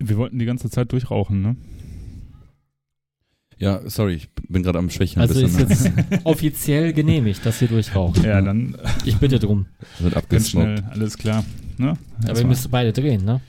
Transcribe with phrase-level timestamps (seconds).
[0.00, 1.56] Wir wollten die ganze Zeit durchrauchen, ne?
[3.58, 5.20] Ja, sorry, ich bin gerade am Schwächen.
[5.20, 6.06] Also ein ist bisschen, ne?
[6.10, 8.24] jetzt offiziell genehmigt, dass ihr durchraucht.
[8.24, 8.74] Ja, dann
[9.04, 9.66] Ich bitte drum.
[9.98, 10.82] wird abgesmoked.
[10.88, 11.44] alles klar.
[11.76, 11.92] Ne?
[12.26, 13.42] Aber ihr müsst beide drehen, ne?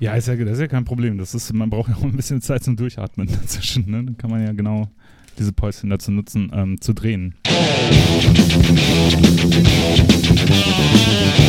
[0.00, 1.18] ja, ist ja, das ist ja kein Problem.
[1.18, 3.88] Das ist, man braucht ja auch ein bisschen Zeit zum Durchatmen dazwischen.
[3.88, 4.04] Ne?
[4.04, 4.88] Dann kann man ja genau
[5.38, 7.34] diese Päuschen dazu nutzen, ähm, zu drehen.
[10.34, 11.43] Tod.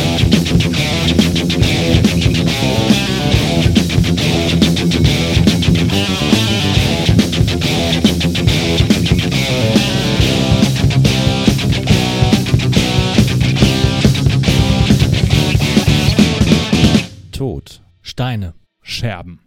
[18.18, 18.54] Steine.
[18.80, 19.40] Scherben.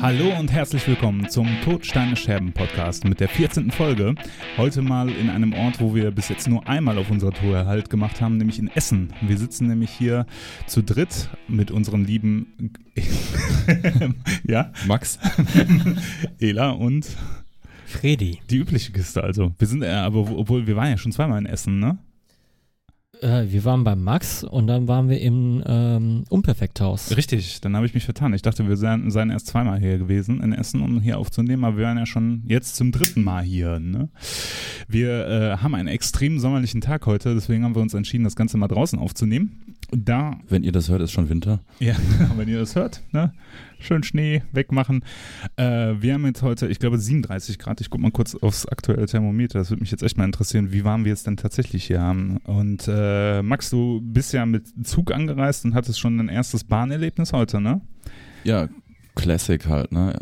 [0.00, 3.72] Hallo und herzlich willkommen zum Todsteine Scherben Podcast mit der 14.
[3.72, 4.14] Folge.
[4.56, 7.90] Heute mal in einem Ort, wo wir bis jetzt nur einmal auf unserer Tour Halt
[7.90, 9.12] gemacht haben, nämlich in Essen.
[9.20, 10.24] Wir sitzen nämlich hier
[10.66, 12.72] zu dritt mit unserem lieben
[14.48, 15.18] ja, Max?
[16.40, 17.06] Ela und
[17.84, 18.38] Fredi.
[18.48, 19.52] die übliche Kiste also.
[19.58, 21.98] Wir sind äh, aber obwohl wir waren ja schon zweimal in Essen, ne?
[23.20, 27.16] Äh, wir waren beim Max und dann waren wir im ähm, Unperfekthaus.
[27.16, 28.32] Richtig, dann habe ich mich vertan.
[28.32, 31.76] Ich dachte, wir seien, seien erst zweimal hier gewesen in Essen, um hier aufzunehmen, aber
[31.76, 33.78] wir waren ja schon jetzt zum dritten Mal hier.
[33.78, 34.08] Ne?
[34.88, 38.56] Wir äh, haben einen extrem sommerlichen Tag heute, deswegen haben wir uns entschieden, das Ganze
[38.56, 39.76] mal draußen aufzunehmen.
[39.92, 41.60] Da, Wenn ihr das hört, ist schon Winter.
[41.78, 41.96] ja,
[42.36, 43.32] wenn ihr das hört, ne?
[43.80, 45.04] Schön Schnee wegmachen.
[45.56, 47.80] Äh, wir haben jetzt heute, ich glaube, 37 Grad.
[47.80, 49.58] Ich gucke mal kurz aufs aktuelle Thermometer.
[49.58, 52.38] Das würde mich jetzt echt mal interessieren, wie warm wir es denn tatsächlich hier haben.
[52.44, 57.32] Und äh, Max, du bist ja mit Zug angereist und hattest schon dein erstes Bahnerlebnis
[57.32, 57.80] heute, ne?
[58.44, 58.68] Ja,
[59.14, 60.18] Classic halt, ne?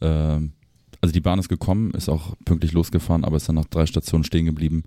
[0.00, 0.52] Ähm,
[1.00, 4.24] also die Bahn ist gekommen, ist auch pünktlich losgefahren, aber ist dann nach drei Stationen
[4.24, 4.84] stehen geblieben.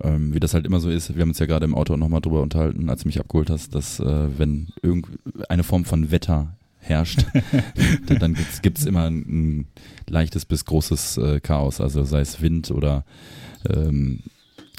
[0.00, 2.20] Ähm, wie das halt immer so ist, wir haben uns ja gerade im Auto nochmal
[2.20, 6.56] drüber unterhalten, als du mich abgeholt hast, dass äh, wenn irgendeine Form von Wetter
[6.88, 7.24] herrscht,
[8.18, 9.18] dann, gibt's, gibt's immer ein,
[9.60, 9.66] ein
[10.08, 13.04] leichtes bis großes äh, Chaos, also sei es Wind oder
[13.68, 14.20] ähm,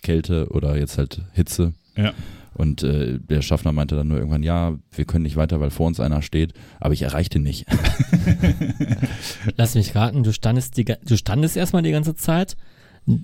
[0.02, 1.74] Kälte oder jetzt halt Hitze.
[1.96, 2.14] Ja.
[2.56, 5.88] Und äh, der Schaffner meinte dann nur irgendwann, ja, wir können nicht weiter, weil vor
[5.88, 7.66] uns einer steht, aber ich erreichte ihn nicht.
[9.56, 12.58] Lass mich raten, du standest, die, ga- du standest erstmal die ganze Zeit.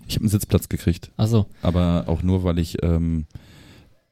[0.07, 3.25] Ich habe einen Sitzplatz gekriegt, Also, aber auch nur, weil ich, ähm,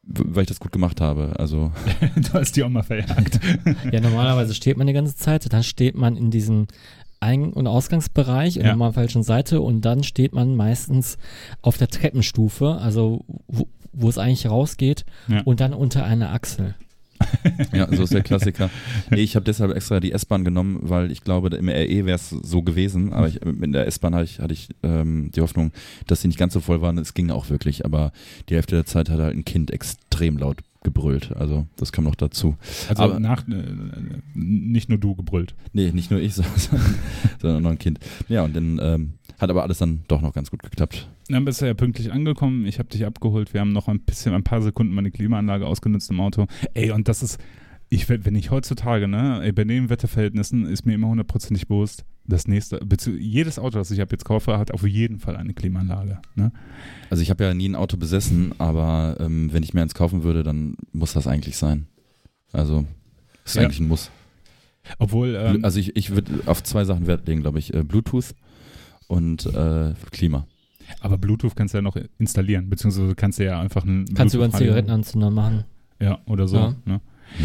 [0.05, 1.33] weil ich das gut gemacht habe.
[1.37, 1.71] Also
[2.15, 3.39] du hast die auch mal verjagt.
[3.91, 6.67] ja, normalerweise steht man die ganze Zeit, dann steht man in diesem
[7.19, 8.71] Ein- und Ausgangsbereich und Ja.
[8.71, 8.75] ja.
[8.77, 11.17] der falschen Seite und dann steht man meistens
[11.61, 15.41] auf der Treppenstufe, also wo, wo es eigentlich rausgeht Ja.
[15.45, 16.75] und dann unter einer Achsel.
[17.73, 18.69] ja, so ist der Klassiker.
[19.09, 22.29] Nee, ich habe deshalb extra die S-Bahn genommen, weil ich glaube, im RE wäre es
[22.29, 25.71] so gewesen, aber ich, in der S-Bahn hatte ich, hatte ich ähm, die Hoffnung,
[26.07, 26.97] dass sie nicht ganz so voll waren.
[26.97, 28.11] Es ging auch wirklich, aber
[28.49, 31.31] die Hälfte der Zeit hat halt ein Kind extrem laut gebrüllt.
[31.35, 32.55] Also das kam noch dazu.
[32.89, 33.53] Also Aber- nach, äh,
[34.33, 35.55] nicht nur du gebrüllt.
[35.71, 36.95] Nee, nicht nur ich, sondern,
[37.41, 37.99] sondern noch ein Kind.
[38.29, 41.07] Ja, und dann ähm, hat aber alles dann doch noch ganz gut geklappt.
[41.29, 42.65] Dann bist du ja pünktlich angekommen.
[42.65, 43.53] Ich habe dich abgeholt.
[43.53, 46.47] Wir haben noch ein bisschen, ein paar Sekunden meine Klimaanlage ausgenutzt im Auto.
[46.73, 47.39] Ey, und das ist,
[47.89, 52.47] ich, wenn ich heutzutage, ne, ey, bei den Wetterverhältnissen ist mir immer hundertprozentig bewusst, das
[52.47, 52.79] nächste,
[53.19, 56.19] jedes Auto, das ich ab jetzt kaufe, hat auf jeden Fall eine Klimaanlage.
[56.35, 56.51] Ne?
[57.09, 60.23] Also ich habe ja nie ein Auto besessen, aber ähm, wenn ich mir eins kaufen
[60.23, 61.87] würde, dann muss das eigentlich sein.
[62.53, 62.85] Also
[63.43, 63.63] ist Ja.
[63.63, 64.09] eigentlich ein Muss.
[64.99, 67.73] Obwohl, ähm, also ich, ich würde auf zwei Sachen Wert legen, glaube ich.
[67.73, 68.33] Äh, Bluetooth
[69.07, 70.47] und äh, Klima.
[71.01, 74.37] Aber Bluetooth kannst du ja noch installieren, beziehungsweise kannst du ja einfach ein Kannst du
[74.39, 75.63] über einen Zigarettenanzünder machen.
[76.01, 76.57] Ja, oder so.
[76.57, 76.75] Ja.
[76.85, 77.01] Ne?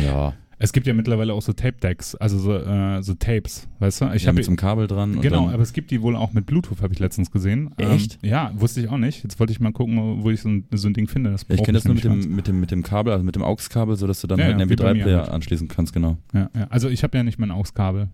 [0.06, 0.34] Ja.
[0.60, 4.12] Es gibt ja mittlerweile auch so Tape-Decks, also so, äh, so Tapes, weißt du?
[4.14, 5.20] Ich habe mit so einem Kabel dran.
[5.20, 7.70] Genau, aber es gibt die wohl auch mit Bluetooth, habe ich letztens gesehen.
[7.76, 8.18] Echt?
[8.24, 9.22] Ähm, ja, wusste ich auch nicht.
[9.22, 11.30] Jetzt wollte ich mal gucken, wo ich so ein, so ein Ding finde.
[11.30, 13.36] Das Ja, ich kenne das nur mit dem, mit, dem, mit dem Kabel, also mit
[13.36, 15.28] dem AUX-Kabel, sodass du dann Ja, halt ja, einen wie bei mir MP3-Player halt.
[15.30, 16.16] anschließen kannst, genau.
[16.34, 16.66] Ja, ja.
[16.70, 18.08] Also ich habe ja nicht mein AUX-Kabel.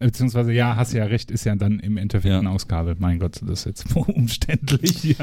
[0.00, 2.38] Beziehungsweise, ja, hast ja recht, ist ja dann im Endeffekt Ja.
[2.38, 2.96] ein AUX-Kabel.
[2.98, 5.16] Mein Gott, das ist jetzt umständlich hier.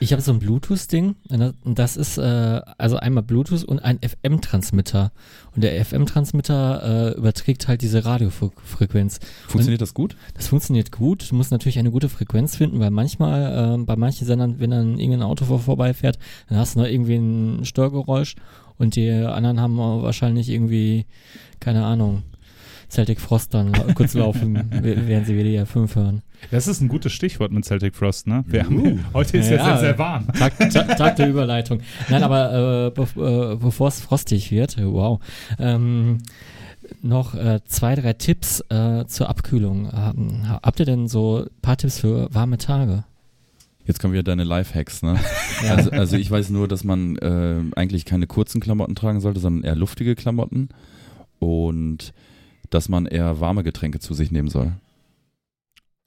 [0.00, 3.98] Ich habe so ein Bluetooth-Ding und das- und ist äh, also einmal Bluetooth und ein
[4.02, 5.12] FM-Transmitter.
[5.56, 9.18] Und der FM-Transmitter äh, überträgt halt diese Radiofrequenz.
[9.48, 10.14] Funktioniert das gut?
[10.34, 11.30] Das funktioniert gut.
[11.30, 14.98] Du musst natürlich eine gute Frequenz finden, weil manchmal, äh, bei manchen Sendern, wenn dann
[14.98, 16.18] irgendein Auto vor vorbeifährt,
[16.50, 18.34] dann hast du noch irgendwie ein Störgeräusch
[18.76, 21.06] und die anderen haben wahrscheinlich irgendwie,
[21.60, 22.24] keine Ahnung,
[22.90, 26.22] Celtic Frost dann kurz laufen, während sie wieder die R5 hören.
[26.50, 28.44] Das ist ein gutes Stichwort mit Celtic Frost, ne?
[28.46, 28.64] Wir Uh.
[28.64, 30.26] haben, heute ist ja, Ja, sehr, sehr warm.
[30.32, 31.80] Tag, Tag, Tag der Überleitung.
[32.08, 35.20] Nein, aber äh, bev äh, bevor es frostig wird, wow,
[35.58, 36.18] ähm,
[37.02, 39.90] noch äh, zwei, drei Tipps äh, zur Abkühlung.
[39.92, 43.04] Ähm, habt ihr denn so ein paar Tipps für warme Tage?
[43.84, 45.18] Jetzt kommen wieder deine Lifehacks, ne?
[45.66, 45.74] Ja.
[45.76, 49.64] Also, also ich weiß nur, dass man äh, eigentlich keine kurzen Klamotten tragen sollte, sondern
[49.64, 50.68] eher luftige Klamotten
[51.38, 52.12] und
[52.70, 54.72] dass man eher warme Getränke zu sich nehmen soll.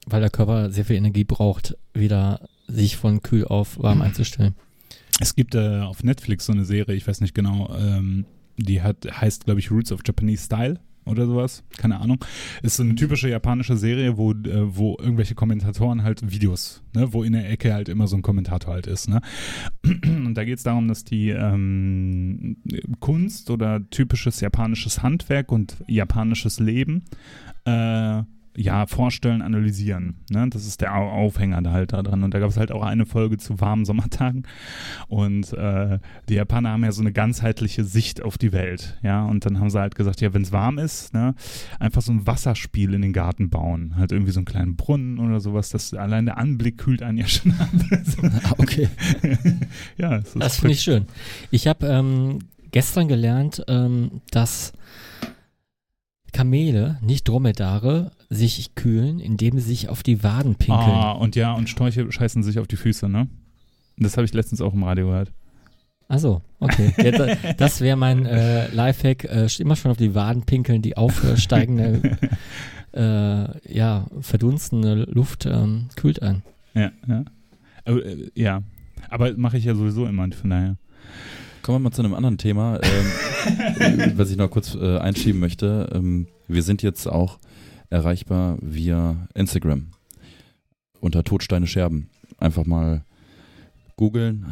[0.06, 4.56] Weil der Körper sehr viel Energie braucht, wieder sich von kühl auf warm einzustellen.
[5.19, 8.25] Es gibt äh, auf Netflix so eine Serie, ich weiß nicht genau, ähm,
[8.58, 11.63] die hat, heißt, glaube ich, Roots of Japanese Style oder sowas.
[11.77, 12.24] Keine Ahnung.
[12.62, 17.24] Ist so eine typische japanische Serie, wo, äh, wo irgendwelche Kommentatoren halt Videos, ne, wo
[17.24, 19.09] in der Ecke halt immer so ein Kommentator halt ist.
[19.09, 19.21] Ne?
[19.83, 22.57] Und da geht es darum, dass die ähm,
[23.00, 27.04] Kunst oder typisches japanisches Handwerk und japanisches Leben
[27.65, 28.24] äh,
[28.56, 30.18] ja, vorstellen, analysieren.
[30.30, 30.48] Ne?
[30.50, 32.24] Das ist der Au- Aufhänger da halt da dran.
[32.24, 34.44] Und da gab es halt auch eine Folge zu warmen Sommertagen.
[35.07, 38.98] Und äh, die Japaner haben ja so eine ganzheitliche Sicht auf die Welt.
[39.03, 41.33] Ja, und dann haben sie halt gesagt, ja, wenn es warm ist, ne,
[41.80, 43.95] einfach so ein Wasserspiel in den Garten bauen.
[43.95, 45.69] Halt irgendwie so einen kleinen Brunnen oder sowas.
[45.69, 47.69] Das allein der Anblick kühlt einen ja schon ab.
[48.57, 48.89] Okay.
[49.97, 51.06] ja, ist Das finde ich schön.
[51.51, 52.39] Ich habe ähm,
[52.71, 54.74] gestern gelernt, ähm, dass
[56.33, 60.89] Kamele, nicht Dromedare, sich kühlen, indem sie sich auf die Waden pinkeln.
[60.89, 63.28] Ah, und ja, und Sträuche scheißen sich auf die Füße, ne?
[63.98, 65.33] Das habe ich letztens auch im Radio gehört.
[66.07, 66.94] Also, okay.
[66.98, 69.25] Jetzt, äh, das wäre mein äh, Lifehack.
[69.25, 72.18] Äh, immer schon auf die Waden pinkeln, die aufsteigende,
[72.94, 76.42] äh, ja, verdunstende Luft ähm, kühlt ein.
[76.74, 77.25] Ja, ja.
[77.83, 78.63] Aber, äh, ja.
[79.10, 80.78] Aber mache ich ja sowieso immer, von daher.
[81.63, 85.89] Kommen wir mal zu einem anderen Thema, ähm, was ich noch kurz äh, einschieben möchte.
[85.94, 87.39] Ähm, wir sind jetzt auch
[87.92, 89.88] erreichbar via Instagram
[91.00, 92.10] unter Todsteine Scherben.
[92.38, 93.04] Einfach mal
[93.98, 94.48] googeln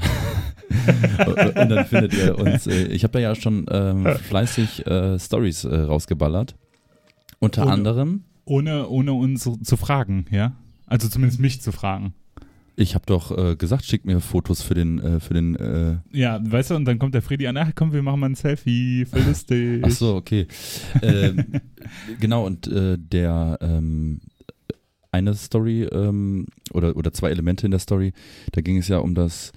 [1.25, 2.67] und dann findet ihr uns.
[2.67, 6.55] Äh, ich habe da ja schon ähm, fleißig äh, Stories äh, rausgeballert.
[7.39, 10.53] Unter Ohne- anderem, Ohne, ohne uns zu- zu fragen, ja?
[10.85, 12.13] Also zumindest mich zu fragen.
[12.79, 16.39] Ich habe doch äh, gesagt, schickt mir Fotos für den, äh, für den äh, Ja,
[16.41, 19.05] weißt du, und dann kommt der Freddy an, ach komm, wir machen mal ein Selfie,
[19.05, 19.83] voll lustig.
[19.85, 20.47] Ach so, okay.
[21.01, 21.45] ähm,
[22.19, 24.21] genau, und äh, der ähm,
[25.11, 28.13] eine Story ähm, oder, oder zwei Elemente in der Story,
[28.53, 29.51] da ging es ja um das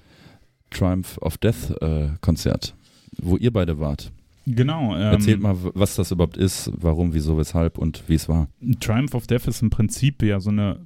[0.70, 2.74] Triumph of Death äh, Konzert,
[3.20, 4.10] wo ihr beide wart.
[4.46, 4.96] Genau.
[4.96, 8.48] Ähm, Erzählt mal, was das überhaupt ist, warum, wieso, weshalb und wie es war.
[8.80, 10.84] Triumph of Death ist im Prinzip ja so eine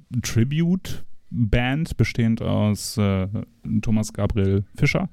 [1.29, 3.27] Tribute-Band, bestehend aus äh,
[3.81, 5.09] Thomas Gabriel Fischer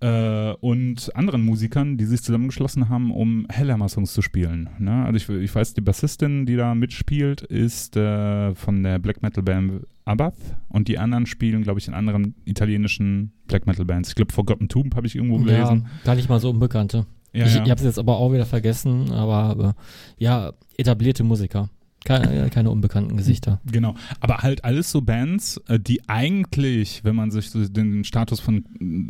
[0.00, 4.70] äh, und anderen Musikern, die sich zusammengeschlossen haben, um Hellhammer-Songs zu spielen.
[4.78, 5.04] Ne?
[5.04, 9.86] Also ich, ich weiß, die Bassistin, die da mitspielt, ist äh, von der Black Metal-Band
[10.04, 10.34] Abath
[10.68, 14.08] und die anderen spielen, glaube ich, in anderen italienischen Black Metal-Bands.
[14.08, 15.82] Ich glaube, Forgotten Tomb habe ich irgendwo gelesen.
[15.84, 17.06] Ja, gar nicht mal so Unbekannte.
[17.32, 17.62] Ja, ich ja.
[17.62, 21.68] ich habe es jetzt aber auch wieder vergessen, aber äh, ja, etablierte Musiker.
[22.04, 23.60] Keine, keine unbekannten Gesichter.
[23.70, 28.64] Genau, aber halt alles so Bands, äh, die eigentlich, wenn man sich den Status von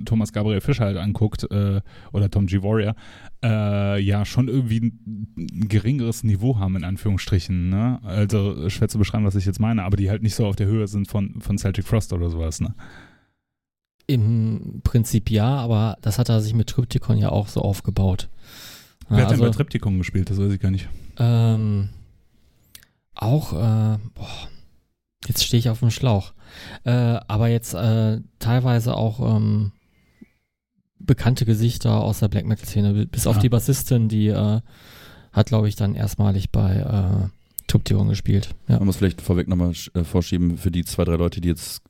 [0.04, 1.80] Thomas Gabriel Fischer halt anguckt äh,
[2.12, 2.62] oder Tom G.
[2.62, 2.96] Warrior,
[3.44, 4.92] äh, ja schon irgendwie
[5.36, 7.68] ein geringeres Niveau haben, in Anführungsstrichen.
[7.68, 8.00] Ne?
[8.02, 10.66] Also schwer zu beschreiben, was ich jetzt meine, aber die halt nicht so auf der
[10.66, 12.60] Höhe sind von, von Celtic Frost oder sowas.
[12.60, 12.74] Ne?
[14.08, 18.28] Im Prinzip ja, aber das hat er sich mit Triptychon ja auch so aufgebaut.
[19.08, 20.28] Ja, Wer hat also, denn bei Triptychon gespielt?
[20.28, 20.88] Das weiß ich gar nicht.
[21.18, 21.90] ähm,
[23.14, 24.48] auch, äh, boah,
[25.26, 26.32] jetzt stehe ich auf dem Schlauch.
[26.84, 29.72] Äh, aber jetzt äh, teilweise auch ähm,
[30.98, 33.40] bekannte Gesichter aus der Black Metal Szene, bis auf Ah.
[33.40, 34.60] die Bassistin, die äh,
[35.32, 37.28] hat, glaube ich, dann erstmalig bei äh,
[37.66, 38.54] Triptychon gespielt.
[38.68, 38.76] Ja.
[38.78, 41.82] Man muss vielleicht vorweg nochmal äh, vorschieben für die zwei, drei Leute, die jetzt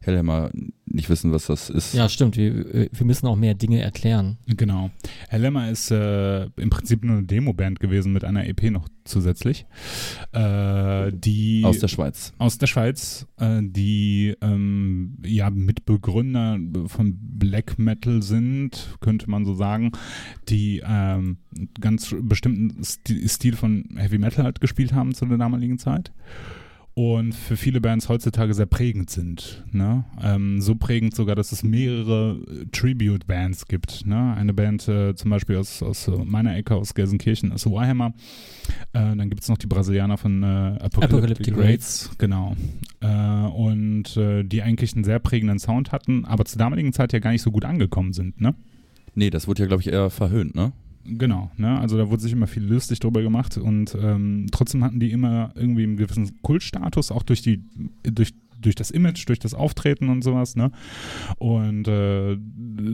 [0.00, 0.50] Hellhammer
[0.90, 1.94] nicht wissen, was das ist.
[1.94, 2.36] ja, stimmt.
[2.36, 4.38] Wir, wir müssen auch mehr Dinge erklären.
[4.46, 4.90] Genau.
[5.28, 9.66] Hellhammer ist äh, im Prinzip nur eine Demo-Band gewesen mit einer EP noch zusätzlich.
[10.32, 12.32] Äh, die Aus der Schweiz.
[12.38, 19.54] aus der Schweiz, äh, die ähm, ja Mitbegründer von Black Metal sind, könnte man so
[19.54, 19.92] sagen,
[20.48, 21.38] die ähm,
[21.80, 26.12] ganz bestimmten Sti- Stil von Heavy Metal halt gespielt haben zu der damaligen Zeit.
[26.98, 29.64] Und für viele Bands heutzutage sehr prägend sind.
[29.70, 30.04] Ne?
[30.20, 34.04] Ähm, so prägend sogar, dass es mehrere äh, Tribute-Bands gibt.
[34.04, 34.34] Ne?
[34.36, 38.14] Eine Band äh, zum Beispiel aus, aus äh, meiner Ecke, aus Gelsenkirchen, ist Warhammer.
[38.94, 42.10] Äh, dann gibt es noch die Brasilianer von äh, Apocalyptic, Apocalyptic Raids.
[42.18, 42.56] Genau.
[42.98, 47.20] Äh, und äh, die eigentlich einen sehr prägenden Sound hatten, aber zur damaligen Zeit ja
[47.20, 48.40] gar nicht so gut angekommen sind.
[48.40, 48.56] Ne?
[49.14, 50.72] Nee, das wurde ja, glaube ich, eher verhöhnt, ne?
[51.04, 51.78] Genau, ne?
[51.78, 55.52] Also da wurde sich immer viel lustig drüber gemacht und ähm, trotzdem hatten die immer
[55.54, 57.62] irgendwie einen gewissen Kultstatus, auch durch die,
[58.02, 60.70] durch, durch das Image, durch das Auftreten und sowas, ne?
[61.38, 62.36] Und äh,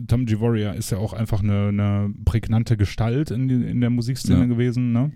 [0.07, 0.39] Tom G.
[0.41, 4.47] Warrior ist ja auch einfach eine, eine prägnante Gestalt in, die, in der Musikszene Ja.
[4.47, 5.11] gewesen, ne?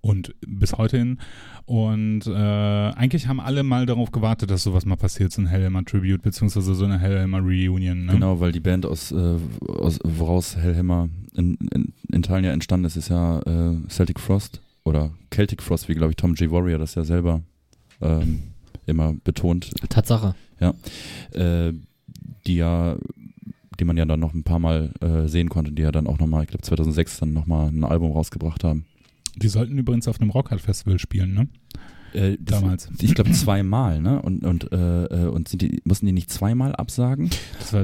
[0.00, 1.18] Und bis heute hin.
[1.66, 5.84] Und äh, eigentlich haben alle mal darauf gewartet, dass sowas mal passiert, so ein Hellhammer
[5.84, 8.06] Tribute, beziehungsweise so eine Hellhammer Reunion.
[8.06, 8.12] Ne?
[8.12, 9.36] Genau, weil die Band aus, äh,
[9.66, 14.60] aus woraus Hellhammer in, in, in Teilen ja entstanden ist, ist ja äh, Celtic Frost
[14.84, 16.50] oder Celtic Frost, wie glaube ich Tom G.
[16.50, 17.42] Warrior das ja selber
[18.00, 18.42] ähm,
[18.86, 19.72] immer betont.
[19.88, 20.34] Tatsache.
[20.60, 20.74] Ja.
[21.32, 21.74] Äh,
[22.46, 22.96] die ja
[23.78, 26.18] die man ja dann noch ein paar Mal äh, sehen konnte, die ja dann auch
[26.18, 28.86] nochmal, ich glaube 2006 dann nochmal ein Album rausgebracht haben.
[29.38, 31.48] Die sollten übrigens auf einem Rockhard-Festival spielen, ne?
[32.14, 32.88] Äh, Damals.
[33.00, 34.22] Ich glaube zweimal, ne?
[34.22, 37.30] Und, und, äh, äh, und sind die, mussten die nicht zweimal absagen?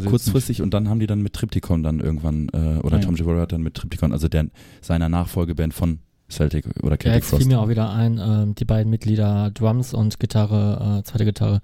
[0.07, 3.41] Kurzfristig und dann haben die dann mit Triptychon dann irgendwann, äh, oder ah, Tom ja.
[3.41, 4.47] hat dann mit Triptychon, also der,
[4.81, 5.99] seiner Nachfolgeband von
[6.31, 9.93] Celtic oder Celtic ja, jetzt fiel mir auch wieder ein, ähm, die beiden Mitglieder Drums
[9.93, 11.61] und Gitarre, äh, zweite Gitarre,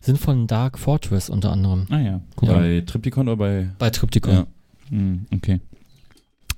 [0.00, 1.86] sind von Dark Fortress unter anderem.
[1.90, 2.20] Ah ja.
[2.40, 2.48] Cool.
[2.48, 3.70] Bei Triptychon oder bei?
[3.78, 4.32] Bei Triptychon.
[4.32, 4.46] Ja.
[4.88, 5.60] Hm, okay.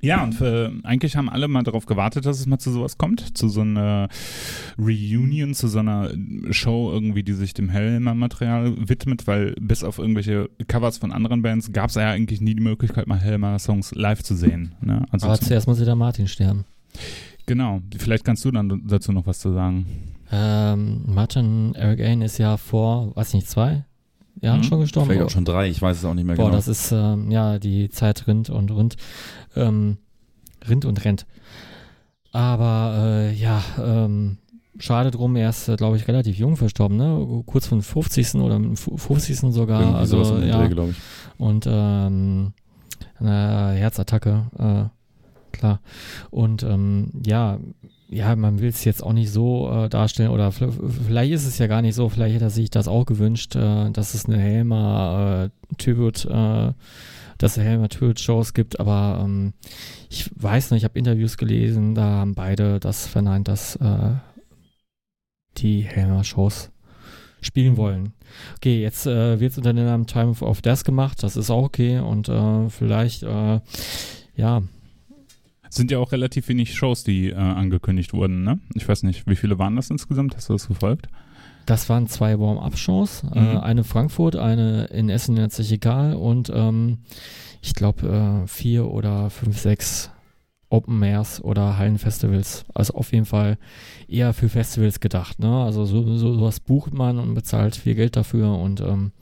[0.04, 3.38] Ja, und für, eigentlich haben alle mal darauf gewartet, dass es mal zu sowas kommt,
[3.38, 4.08] zu so einer
[4.76, 6.10] Reunion, zu so einer
[6.50, 11.72] Show irgendwie, die sich dem Helmer-Material widmet, weil bis auf irgendwelche Covers von anderen Bands
[11.72, 14.74] gab es ja eigentlich nie die Möglichkeit, mal Helmer-Songs live zu sehen.
[14.80, 15.04] Ne?
[15.12, 16.64] Also Aber zuerst muss ja der Martin sterben.
[17.46, 19.86] Genau, vielleicht kannst du dann dazu noch was zu sagen.
[20.32, 23.84] Ähm, Martin Eric Ain ist ja vor, weiß ich nicht, zwei
[24.40, 24.64] Jahren mhm.
[24.64, 25.10] schon gestorben.
[25.10, 26.56] Vielleicht auch schon drei, ich weiß es auch nicht mehr Boah, genau.
[26.56, 28.96] das ist, ähm, ja, die Zeit rinnt und rinnt,
[29.56, 29.98] ähm,
[30.68, 31.26] rinnt und rennt.
[32.32, 34.38] Aber, äh, ja, ähm,
[34.78, 37.42] schade drum, er ist, äh, glaube ich, relativ jung verstorben, ne?
[37.46, 38.36] Kurz von 50.
[38.36, 39.52] oder 50.
[39.52, 39.80] sogar.
[39.80, 40.64] Irgendwie also, ja.
[40.64, 40.96] ich.
[41.38, 42.52] Und, ähm,
[43.18, 45.80] eine Herzattacke, äh, klar.
[46.30, 47.58] Und, ähm, ja,
[48.12, 51.66] ja, man will es jetzt auch nicht so äh, darstellen oder vielleicht ist es ja
[51.66, 55.50] gar nicht so, vielleicht hätte er sich das auch gewünscht, äh, dass es eine Helmer
[55.50, 56.72] äh, Tribute, äh,
[57.38, 59.52] dass es Helmer Tribute Shows gibt, aber ähm,
[60.10, 64.14] ich weiß nicht, ich habe Interviews gelesen, da haben beide das verneint, dass äh,
[65.58, 66.70] die Helmer Shows
[67.40, 68.12] spielen wollen.
[68.56, 71.64] Okay, jetzt äh, wird es unter dem Namen Time of Death gemacht, das ist auch
[71.64, 73.60] okay und äh, vielleicht, äh,
[74.36, 74.62] ja,
[75.68, 78.58] sind ja auch relativ wenig Shows, die äh, angekündigt wurden, ne?
[78.74, 80.36] Ich weiß nicht, wie viele waren das insgesamt?
[80.36, 81.08] Hast du das gefolgt?
[81.66, 83.56] Das waren zwei Warm-Up-Shows, äh, mhm.
[83.56, 86.98] äh, eine Frankfurt, eine in Essen in der Zechikal und ähm,
[87.60, 90.10] ich glaube äh, vier oder fünf, sechs
[90.68, 92.64] Open Airs oder Hallenfestivals.
[92.74, 93.58] Also auf jeden Fall
[94.08, 95.38] eher für Festivals gedacht.
[95.38, 95.62] Ne?
[95.62, 99.12] Also so, so sowas bucht man und bezahlt viel Geld dafür und ähm,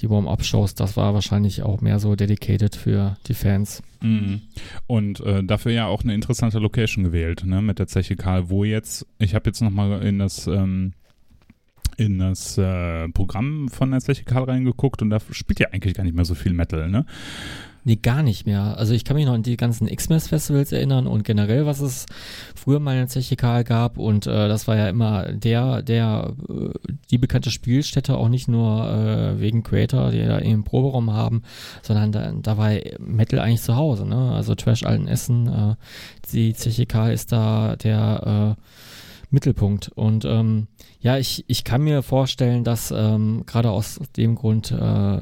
[0.00, 3.82] die Warm-Up-Shows, das war wahrscheinlich auch mehr so dedicated für die Fans.
[4.02, 4.42] Mhm.
[4.86, 8.64] Und äh, dafür ja auch eine interessante Location gewählt, ne, mit der Zeche Karl, wo
[8.64, 10.92] jetzt, ich habe jetzt nochmal in das ähm,
[11.96, 16.04] in das äh, Programm von der Zeche Karl reingeguckt und da spielt ja eigentlich gar
[16.04, 17.06] nicht mehr so viel Metal, ne?
[17.88, 18.76] Nee, gar nicht mehr.
[18.78, 22.06] Also ich kann mich noch an die ganzen X-Mess-Festivals erinnern und generell, was es
[22.56, 26.70] früher mal in Zechikal gab und äh, das war ja immer der, der, äh,
[27.12, 31.42] die bekannte Spielstätte, auch nicht nur äh, wegen Creator, die da eben Proberaum haben,
[31.82, 34.32] sondern da, da war Metal eigentlich zu Hause, ne?
[34.32, 35.74] Also Trash Alten Essen, äh,
[36.32, 38.62] die Zechikal ist da der äh,
[39.30, 39.90] Mittelpunkt.
[39.94, 40.66] Und ähm,
[41.06, 45.20] ja, ich, ich kann mir vorstellen, dass ähm, gerade aus dem Grund äh,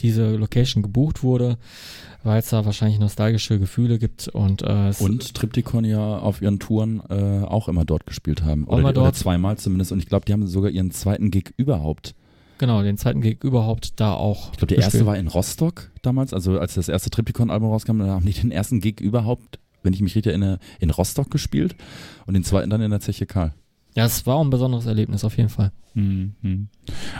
[0.00, 1.58] diese Location gebucht wurde,
[2.24, 7.00] weil es da wahrscheinlich nostalgische Gefühle gibt und äh, und Triptychon ja auf ihren Touren
[7.08, 9.06] äh, auch immer dort gespielt haben oder, immer dort.
[9.06, 12.16] oder zweimal zumindest und ich glaube, die haben sogar ihren zweiten Gig überhaupt
[12.58, 14.50] Genau, den zweiten Gig überhaupt da auch.
[14.50, 18.06] Ich glaube, der erste war in Rostock damals, also als das erste Triptychon-Album rauskam, da
[18.06, 21.76] haben die den ersten Gig überhaupt, wenn ich mich richtig erinnere, in Rostock gespielt
[22.26, 23.54] und den zweiten dann in der Zeche Karl.
[23.96, 25.72] Ja, es war auch ein besonderes Erlebnis auf jeden Fall.
[25.94, 26.68] Mhm.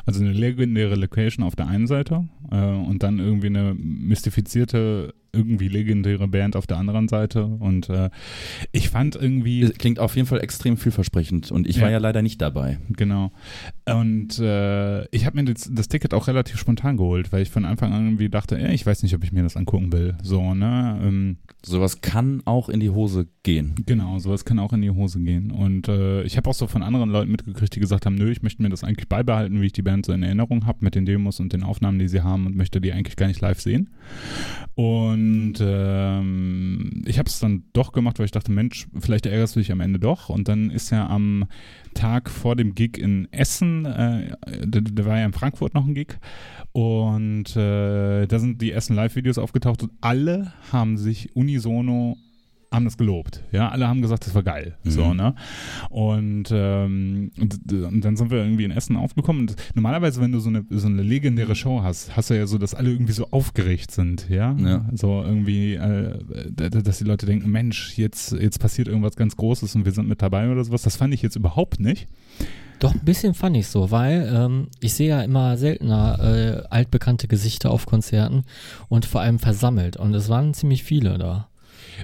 [0.05, 5.69] Also eine legendäre Location auf der einen Seite äh, und dann irgendwie eine mystifizierte irgendwie
[5.69, 7.45] legendäre Band auf der anderen Seite.
[7.45, 8.11] Und äh,
[8.73, 9.69] ich fand irgendwie.
[9.71, 11.51] Klingt auf jeden Fall extrem vielversprechend.
[11.53, 11.83] Und ich ja.
[11.83, 12.79] war ja leider nicht dabei.
[12.91, 13.33] Genau.
[13.89, 17.65] Und äh, ich habe mir das, das, Ticket auch relativ spontan geholt, weil ich von
[17.65, 20.17] Anfang an irgendwie dachte, ja, ich weiß nicht, ob ich mir das angucken will.
[20.23, 21.01] So, ne?
[21.03, 23.75] Ähm, sowas kann auch in die Hose gehen.
[23.87, 25.51] Genau, sowas kann auch in die Hose gehen.
[25.51, 28.43] Und äh, ich habe auch so von anderen Leuten mitgekriegt, die gesagt haben, nö, ich
[28.43, 31.07] möchte mir das eigentlich beibehalten, wie ich die Band so in Erinnerung habe, mit den
[31.07, 33.91] Demos und den Aufnahmen, die sie haben und möchte die eigentlich gar nicht live sehen.
[34.75, 35.26] Und
[35.61, 39.73] ähm, ich habe es dann doch gemacht, weil ich dachte, Mensch, vielleicht ärgerst du dich
[39.73, 40.29] am Ende doch.
[40.29, 41.47] Und dann ist ja am
[41.95, 45.95] Tag vor dem Gig in Essen, äh, da, da, war ja in Frankfurt noch ein
[45.95, 46.19] Gig.
[46.73, 52.17] Und äh, da sind die Essen Live-Videos aufgetaucht und alle haben sich unisono
[52.77, 53.43] haben das gelobt.
[53.51, 54.77] Ja, alle haben gesagt, das war geil.
[54.85, 54.91] Mhm.
[54.91, 55.35] So, ne?
[55.91, 59.43] Und, ähm, und, und dann sind wir irgendwie in Essen aufgekommen.
[59.43, 62.59] Und normalerweise, wenn du so eine, so eine legendäre Show hast, hast du ja so,
[62.59, 64.53] dass alle irgendwie so aufgeregt sind, ja?
[64.53, 64.89] Ja.
[64.95, 66.19] So irgendwie, äh,
[66.53, 70.23] dass die Leute denken, Mensch, jetzt, jetzt passiert irgendwas ganz Großes und wir sind mit
[70.23, 70.83] dabei oder sowas.
[70.83, 72.07] Das fand ich jetzt überhaupt nicht.
[72.79, 77.27] Doch, ein bisschen fand ich so, weil ähm, ich sehe ja immer seltener äh, altbekannte
[77.27, 78.45] Gesichter auf Konzerten
[78.89, 79.97] und vor allem versammelt.
[79.97, 81.49] Und es waren ziemlich viele da.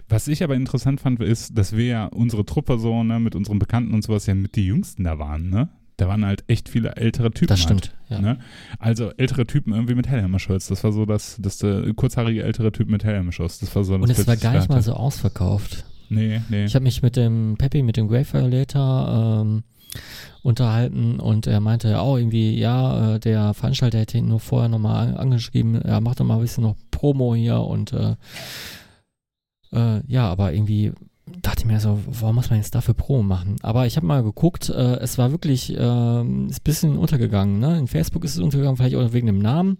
[0.08, 3.58] Was ich aber interessant fand, ist, dass wir ja unsere Truppe so, ne, mit unseren
[3.58, 5.68] Bekannten und sowas ja mit die Jüngsten da waren, ne?
[5.98, 7.48] Da waren halt echt viele ältere Typen.
[7.48, 7.84] Das halt.
[7.84, 7.96] stimmt.
[8.08, 8.20] Ja.
[8.20, 8.38] Ne?
[8.78, 10.68] Also ältere Typen irgendwie mit Hellhammer-Shirts.
[10.68, 13.60] Das war so das, das der kurzhaarige ältere Typ mit Hellhammer-Shirts.
[13.60, 15.84] Das war so das Und es war gar das nicht ich mal so ausverkauft.
[16.08, 16.64] Nee, nee.
[16.64, 19.62] Ich habe mich mit dem Peppy, mit dem Grave Violator ähm,
[20.42, 24.68] unterhalten und er meinte ja auch irgendwie, ja, äh, der Veranstalter hätte ihn nur vorher
[24.68, 28.16] nochmal an, angeschrieben, er macht doch mal ein bisschen noch Promo hier und äh,
[29.72, 30.92] äh, ja, aber irgendwie
[31.40, 33.56] dachte ich mir so, warum muss man jetzt dafür Promo machen?
[33.62, 37.78] Aber ich habe mal geguckt, äh, es war wirklich, ähm, ist ein bisschen untergegangen, ne?
[37.78, 39.78] In Facebook ist es untergegangen, vielleicht auch wegen dem Namen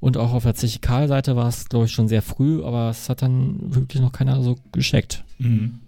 [0.00, 3.22] und auch auf der Zechikal-Seite war es, glaube ich, schon sehr früh, aber es hat
[3.22, 5.24] dann wirklich noch keiner so gescheckt.
[5.38, 5.80] Mhm.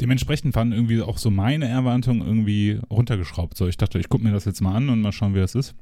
[0.00, 3.56] Dementsprechend waren irgendwie auch so meine Erwartungen irgendwie runtergeschraubt.
[3.56, 5.54] So, ich dachte, ich gucke mir das jetzt mal an und mal schauen, wie das
[5.54, 5.74] ist.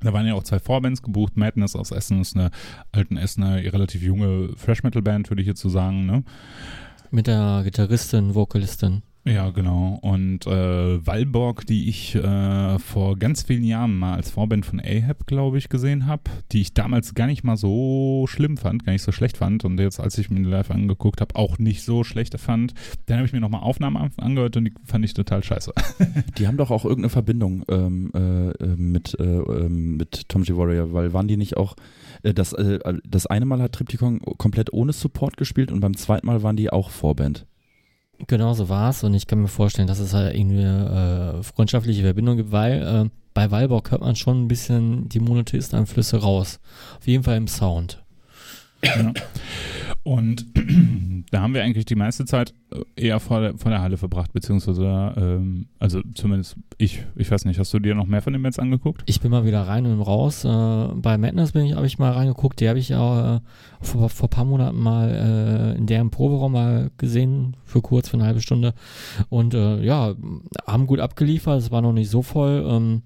[0.00, 1.36] Da waren ja auch zwei Vorbands gebucht.
[1.36, 2.50] Madness aus Essen ist eine
[2.92, 6.06] alten Essener, relativ junge Fresh-Metal-Band, würde ich jetzt so sagen.
[6.06, 6.24] Ne?
[7.10, 9.02] Mit der Gitarristin, Vokalistin.
[9.28, 9.98] Ja, genau.
[10.02, 15.26] Und äh, Walborg, die ich äh, vor ganz vielen Jahren mal als Vorband von Ahab,
[15.26, 19.02] glaube ich, gesehen habe, die ich damals gar nicht mal so schlimm fand, gar nicht
[19.02, 22.04] so schlecht fand und jetzt, als ich mir die live angeguckt habe, auch nicht so
[22.04, 22.72] schlecht fand.
[23.06, 25.72] Dann habe ich mir nochmal Aufnahmen an- angehört und die fand ich total scheiße.
[26.38, 30.54] Die haben doch auch irgendeine Verbindung ähm, äh, äh, mit, äh, ähm, mit Tom G.
[30.56, 31.74] Warrior, weil waren die nicht auch,
[32.22, 36.26] äh, das, äh, das eine Mal hat Triptychon komplett ohne Support gespielt und beim zweiten
[36.28, 37.44] Mal waren die auch Vorband.
[38.26, 42.02] Genau so war es und ich kann mir vorstellen, dass es halt irgendwie äh, freundschaftliche
[42.02, 46.58] Verbindung gibt, weil äh, bei Walborg hört man schon ein bisschen die Monotheist-Einflüsse raus.
[46.98, 48.02] Auf jeden Fall im Sound.
[48.82, 49.12] Ja.
[50.06, 50.46] Und
[51.32, 54.32] da haben wir eigentlich die meiste Zeit äh, eher vor der, vor der Halle verbracht,
[54.32, 54.84] beziehungsweise,
[55.16, 58.60] ähm, also zumindest ich, ich weiß nicht, hast du dir noch mehr von den Bands
[58.60, 59.02] angeguckt?
[59.06, 60.44] Ich bin mal wieder rein und raus.
[60.44, 60.48] Äh,
[60.94, 62.60] bei Madness bin ich, habe ich mal reingeguckt.
[62.60, 63.40] Die habe ich ja äh,
[63.80, 68.16] vor, vor ein paar Monaten mal äh, in deren Proberaum mal gesehen, für kurz, für
[68.16, 68.74] eine halbe Stunde.
[69.28, 70.14] Und äh, ja,
[70.68, 71.58] haben gut abgeliefert.
[71.58, 72.64] Es war noch nicht so voll.
[72.64, 73.02] Ähm,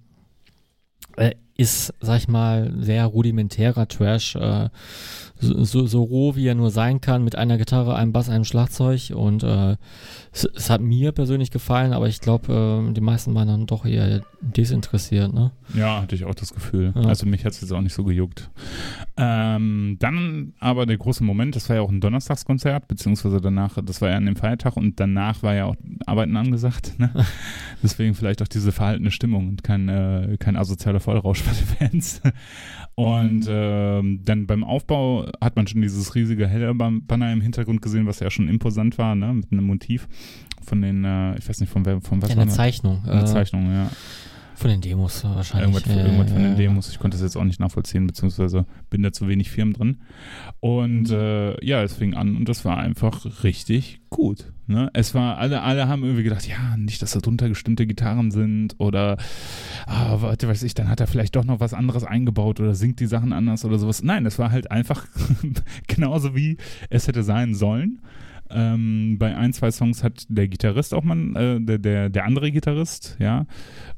[1.17, 1.31] äh,
[1.61, 4.35] ist, sag ich mal, sehr rudimentärer Trash.
[4.35, 4.71] Äh,
[5.41, 8.45] so, so, so roh, wie er nur sein kann, mit einer Gitarre, einem Bass, einem
[8.45, 9.13] Schlagzeug.
[9.15, 9.77] Und äh,
[10.33, 13.85] es, es hat mir persönlich gefallen, aber ich glaube, äh, die meisten waren dann doch
[13.85, 15.33] eher desinteressiert.
[15.33, 15.51] Ne?
[15.75, 16.93] Ja, hatte ich auch das Gefühl.
[16.95, 17.03] Ja.
[17.03, 18.51] Also mich hat es jetzt auch nicht so gejuckt.
[19.17, 24.01] Ähm, dann aber der große Moment, das war ja auch ein Donnerstagskonzert, beziehungsweise danach, das
[24.01, 26.99] war ja an dem Feiertag und danach war ja auch Arbeiten angesagt.
[26.99, 27.11] Ne?
[27.83, 32.21] Deswegen vielleicht auch diese verhaltene Stimmung und kein, äh, kein asozialer Vollrausch Fans.
[32.95, 38.07] Und ähm, dann beim Aufbau hat man schon dieses riesige helle Banner im Hintergrund gesehen,
[38.07, 39.33] was ja schon imposant war, ne?
[39.33, 40.07] mit einem Motiv
[40.63, 42.51] von den, äh, ich weiß nicht, von, wer, von was Ja, war eine?
[42.51, 43.03] Zeichnung.
[43.07, 43.91] Eine äh, Zeichnung, ja.
[44.61, 45.75] Von den Demos wahrscheinlich.
[45.75, 46.91] Irgendwas, Äh, irgendwas von den äh, Demos.
[46.91, 50.01] Ich konnte das jetzt auch nicht nachvollziehen, beziehungsweise bin da zu wenig Firmen drin.
[50.61, 54.53] Und äh, ja, es fing an und das war einfach richtig gut.
[54.67, 54.91] Ne?
[54.93, 58.75] Es war, alle, alle haben irgendwie gedacht, ja, nicht, dass da drunter gestimmte Gitarren sind
[58.77, 59.17] oder
[59.87, 63.01] ah, warte, weiß ich, dann hat er vielleicht doch noch was anderes eingebaut oder singt
[63.01, 64.03] die Sachen anders oder sowas.
[64.03, 65.07] Nein, es war halt einfach
[65.87, 66.59] genauso wie
[66.91, 68.03] es hätte sein sollen.
[68.53, 72.51] Ähm, bei ein, zwei Songs hat der Gitarrist auch mal, äh, der, der, der andere
[72.51, 73.47] Gitarrist, ja,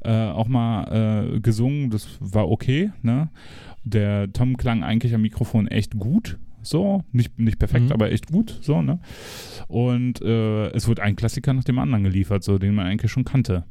[0.01, 1.89] äh, auch mal äh, gesungen.
[1.89, 3.29] Das war okay, ne?
[3.83, 6.37] Der Tom klang eigentlich am Mikrofon echt gut.
[6.61, 7.91] So, nicht, nicht perfekt, Mhm.
[7.91, 8.99] aber echt gut, so, ne?
[9.67, 13.25] Und äh, es wurde ein Klassiker nach dem anderen geliefert, so, den man eigentlich schon
[13.25, 13.65] kannte.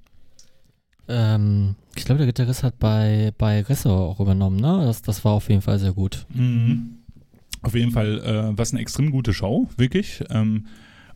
[1.08, 4.82] Ähm, ich glaube, der Gitarrist hat bei, bei Ressor auch übernommen, ne?
[4.84, 6.26] Das, das war auf jeden Fall sehr gut.
[6.34, 6.98] Mhm.
[7.62, 10.24] Auf jeden Fall äh, war es eine extrem gute Show, wirklich.
[10.30, 10.66] Ähm,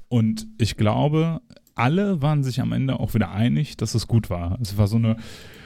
[0.09, 1.41] und ich glaube,
[1.75, 4.59] alle waren sich am Ende auch wieder einig, dass es gut war.
[4.61, 5.17] Es war so eine,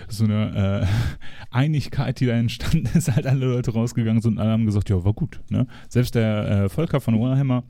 [0.09, 0.87] so eine äh,
[1.51, 3.15] Einigkeit, die da entstanden ist.
[3.15, 5.41] Halt alle Leute rausgegangen sind und alle haben gesagt, ja, war gut.
[5.51, 5.67] Ne?
[5.89, 7.63] Selbst der äh, Volker von Warhammer,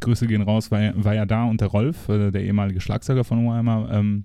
[0.00, 3.46] Grüße gehen raus, war, war ja da und der Rolf, äh, der ehemalige Schlagzeuger von
[3.46, 4.24] Warhammer, ähm,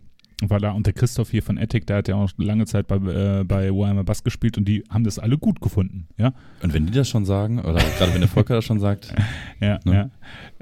[0.49, 2.95] war da und der Christoph hier von Ethic, der hat ja auch lange Zeit bei,
[2.95, 6.33] äh, bei Warhammer Bass gespielt und die haben das alle gut gefunden, ja.
[6.63, 9.13] Und wenn die das schon sagen, oder gerade wenn der Volker das schon sagt,
[9.59, 10.09] Ja, Ne?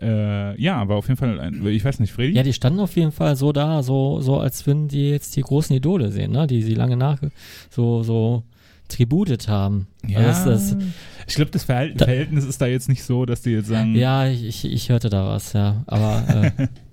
[0.02, 0.08] ja.
[0.54, 2.34] Äh, ja, aber auf jeden Fall, ein, ich weiß nicht, Freddy?
[2.36, 5.42] Ja, die standen auf jeden Fall so da, so, so als würden die jetzt die
[5.42, 6.48] großen Idole sehen, ne?
[6.48, 7.20] Die sie lange nach,
[7.70, 8.44] so, so
[8.88, 9.88] tributet haben.
[10.08, 10.78] Ja, Also das, das,
[11.28, 13.94] ich glaube, das Verhal Da- Verhältnis ist da jetzt nicht so, dass die jetzt sagen,
[13.96, 15.84] ja, ich, ich, ich hörte da was, ja.
[15.88, 16.24] Aber
[16.58, 16.68] äh,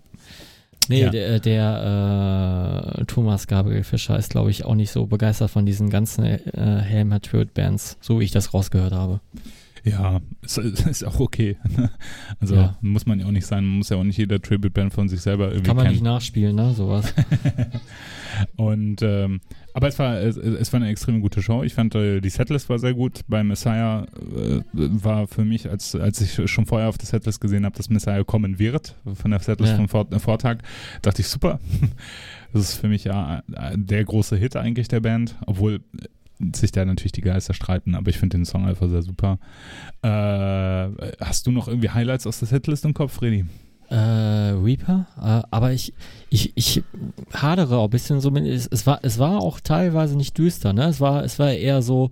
[0.88, 1.11] nee, Ja.
[1.11, 5.90] der, der äh, Thomas Gabriel Fischer ist, glaube ich, auch nicht so begeistert von diesen
[5.90, 6.38] ganzen äh,
[6.83, 9.20] Helmer Tribute Bands, so wie ich das rausgehört habe.
[9.87, 11.57] Ja, ist, ist auch okay.
[12.40, 12.77] Also Ja.
[12.81, 15.20] muss man ja auch nicht sein, man muss ja auch nicht jeder Tribute-Band von sich
[15.20, 15.94] selber irgendwie Kann man kennen.
[15.94, 16.75] nicht nachspielen, ne?
[16.75, 17.14] Sowas.
[18.57, 19.40] Und ähm,
[19.72, 21.62] aber es war es, es war eine extrem gute Show.
[21.62, 23.20] Ich fand äh, die Setlist war sehr gut.
[23.29, 27.64] Bei Messiah äh, war für mich, als als ich schon vorher auf der Setlist gesehen
[27.64, 29.77] habe, dass Messiah kommen wird von der Setlist Ja.
[29.79, 30.59] vom Vor Vortag,
[31.03, 31.61] dachte ich super.
[32.53, 35.81] Das ist für mich ja äh, der große Hit eigentlich der Band, obwohl
[36.55, 39.38] sich da natürlich die Geister streiten, aber ich finde den Song einfach sehr super.
[40.03, 40.09] Äh,
[41.25, 43.44] hast du noch irgendwie Highlights aus der Setlist im Kopf, Freddy?
[43.88, 45.94] Äh, Reaper, äh, aber ich,
[46.29, 46.83] ich, ich
[47.33, 50.72] hadere auch ein bisschen so mit, es, es war, es war auch teilweise nicht düster,
[50.72, 50.87] ne?
[50.87, 52.11] Es war, es war eher so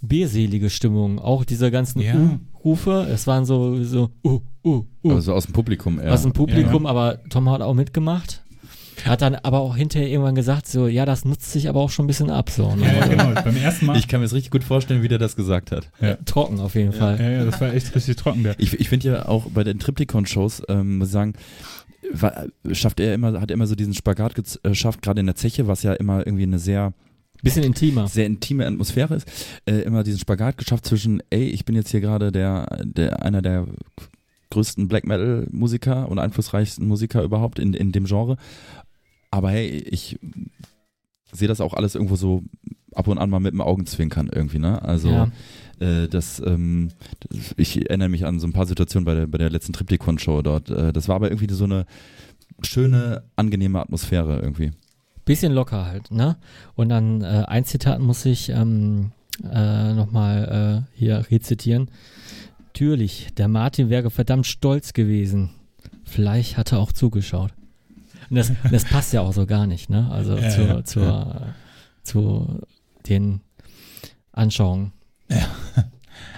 [0.00, 1.18] beselige Stimmung.
[1.18, 2.14] Auch diese ganzen Ja.
[2.14, 5.12] Uh-Rufe, es waren so, so, uh, uh, uh.
[5.12, 6.14] Also aus dem Publikum eher.
[6.14, 8.42] aus dem Publikum, aber Tom hat auch mitgemacht.
[9.04, 12.04] Hat dann aber auch hinterher irgendwann gesagt, so, ja, das nutzt sich aber auch schon
[12.04, 12.74] ein bisschen ab, so.
[12.74, 12.86] Ne?
[12.86, 13.42] Ja, ja, genau.
[13.42, 13.96] Beim ersten Mal.
[13.96, 15.90] ich kann mir das richtig gut vorstellen, wie der das gesagt hat.
[16.24, 17.18] Trocken auf jeden Fall.
[17.20, 18.42] ja, ja, das war echt richtig trocken.
[18.44, 18.54] Der.
[18.58, 21.32] Ich, ich finde ja auch bei den Triptychon-Shows, ähm, muss ich sagen,
[22.12, 25.26] wa- schafft er immer, hat er immer so diesen Spagat gez- äh, geschafft, gerade in
[25.26, 26.92] der Zeche, was ja immer irgendwie eine sehr,
[27.42, 28.06] Bisschen intimer.
[28.06, 29.28] sehr intime Atmosphäre ist,
[29.66, 33.42] äh, immer diesen Spagat geschafft zwischen, ey, ich bin jetzt hier gerade der, der, einer
[33.42, 33.66] der
[34.50, 38.36] größten Black Metal Musiker und einflussreichsten Musiker überhaupt in, in dem Genre.
[39.32, 40.18] Aber hey, ich
[41.32, 42.44] sehe das auch alles irgendwo so
[42.94, 44.82] ab und an mal mit dem Augenzwinkern irgendwie, ne?
[44.82, 45.30] Also ja.
[45.80, 46.90] äh, das, ähm,
[47.30, 50.42] das, ich erinnere mich an so ein paar Situationen bei der, bei der letzten Triptychon-Show
[50.42, 50.70] dort.
[50.70, 51.86] Äh, das war aber irgendwie so eine
[52.60, 54.72] schöne, angenehme Atmosphäre irgendwie.
[55.24, 56.36] Bisschen locker halt, ne?
[56.74, 59.12] Und dann äh, ein Zitat muss ich ähm,
[59.50, 61.88] äh, nochmal äh, hier rezitieren.
[62.66, 65.50] Natürlich, der Martin wäre verdammt stolz gewesen.
[66.04, 67.54] Vielleicht hat er auch zugeschaut.
[68.32, 70.10] Und das, das passt ja auch so gar nicht, ne?
[70.10, 71.54] Also Ja, zur, ja, zur, ja.
[72.02, 72.60] zu
[73.06, 73.42] den
[74.32, 74.92] Anschauungen.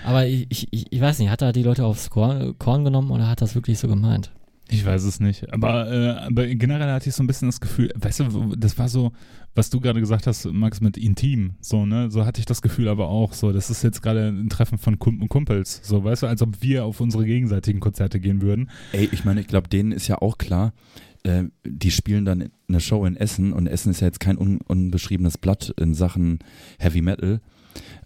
[0.04, 3.28] Aber ich, ich, ich weiß nicht, hat er die Leute aufs Korn, Korn genommen oder
[3.28, 4.32] hat das wirklich so gemeint?
[4.68, 5.52] Ich weiß es nicht.
[5.52, 8.88] Aber, äh, aber generell hatte ich so ein bisschen das Gefühl, weißt du, das war
[8.88, 9.12] so,
[9.54, 12.10] was du gerade gesagt hast, Max, mit intim, so, ne?
[12.10, 14.98] So hatte ich das Gefühl aber auch, so, das ist jetzt gerade ein Treffen von
[14.98, 18.68] Kum Kumpels, so, weißt du, als ob wir auf unsere gegenseitigen Konzerte gehen würden.
[18.92, 20.72] Ey, ich meine, ich glaube, denen ist ja auch klar,
[21.24, 24.60] äh, die spielen dann eine Show in Essen und Essen ist ja jetzt kein un
[24.66, 26.38] unbeschriebenes Blatt in Sachen
[26.78, 27.40] Heavy Metal.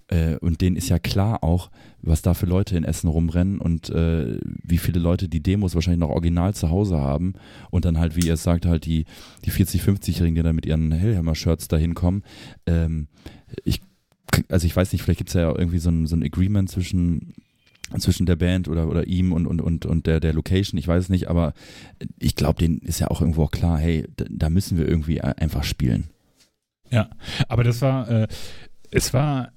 [0.08, 3.90] Äh, und denen ist ja klar auch, was da für Leute in Essen rumrennen und
[3.90, 7.34] äh, wie viele Leute die Demos wahrscheinlich noch original zu Hause haben
[7.70, 9.04] und dann halt, wie ihr es sagt, halt die,
[9.44, 12.22] die 40-, 50-Jährigen, die dann mit ihren Hellhammer-Shirts da hinkommen.
[12.66, 13.08] Ähm,
[13.64, 13.82] ich,
[14.48, 17.34] also ich weiß nicht, vielleicht gibt es ja irgendwie so ein, so ein Agreement zwischen
[17.96, 21.04] zwischen der Band oder, oder ihm und, und, und, und der, der Location, ich weiß
[21.04, 21.54] es nicht, aber
[22.18, 25.64] ich glaube, denen ist ja auch irgendwo auch klar, hey, da, müssen wir irgendwie einfach
[25.64, 26.08] spielen.
[27.48, 28.28] Aber das war, äh,
[28.90, 29.52] es war,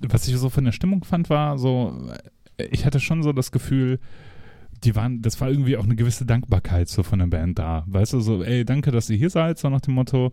[0.00, 2.10] was ich so von der Stimmung fand, war so,
[2.70, 3.98] ich hatte schon so das Gefühl,
[4.84, 7.84] die waren, das war irgendwie auch eine gewisse Dankbarkeit so von der Band da.
[7.86, 10.32] Weißt du, so, ey, danke, dass ihr hier seid, so nach dem Motto,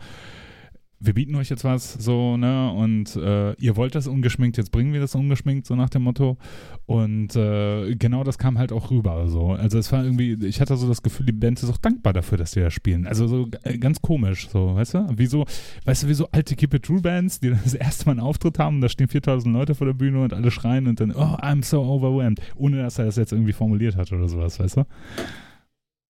[1.06, 4.94] wir bieten euch jetzt was, so, ne, und äh, ihr wollt das ungeschminkt, jetzt bringen
[4.94, 6.38] wir das ungeschminkt, so nach dem Motto.
[6.86, 9.52] Und äh, genau das kam halt auch rüber, so.
[9.52, 12.38] Also es war irgendwie, ich hatte so das Gefühl, die Band ist auch dankbar dafür,
[12.38, 13.06] dass die da spielen.
[13.06, 15.08] Also so äh, ganz komisch, so, weißt du?
[15.18, 15.46] Wie so,
[15.86, 18.58] weißt du, wie so alte Keep It True Bands, die das erste Mal einen Auftritt
[18.58, 21.36] haben und da stehen 4000 Leute vor der Bühne und alle schreien und dann, oh,
[21.42, 24.86] I'm so overwhelmed, ohne dass er das jetzt irgendwie formuliert hat oder sowas, weißt du?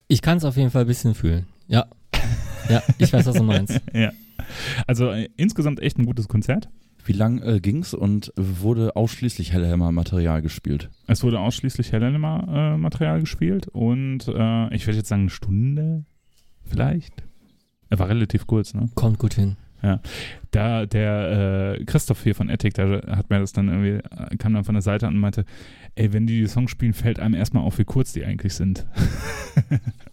[0.08, 1.48] Ich kann es auf jeden Fall ein bisschen fühlen.
[1.68, 1.88] Ja.
[2.70, 3.82] Ja, ich weiß, was du meinst.
[3.94, 4.12] ja.
[4.88, 6.70] Also äh, insgesamt echt ein gutes Konzert.
[7.06, 10.90] Wie lang äh, ging's und wurde ausschließlich Hellhammer-Material gespielt?
[11.08, 16.06] Es wurde ausschließlich Helena-Material gespielt und äh, ich würde jetzt sagen eine Stunde
[16.64, 17.24] vielleicht.
[17.90, 18.90] Er war relativ kurz, ne?
[18.96, 19.58] Kommt gut hin.
[20.52, 24.54] Da der äh, Christoph hier von Ethic, der hat mir das dann irgendwie, äh, kam
[24.54, 25.44] dann von der Seite an und meinte,
[25.96, 28.86] ey, wenn die die Songs spielen, fällt einem erstmal auf, wie kurz die eigentlich sind.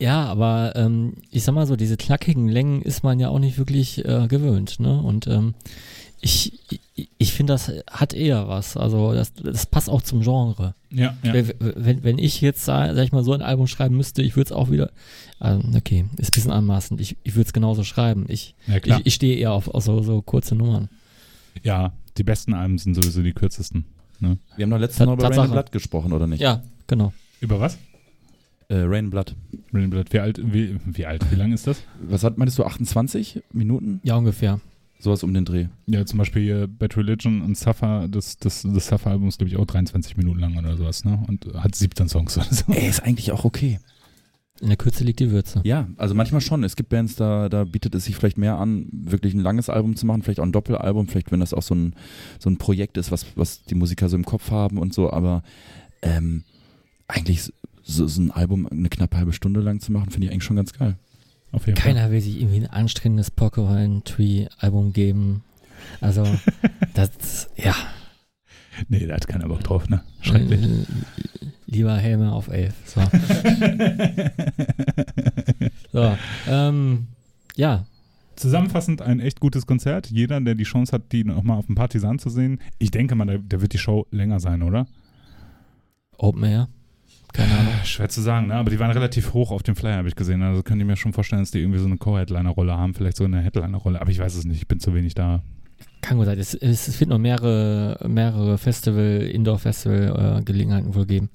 [0.00, 3.58] Ja, aber ähm, ich sag mal so, diese knackigen Längen ist man ja auch nicht
[3.58, 4.98] wirklich äh, gewöhnt, ne?
[5.00, 5.54] Und ähm,
[6.22, 6.58] ich,
[6.94, 8.76] ich, ich finde, das hat eher was.
[8.76, 10.74] Also das, das passt auch zum Genre.
[10.90, 11.34] ja, ja.
[11.58, 14.48] Wenn, wenn, ich jetzt, sag sag ich mal, so ein Album schreiben müsste, ich würde
[14.48, 14.90] es auch wieder,
[15.38, 18.24] also, okay, ist ein bisschen anmaßend, ich, ich würde es genauso schreiben.
[18.28, 19.00] Ich, ja klar.
[19.00, 20.88] ich, ich stehe eher auf, auf so, so kurze Nummern.
[21.62, 23.84] ja, die besten Alben sind sowieso die kürzesten.
[24.20, 26.40] Wir haben doch letztes Mal über Rain Blood gesprochen, oder nicht?
[26.40, 27.12] Ja, genau.
[27.40, 27.78] Über was?
[28.70, 29.34] Äh, Rain and Blood.
[29.74, 31.82] Rainblood, wie alt, wie, wie alt, wie lang ist das?
[32.00, 34.00] Was hat, meinst du, 28 Minuten?
[34.04, 34.60] Ja, ungefähr.
[35.00, 35.66] Sowas um den Dreh.
[35.86, 39.56] Ja, zum Beispiel hier Bad Religion und Suffer, das, das, das Suffer-Album ist, glaube ich,
[39.56, 41.20] auch 23 Minuten lang oder sowas, ne?
[41.26, 42.72] Und hat 17 Songs oder so.
[42.72, 43.80] Ey, ist eigentlich auch okay.
[44.60, 45.62] In der Kürze liegt die Würze.
[45.64, 46.62] Ja, also manchmal schon.
[46.62, 49.96] Es gibt Bands, da, da bietet es sich vielleicht mehr an, wirklich ein langes Album
[49.96, 51.94] zu machen, vielleicht auch ein Doppelalbum, vielleicht wenn das auch so ein,
[52.38, 55.42] so ein Projekt ist, was, was die Musiker so im Kopf haben und so, aber
[56.02, 56.44] ähm,
[57.08, 57.52] eigentlich
[57.90, 60.56] so, so ein Album eine knappe halbe Stunde lang zu machen, finde ich eigentlich schon
[60.56, 60.96] ganz geil.
[61.52, 61.92] Auf jeden Fall.
[61.92, 65.42] Keiner will sich irgendwie ein anstrengendes Porcupine Tree Album geben.
[66.00, 66.24] Also,
[66.94, 67.74] das, ja.
[68.88, 70.02] Nee, da hat keiner Bock drauf, ne?
[70.20, 70.62] Schrecklich.
[70.62, 70.84] Äh,
[71.66, 72.74] Lieber Helme auf 11.
[72.84, 73.00] So,
[75.92, 76.16] so
[76.48, 77.08] ähm,
[77.56, 77.86] ja.
[78.36, 80.10] Zusammenfassend ein echt gutes Konzert.
[80.10, 83.26] Jeder, der die Chance hat, die nochmal auf dem Partisan zu sehen, ich denke mal,
[83.26, 84.86] da, da wird die Show länger sein, oder?
[86.16, 86.68] Open Air.
[87.32, 87.74] Keine Ahnung.
[87.84, 88.54] Schwer zu sagen, ne?
[88.54, 90.42] aber die waren relativ hoch auf dem Flyer, habe ich gesehen.
[90.42, 93.24] Also könnte ich mir schon vorstellen, dass die irgendwie so eine Co-Headliner-Rolle haben, vielleicht so
[93.24, 95.42] eine Headliner-Rolle, aber ich weiß es nicht, ich bin zu wenig da.
[96.00, 96.38] Kann gut sein.
[96.38, 101.30] Es, es, wird noch mehrere, mehrere Festival, Indoor-Festival-Gelegenheiten wohl geben.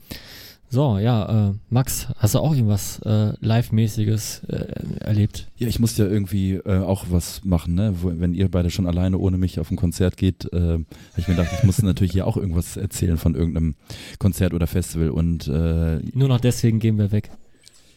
[0.75, 5.47] So, ja, äh, Max, hast du auch irgendwas äh, Live-mäßiges äh, erlebt?
[5.55, 7.93] Ja, ich musste ja irgendwie äh, auch was machen, ne?
[8.01, 10.85] Wo, wenn ihr beide schon alleine ohne mich auf ein Konzert geht, äh, habe
[11.15, 13.75] ich mir gedacht, ich muss natürlich hier auch irgendwas erzählen von irgendeinem
[14.19, 17.31] Konzert oder Festival und äh, Nur noch deswegen gehen wir weg.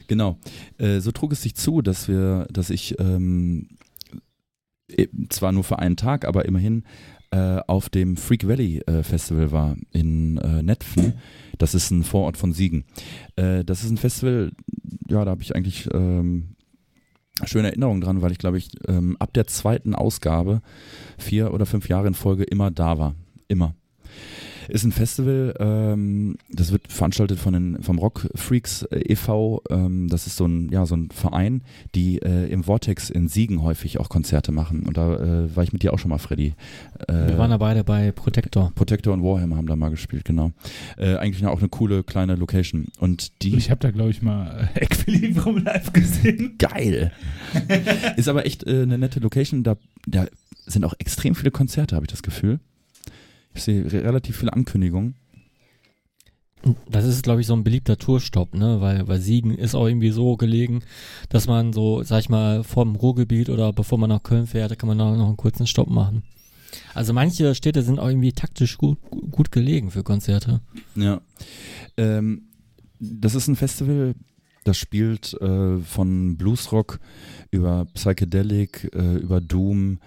[0.07, 0.39] Genau.
[0.79, 3.71] Äh, so trug es sich zu, dass wir, dass ich ähm,
[4.89, 6.85] e- zwar nur für einen Tag, aber immerhin
[7.33, 11.15] äh, auf dem Freak Valley äh, Festival war in äh, Netfen.
[11.59, 12.85] Das ist ein Vorort von Siegen.
[13.37, 14.53] Äh, das ist ein Festival,
[15.09, 16.55] ja, da habe ich eigentlich ähm,
[17.45, 20.63] schöne Erinnerungen dran, weil ich glaube ich ähm, ab der zweiten Ausgabe
[21.19, 23.15] vier oder fünf Jahre in Folge immer da war.
[23.49, 23.75] Immer.
[24.69, 29.63] Ist ein Festival, ähm, das wird veranstaltet von den, vom Rock Freaks äh, e.V.
[29.71, 31.63] Ähm, das ist so ein, ja, so ein Verein,
[31.95, 34.83] die äh, im Vortex in Siegen häufig auch Konzerte machen.
[34.83, 36.55] Und da äh, war ich mit dir auch schon mal, Freddy.
[37.09, 38.73] Äh, wir waren da beide bei Protector.
[38.75, 40.53] Protector und Warhammer haben da mal gespielt, genau.
[40.97, 42.87] Äh, eigentlich auch eine coole kleine Location.
[42.99, 43.57] Und die.
[43.57, 46.57] Ich habe da, glaube ich, mal äh, Equilibrium live gesehen.
[46.59, 47.13] Geil.
[48.17, 49.63] ist aber echt äh, eine nette Location.
[49.63, 49.77] Da,
[50.07, 50.27] da
[50.67, 52.61] sind auch extrem viele Konzerte, habe ich das Gefühl.
[53.55, 55.15] Ich sehe re relativ viele Ankündigungen.
[56.91, 58.81] Das ist, glaube ich, so ein beliebter Tourstopp, ne?
[58.81, 60.83] Weil, weil Siegen ist auch irgendwie so gelegen,
[61.29, 64.75] dass man so, sag ich mal, vorm Ruhrgebiet oder bevor man nach Köln fährt, da
[64.75, 66.25] kann man da noch einen kurzen Stopp machen.
[66.95, 68.99] Also manche Städte sind auch irgendwie taktisch gut,
[69.31, 70.61] gut gelegen für Konzerte.
[70.97, 71.21] Ja.
[71.97, 72.49] Ähm,
[72.99, 74.15] das ist ein Festival,
[74.65, 76.99] das spielt äh, von Bluesrock
[77.51, 80.01] über Psychedelic, äh, über Doom,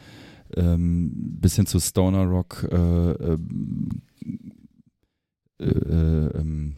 [0.57, 3.37] ähm, bis hin zu Stoner Rock, äh, äh,
[5.59, 6.75] äh, ähm,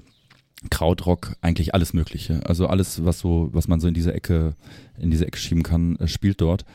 [0.70, 2.42] Krautrock, eigentlich alles Mögliche.
[2.46, 4.56] Also alles, was so, was man so in diese Ecke,
[4.98, 6.66] in diese Ecke schieben kann, äh, spielt dort.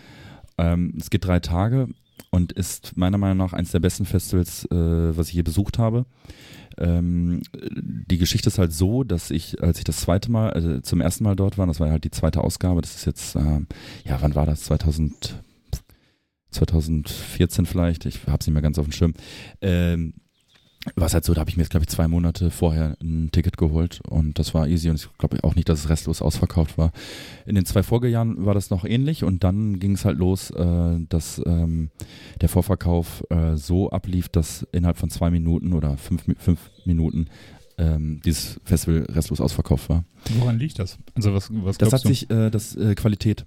[0.58, 1.88] Ähm, es geht drei Tage
[2.30, 6.04] und ist meiner Meinung nach eines der besten Festivals, äh, was ich je besucht habe.
[6.76, 11.00] Ähm, die Geschichte ist halt so, dass ich, als ich das zweite Mal, also zum
[11.00, 13.60] ersten Mal dort war, das war halt die zweite Ausgabe, das ist jetzt, äh,
[14.04, 14.62] ja, wann war das?
[14.64, 15.42] 2000,
[16.50, 19.14] 2014 vielleicht, ich habe es nicht mehr ganz auf dem Schirm.
[19.60, 20.14] Ähm,
[20.94, 23.30] war es halt so, da habe ich mir jetzt, glaube ich, zwei Monate vorher ein
[23.32, 26.78] Ticket geholt und das war easy und ich glaube auch nicht, dass es restlos ausverkauft
[26.78, 26.92] war.
[27.46, 30.98] In den zwei Folgejahren war das noch ähnlich und dann ging es halt los, äh,
[31.08, 31.90] dass ähm,
[32.40, 37.26] der Vorverkauf äh, so ablief, dass innerhalb von zwei Minuten oder fünf, fünf Minuten
[37.76, 40.04] ähm, dieses Festival restlos ausverkauft war.
[40.38, 40.98] Woran liegt das?
[41.14, 42.08] Also was, was Das hat du?
[42.08, 43.44] sich, äh, das äh, Qualität.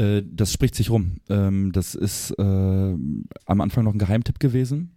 [0.00, 1.16] Äh, das spricht sich rum.
[1.28, 4.92] Ähm, das ist äh, am Anfang noch ein Geheimtipp gewesen,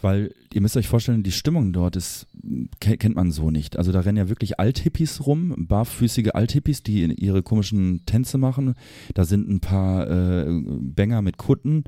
[0.00, 2.26] weil ihr müsst euch vorstellen, die Stimmung dort ist,
[2.80, 3.76] ke kennt man so nicht.
[3.76, 8.74] Also da rennen ja wirklich Althippies rum, barfüßige Althippies, die ihre komischen Tänze machen.
[9.14, 11.84] Da sind ein paar äh, Bänger mit Kutten.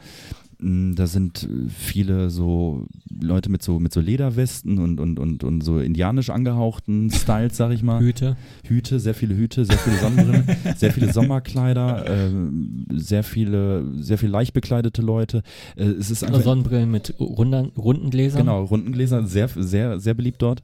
[0.60, 2.86] Mm, Da sind viele so
[3.20, 7.72] Leute mit so mit so Lederwesten und, und, und, und so indianisch angehauchten Styles, sag
[7.72, 8.00] ich mal.
[8.00, 8.36] Hüte.
[8.66, 10.44] Hüte, sehr viele Hüte, sehr viele Sonnenbrillen,
[10.76, 15.42] sehr viele Sommerkleider, ähm, sehr viele, sehr viel leicht bekleidete Leute.
[15.76, 18.40] Äh, es ist einfach, Sonnenbrillen mit runden, runden Gläsern.
[18.42, 20.62] genau, Rundengläser, sehr, sehr, sehr beliebt dort.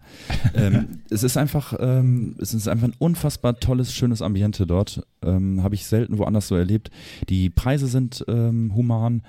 [0.55, 5.03] ähm, es ist einfach, ähm, es ist einfach ein unfassbar tolles, schönes Ambiente dort.
[5.23, 6.91] Ähm, Habe ich selten woanders so erlebt.
[7.29, 9.23] Die Preise sind ähm, human.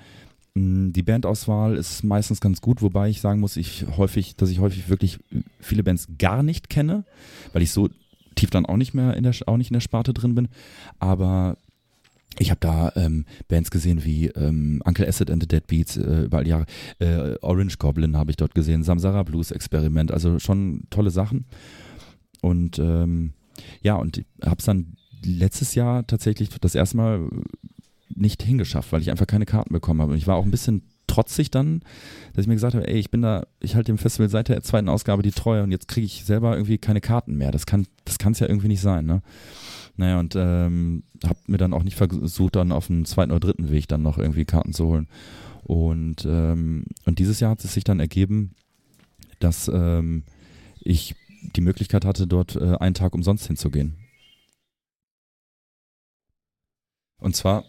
[0.54, 4.58] Mm, Die Bandauswahl ist meistens ganz gut, wobei ich sagen muss, ich häufig, dass ich
[4.60, 5.18] häufig wirklich
[5.60, 7.04] viele Bands gar nicht kenne,
[7.52, 7.88] weil ich so
[8.34, 10.48] tief dann auch nicht mehr in der auch nicht in der Sparte drin bin.
[10.98, 11.56] Aber
[12.38, 16.24] ich habe da ähm, Bands gesehen wie ähm, Uncle Acid and the Dead Beats äh,
[16.24, 16.66] über all Jahre.
[17.00, 21.46] Äh, Orange Goblin habe ich dort gesehen, Samsara Blues Experiment, also schon tolle Sachen.
[22.40, 23.32] Und ähm,
[23.82, 27.28] ja, und hab's dann letztes Jahr tatsächlich das erste Mal
[28.14, 30.12] nicht hingeschafft, weil ich einfach keine Karten bekommen habe.
[30.12, 31.80] Und ich war auch ein bisschen trotzig dann,
[32.34, 34.62] dass ich mir gesagt habe, ey, ich bin da, ich halte dem Festival seit der
[34.62, 37.50] zweiten Ausgabe die Treue und jetzt kriege ich selber irgendwie keine Karten mehr.
[37.50, 39.22] Das kann das kann es ja irgendwie nicht sein, ne?
[39.96, 43.70] Naja, und ähm, habe mir dann auch nicht versucht, dann auf dem zweiten oder dritten
[43.70, 45.08] Weg dann noch irgendwie Karten zu holen.
[45.64, 48.52] Und, ähm, und dieses Jahr hat es sich dann ergeben,
[49.40, 50.22] dass ähm,
[50.80, 51.16] ich
[51.56, 53.96] die Möglichkeit hatte, dort äh, einen Tag umsonst hinzugehen.
[57.18, 57.64] Und zwar.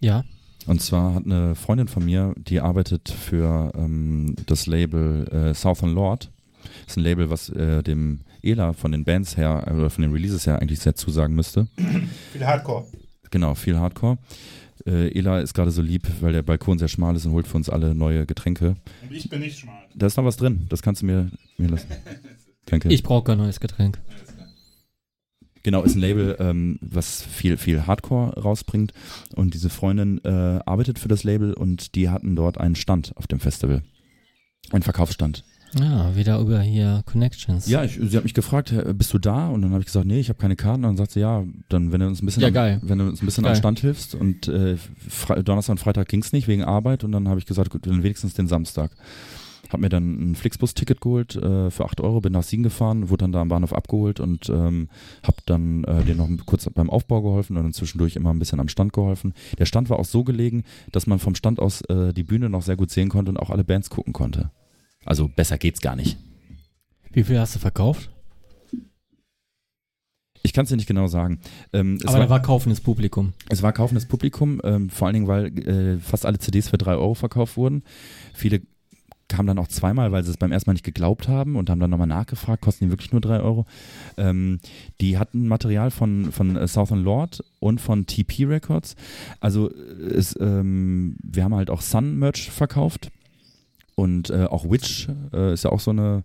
[0.00, 0.24] Ja.
[0.66, 5.94] Und zwar hat eine Freundin von mir, die arbeitet für ähm, das Label äh, Southern
[5.94, 6.30] Lord.
[6.84, 10.02] Das ist ein Label, was äh, dem Ela von den Bands her äh, oder von
[10.02, 11.68] den Releases her eigentlich sehr zusagen müsste.
[12.32, 12.86] Viel Hardcore.
[13.30, 14.18] Genau, viel Hardcore.
[14.86, 17.56] Äh, Ela ist gerade so lieb, weil der Balkon sehr schmal ist und holt für
[17.56, 18.76] uns alle neue Getränke.
[19.02, 19.82] Und ich bin nicht schmal.
[19.94, 21.88] Da ist noch was drin, das kannst du mir, mir lassen.
[22.66, 22.88] Danke.
[22.88, 23.98] Ich brauche kein neues Getränk.
[25.68, 28.94] Genau, ist ein Label, ähm, was viel, viel Hardcore rausbringt.
[29.36, 33.26] Und diese Freundin äh, arbeitet für das Label und die hatten dort einen Stand auf
[33.26, 33.82] dem Festival.
[34.70, 35.44] Ein Verkaufsstand.
[35.78, 37.68] Ja, wieder über hier Connections.
[37.68, 39.48] Ja, ich, sie hat mich gefragt, "Hä, bist du da?
[39.48, 40.84] Und dann habe ich gesagt, nee, ich habe keine Karten.
[40.86, 43.04] Und dann sagt sie, ja, dann wenn du uns ein bisschen, Ja, am, wenn du
[43.06, 43.56] uns ein bisschen am Geil.
[43.58, 44.14] Stand hilfst.
[44.14, 44.78] Und äh,
[45.44, 47.04] Donnerstag und Freitag ging's nicht wegen Arbeit.
[47.04, 48.92] Und dann habe ich gesagt, gut, dann wenigstens den Samstag.
[49.68, 53.24] Hab mir dann ein Flixbus-Ticket geholt äh, für 8 Euro, bin nach Siegen gefahren, wurde
[53.24, 54.88] dann da am Bahnhof abgeholt und ähm,
[55.22, 58.60] hab dann äh, denen noch kurz beim Aufbau geholfen und dann zwischendurch immer ein bisschen
[58.60, 59.34] am Stand geholfen.
[59.58, 62.62] Der Stand war auch so gelegen, dass man vom Stand aus äh, die Bühne noch
[62.62, 64.50] sehr gut sehen konnte und auch alle Bands gucken konnte.
[65.04, 66.18] Also besser geht's gar nicht.
[67.12, 68.10] Wie viel hast du verkauft?
[70.42, 71.40] Ich kann es dir nicht genau sagen.
[71.72, 73.32] Ähm, es, Aber war, da war kaufendes Publikum.
[73.48, 76.94] es war kaufendes Publikum, ähm, vor allen Dingen, weil äh, fast alle CDs für drei
[76.94, 77.82] Euro verkauft wurden.
[78.34, 78.62] Viele
[79.28, 81.80] kamen dann auch zweimal, weil sie es beim ersten Mal nicht geglaubt haben und haben
[81.80, 83.66] dann nochmal nachgefragt, kosten die wirklich nur drei Euro.
[84.16, 84.58] Ähm,
[85.00, 88.96] die hatten Material von, von äh, Southern Lord und von TP Records.
[89.40, 93.10] Also äh, es, ähm, wir haben halt auch Sun-Merch verkauft
[93.94, 96.24] und äh, auch Witch äh, ist ja auch so eine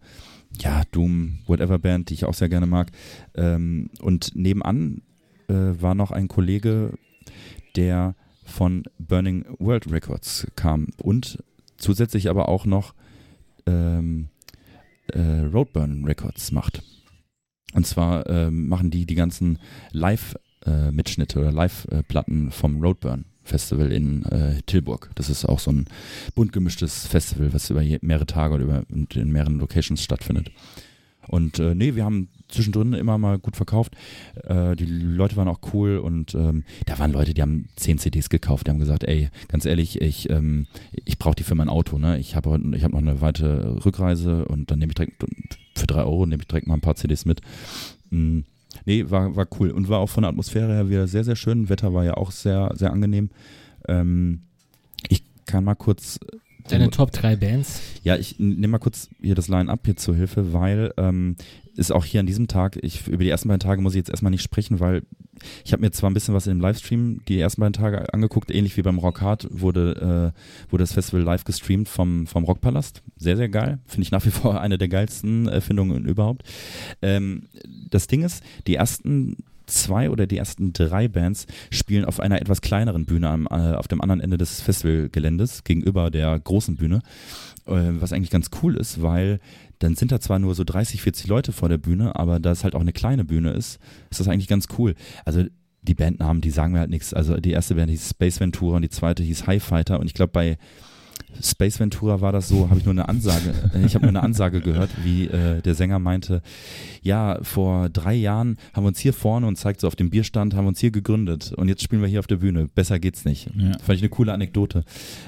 [0.60, 2.92] ja, Doom, whatever Band, die ich auch sehr gerne mag.
[3.36, 5.02] Ähm, und nebenan
[5.48, 6.94] äh, war noch ein Kollege,
[7.76, 11.40] der von Burning World Records kam und
[11.84, 12.94] zusätzlich aber auch noch
[13.66, 14.30] ähm,
[15.08, 16.82] äh, Roadburn Records macht.
[17.74, 19.60] Und zwar ähm, machen die die ganzen
[19.92, 25.10] Live-Mitschnitte oder Live-Platten vom Roadburn Festival in äh, Tilburg.
[25.16, 25.86] Das ist auch so ein
[26.36, 30.52] bunt gemischtes Festival, was über mehrere Tage oder über, in mehreren Locations stattfindet.
[31.28, 33.96] Und äh, nee, wir haben zwischendrin immer mal gut verkauft.
[34.44, 38.30] Äh, die Leute waren auch cool und ähm, da waren Leute, die haben 10 CDs
[38.30, 38.68] gekauft.
[38.68, 40.68] Die haben gesagt, ey, ganz ehrlich, ich, ähm,
[41.06, 41.98] ich brauche die für mein Auto.
[41.98, 42.20] Ne?
[42.20, 45.24] Ich habe ich hab noch eine weite Rückreise und dann nehme ich direkt
[45.76, 47.42] für drei Euro nehme ich direkt mal ein paar CDs mit.
[48.10, 48.42] Mm,
[48.86, 51.70] nee, war, war cool und war auch von der Atmosphäre her wieder sehr, sehr schön.
[51.70, 53.30] Wetter war ja auch sehr, sehr angenehm.
[53.88, 54.44] Ähm,
[55.10, 56.20] ich kann mal kurz
[56.68, 57.82] Deine Top 3 Bands.
[58.04, 61.36] ja, ich nehme mal kurz hier das Line-Up hier zur Hilfe, weil ähm,
[61.76, 64.10] ist auch hier an diesem Tag, ich, über die ersten beiden Tage muss ich jetzt
[64.10, 65.04] erstmal nicht sprechen, weil
[65.66, 68.52] ich habe mir zwar ein bisschen was in dem Livestream die ersten beiden Tage angeguckt,
[68.52, 73.02] ähnlich wie beim Rock Hard wurde, äh, wurde das Festival live gestreamt vom, vom Rockpalast.
[73.18, 73.80] Sehr, sehr geil.
[73.86, 76.44] Finde ich nach wie vor eine der geilsten Erfindungen überhaupt.
[77.02, 77.48] Ähm,
[77.90, 82.62] das Ding ist, die ersten zwei oder die ersten drei Bands spielen auf einer etwas
[82.62, 87.02] kleineren Bühne am, äh, auf dem anderen Ende des Festivalgeländes gegenüber der großen Bühne,
[87.66, 89.40] äh, was eigentlich ganz cool ist, weil
[89.80, 92.64] dann sind da zwar nur so 30, 40 Leute vor der Bühne, aber da es
[92.64, 94.96] halt auch eine kleine Bühne ist, ist das eigentlich ganz cool.
[95.26, 95.44] Also
[95.82, 97.14] die Bandnamen, die sagen mir halt nichts.
[97.14, 100.14] Also die erste Band hieß Space Ventura und die zweite hieß High Fighter und ich
[100.14, 100.58] glaube bei
[101.42, 104.24] Space Ventura war das so, habe ich nur eine Ansage, äh, ich habe nur eine
[104.24, 106.42] Ansage gehört, wie äh, der Sänger meinte,
[107.02, 110.56] ja, vor drei Jahren haben wir uns hier vorne und zeigt so auf dem Bierstand,
[110.56, 112.68] haben wir uns hier gegründet und jetzt spielen wir hier auf der Bühne.
[112.68, 113.50] Besser geht's nicht.
[113.56, 113.78] Ja.
[113.80, 114.84] Fand ich eine coole Anekdote.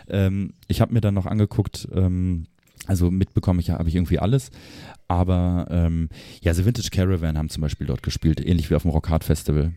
[0.07, 2.45] Ähm, ich habe mir dann noch angeguckt, ähm,
[2.87, 4.51] also mitbekommen ich habe ich irgendwie alles,
[5.07, 6.09] aber ähm,
[6.41, 9.23] ja, The Vintage Caravan haben zum Beispiel dort gespielt, ähnlich wie auf dem Rock Hard
[9.23, 9.73] Festival.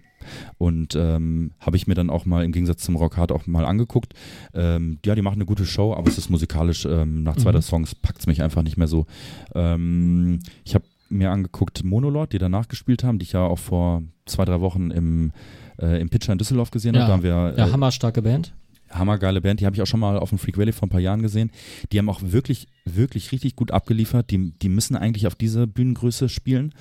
[0.58, 3.64] Und ähm, habe ich mir dann auch mal im Gegensatz zum Rock Hard auch mal
[3.64, 4.14] angeguckt.
[4.54, 7.54] Ähm, ja, die machen eine gute Show, aber es ist musikalisch, ähm, nach zwei Mhm.
[7.54, 9.06] der Songs packt es mich einfach nicht mehr so.
[9.54, 14.02] Ähm, ich habe mir angeguckt Monolord, die danach gespielt haben, die ich ja auch vor
[14.26, 15.32] zwei, drei Wochen im,
[15.80, 17.02] äh, im Pitcher in Düsseldorf gesehen Ja.
[17.02, 17.08] habe.
[17.08, 17.22] Da haben
[17.56, 18.52] wir Ja, äh, hammerstarke Band.
[18.90, 21.00] Hammergeile Band, die habe ich auch schon mal auf dem Freak Valley vor ein paar
[21.00, 21.50] Jahren gesehen.
[21.92, 24.30] Die haben auch wirklich, wirklich richtig gut abgeliefert.
[24.30, 26.74] Die, die müssen eigentlich auf diese Bühnengröße spielen.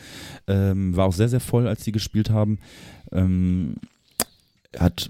[0.48, 2.60] Ähm, war auch sehr, sehr voll, als die gespielt haben.
[3.12, 3.76] Ähm,
[4.78, 5.10] hat,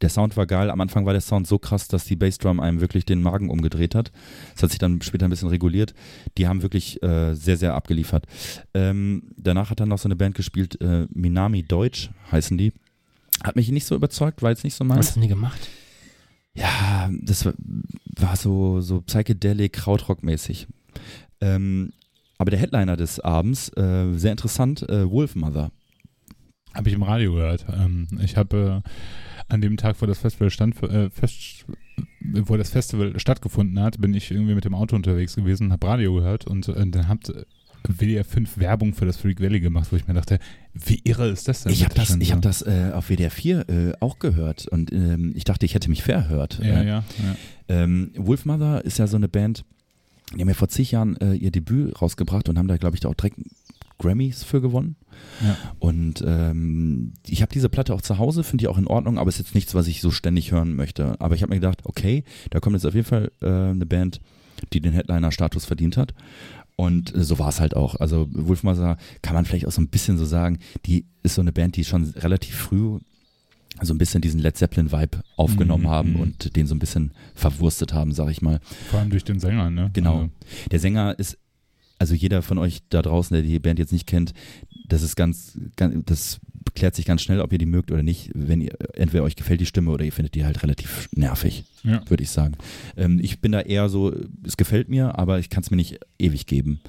[0.00, 0.70] der Sound war geil.
[0.70, 3.94] Am Anfang war der Sound so krass, dass die Bassdrum einem wirklich den Magen umgedreht
[3.94, 4.12] hat.
[4.54, 5.94] Das hat sich dann später ein bisschen reguliert.
[6.38, 8.24] Die haben wirklich äh, sehr, sehr abgeliefert.
[8.72, 12.72] Ähm, danach hat dann noch so eine Band gespielt, äh, Minami Deutsch heißen die.
[13.42, 15.12] Hat mich nicht so überzeugt, war jetzt nicht so Was meins.
[15.12, 15.68] haben die gemacht?
[16.54, 20.66] Ja, das war, so, so psychedelic, Krautrock-mäßig.
[21.40, 21.92] Ähm,
[22.38, 25.70] aber der Headliner des Abends, äh, sehr interessant, äh, Wolfmother.
[26.74, 27.66] Habe ich im Radio gehört.
[27.72, 28.90] Ähm, ich habe äh,
[29.48, 31.66] an dem Tag, wo das Festival stand, äh, fest,
[32.20, 36.14] wo das Festival stattgefunden hat, bin ich irgendwie mit dem Auto unterwegs gewesen habe Radio
[36.14, 37.32] gehört und äh, dann habt
[37.88, 40.38] WDR 5 Werbung für das Freak Valley gemacht, wo ich mir dachte,
[40.74, 41.72] wie irre ist das denn?
[41.72, 42.34] Ich habe das, ich so?
[42.34, 45.90] hab das äh, auf WDR 4 äh, auch gehört und ähm, ich dachte, ich hätte
[45.90, 46.60] mich verhört.
[46.62, 47.36] Ja, Äh, ja, ja.
[47.68, 49.64] Ähm, Wolfmother ist ja so eine Band,
[50.34, 53.00] die haben ja vor zig Jahren äh, ihr Debüt rausgebracht und haben da, glaube ich,
[53.00, 53.38] da auch direkt
[54.00, 54.96] Grammys für gewonnen.
[55.44, 55.56] Ja.
[55.78, 59.28] Und ähm, ich habe diese Platte auch zu Hause, finde die auch in Ordnung, aber
[59.28, 61.20] ist jetzt nichts, was ich so ständig hören möchte.
[61.20, 64.20] Aber ich habe mir gedacht, okay, da kommt jetzt auf jeden Fall äh, eine Band,
[64.72, 66.14] die den Headliner-Status verdient hat.
[66.80, 67.96] Und äh, so war es halt auch.
[67.96, 71.52] Also Wolfmother kann man vielleicht auch so ein bisschen so sagen, die ist so eine
[71.52, 72.98] Band, die schon relativ früh
[73.82, 76.20] so ein bisschen diesen Led Zeppelin-Vibe aufgenommen Mhm, haben mhm.
[76.20, 78.60] und den so ein bisschen verwurstet haben, sag ich mal.
[78.90, 79.90] Vor allem durch den Sänger, ne?
[79.92, 80.14] Genau.
[80.16, 80.30] Also,
[80.70, 81.38] Der Sänger ist,
[81.98, 84.32] also jeder von euch da draußen, der die Band jetzt nicht kennt,
[84.88, 86.40] das ist ganz, ganz das
[86.74, 88.30] klärt sich ganz schnell, ob ihr die mögt oder nicht.
[88.34, 92.02] Wenn ihr, entweder euch gefällt die Stimme oder ihr findet die halt relativ nervig, ja.
[92.08, 92.54] würde ich sagen.
[92.96, 94.14] Ähm, ich bin da eher so,
[94.44, 96.80] es gefällt mir, aber ich kann es mir nicht ewig geben.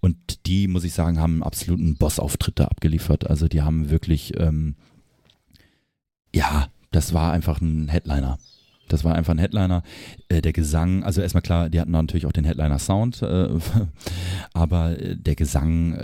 [0.00, 0.16] Und
[0.46, 3.28] die, muss ich sagen, haben einen absoluten Boss-Auftritt da abgeliefert.
[3.28, 4.74] Also die haben wirklich, ähm,
[6.34, 8.38] ja, das war einfach ein Headliner.
[8.88, 9.82] Das war einfach ein Headliner.
[10.28, 13.48] Äh, der Gesang, also erstmal klar, die hatten natürlich auch den Headliner-Sound, äh,
[14.52, 15.96] aber äh, der Gesang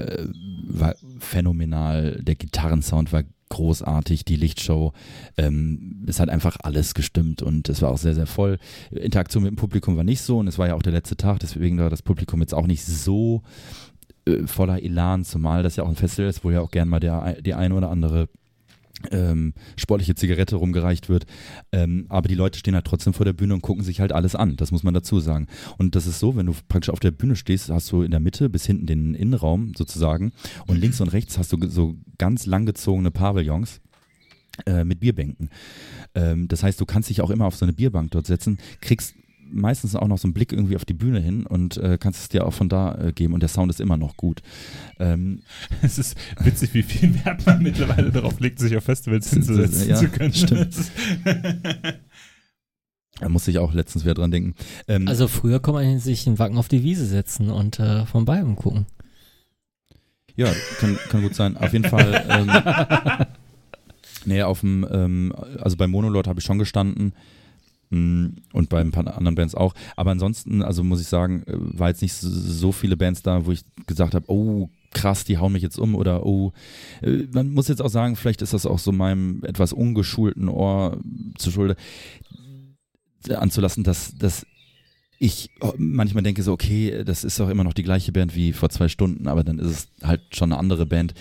[0.69, 4.93] war phänomenal, der Gitarrensound war großartig, die Lichtshow,
[5.37, 8.59] ähm, es hat einfach alles gestimmt und es war auch sehr, sehr voll.
[8.93, 11.41] Interaktion mit dem Publikum war nicht so und es war ja auch der letzte Tag,
[11.41, 13.43] deswegen war das Publikum jetzt auch nicht so
[14.47, 17.41] voller Elan, zumal das ja auch ein Festival ist, wo ja auch gern mal der,
[17.43, 18.29] die eine oder andere
[19.11, 21.27] ähm, sportliche Zigarette rumgereicht wird.
[21.73, 24.35] Ähm, aber die Leute stehen halt trotzdem vor der Bühne und gucken sich halt alles
[24.35, 24.57] an.
[24.57, 25.47] Das muss man dazu sagen.
[25.79, 28.21] Und das ist so, wenn du praktisch auf der Bühne stehst, hast du in der
[28.21, 30.33] Mitte bis hinten den Innenraum sozusagen
[30.67, 33.81] und links und rechts hast du so ganz langgezogene Pavillons
[34.67, 35.51] äh, mit Bierbänken.
[36.15, 39.15] Ähm, das heißt, du kannst dich auch immer auf so eine Bierbank dort setzen, kriegst
[39.53, 42.29] meistens auch noch so einen Blick irgendwie auf die Bühne hin und äh, kannst es
[42.29, 44.43] dir auch von da äh, geben und der Sound ist immer noch gut.
[44.99, 45.43] Ähm,
[45.83, 49.97] Es ist witzig, wie viel Wert man mittlerweile darauf legt, sich auf Festivals hinzusetzen Ja,
[49.97, 50.33] zu können.
[50.33, 50.75] stimmt.
[53.21, 54.55] da musste ich auch letztens wieder dran denken.
[54.89, 58.25] Ähm, Also früher kann man sich einen Wacken auf die Wiese setzen und äh, von
[58.25, 58.87] Bayern gucken.
[60.37, 61.57] Ja, kann, kann gut sein.
[61.57, 62.25] Auf jeden Fall.
[62.29, 62.51] Ähm,
[64.25, 67.13] nee, auf dem, ähm, also bei Monolord habe ich schon gestanden.
[67.91, 69.75] Mm, Und bei ein paar anderen Bands auch.
[69.97, 73.53] Aber ansonsten, also muss ich sagen, äh, war jetzt nicht so- viele Bands da, wo
[73.53, 76.53] ich gesagt habe, oh, krass, die hauen mich jetzt um oder oh,
[77.03, 80.99] äh, man muss jetzt auch sagen, vielleicht ist das auch so meinem etwas ungeschulten Ohr
[81.39, 81.77] zu Schulde
[83.29, 84.47] äh, anzulassen, dass, dass
[85.19, 88.71] ich manchmal denke so, okay, das ist doch immer noch die gleiche Band wie vor
[88.71, 91.13] zwei Stunden, aber dann ist es halt schon eine andere Band.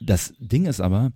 [0.00, 1.12] Das Ding ist aber,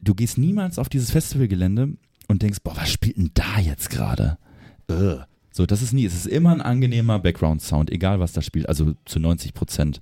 [0.00, 1.94] du gehst niemals auf dieses Festivalgelände
[2.32, 4.38] und denkst, boah, was spielt denn da jetzt gerade?
[4.88, 5.18] Äh.
[5.54, 8.94] So, das ist nie, es ist immer ein angenehmer Background-Sound, egal was da spielt, also
[9.04, 10.00] zu 90 Prozent.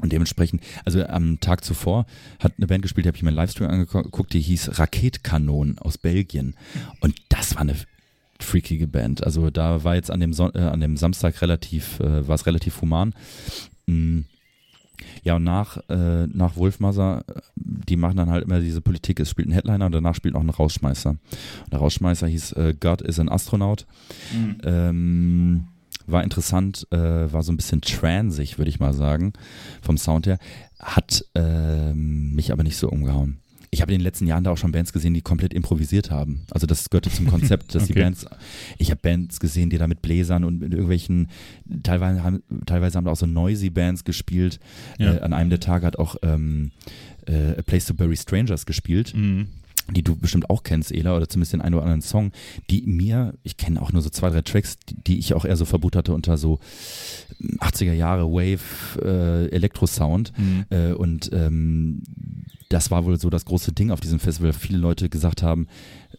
[0.00, 2.06] Und dementsprechend, also am Tag zuvor
[2.38, 6.56] hat eine Band gespielt, habe ich mir einen Livestream angeguckt, die hieß Raketkanon aus Belgien.
[7.00, 7.76] Und das war eine
[8.40, 9.22] freakige Band.
[9.22, 12.46] Also da war jetzt an dem, Son äh, an dem Samstag relativ, äh, war es
[12.46, 13.14] relativ human.
[13.86, 14.20] Mm.
[15.22, 19.30] Ja, und nach, äh, nach Wolfmother, äh, die machen dann halt immer diese Politik, es
[19.30, 21.10] spielt ein Headliner und danach spielt noch ein Rausschmeißer.
[21.10, 23.86] Und der Rausschmeißer hieß äh, God is an Astronaut.
[24.32, 24.58] Mhm.
[24.64, 25.64] Ähm,
[26.06, 29.32] war interessant, äh, war so ein bisschen transig, würde ich mal sagen,
[29.80, 30.38] vom Sound her.
[30.80, 33.41] Hat ähm, mich aber nicht so umgehauen.
[33.74, 36.42] Ich habe in den letzten Jahren da auch schon Bands gesehen, die komplett improvisiert haben.
[36.50, 38.02] Also das gehörte zum Konzept, dass die Okay.
[38.02, 38.26] Bands,
[38.76, 41.28] ich habe Bands gesehen, die da mit Bläsern und mit irgendwelchen,
[41.82, 44.60] teilweise haben, teilweise haben da auch so noisy Bands gespielt.
[44.98, 45.14] Ja.
[45.14, 46.70] Äh, an einem der Tage hat auch ähm,
[47.26, 49.48] äh, A Place to Bury Strangers gespielt Mhm.
[49.90, 52.32] Die du bestimmt auch kennst, Ela, oder zumindest den einen oder anderen Song,
[52.70, 55.56] die mir, ich kenne auch nur so zwei, drei Tracks, die, die ich auch eher
[55.56, 56.60] so verbucht hatte unter so
[57.58, 58.60] 80er Jahre Wave,
[59.02, 60.32] äh, Elektro-Sound.
[60.36, 60.64] Mhm.
[60.70, 62.02] Äh, und ähm,
[62.68, 64.52] das war wohl so das große Ding auf diesem Festival.
[64.52, 65.66] Viele Leute gesagt haben,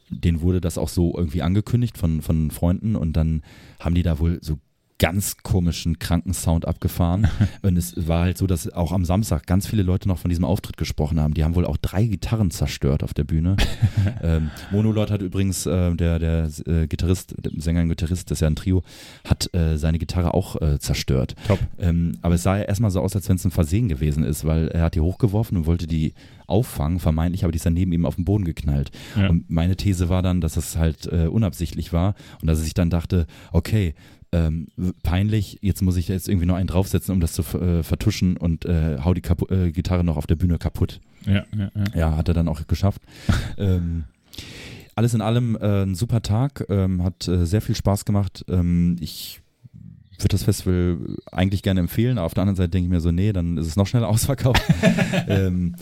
[0.10, 3.42] denen wurde das auch so irgendwie angekündigt von, von Freunden und dann
[3.80, 4.60] haben die da wohl so
[5.00, 7.28] ganz komischen, kranken Sound abgefahren.
[7.62, 10.46] und es war halt so, dass auch am Samstag ganz viele Leute noch von diesem
[10.46, 11.34] Auftritt gesprochen haben.
[11.34, 13.58] Die haben wohl auch drei Gitarren zerstört auf der Bühne.
[14.24, 18.42] ähm, Monolord hat übrigens, äh, der, der äh, Gitarrist, der Sänger und Gitarrist, das ist
[18.42, 18.84] ja ein Trio,
[19.28, 21.36] hat äh, seine Gitarre auch äh, zerstört.
[21.48, 21.60] Top.
[21.80, 24.46] Ähm, aber es sah ja erstmal so aus, als wenn es ein Versehen gewesen ist,
[24.46, 26.14] weil er hat die hochgeworfen und wollte die
[26.48, 28.92] auffangen, vermeintlich, aber die ist dann neben ihm auf den Boden geknallt.
[29.16, 29.30] Ja.
[29.30, 32.74] Und meine These war dann, dass es halt äh, unabsichtlich war und dass er sich
[32.74, 33.96] dann dachte, okay,
[34.34, 34.68] ähm,
[35.04, 38.66] peinlich, jetzt muss ich jetzt irgendwie noch einen draufsetzen, um das zu äh, vertuschen und
[38.66, 41.00] äh, hau die Kapu äh, Gitarre noch auf der Bühne kaputt.
[41.26, 41.84] Ja, ja, ja.
[41.96, 43.02] Ja, hat er dann auch geschafft.
[43.58, 44.06] ähm,
[44.96, 48.44] alles in allem äh, ein super Tag, ähm, hat äh, sehr viel Spaß gemacht.
[48.50, 49.43] Ähm, ich
[50.24, 50.98] würde das Festival
[51.32, 53.68] eigentlich gerne empfehlen, aber auf der anderen Seite denke ich mir so, nee, dann ist
[53.68, 54.62] es noch schneller ausverkauft.
[55.28, 55.76] ähm,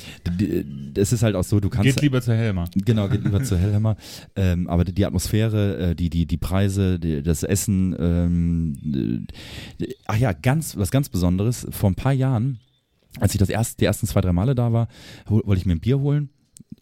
[0.96, 2.66] es ist halt auch so, du kannst Geht lieber zu Helmer.
[2.76, 3.96] Genau, geht lieber zu Hellhammer.
[4.36, 9.28] Ähm, aber die Atmosphäre, äh, die, die, die Preise, die, das Essen, ähm,
[9.80, 12.60] äh, ach ja, ganz, was ganz Besonderes, vor ein paar Jahren,
[13.20, 14.88] als ich das erst, die ersten zwei, drei Male da war,
[15.28, 16.30] wollte ich mir ein Bier holen,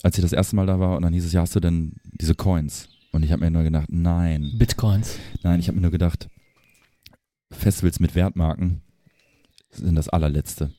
[0.03, 1.93] als ich das erste Mal da war und dann hieß es, ja, hast du denn
[2.03, 2.89] diese Coins?
[3.11, 5.17] Und ich habe mir nur gedacht, nein, Bitcoins.
[5.41, 6.29] nein, ich habe mir nur gedacht,
[7.51, 8.81] Festivals mit Wertmarken
[9.71, 10.71] sind das allerletzte.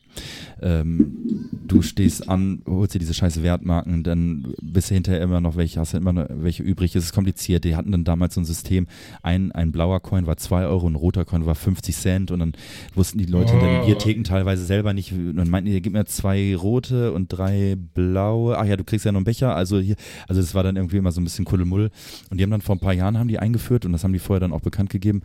[0.63, 5.57] Ähm, du stehst an, holst dir diese scheiß Wertmarken, dann bist du hinterher immer noch
[5.57, 6.95] welche, hast du immer noch welche übrig.
[6.95, 7.65] Es ist kompliziert.
[7.65, 8.87] Die hatten dann damals so ein System,
[9.23, 12.53] ein, ein blauer Coin war 2 Euro, ein roter Coin war 50 Cent und dann
[12.95, 13.87] wussten die Leute in den Oh.
[13.87, 15.13] Biertheken teilweise selber nicht.
[15.13, 18.59] Und dann meinten die, gib mir zwei rote und drei blaue.
[18.59, 19.55] Ach ja, du kriegst ja noch einen Becher.
[19.55, 19.97] Also hier,
[20.29, 21.91] also das war dann irgendwie immer so ein bisschen Kuddelmull.
[22.31, 24.19] Und die haben dann vor ein paar Jahren haben die eingeführt und das haben die
[24.19, 25.23] vorher dann auch bekannt gegeben.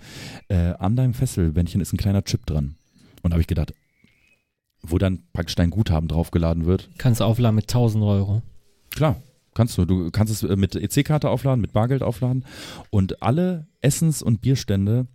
[0.48, 2.76] Äh, an deinem Fesselbändchen ist ein kleiner Chip dran.
[3.24, 3.74] Und da habe ich gedacht,
[4.92, 6.90] wo dann praktisch dein Guthaben draufgeladen wird.
[6.98, 8.42] Kannst aufladen mit 1000 Euro.
[8.92, 9.18] Klar,
[9.54, 9.86] kannst du.
[9.86, 12.46] Du kannst es äh, mit EC-Karte aufladen, mit Bargeld aufladen.
[12.92, 15.08] Und alle Essens- und Bierstände,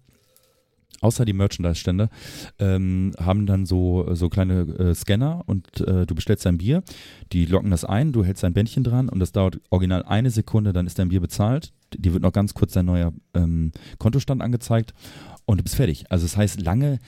[1.01, 2.11] außer die Merchandise-Stände,
[2.59, 6.83] ähm, haben dann so, so kleine äh, Scanner und äh, du bestellst dein Bier,
[7.33, 10.73] die locken das ein, du hältst dein Bändchen dran und das dauert original eine Sekunde,
[10.73, 11.73] dann ist dein Bier bezahlt.
[11.97, 14.95] Die wird noch ganz kurz dein neuer ähm, Kontostand angezeigt
[15.47, 16.05] und du bist fertig.
[16.11, 16.99] Also das heißt, lange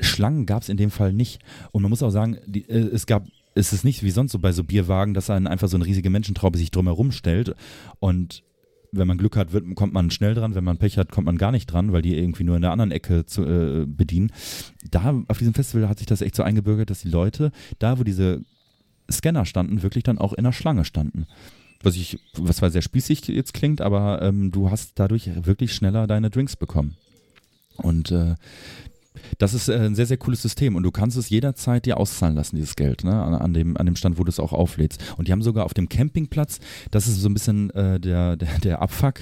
[0.00, 1.40] Schlangen gab es in dem Fall nicht.
[1.72, 4.38] Und man muss auch sagen, die, äh, es gab, es ist nicht wie sonst so
[4.38, 7.54] bei so Bierwagen, dass dann einfach so eine riesige Menschentraube sich drumherum stellt.
[7.98, 8.42] Und
[8.92, 10.54] wenn man Glück hat, wird, kommt man schnell dran.
[10.54, 12.72] Wenn man Pech hat, kommt man gar nicht dran, weil die irgendwie nur in der
[12.72, 14.32] anderen Ecke zu, äh, bedienen.
[14.90, 18.04] Da auf diesem Festival hat sich das echt so eingebürgert, dass die Leute, da wo
[18.04, 18.42] diese
[19.10, 21.26] Scanner standen, wirklich dann auch in der Schlange standen.
[21.82, 26.06] Was ich, was zwar sehr spießig jetzt klingt, aber ähm, du hast dadurch wirklich schneller
[26.06, 26.96] deine Drinks bekommen.
[27.76, 28.34] Und äh,
[29.38, 32.36] das ist äh, ein sehr, sehr cooles System und du kannst es jederzeit dir auszahlen
[32.36, 33.12] lassen, dieses Geld, ne?
[33.12, 35.02] an, an, dem, an dem Stand, wo du es auch auflädst.
[35.16, 36.60] Und die haben sogar auf dem Campingplatz,
[36.90, 39.20] das ist so ein bisschen äh, der, der, der Abfuck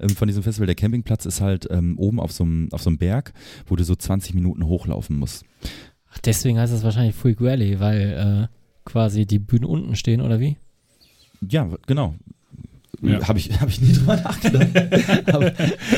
[0.00, 2.90] ähm, von diesem Festival, der Campingplatz ist halt ähm, oben auf so, einem, auf so
[2.90, 3.32] einem Berg,
[3.66, 5.44] wo du so 20 Minuten hochlaufen musst.
[6.10, 10.40] Ach, deswegen heißt es wahrscheinlich Freak Rally, weil äh, quasi die Bühnen unten stehen, oder
[10.40, 10.56] wie?
[11.40, 12.14] Ja, genau.
[13.02, 13.26] Ja.
[13.28, 14.68] Habe ich, hab ich nie drüber nachgedacht.
[15.34, 15.52] aber,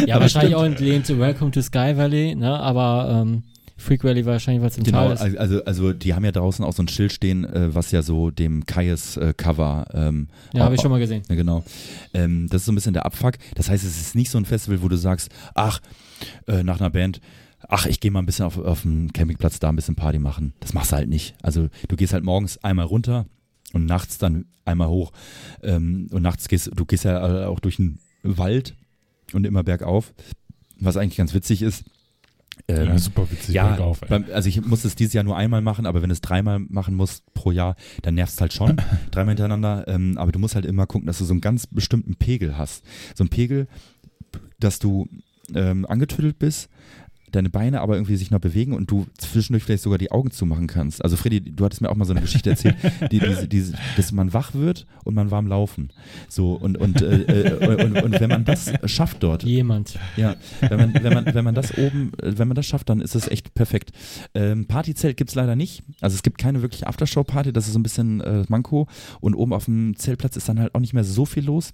[0.07, 2.59] Ja, wahrscheinlich auch entlehnt zu Welcome to Sky Valley, ne?
[2.59, 3.43] Aber ähm,
[3.77, 5.39] Freak Rally wahrscheinlich, weil es im Genau, Tal ist.
[5.39, 8.31] also, also die haben ja draußen auch so ein Schild stehen, äh, was ja so
[8.31, 11.23] dem Kaies-Cover ähm, Ja, habe ich schon mal gesehen.
[11.29, 11.65] Ja, genau.
[12.15, 13.35] Ähm, das ist so ein bisschen der Abfuck.
[13.57, 15.81] Das heißt, es ist nicht so ein Festival, wo du sagst, ach,
[16.47, 17.21] äh, nach einer Band,
[17.69, 20.55] ach, ich gehe mal ein bisschen auf, auf den Campingplatz da ein bisschen Party machen.
[20.61, 21.35] Das machst du halt nicht.
[21.43, 23.27] Also du gehst halt morgens einmal runter
[23.75, 25.13] und nachts dann einmal hoch.
[25.63, 28.75] Ähm, und nachts gehst du gehst ja auch durch den Wald
[29.33, 30.15] und immer bergauf,
[30.79, 31.85] was eigentlich ganz witzig ist.
[32.69, 33.55] Ähm, Ja, super witzig.
[33.55, 36.13] ja, bergauf, beim, also ich muss es dieses Jahr nur einmal machen, aber wenn du
[36.13, 38.77] es dreimal machen musst pro Jahr, dann nervt es halt schon,
[39.11, 39.87] dreimal hintereinander.
[39.89, 42.85] Ähm, aber du musst halt immer gucken, dass du so einen ganz bestimmten Pegel hast.
[43.17, 43.67] So einen Pegel,
[44.61, 45.09] dass du
[45.55, 46.69] ähm, angetüdelt bist,
[47.35, 50.67] deine Beine aber irgendwie sich noch bewegen und du zwischendurch vielleicht sogar die Augen zumachen
[50.67, 51.03] kannst.
[51.03, 52.77] Also Freddy, du hattest mir auch mal so eine Geschichte erzählt,
[53.11, 55.91] die, diese, diese, dass man wach wird und man warm laufen.
[56.29, 59.99] So und und, äh, äh, und, und wenn man das schafft dort, Jemand.
[60.17, 63.15] ja, wenn man, wenn man, wenn man das oben, wenn man das schafft, dann ist
[63.15, 63.93] es echt perfekt.
[64.35, 65.83] Ähm, Partyzelt gibt's leider nicht.
[66.01, 68.87] Also es gibt keine wirkliche Aftershow-Party, das ist so ein bisschen äh, Manko.
[69.21, 71.73] Und oben auf dem Zeltplatz ist dann halt auch nicht mehr so viel los.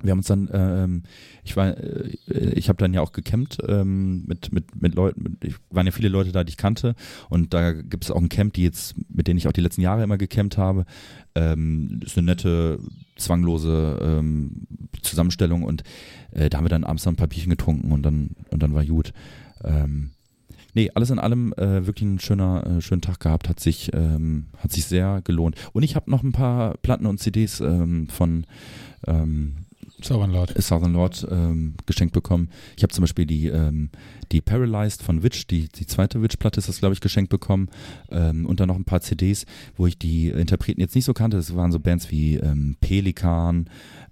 [0.00, 1.02] Wir haben uns dann, ähm,
[1.42, 5.44] ich war, äh, ich habe dann ja auch gecampt ähm, mit, mit, mit Leuten, mit,
[5.44, 6.94] ich, waren ja viele Leute da, die ich kannte
[7.28, 9.80] und da gibt es auch ein Camp, die jetzt, mit denen ich auch die letzten
[9.80, 10.84] Jahre immer gecampt habe.
[11.34, 12.78] Ähm, ist eine nette,
[13.16, 14.66] zwanglose ähm,
[15.02, 15.82] Zusammenstellung und
[16.30, 18.74] äh, da haben wir dann abends noch ein paar Bierchen getrunken und dann, und dann
[18.74, 19.12] war gut.
[19.64, 20.10] Ähm,
[20.74, 24.46] nee, alles in allem äh, wirklich ein schöner, äh, schönen Tag gehabt, hat sich, ähm,
[24.58, 25.56] hat sich sehr gelohnt.
[25.72, 28.46] Und ich habe noch ein paar Platten und CDs ähm, von
[29.06, 29.56] ähm,
[30.02, 30.62] Southern Lord.
[30.62, 32.50] Southern Lord ähm, geschenkt bekommen.
[32.76, 33.90] Ich habe zum Beispiel die, ähm,
[34.32, 37.68] die Paralyzed von Witch, die, die zweite Witch-Platte ist das, glaube ich, geschenkt bekommen.
[38.10, 41.36] Ähm, und dann noch ein paar CDs, wo ich die Interpreten jetzt nicht so kannte.
[41.36, 43.68] Das waren so Bands wie ähm, Pelikan,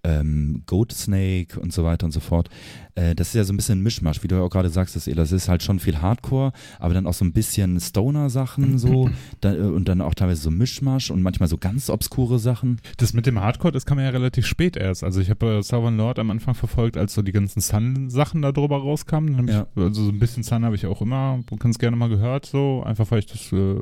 [0.06, 2.48] ähm, Goat Snake und so weiter und so fort.
[2.94, 4.96] Äh, das ist ja so ein bisschen ein Mischmasch, wie du ja auch gerade sagst,
[4.96, 9.10] das, das ist halt schon viel Hardcore, aber dann auch so ein bisschen Stoner-Sachen so
[9.40, 12.80] da, äh, und dann auch teilweise so Mischmasch und manchmal so ganz obskure Sachen.
[12.96, 15.04] Das mit dem Hardcore, das kam ja relativ spät erst.
[15.04, 18.52] Also ich habe äh, Southern Lord am Anfang verfolgt, als so die ganzen Sun-Sachen da
[18.52, 19.48] drüber rauskamen.
[19.48, 19.66] Ja.
[19.74, 22.82] ich, also so ein bisschen Sun habe ich auch immer ganz gerne mal gehört, so
[22.84, 23.76] einfach weil ich das, äh,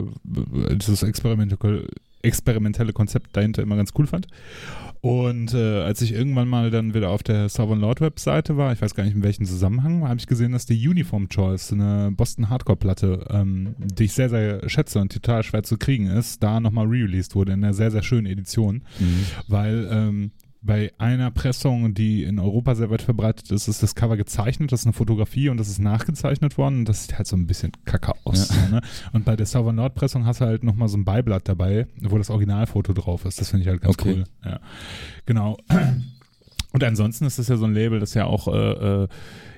[0.76, 1.86] das experimentelle,
[2.22, 4.26] experimentelle Konzept dahinter immer ganz cool fand.
[5.00, 8.80] Und äh, als ich irgendwann mal dann wieder auf der Southern Lord Webseite war, ich
[8.80, 12.48] weiß gar nicht in welchem Zusammenhang, habe ich gesehen, dass die Uniform Choice, eine Boston
[12.48, 16.58] Hardcore Platte, ähm, die ich sehr, sehr schätze und total schwer zu kriegen ist, da
[16.58, 19.24] nochmal re-released wurde in einer sehr, sehr schönen Edition Mhm.
[19.48, 20.30] weil ähm,
[20.64, 24.80] bei einer Pressung, die in Europa sehr weit verbreitet ist, ist das Cover gezeichnet, das
[24.80, 27.72] ist eine Fotografie und das ist nachgezeichnet worden und das sieht halt so ein bisschen
[27.84, 28.48] kacke aus.
[28.48, 28.68] Ja.
[28.68, 28.80] Ne?
[29.12, 32.16] Und bei der Southern Nord Pressung hast du halt nochmal so ein Beiblatt dabei, wo
[32.16, 33.40] das Originalfoto drauf ist.
[33.40, 34.14] Das finde ich halt ganz Okay.
[34.14, 34.24] cool.
[34.44, 34.60] Ja.
[35.26, 35.58] Genau.
[36.72, 39.08] Und ansonsten ist das ja so ein Label, das ja auch äh, äh,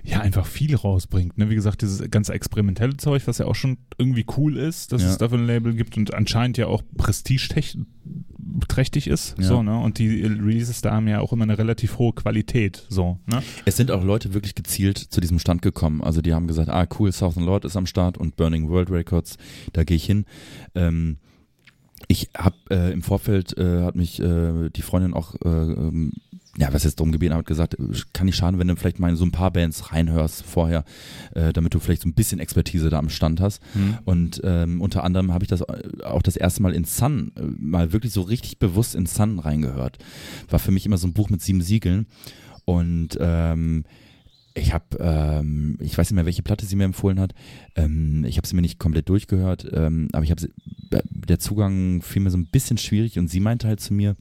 [0.07, 1.36] ja einfach viel rausbringt.
[1.36, 1.50] Ne?
[1.50, 5.11] Wie gesagt, dieses ganze experimentelle Zeug, was ja auch schon irgendwie cool ist, dass Ja.
[5.11, 9.34] es dafür ein Label gibt und anscheinend ja auch prestigeträchtig ist.
[9.38, 9.44] Ja.
[9.44, 9.78] So, ne?
[9.78, 12.86] Und die Releases da haben ja auch immer eine relativ hohe Qualität.
[12.88, 13.42] So, ne?
[13.64, 16.02] Es sind auch Leute wirklich gezielt zu diesem Stand gekommen.
[16.02, 19.36] Also die haben gesagt, ah cool, Southern Lord ist am Start und Burning World Records,
[19.72, 20.24] da gehe ich hin.
[20.74, 21.18] Ähm,
[22.09, 26.12] ich habe äh, im Vorfeld äh, hat mich äh, die Freundin auch äh, ähm,
[26.59, 27.82] ja, was jetzt darum gebeten hat, gesagt, äh,
[28.12, 30.84] kann nicht schaden, wenn du vielleicht mal in so ein paar Bands reinhörst vorher,
[31.34, 33.62] äh, damit du vielleicht so ein bisschen Expertise da am Stand hast.
[34.04, 37.42] Und ähm, unter anderem habe ich das äh, auch das erste Mal in Sun, äh,
[37.42, 39.98] mal wirklich so richtig bewusst in Sun reingehört.
[40.48, 42.07] War für mich immer so ein Buch mit sieben Siegeln.
[42.64, 43.84] Und ähm,
[44.54, 47.34] ich habe, ähm, ich weiß nicht mehr, welche Platte sie mir empfohlen hat.
[47.74, 50.48] Ähm, ich habe sie mir nicht komplett durchgehört, ähm, aber ich habe,
[51.11, 54.16] der Zugang fiel mir so ein bisschen schwierig und sie meinte halt zu mir,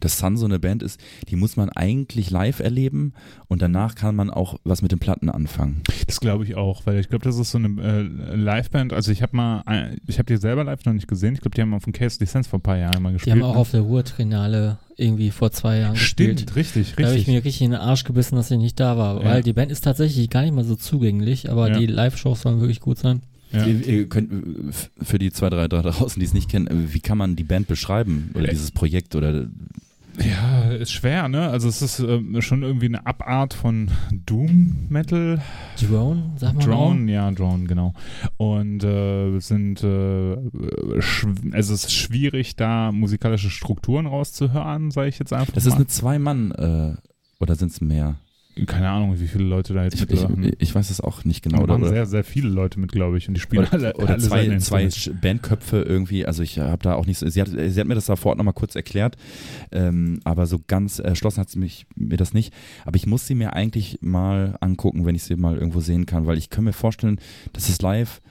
[0.00, 3.12] dass Sun so eine Band ist, die muss man eigentlich live erleben
[3.48, 5.82] und danach kann man auch was mit den Platten anfangen.
[6.06, 8.92] Das glaube ich auch, weil ich glaube, das ist so eine äh, Liveband.
[8.92, 11.34] Also ich habe mal, ein- ich habe die selber live noch nicht gesehen.
[11.34, 13.36] Ich glaube, die haben auf dem Case Lizenz vor ein paar Jahren mal Die gespielt.
[13.36, 13.60] haben auch ne?
[13.60, 16.40] auf der Ruhr-Trinale irgendwie vor zwei Jahren gespielt.
[16.40, 17.34] Stimmt, richtig, Da habe ich richtig.
[17.34, 19.24] mir richtig in den Arsch gebissen, dass ich nicht da war, Ja.
[19.24, 21.78] weil die Band ist tatsächlich gar nicht mal so zugänglich, aber Ja.
[21.78, 23.20] die Live-Shows sollen wirklich gut sein.
[23.52, 23.64] Ja.
[23.64, 26.92] Ihr, ihr könnt, äh, für die zwei, drei da draußen, die es nicht kennen, äh,
[26.94, 29.46] wie kann man die Band beschreiben oder Äh, dieses Projekt oder
[30.18, 31.48] Ja, ist schwer, ne?
[31.50, 33.90] Also es ist ähm, schon irgendwie eine Abart von
[34.24, 35.42] Doom Metal.
[35.80, 36.64] Drone, sag mal.
[36.64, 37.92] Drone, ja, Drone, genau.
[38.36, 40.36] Und äh, es sind äh,
[41.52, 45.76] also es ist schwierig, da musikalische Strukturen rauszuhören, sage ich jetzt einfach Das ist mal.
[45.76, 46.94] eine Zwei-Mann, äh,
[47.38, 48.16] oder sind es mehr?
[48.64, 50.52] Keine Ahnung, wie viele Leute da jetzt Ich, ich, mitmachen.
[50.58, 51.62] ich weiß es auch nicht genau.
[51.62, 53.28] Oder, waren sehr, sehr viele Leute mit, glaube ich.
[53.28, 54.88] Und die spielen oder, alle, oder alle zwei, zwei
[55.20, 56.24] Bandköpfe irgendwie.
[56.24, 58.30] Also ich habe da auch nicht so, sie hat, sie hat mir das da vor
[58.30, 59.16] Ort nochmal kurz erklärt,
[59.72, 62.54] ähm, aber so ganz erschlossen hat sie mich, mir das nicht.
[62.86, 66.26] Aber ich muss sie mir eigentlich mal angucken, wenn ich sie mal irgendwo sehen kann,
[66.26, 67.20] weil ich kann mir vorstellen,
[67.52, 68.22] dass es live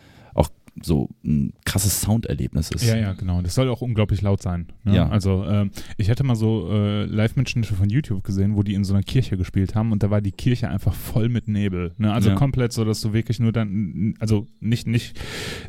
[0.82, 2.86] so ein krasses Sounderlebnis ist.
[2.86, 3.42] Ja, ja, genau.
[3.42, 4.68] Das soll auch unglaublich laut sein.
[4.84, 4.96] Ne?
[4.96, 5.10] Ja.
[5.10, 8.94] Also ähm, ich hätte mal so äh, Live-Mitschnitte von YouTube gesehen, wo die in so
[8.94, 11.94] einer Kirche gespielt haben und da war die Kirche einfach voll mit Nebel.
[11.98, 12.12] Ne?
[12.14, 12.36] Also Ja.
[12.36, 15.18] komplett so, dass du wirklich nur dann, also nicht, nicht,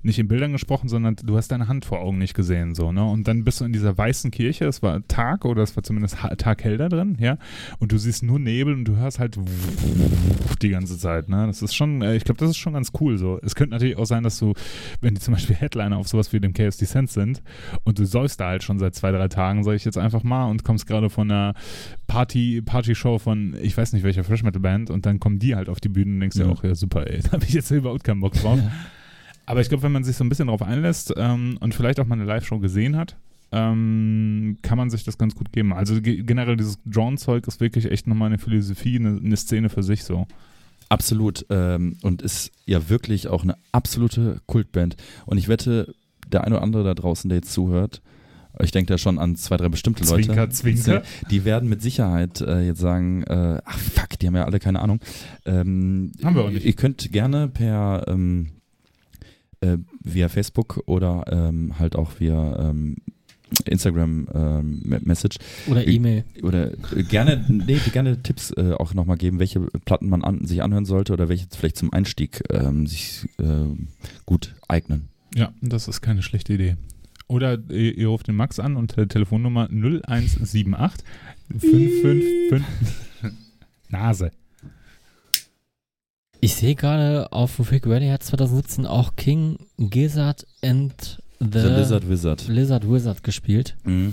[0.02, 2.74] nicht in Bildern gesprochen, sondern du hast deine Hand vor Augen nicht gesehen.
[2.74, 3.04] So, ne?
[3.04, 6.16] Und dann bist du in dieser weißen Kirche, es war Tag oder es war zumindest
[6.38, 7.38] taghell da drin, ja.
[7.78, 9.38] Und du siehst nur Nebel und du hörst halt
[10.62, 11.28] die ganze Zeit.
[11.28, 11.46] Ne?
[11.46, 13.38] Das ist schon, äh, ich glaube, das ist schon ganz cool so.
[13.42, 14.54] Es könnte natürlich auch sein, dass du
[15.00, 17.42] wenn die zum Beispiel Headliner auf sowas wie dem Chaos Descent sind
[17.84, 20.46] und du säufst da halt schon seit zwei, drei Tagen, sage ich jetzt einfach mal,
[20.46, 21.54] und kommst gerade von einer
[22.06, 25.68] Party, Party-Show von, ich weiß nicht welcher Fresh Metal Band und dann kommen die halt
[25.68, 26.50] auf die Bühne und denkst dir Ja.
[26.52, 28.58] auch, ja super, ey, da habe ich jetzt überhaupt keinen Bock drauf.
[29.46, 32.06] Aber ich glaube, wenn man sich so ein bisschen drauf einlässt ähm, und vielleicht auch
[32.06, 33.16] mal eine Live-Show gesehen hat,
[33.52, 35.72] ähm, kann man sich das ganz gut geben.
[35.72, 39.84] Also ge generell dieses Drone-Zeug ist wirklich echt nochmal eine Philosophie, eine, eine Szene für
[39.84, 40.26] sich so.
[40.88, 41.46] Absolut.
[41.50, 44.96] Ähm, und ist ja wirklich auch eine absolute Kultband.
[45.26, 45.94] Und ich wette,
[46.28, 48.02] der eine oder andere da draußen, der jetzt zuhört,
[48.62, 50.24] ich denke da schon an zwei, drei bestimmte Leute.
[50.24, 51.02] Zwinker, zwinker.
[51.30, 54.80] Die werden mit Sicherheit äh, jetzt sagen, äh, ach fuck, die haben ja alle keine
[54.80, 55.00] Ahnung.
[55.44, 56.64] Ähm, Haben wir auch nicht.
[56.64, 58.52] Ihr könnt gerne per ähm,
[59.60, 62.70] äh, via Facebook oder ähm, halt auch via
[63.46, 65.38] ähm, Instagram ähm, Message
[65.68, 66.24] Oder E-Mail.
[66.42, 70.62] oder äh, gerne, nee, gerne Tipps äh, auch nochmal geben, welche Platten man an, sich
[70.62, 73.88] anhören sollte oder welche vielleicht zum Einstieg ähm, sich ähm,
[74.24, 75.08] gut eignen.
[75.34, 76.76] Ja, das ist keine schlechte Idee.
[77.28, 81.04] Oder ihr, ihr ruft den Max an unter der Telefonnummer 0178
[81.58, 82.62] 555
[83.88, 84.30] Nase.
[86.40, 92.08] Ich sehe gerade auf Freak Radio hat 2017 auch King Gizzard and the, The Lizard
[92.08, 92.48] Wizard.
[92.48, 93.76] Lizard Wizard gespielt.
[93.84, 94.12] Mhm.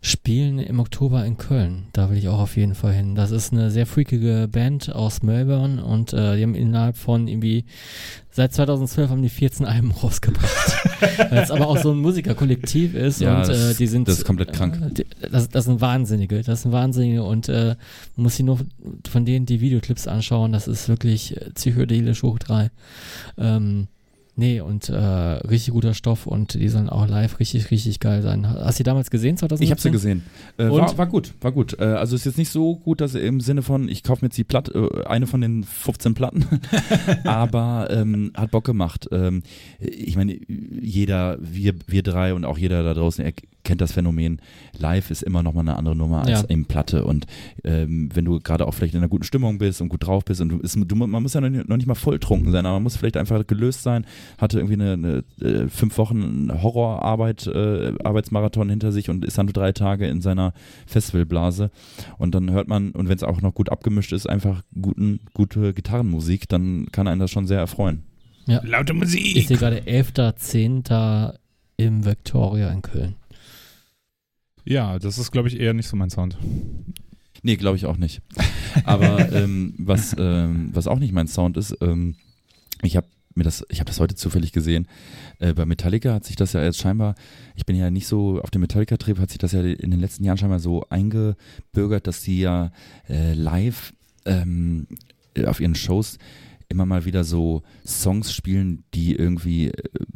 [0.00, 1.88] Spielen im Oktober in Köln.
[1.92, 3.16] Da will ich auch auf jeden Fall hin.
[3.16, 7.64] Das ist eine sehr freakige Band aus Melbourne und äh, die haben innerhalb von irgendwie
[8.30, 10.76] seit 2012 haben die 14 Alben rausgebracht.
[11.30, 14.18] Weil es aber auch so ein Musikerkollektiv ist Ja, und äh, das- die sind das
[14.18, 14.80] ist komplett krank.
[14.80, 17.74] Äh, die, das, das sind Wahnsinnige, das sind Wahnsinnige und äh,
[18.14, 18.60] man muss sich nur
[19.10, 20.52] von denen die Videoclips anschauen.
[20.52, 22.70] Das ist wirklich äh, psychedelisch hoch drei.
[23.36, 23.88] Ähm,
[24.38, 28.48] Nee, und äh, richtig guter Stoff und die sollen auch live richtig, richtig geil sein.
[28.48, 29.64] Hast du die damals gesehen, 2017?
[29.64, 30.22] Ich habe sie gesehen.
[30.58, 30.80] Äh, Und?
[30.80, 31.76] war, war gut, war gut.
[31.80, 34.38] Äh, also ist jetzt nicht so gut, dass im Sinne von, ich kaufe mir jetzt
[34.38, 36.46] die Platte, äh, eine von den 15 Platten,
[37.24, 39.08] aber ähm, hat Bock gemacht.
[39.10, 39.42] Ähm,
[39.80, 43.32] ich meine, jeder, wir, wir drei und auch jeder da draußen er
[43.68, 44.40] kennt das Phänomen.
[44.76, 46.46] Live ist immer noch mal eine andere Nummer als Ja.
[46.48, 47.26] im Platte und
[47.62, 50.40] ähm, wenn du gerade auch vielleicht in einer guten Stimmung bist und gut drauf bist
[50.40, 52.74] und du, ist, du man muss ja noch nicht, noch nicht mal volltrunken sein, aber
[52.76, 54.04] man muss vielleicht einfach gelöst sein,
[54.38, 59.46] hatte irgendwie eine, eine äh, fünf Wochen Horrorarbeit, äh, Arbeitsmarathon hinter sich und ist dann
[59.46, 60.52] drei Tage in seiner
[60.86, 61.70] Festivalblase
[62.18, 65.74] und dann hört man, und wenn es auch noch gut abgemischt ist, einfach guten, gute
[65.74, 68.02] Gitarrenmusik, dann kann einen das schon sehr erfreuen.
[68.46, 69.46] Laute Ich Musik.
[69.48, 71.34] sehe gerade 11.10.
[71.76, 73.14] im Victoria in Köln.
[74.68, 76.36] Ja, das ist, glaube ich, eher nicht so mein Sound.
[77.42, 78.20] Nee, glaube ich auch nicht.
[78.84, 82.16] Aber ähm, was, ähm, was auch nicht mein Sound ist, ähm,
[82.82, 84.86] ich habe mir das, ich habe das heute zufällig gesehen.
[85.38, 87.14] Äh, bei Metallica hat sich das ja jetzt scheinbar,
[87.54, 90.24] ich bin ja nicht so auf dem Metallica-Trip, hat sich das ja in den letzten
[90.24, 92.70] Jahren scheinbar so eingebürgert, dass sie ja
[93.08, 93.94] äh, live
[94.26, 94.86] ähm,
[95.46, 96.18] auf ihren Shows
[96.70, 99.72] immer mal wieder so Songs spielen, die irgendwie äh,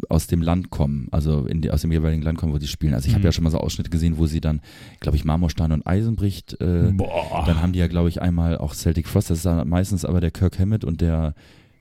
[0.08, 2.92] aus dem Land kommen, also die, aus dem jeweiligen Land kommen, wo sie spielen.
[2.94, 3.26] Also ich habe Mhm.
[3.26, 4.60] ja schon mal so Ausschnitte gesehen, wo sie dann,
[5.00, 7.44] glaube ich, Marmorstein und Eisenbricht äh, Boah.
[7.46, 10.20] dann haben die ja, glaube ich, einmal auch Celtic Frost, das ist dann meistens aber
[10.20, 11.34] der Kirk Hammett und der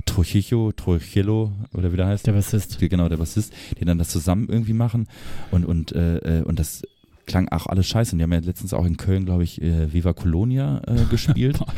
[0.05, 2.25] Trujillo, Trujillo, oder wie der heißt.
[2.25, 2.79] Der Bassist.
[2.79, 5.07] Genau, der Bassist, die dann das zusammen irgendwie machen
[5.51, 6.81] und, und, äh, äh, und das
[7.25, 8.13] klang auch alles scheiße.
[8.13, 11.59] Und die haben ja letztens auch in Köln, glaube ich, äh, Viva Colonia äh, gespielt.
[11.59, 11.73] Boah,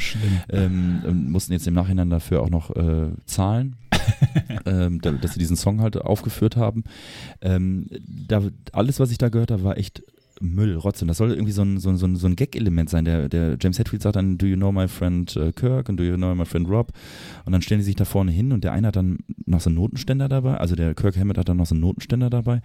[0.49, 3.75] ähm, und mussten jetzt im Nachhinein dafür auch noch äh, zahlen,
[4.65, 6.83] ähm, da, dass sie diesen Song halt aufgeführt haben.
[7.41, 7.87] Ähm,
[8.27, 8.41] da,
[8.71, 10.03] alles, was ich da gehört habe, war echt
[10.43, 11.05] Müll, Rotze.
[11.05, 13.05] Und das soll irgendwie so ein, so so so ein Gag-Element sein.
[13.05, 16.03] Der, der James Hetfield sagt dann, do you know my friend äh, Kirk and do
[16.03, 16.91] you know my friend Rob?
[17.45, 19.69] Und dann stellen die sich da vorne hin und der eine hat dann noch so
[19.69, 22.61] einen Notenständer dabei, also der Kirk Hammett hat dann noch so einen Notenständer dabei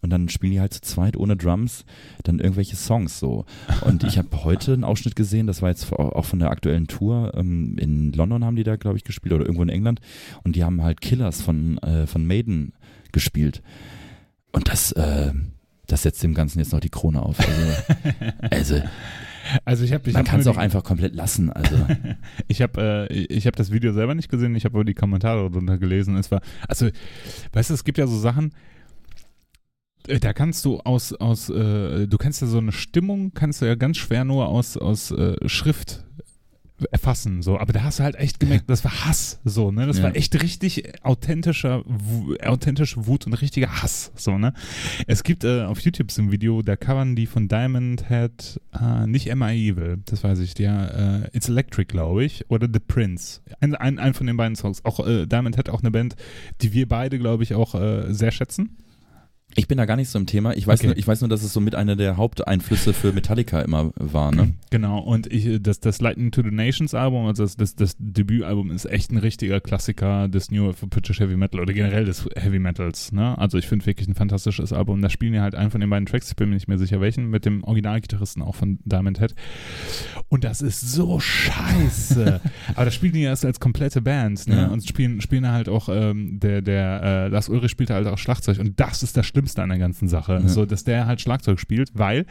[0.00, 1.84] und dann spielen die halt zu zweit ohne Drums
[2.24, 3.44] dann irgendwelche Songs so.
[3.84, 7.32] Und ich habe heute einen Ausschnitt gesehen, das war jetzt auch von der aktuellen Tour,
[7.34, 10.00] ähm, in London haben die da, glaube ich, gespielt oder irgendwo in England
[10.44, 12.72] und die haben halt Killers von, äh, von Maiden
[13.12, 13.62] gespielt.
[14.52, 15.32] Und das, äh,
[15.88, 17.38] das setzt dem Ganzen jetzt noch die Krone auf.
[17.40, 17.72] Also,
[18.50, 18.82] also
[19.64, 21.50] Also ich habe ich man hab kann es auch einfach komplett lassen.
[21.50, 21.76] Also,
[22.48, 25.48] ich habe äh, ich habe das Video selber nicht gesehen, ich habe aber die Kommentare
[25.50, 26.16] darunter gelesen.
[26.16, 26.88] Es war also
[27.52, 28.52] weißt du, es gibt ja so Sachen
[30.06, 33.66] äh, da kannst du aus aus äh, du kannst ja so eine Stimmung kannst du
[33.66, 36.04] ja ganz schwer nur aus aus äh, Schrift
[36.90, 39.98] erfassen so aber da hast du halt echt gemerkt das war Hass so ne das
[39.98, 40.04] Ja.
[40.04, 41.84] war echt richtig authentischer
[42.44, 44.52] authentische Wut und richtiger Hass so ne
[45.06, 49.06] es gibt äh, auf YouTube so ein Video, da covern die von Diamond Head, äh,
[49.06, 53.40] nicht I Evil, das weiß ich, der äh, It's Electric, glaube ich, oder The Prince.
[53.60, 54.84] Ein, ein, ein von den beiden Songs.
[54.84, 56.16] Auch äh, Diamond Head, auch eine Band,
[56.60, 58.76] die wir beide, glaube ich, auch äh, sehr schätzen.
[59.54, 60.54] Ich bin da gar nicht so im Thema.
[60.56, 60.88] Ich weiß, Okay.
[60.88, 64.32] nur, ich weiß nur, dass es so mit einer der Haupteinflüsse für Metallica immer war.
[64.34, 64.54] Ne?
[64.70, 68.70] Genau, und ich, das, das Lightning to the Nations Album, also das, das, das Debütalbum
[68.70, 73.10] ist echt ein richtiger Klassiker des New British Heavy Metal oder generell des Heavy Metals.
[73.12, 73.36] Ne?
[73.38, 75.00] Also ich finde wirklich ein fantastisches Album.
[75.00, 77.00] Da spielen ja halt einen von den beiden Tracks, ich bin mir nicht mehr sicher
[77.00, 79.34] welchen, mit dem Originalgitarristen auch von Diamond Head.
[80.28, 82.40] Und das ist so scheiße.
[82.74, 84.56] Aber das spielen die erst als komplette Band ne?
[84.56, 84.66] Ja.
[84.66, 88.58] und spielen, spielen halt auch, ähm, der, der äh, Lars Ulrich spielt halt auch Schlagzeug
[88.58, 90.34] und das ist das Schlimmste an der ganzen Sache.
[90.42, 90.48] Ja.
[90.48, 92.26] So, dass der halt Schlagzeug spielt, weil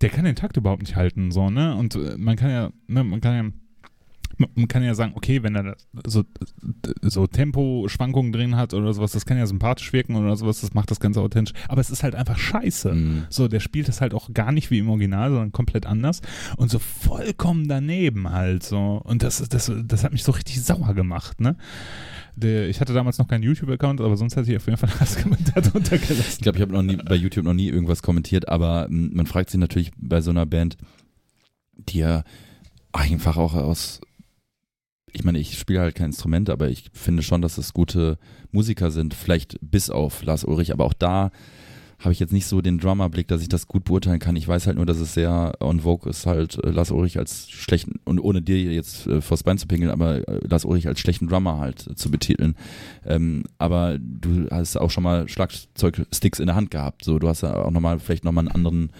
[0.00, 1.74] der kann den Takt überhaupt nicht halten, so, ne?
[1.74, 3.42] Und äh, man kann ja, ne, man kann ja,
[4.54, 5.76] man- kann ja sagen, okay, wenn er
[6.06, 6.22] so,
[7.02, 10.90] so Temposchwankungen drin hat oder sowas, das kann ja sympathisch wirken oder sowas, das macht
[10.92, 11.54] das Ganze authentisch.
[11.66, 12.92] Aber es ist halt einfach scheiße.
[12.94, 13.24] Mhm.
[13.30, 16.20] So, der spielt das halt auch gar nicht wie im Original, sondern komplett anders
[16.56, 19.00] und so vollkommen daneben halt so.
[19.02, 21.56] Und das, das, das hat mich so richtig sauer gemacht, ne?
[22.40, 25.20] Der, ich hatte damals noch keinen YouTube-Account, aber sonst hätte ich auf jeden Fall das
[25.20, 26.42] Kommentar drunter Ich gelassen.
[26.42, 29.50] glaube, ich habe noch nie bei YouTube noch nie irgendwas kommentiert, aber m, man fragt
[29.50, 30.76] sich natürlich bei so einer Band,
[31.76, 32.22] die ja
[32.92, 34.00] einfach auch aus,
[35.12, 38.18] ich meine, ich spiele halt kein Instrument, aber ich finde schon, dass es gute
[38.52, 41.30] Musiker sind, vielleicht bis auf Lars Ulrich, aber auch da
[42.00, 44.36] habe ich jetzt nicht so den Drummerblick, dass ich das gut beurteilen kann.
[44.36, 47.50] Ich weiß halt nur, dass es sehr on vogue ist, halt äh, Lars Ulrich als
[47.50, 51.00] schlechten, und ohne dir jetzt äh, vors Bein zu pingeln, aber äh, Lars Ulrich als
[51.00, 52.54] schlechten Drummer halt äh, zu betiteln.
[53.04, 57.04] Ähm, aber du hast auch schon mal Schlagzeugsticks in der Hand gehabt.
[57.04, 58.90] So, du hast ja auch nochmal, vielleicht nochmal einen anderen.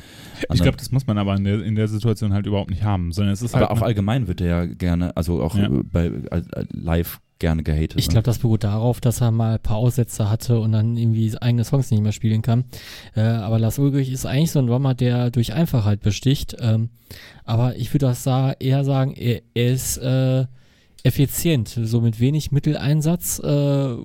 [0.40, 2.82] Ich anderen- glaube, das muss man aber in der, in der Situation halt überhaupt nicht
[2.82, 3.78] haben, sondern es ist aber halt.
[3.78, 5.66] auch allgemein wird er ja gerne, also auch Ja.
[5.66, 6.42] äh, bei äh,
[6.72, 7.94] live gerne gehatet.
[7.96, 8.12] Ich ne?
[8.12, 11.64] glaube, das beruht darauf, dass er mal ein paar Aussätze hatte und dann irgendwie eigene
[11.64, 12.64] Songs nicht mehr spielen kann.
[13.14, 16.56] Äh, aber Lars Ulrich ist eigentlich so ein Drummer, der durch Einfachheit besticht.
[16.60, 16.90] Ähm,
[17.44, 20.46] aber ich würde das sa eher sagen, er, er ist äh,
[21.02, 23.96] effizient, so mit wenig Mitteleinsatz äh,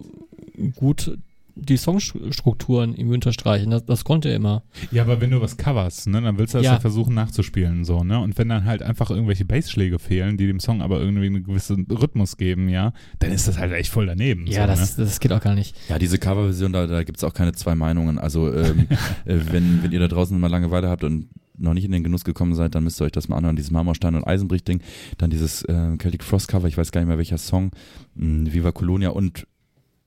[0.75, 1.17] gut
[1.55, 3.71] die Songstrukturen ihm unterstreichen.
[3.71, 4.63] Das, das konnte er immer.
[4.91, 6.73] Ja, aber wenn du was coverst, ne, dann willst du das ja.
[6.73, 6.79] Ja.
[6.79, 8.19] versuchen nachzuspielen, so, ne?
[8.19, 11.85] Und wenn dann halt einfach irgendwelche Bassschläge fehlen, die dem Song aber irgendwie einen gewissen
[11.89, 14.47] Rhythmus geben, ja, dann ist das halt echt voll daneben.
[14.47, 15.75] Ja, so, das, das geht auch gar nicht.
[15.89, 18.17] Ja, diese Coverversion, da, da gibt's auch keine zwei Meinungen.
[18.17, 18.87] Also ähm,
[19.25, 22.23] äh, wenn, wenn ihr da draußen mal Langeweile habt und noch nicht in den Genuss
[22.23, 24.81] gekommen seid, dann müsst ihr euch das mal anhören, dieses Marmorstein und Eisenbrich-Ding,
[25.19, 27.71] dann dieses äh, Celtic Frost Cover, ich weiß gar nicht mehr welcher Song,
[28.15, 29.45] mh, Viva Colonia und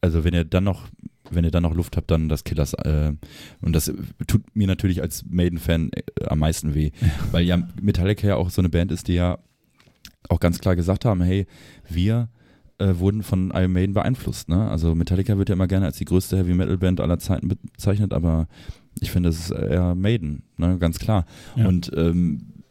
[0.00, 0.88] also wenn ihr dann noch
[1.30, 2.74] wenn ihr dann noch Luft habt, dann das Killers.
[2.74, 3.12] Äh,
[3.60, 3.92] und das
[4.26, 6.92] tut mir natürlich als Maiden-Fan äh, am meisten weh.
[7.32, 9.38] Weil ja Metallica ja auch so eine Band ist, die ja
[10.28, 11.46] auch ganz klar gesagt haben, hey,
[11.88, 12.28] wir
[12.78, 14.48] äh, wurden von Iron Maiden beeinflusst.
[14.48, 14.68] Ne?
[14.68, 18.48] Also Metallica wird ja immer gerne als die größte Heavy-Metal-Band aller Zeiten bezeichnet, aber
[19.00, 20.78] ich finde, es ist eher Maiden, ne?
[20.78, 21.26] ganz klar.
[21.54, 21.68] Ja.
[21.68, 22.62] Und ähm,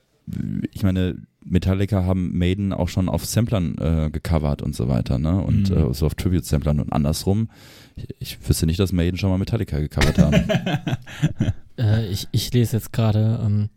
[0.72, 5.40] ich meine, Metallica haben Maiden auch schon auf Samplern äh, gecovert und so weiter, ne?
[5.42, 5.92] Und Mhm.
[5.92, 7.50] äh, so auf Tribute-Samplern und andersrum.
[7.96, 10.44] Ich, ich wüsste nicht, dass Maiden schon mal Metallica gecovert haben.
[11.78, 13.68] Äh, ich, ich lese jetzt gerade, ähm,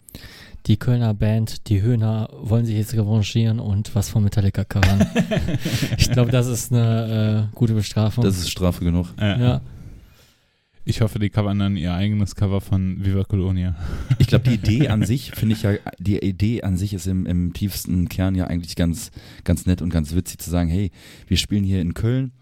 [0.66, 5.04] die Kölner Band, die Höhner, wollen sich jetzt revanchieren und was von Metallica covern.
[5.98, 8.22] ich glaube, das ist eine äh, gute Bestrafung.
[8.22, 9.08] Das ist Strafe genug.
[9.20, 9.60] Äh, ja.
[10.88, 13.76] Ich hoffe, die covern dann ihr eigenes Cover von Viva Colonia.
[14.16, 17.26] Ich glaube, die Idee an sich, finde ich ja, die Idee an sich ist im,
[17.26, 19.10] im tiefsten Kern ja eigentlich ganz,
[19.44, 20.90] ganz nett und ganz witzig zu sagen, hey,
[21.26, 22.32] wir spielen hier in Köln,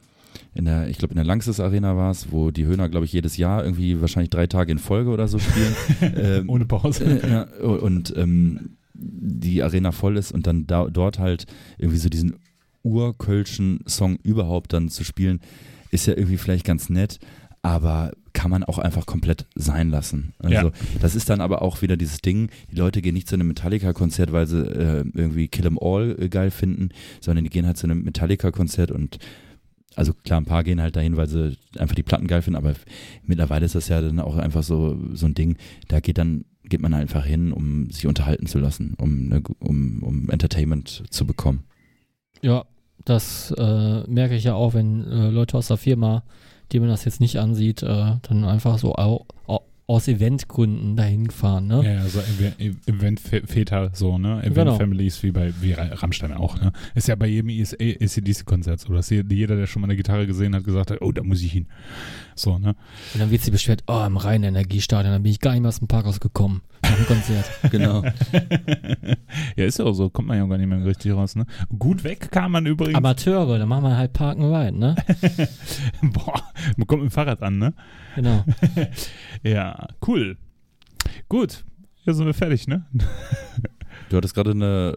[0.55, 3.13] in der, ich glaube in der Langsys Arena war es, wo die Höhner, glaube ich,
[3.13, 5.75] jedes Jahr irgendwie wahrscheinlich drei Tage in Folge oder so spielen.
[6.17, 7.05] ähm, Ohne Pause.
[7.05, 11.47] äh, ja, und ähm, die Arena voll ist und dann da, dort halt
[11.79, 12.37] irgendwie so diesen
[12.85, 15.41] urkölschen Song überhaupt dann zu spielen,
[15.91, 17.19] ist ja irgendwie vielleicht ganz nett,
[17.63, 20.35] aber kann man auch einfach komplett sein lassen.
[20.39, 20.73] Also Ja.
[21.01, 24.31] das ist dann aber auch wieder dieses Ding, die Leute gehen nicht zu einem Metallica-Konzert,
[24.31, 26.91] weil sie äh, irgendwie Kill 'em All äh, geil finden,
[27.23, 29.19] sondern die gehen halt zu einem Metallica-Konzert und
[29.95, 32.75] also klar, ein paar gehen halt dahin, weil sie einfach die Platten geil finden, aber
[33.25, 35.57] mittlerweile ist das ja dann auch einfach so, so ein Ding,
[35.89, 40.03] da geht dann, geht man einfach hin, um sich unterhalten zu lassen, um, eine, um,
[40.03, 41.61] um Entertainment zu bekommen.
[42.43, 42.67] Ja,
[43.07, 46.23] das äh, merke ich ja auch, wenn äh, Leute aus der Firma,
[46.73, 51.31] die man das jetzt nicht ansieht, äh, dann einfach so au, au, aus Eventgründen dahin
[51.31, 51.69] fahren.
[51.69, 51.83] Ne?
[51.85, 54.41] Ja, ja, so Ev- Event-Väter, so, ne?
[54.43, 54.63] Genau.
[54.75, 56.73] Event-Families wie bei wie Ra- Rammstein auch, ne?
[56.97, 60.65] Ist ja bei jedem ACDC-Konzert so, dass jeder, der schon mal eine Gitarre gesehen hat,
[60.65, 61.67] gesagt hat, oh, da muss ich hin.
[62.35, 62.71] So, ne?
[63.15, 65.79] Und dann wird sie beschwert, oh, im Rhein-Energiestadion, dann bin ich gar nicht mehr aus
[65.79, 66.63] dem Parkhaus gekommen.
[66.83, 67.49] Nach dem Konzert.
[67.71, 68.03] Genau.
[69.57, 71.47] ja, ist ja auch so, kommt man ja gar nicht mehr richtig raus, ne?
[71.79, 72.97] Gut weg kam man übrigens.
[72.97, 74.97] Amateure, dann machen wir halt Parken Ride, ne?
[76.03, 76.43] Boah,
[76.77, 77.73] man kommt mit dem Fahrrad an, ne?
[78.15, 78.45] Genau.
[79.43, 79.76] Ja,
[80.07, 80.37] cool.
[81.29, 81.65] Gut.
[82.05, 82.87] Ja, sind wir fertig, ne?
[84.09, 84.95] Du hattest gerade eine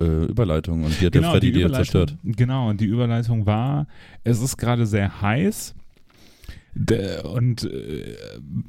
[0.00, 2.16] äh, äh, Überleitung und die hat der Freddy dir zerstört.
[2.22, 3.86] Genau, und die Überleitung war,
[4.24, 5.74] es ist gerade sehr heiß
[7.24, 8.16] und äh,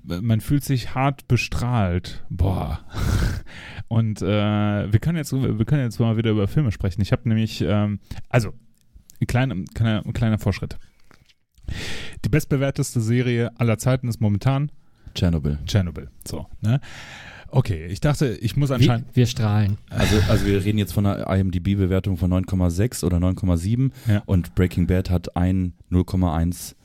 [0.03, 2.25] man fühlt sich hart bestrahlt.
[2.29, 2.79] Boah.
[3.87, 4.25] Und äh,
[4.91, 7.01] wir können jetzt wir können jetzt mal wieder über Filme sprechen.
[7.01, 7.99] Ich habe nämlich, ähm,
[8.29, 8.53] also,
[9.19, 10.77] ein kleiner, kleiner, ein kleiner Vorschritt.
[12.23, 14.71] Die bestbewerteste Serie aller Zeiten ist momentan
[15.13, 15.59] Tschernobyl.
[15.65, 16.09] Chernobyl.
[16.27, 16.79] So, ne?
[17.53, 19.07] Okay, ich dachte, ich muss Wir, anscheinend.
[19.13, 19.77] wir strahlen.
[19.89, 24.23] Also, also wir reden jetzt von einer IMDb-Bewertung von 9,6 oder 9,7 Ja.
[24.25, 26.75] und Breaking Bad hat ein 0,1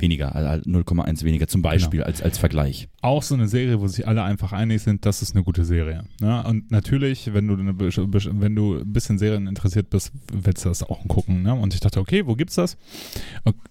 [0.00, 2.88] weniger, also 0,1 weniger zum Beispiel als, als Vergleich.
[3.02, 6.04] auch so eine Serie, wo sich alle einfach einig sind, das ist eine gute Serie.
[6.20, 6.42] Ne?
[6.44, 10.82] Und natürlich, wenn du, eine, wenn du ein bisschen Serien interessiert bist, willst du das
[10.82, 11.42] auch gucken.
[11.42, 11.54] Ne?
[11.54, 12.76] Und ich dachte, okay, wo gibt's das?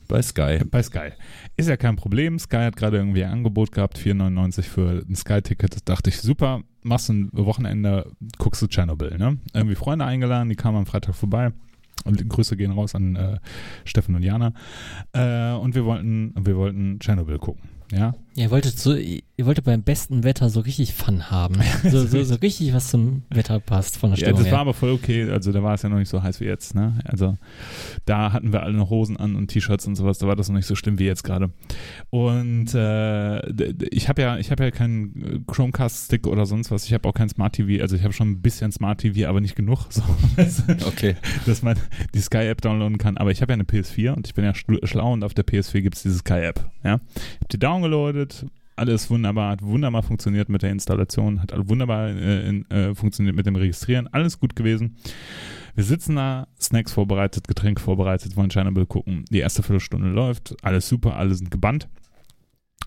[0.07, 0.59] Bei Sky.
[0.69, 1.09] Bei Sky.
[1.55, 2.39] Ist ja kein Problem.
[2.39, 5.75] Sky hat gerade irgendwie ein Angebot gehabt, 4,99 für ein Sky-Ticket.
[5.75, 9.17] Das dachte ich, super, machst ein Wochenende, guckst du Tschernobyl.
[9.17, 9.37] Ne?
[9.53, 11.51] Irgendwie Freunde eingeladen, die kamen am Freitag vorbei.
[12.05, 13.39] Und Grüße gehen raus an äh,
[13.85, 14.53] Steffen und Jana.
[15.13, 17.69] Äh, und wir wollten, wir wollten Tschernobyl gucken.
[17.91, 21.55] Ja, Ihr wolltet so, ihr wolltet beim besten Wetter so richtig Fun haben.
[21.89, 24.73] So, so, so richtig was zum Wetter passt von der Ja, Stimmung das war aber
[24.75, 25.27] voll okay.
[25.29, 26.75] Also da war es ja noch nicht so heiß wie jetzt.
[26.75, 26.99] Ne?
[27.05, 27.37] Also
[28.05, 30.19] da hatten wir alle noch Hosen an und T-Shirts und sowas.
[30.19, 31.49] Da war das noch nicht so schlimm wie jetzt gerade.
[32.11, 33.39] Und äh,
[33.89, 36.85] ich habe ja, ich habe ja keinen äh, Chromecast-Stick oder sonst was.
[36.85, 37.81] Ich habe auch kein Smart TV.
[37.81, 40.03] Also ich habe schon ein bisschen Smart TV, aber nicht genug, so,
[40.85, 41.15] Okay.
[41.47, 41.77] dass man
[42.13, 43.17] die Sky-App downloaden kann.
[43.17, 45.81] Aber ich habe ja eine PS4 und ich bin ja schlau und auf der PS4
[45.81, 46.69] gibt es diese Sky-App.
[46.83, 46.99] Ja?
[47.15, 47.59] Ich habe die
[48.27, 48.45] downgeloadet.
[48.75, 53.47] Alles wunderbar, hat wunderbar funktioniert mit der Installation, hat wunderbar äh, in, äh, funktioniert mit
[53.47, 54.97] dem Registrieren, alles gut gewesen.
[55.73, 59.25] Wir sitzen da, Snacks vorbereitet, Getränk vorbereitet, wollen Chernobyl gucken.
[59.31, 61.87] Die erste Viertelstunde läuft, alles super, alle sind gebannt.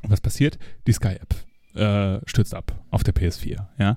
[0.02, 0.60] Und was passiert?
[0.86, 1.34] Die Sky-App
[1.74, 3.66] äh, stürzt ab auf der PS4.
[3.78, 3.96] Ja,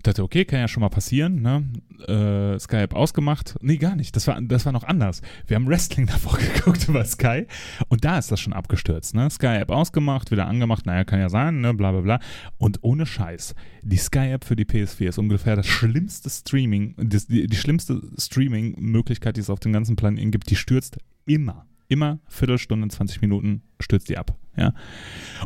[0.00, 1.42] ich dachte, okay, kann ja schon mal passieren.
[1.42, 1.62] Ne?
[2.08, 3.56] Äh, Sky-App ausgemacht.
[3.60, 4.16] Nee, gar nicht.
[4.16, 5.20] Das war, das war noch anders.
[5.46, 7.46] Wir haben Wrestling davor geguckt über Sky
[7.88, 9.14] und da ist das schon abgestürzt.
[9.14, 9.28] Ne?
[9.28, 10.86] Sky-App ausgemacht, wieder angemacht.
[10.86, 11.74] Naja, kann ja sein, ne?
[11.74, 12.20] bla bla bla.
[12.56, 17.46] Und ohne Scheiß, die Sky-App für die PS4 ist ungefähr das schlimmste Streaming, das, die,
[17.46, 20.48] die schlimmste Streaming-Möglichkeit, die es auf dem ganzen Planeten gibt.
[20.48, 20.96] Die stürzt
[21.26, 21.66] immer.
[21.90, 24.36] Immer Viertelstunde, 20 Minuten stürzt die ab.
[24.56, 24.72] Ja?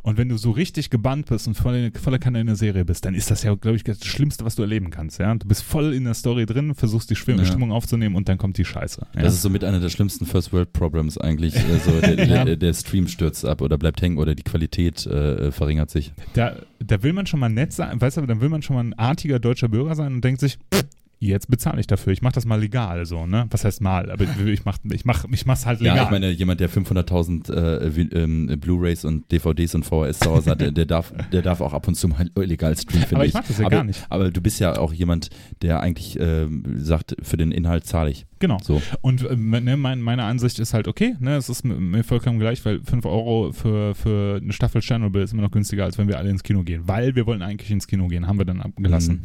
[0.03, 3.05] Und wenn du so richtig gebannt bist und voller volle Kanne in der Serie bist,
[3.07, 5.18] dann ist das ja, glaube ich, das Schlimmste, was du erleben kannst.
[5.18, 5.34] Ja?
[5.34, 7.47] Du bist voll in der Story drin, versuchst die Schwim Ja.
[7.47, 9.07] Stimmung aufzunehmen und dann kommt die Scheiße.
[9.14, 9.22] Ja?
[9.22, 11.57] Das ist so mit einer der schlimmsten First World Problems eigentlich.
[11.57, 12.45] Äh, so der, Ja.
[12.45, 16.12] der, der Stream stürzt ab oder bleibt hängen oder die Qualität äh, verringert sich.
[16.34, 18.84] da, da will man schon mal nett sein, weißt du, dann will man schon mal
[18.84, 20.84] ein artiger deutscher Bürger sein und denkt sich, pff,
[21.19, 22.12] jetzt bezahle ich dafür.
[22.12, 23.47] Ich mache das mal legal, so, ne?
[23.51, 24.11] Was heißt mal?
[24.11, 25.97] Aber ich mach, ich mach, ich mach's halt legal.
[25.97, 30.51] Ja, ich meine, jemand, der 500.000 äh, ähm, Blu-rays und DVDs und VHS zu Hause
[30.51, 33.25] hat, der, der, darf, der darf auch ab und zu mal illegal streamen, finde aber
[33.25, 33.31] ich.
[33.31, 34.07] ich mach das ja aber, gar nicht.
[34.09, 35.31] Aber du bist ja auch jemand,
[35.62, 38.27] der eigentlich ähm, sagt, für den Inhalt zahle ich.
[38.45, 38.59] Genau.
[38.62, 38.82] So.
[39.01, 42.62] Und äh, ne, mein, meine Ansicht ist halt okay, ne, es ist mir- vollkommen gleich,
[42.66, 46.18] weil 5 Euro für, für eine Staffel Chernobyl ist immer noch günstiger, als wenn wir
[46.18, 46.82] alle ins Kino gehen.
[46.86, 49.22] Weil wir wollen eigentlich ins Kino gehen, haben wir dann abgelassen.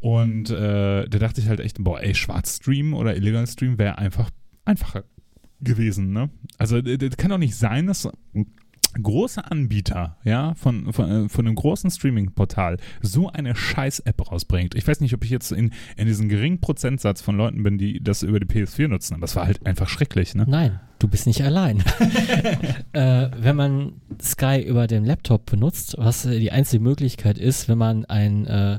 [0.00, 4.28] Und äh, da dachte ich halt echt, boah, ey, Schwarzstream oder illegal Stream wäre einfach
[4.64, 5.04] einfacher
[5.60, 6.30] gewesen, ne?
[6.56, 8.08] Also das kann doch nicht sein, dass
[9.02, 14.74] große Anbieter, ja, von, von, äh, von einem großen Streaming-Portal so eine Scheiß-App rausbringt.
[14.74, 18.02] Ich weiß nicht, ob ich jetzt in, in diesem geringen Prozentsatz von Leuten bin, die
[18.02, 20.44] das über die PS4 nutzen, aber das war halt einfach schrecklich, ne?
[20.48, 21.82] Nein, du bist nicht allein.
[22.92, 28.04] äh, wenn man Sky über den Laptop benutzt, was die einzige Möglichkeit ist, wenn man
[28.04, 28.78] ein äh,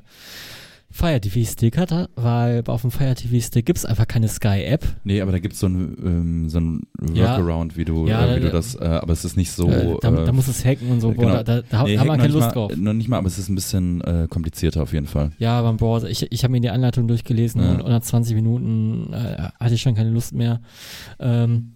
[0.91, 4.63] Fire TV Stick hat, weil auf dem Fire TV Stick gibt es einfach keine Sky
[4.63, 4.83] App.
[5.03, 6.81] Nee, aber da gibt ähm, so ein
[7.13, 7.37] Ja.
[7.37, 9.69] Workaround, wie du, Ja, äh, wie du das, äh, aber es ist nicht so.
[9.69, 11.11] äh, da, äh, da muss es hacken und so.
[11.11, 11.27] genau.
[11.35, 12.71] Boah, da da, nee, haben wir keine Lust nicht drauf.
[12.71, 15.31] mal, Noch nicht mal, aber es ist ein bisschen äh, komplizierter auf jeden Fall.
[15.37, 16.09] Ja, beim Browser.
[16.09, 17.71] Ich, ich habe mir die Anleitung durchgelesen Ja.
[17.71, 20.59] und unter 20 Minuten äh, hatte ich schon keine Lust mehr.
[21.19, 21.73] Ähm,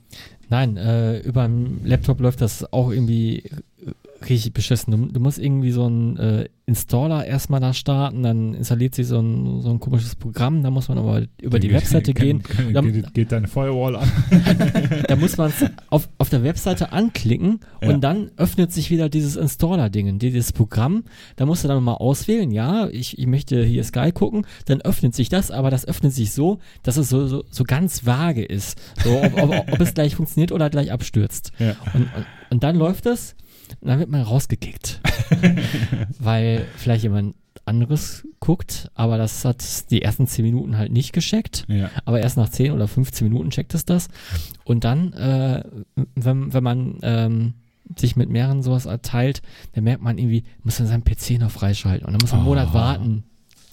[0.49, 0.77] nein,
[1.23, 3.43] über dem Laptop läuft das auch irgendwie
[4.29, 4.91] richtig beschissen.
[4.91, 9.19] Du, du musst irgendwie so einen äh, Installer erstmal da starten, dann installiert sich so
[9.19, 12.41] ein, so ein komisches Programm, da muss man aber über die Webseite gehen.
[12.41, 14.09] kann- Dann- Geht, geht deine Firewall an.
[15.07, 17.89] Da muss man es auf, auf der Webseite anklicken Ja.
[17.89, 21.03] und dann öffnet sich wieder dieses Installer-Ding, dieses Programm.
[21.35, 25.13] Da musst du dann mal auswählen, ja, ich, ich möchte hier Sky gucken, dann öffnet
[25.15, 28.79] sich das, aber das öffnet sich so, dass es so, so, so ganz vage ist.
[29.03, 31.51] So, ob, ob, ob es gleich funktioniert oder gleich abstürzt.
[31.59, 31.75] Ja.
[31.93, 33.35] Und, und, und dann läuft es
[33.81, 35.01] und dann wird man rausgekickt.
[36.19, 37.35] Weil vielleicht jemand
[37.65, 41.89] anderes guckt, aber das hat die ersten 10 Minuten halt nicht gescheckt Ja.
[42.03, 44.09] aber erst nach 10 oder 15 Minuten checkt es das.
[44.65, 45.63] Und dann, äh,
[46.15, 47.53] wenn, wenn man ähm,
[47.97, 49.41] sich mit mehreren sowas erteilt,
[49.73, 52.49] dann merkt man irgendwie, muss man seinen PC noch freischalten und dann muss man einen
[52.49, 52.73] Monat Oh.
[52.73, 53.23] warten.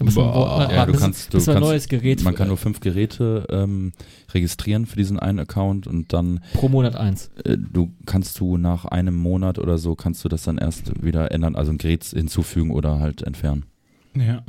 [0.07, 0.69] Boah.
[0.73, 3.93] Ja, du kannst, du bis man ein neues Gerät man kann nur fünf Geräte ähm,
[4.33, 7.31] registrieren für diesen einen Account und dann pro Monat eins.
[7.45, 11.31] äh, du kannst du nach einem Monat oder so kannst du das dann erst wieder
[11.33, 13.65] ändern, also ein Gerät hinzufügen oder halt entfernen.
[14.15, 14.43] ja.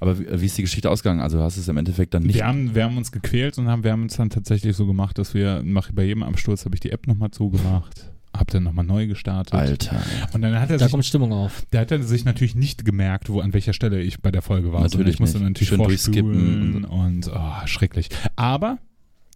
[0.00, 1.20] Aber wie, wie ist die Geschichte ausgegangen?
[1.20, 2.36] Also hast du es im Endeffekt dann nicht.
[2.36, 5.18] Wir haben, wir haben uns gequält und haben, wir haben es dann tatsächlich so gemacht,
[5.18, 8.84] dass wir, mach, bei jedem Absturz habe ich die App nochmal zugemacht, hab dann nochmal
[8.84, 9.54] neu gestartet.
[9.54, 10.02] Alter.
[10.32, 11.64] Und dann hat er Da sich kommt Stimmung auf.
[11.72, 14.72] Der hat dann sich natürlich nicht gemerkt, wo an welcher Stelle ich bei der Folge
[14.72, 14.82] war.
[14.82, 15.48] Natürlich ich musste nicht.
[15.48, 18.08] natürlich Schön durchskippen und oh, schrecklich.
[18.36, 18.78] Aber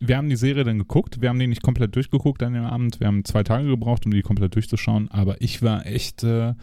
[0.01, 1.21] wir haben die Serie dann geguckt.
[1.21, 3.01] Wir haben die nicht komplett durchgeguckt an dem Abend.
[3.01, 5.11] Wir haben zwei Tage gebraucht, um die komplett durchzuschauen.
[5.11, 6.25] Aber ich war echt.
[6.25, 6.55] Äh,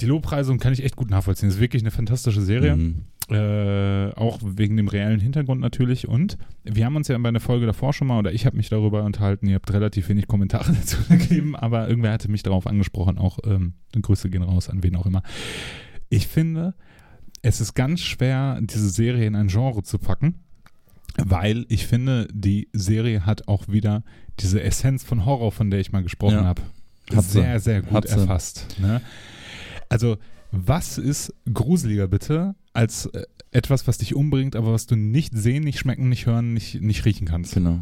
[0.00, 1.48] die Lobpreisung kann ich echt gut nachvollziehen.
[1.48, 2.76] Es ist wirklich eine fantastische Serie.
[2.76, 3.04] Mhm.
[3.30, 6.08] Äh, auch wegen dem reellen Hintergrund natürlich.
[6.08, 8.68] Und wir haben uns ja bei der Folge davor schon mal, oder ich habe mich
[8.68, 13.18] darüber unterhalten, ihr habt relativ wenig Kommentare dazu gegeben, aber irgendwer hatte mich darauf angesprochen,
[13.18, 15.22] auch ähm, Grüße gehen raus an wen auch immer.
[16.08, 16.74] Ich finde,
[17.42, 20.34] es ist ganz schwer, diese Serie in ein Genre zu packen,
[21.16, 24.02] weil ich finde, die Serie hat auch wieder
[24.40, 26.44] diese Essenz von Horror, von der ich mal gesprochen Ja.
[26.44, 26.62] habe.
[27.10, 28.78] Sehr, sehr gut erfasst.
[28.80, 29.00] Ne?
[29.88, 30.18] Also,
[30.52, 35.64] was ist gruseliger bitte als äh, etwas, was dich umbringt, aber was du nicht sehen,
[35.64, 37.54] nicht schmecken, nicht hören, nicht, nicht riechen kannst?
[37.54, 37.80] Genau.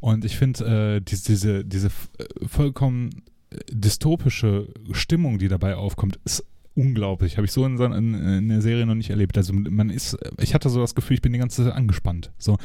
[0.00, 6.18] Und ich finde, äh, diese, diese, diese äh, vollkommen äh, dystopische Stimmung, die dabei aufkommt,
[6.24, 6.44] ist
[6.78, 7.36] unglaublich.
[7.36, 9.36] Habe ich so in, so- in, in der Serie noch nicht erlebt.
[9.36, 12.30] Also man ist, ich hatte so das Gefühl, ich bin die ganze Zeit angespannt.
[12.38, 12.56] So,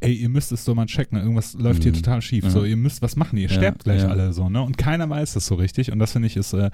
[0.00, 1.96] ey, ihr müsst es so mal checken, irgendwas läuft hier Mhm.
[1.96, 2.44] total schief.
[2.44, 2.50] Ja.
[2.50, 4.08] So, ihr müsst was machen, ihr Ja, sterbt gleich ja.
[4.08, 4.62] alle so, ne?
[4.62, 5.90] Und keiner weiß das so richtig.
[5.90, 6.70] Und das finde ich ist äh,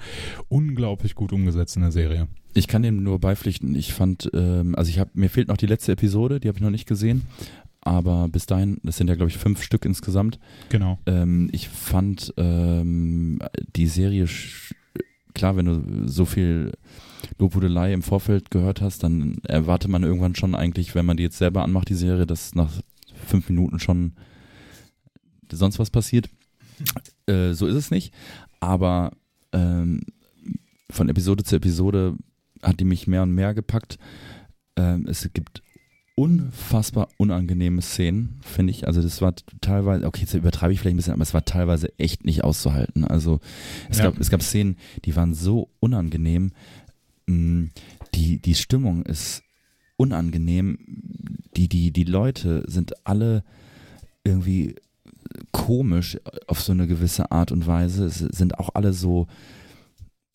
[0.47, 2.27] unglaublich gut umgesetzt in der Serie.
[2.53, 3.75] Ich kann dem nur beipflichten.
[3.75, 6.63] Ich fand, ähm, also ich habe, mir fehlt noch die letzte Episode, die habe ich
[6.63, 7.23] noch nicht gesehen.
[7.81, 10.37] Aber bis dahin, das sind ja glaube ich fünf Stück insgesamt.
[10.69, 10.99] Genau.
[11.05, 13.39] Ähm, ich fand ähm,
[13.75, 14.27] die Serie,
[15.33, 16.71] klar, wenn du so viel
[17.37, 21.37] Lobhudelei im Vorfeld gehört hast, dann erwartet man irgendwann schon eigentlich, wenn man die jetzt
[21.37, 22.71] selber anmacht, die Serie, dass nach
[23.27, 24.13] fünf Minuten schon
[25.51, 26.29] sonst was passiert.
[27.27, 28.13] Äh, so ist es nicht.
[28.59, 29.11] Aber
[29.51, 30.01] ähm,
[30.89, 32.15] von Episode zu Episode
[32.61, 33.97] hat die mich mehr und mehr gepackt.
[34.75, 35.61] Ähm, es gibt
[36.19, 38.85] unfassbar unangenehme Szenen, finde ich.
[38.87, 41.97] Also das war teilweise, okay, jetzt übertreibe ich vielleicht ein bisschen, aber es war teilweise
[41.97, 43.05] echt nicht auszuhalten.
[43.05, 43.39] Also
[43.89, 44.05] es, Ja.
[44.05, 46.51] gab, es gab Szenen, die waren so unangenehm.
[47.27, 47.65] Mm,
[48.15, 49.43] Die, die Stimmung ist
[49.95, 50.79] unangenehm.
[51.55, 53.43] Die, die, die Leute sind alle
[54.23, 54.75] irgendwie
[55.51, 56.17] komisch
[56.47, 58.05] auf so eine gewisse Art und Weise.
[58.05, 59.27] Es sind auch alle so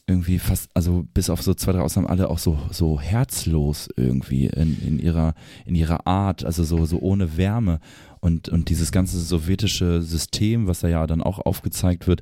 [0.07, 4.46] irgendwie fast, also bis auf so zwei, drei Ausnahmen, alle auch so, so herzlos irgendwie
[4.46, 5.34] in, in ihrer,
[5.64, 7.80] in ihrer Art, also so, so ohne Wärme.
[8.20, 12.20] Und, und dieses ganze sowjetische System, was da ja dann auch aufgezeigt wird,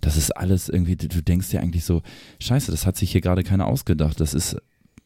[0.00, 2.02] das ist alles irgendwie, du denkst dir eigentlich so,
[2.40, 4.20] scheiße, das hat sich hier gerade keiner ausgedacht.
[4.20, 4.56] Das ist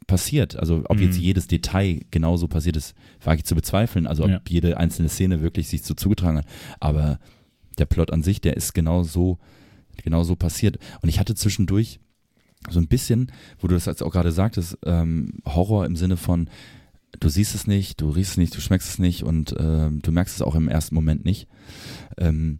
[0.06, 0.56] passiert.
[0.56, 1.02] Also ob Mhm.
[1.04, 4.06] jetzt jedes Detail genauso passiert ist, wage ich zu bezweifeln.
[4.06, 4.40] Also ob Ja.
[4.48, 6.46] jede einzelne Szene wirklich sich so zugetragen hat.
[6.80, 7.18] Aber
[7.78, 9.38] der Plot an sich, der ist genau so,
[10.02, 10.78] genau so passiert.
[11.02, 12.00] Und ich hatte zwischendurch
[12.70, 13.30] so ein bisschen,
[13.60, 16.48] wo du das jetzt auch gerade sagtest, ähm, Horror im Sinne von,
[17.20, 20.12] du siehst es nicht, du riechst es nicht, du schmeckst es nicht und ähm, du
[20.12, 21.48] merkst es auch im ersten Moment nicht.
[22.16, 22.58] Ähm,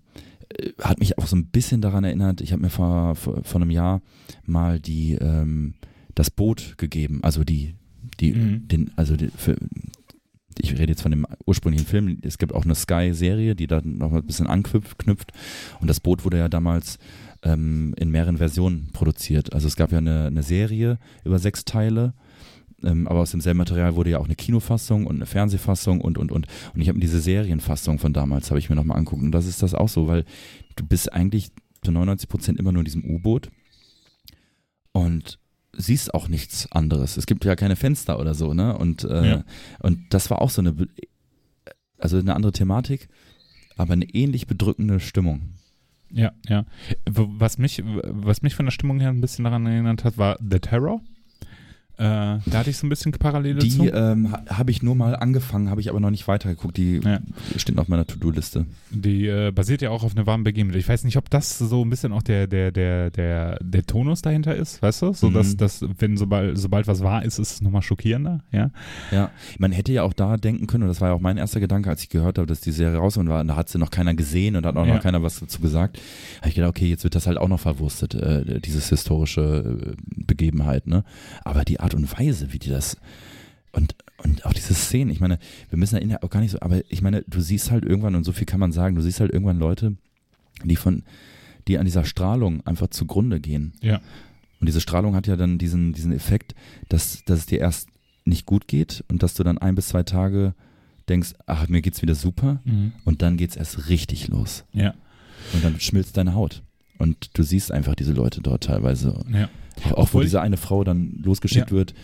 [0.49, 3.61] äh, hat mich auch so ein bisschen daran erinnert, ich habe mir vor, vor, vor
[3.61, 4.01] einem Jahr
[4.47, 5.75] mal die, ähm,
[6.15, 7.75] das Boot gegeben, also die,
[8.21, 8.69] die, Mhm.
[8.69, 9.57] den, also die, für,
[10.61, 14.13] ich rede jetzt von dem ursprünglichen Film, es gibt auch eine Sky-Serie, die da noch
[14.13, 15.33] ein bisschen anknüpft knüpft.
[15.81, 16.99] und das Boot wurde ja damals
[17.43, 19.53] ähm, in mehreren Versionen produziert.
[19.53, 22.15] Also es gab ja eine, eine Serie über sechs Teile,
[22.83, 26.31] ähm, aber aus demselben Material wurde ja auch eine Kinofassung und eine Fernsehfassung und und
[26.33, 29.27] und und ich habe mir diese Serienfassung von damals habe ich mir noch mal angucken
[29.27, 30.25] und das ist das auch so, weil
[30.77, 31.51] du bist eigentlich
[31.83, 33.51] zu 99 Prozent immer nur in diesem U-Boot
[34.93, 35.39] und
[35.77, 37.17] siehst auch nichts anderes.
[37.17, 38.77] Es gibt ja keine Fenster oder so, ne?
[38.77, 39.45] Und äh, Ja.
[39.81, 40.75] und das war auch so eine
[41.99, 43.09] also eine andere Thematik,
[43.77, 45.55] aber eine ähnlich bedrückende Stimmung.
[46.11, 46.65] Ja, ja.
[47.07, 50.59] Was mich, was mich von der Stimmung her ein bisschen daran erinnert hat, war The
[50.59, 51.01] Terror.
[51.99, 53.85] Äh, da hatte ich so ein bisschen Parallele Die zu.
[53.93, 56.77] ähm, ha- habe ich nur mal angefangen, habe ich aber noch nicht weitergeguckt.
[56.77, 57.19] Die Ja.
[57.57, 58.67] steht auf meiner To-Do-Liste.
[58.91, 60.79] Die äh, basiert ja auch auf einer wahren Begebenheit.
[60.81, 64.23] Ich weiß nicht, ob das so ein bisschen auch der, der, der, der, der Tonus
[64.23, 65.13] dahinter ist, weißt du?
[65.13, 65.35] So, Mhm.
[65.35, 68.71] dass, dass wenn sobald, sobald was wahr ist, ist es nochmal schockierender, ja?
[69.11, 71.59] Ja, man hätte ja auch da denken können, und das war ja auch mein erster
[71.59, 73.91] Gedanke, als ich gehört habe, dass die Serie rausgekommen war, und da hat sie noch
[73.91, 74.95] keiner gesehen und hat auch Ja.
[74.95, 75.99] noch keiner was dazu gesagt.
[76.39, 80.25] Habe ich gedacht, okay, jetzt wird das halt auch noch verwurstet, äh, dieses historische äh,
[80.25, 81.03] Begebenheit, ne?
[81.45, 82.97] Aber die Art und Weise, wie die das
[83.73, 85.39] und und auch diese Szenen, ich meine,
[85.71, 88.17] wir müssen da in- auch gar nicht so, aber ich meine, du siehst halt irgendwann,
[88.17, 89.95] und so viel kann man sagen, du siehst halt irgendwann Leute,
[90.65, 91.05] die von,
[91.69, 93.75] die an dieser Strahlung einfach zugrunde gehen.
[93.81, 94.01] Ja.
[94.61, 96.57] Und diese Strahlung hat ja dann diesen, diesen Effekt,
[96.89, 97.91] dass, dass es dir erst
[98.25, 100.53] nicht gut geht und dass du dann ein bis zwei Tage
[101.09, 102.61] denkst, ach, mir geht's wieder super
[103.05, 104.65] und dann geht's erst richtig los.
[104.73, 104.95] Ja,
[105.55, 106.65] Und dann schmilzt deine Haut.
[106.99, 109.25] Und du siehst einfach diese Leute dort teilweise.
[109.33, 109.49] ja.
[109.93, 111.77] Auch, wo diese eine Frau dann losgeschickt Ja.
[111.77, 111.95] wird,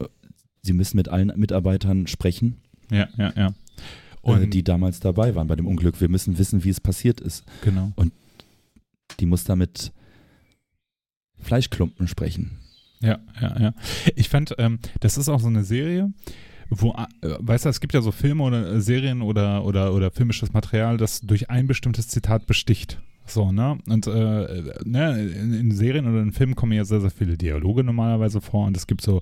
[0.00, 0.04] äh,
[0.62, 2.56] sie müssen mit allen Mitarbeitern sprechen,
[2.90, 3.46] Ja, ja, ja.
[3.48, 3.52] äh,
[4.22, 6.00] Und die damals dabei waren bei dem Unglück.
[6.00, 7.44] Wir müssen wissen, wie es passiert ist.
[7.62, 7.92] genau.
[9.18, 9.92] Die muss da mit
[11.40, 12.52] Fleischklumpen sprechen.
[13.02, 13.74] Ja, ja, ja.
[14.14, 16.12] Ich fand, ähm, das ist auch so eine Serie,
[16.68, 20.10] wo, äh, weißt du, es gibt ja so Filme oder äh, Serien oder, oder, oder
[20.10, 23.00] filmisches Material, das durch ein bestimmtes Zitat besticht.
[23.30, 23.78] So, ne?
[23.88, 27.84] Und äh, ne, in, in Serien oder in Filmen kommen ja sehr, sehr viele Dialoge
[27.84, 29.20] normalerweise vor und es gibt so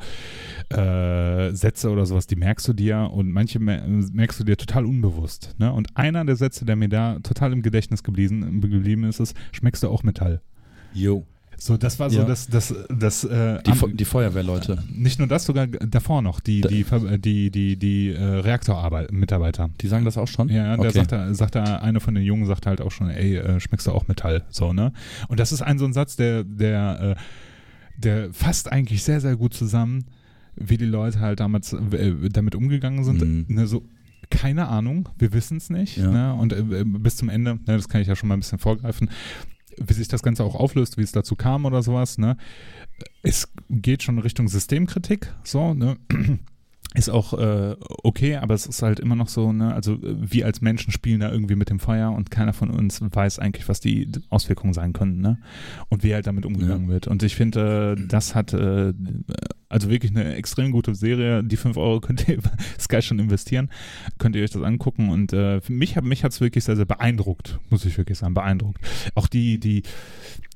[0.71, 4.87] äh, Sätze oder sowas, die merkst du dir und manche mer- merkst du dir total
[4.87, 5.55] unbewusst.
[5.59, 5.73] Ne?
[5.73, 9.83] Und einer der Sätze, der mir da total im Gedächtnis geblieben, geblieben ist, ist, schmeckst
[9.83, 10.41] du auch Metall?
[10.95, 11.27] Jo.
[11.61, 12.25] So, das war so Ja.
[12.25, 14.79] das, das, das, äh, Die, am- die Feuerwehrleute.
[14.95, 16.85] nicht nur das, sogar davor noch, die, die,
[17.19, 19.71] die, die, die äh, Reaktorarbeit-Mitarbeiter.
[19.81, 20.49] Die sagen das auch schon?
[20.49, 20.99] Ja, der okay.
[20.99, 23.87] sagt, da- sagt da, eine von den Jungen sagt halt auch schon, ey, äh, schmeckst
[23.87, 24.93] du auch Metall, so, ne?
[25.29, 27.21] Und das ist ein so ein Satz, der, der, äh,
[28.01, 30.05] der fasst eigentlich sehr, sehr gut zusammen,
[30.55, 33.21] wie die Leute halt damals äh, damit umgegangen sind.
[33.21, 33.45] Mhm.
[33.49, 33.85] Ne, so,
[34.31, 35.97] keine Ahnung, wir wissen es nicht.
[35.97, 36.11] Ja.
[36.11, 36.35] Ne?
[36.35, 39.11] Und äh, bis zum Ende, ne, das kann ich ja schon mal ein bisschen vorgreifen,
[39.85, 42.19] wie sich das Ganze auch auflöst, wie es dazu kam oder sowas.
[42.19, 42.37] Ne?
[43.23, 45.97] Es geht schon Richtung Systemkritik, so, ne?
[46.95, 50.47] Ist auch äh, okay, aber es ist halt immer noch so, ne, also äh, wir
[50.47, 53.81] als Menschen spielen da irgendwie mit dem Feuer und keiner von uns weiß eigentlich, was
[53.81, 55.39] die Auswirkungen sein können, ne?
[55.91, 57.07] Und wie halt damit umgegangen wird.
[57.07, 58.95] Und ich finde, äh, das hat äh,
[59.69, 61.45] also wirklich eine extrem gute Serie.
[61.45, 62.51] Die 5 Euro könnt ihr über
[62.81, 63.69] Sky schon investieren,
[64.19, 65.11] könnt ihr euch das angucken.
[65.11, 68.81] Und äh, mich hat mich hat's wirklich sehr, sehr beeindruckt, muss ich wirklich sagen, beeindruckt.
[69.15, 69.83] Auch die, die,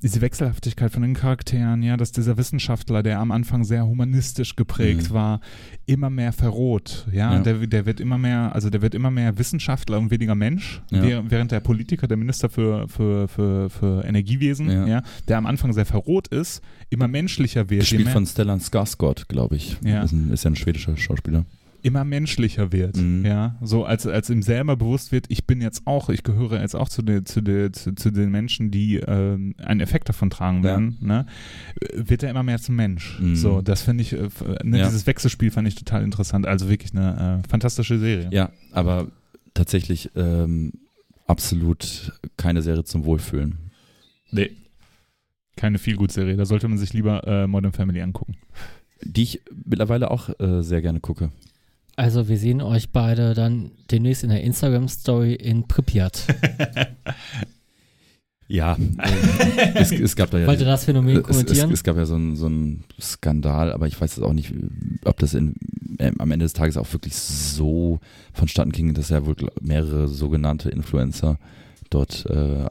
[0.03, 5.09] diese Wechselhaftigkeit von den Charakteren, ja, dass dieser Wissenschaftler, der am Anfang sehr humanistisch geprägt
[5.09, 5.13] Mhm.
[5.13, 5.39] war,
[5.85, 7.39] immer mehr verroht, ja, Ja.
[7.39, 11.23] Der, der wird immer mehr, also der wird immer mehr Wissenschaftler und weniger Mensch, Ja.
[11.29, 14.85] während- der Politiker, der Minister für, für, für, für Energiewesen, ja.
[14.87, 15.03] Ja.
[15.27, 19.77] der am Anfang sehr verroht ist, immer menschlicher wird, Gespielt von Stellan Skarsgård, glaube ich.
[19.83, 20.03] Ja.
[20.03, 21.45] Ist, ein, ist ja ein schwedischer Schauspieler.
[21.83, 23.25] Immer menschlicher wird, Mhm.
[23.25, 26.75] ja, so als, als ihm selber bewusst wird, ich bin jetzt auch, ich gehöre jetzt
[26.75, 30.57] auch zu, den zu, den zu, zu den Menschen, die ähm, einen Effekt davon tragen
[30.59, 30.63] Ja.
[30.63, 31.25] werden, ne,
[31.93, 33.19] wird er immer mehr zum Mensch.
[33.19, 33.35] Mhm.
[33.35, 34.29] So, das finde ich, äh,
[34.63, 34.85] ne, Ja.
[34.85, 38.29] dieses Wechselspiel fand ich total interessant, also wirklich eine äh, fantastische Serie.
[38.31, 39.09] Ja, aber
[39.53, 40.71] tatsächlich ähm,
[41.27, 43.55] absolut keine Serie zum Wohlfühlen.
[44.31, 44.51] Nee.
[45.55, 48.37] Keine Feelgood-Serie, da sollte man sich lieber äh, Modern Family angucken.
[49.03, 51.31] Die ich mittlerweile auch äh, sehr gerne gucke.
[51.95, 56.25] Also wir sehen euch beide dann demnächst in der Instagram-Story in Pripyat.
[58.49, 58.77] Ja,
[59.73, 60.45] es, es gab da ja.
[60.45, 61.71] Wollt ihr das Phänomen es, es, kommentieren?
[61.71, 64.53] es gab ja so einen so einen Skandal, aber ich weiß jetzt auch nicht,
[65.05, 65.55] ob das in,
[65.97, 67.99] äh, am Ende des Tages auch wirklich so
[68.33, 71.39] vonstatten ging, dass ja wohl mehrere sogenannte Influencer
[71.89, 72.65] dort äh,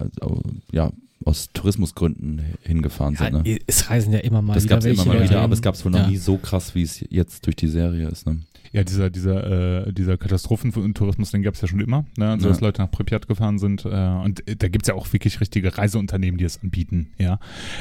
[0.73, 0.93] ja,
[1.25, 3.45] aus Tourismusgründen hingefahren ja, sind.
[3.45, 3.59] Ne?
[3.67, 5.75] Es reisen ja immer mal Das wieder gab es immer mal wieder, aber es gab
[5.75, 6.09] es wohl noch Ja.
[6.09, 8.27] nie so krass, wie es jetzt durch die Serie ist.
[8.27, 8.39] Ne?
[8.73, 12.31] Ja, dieser, dieser, äh, dieser Katastrophentourismus, den gab es ja schon immer, ne?
[12.31, 12.53] also, Ja.
[12.53, 13.85] dass Leute nach Pripyat gefahren sind.
[13.85, 17.09] Äh, und äh, da gibt's ja auch wirklich richtige Reiseunternehmen, die es anbieten.
[17.19, 17.39] Ja,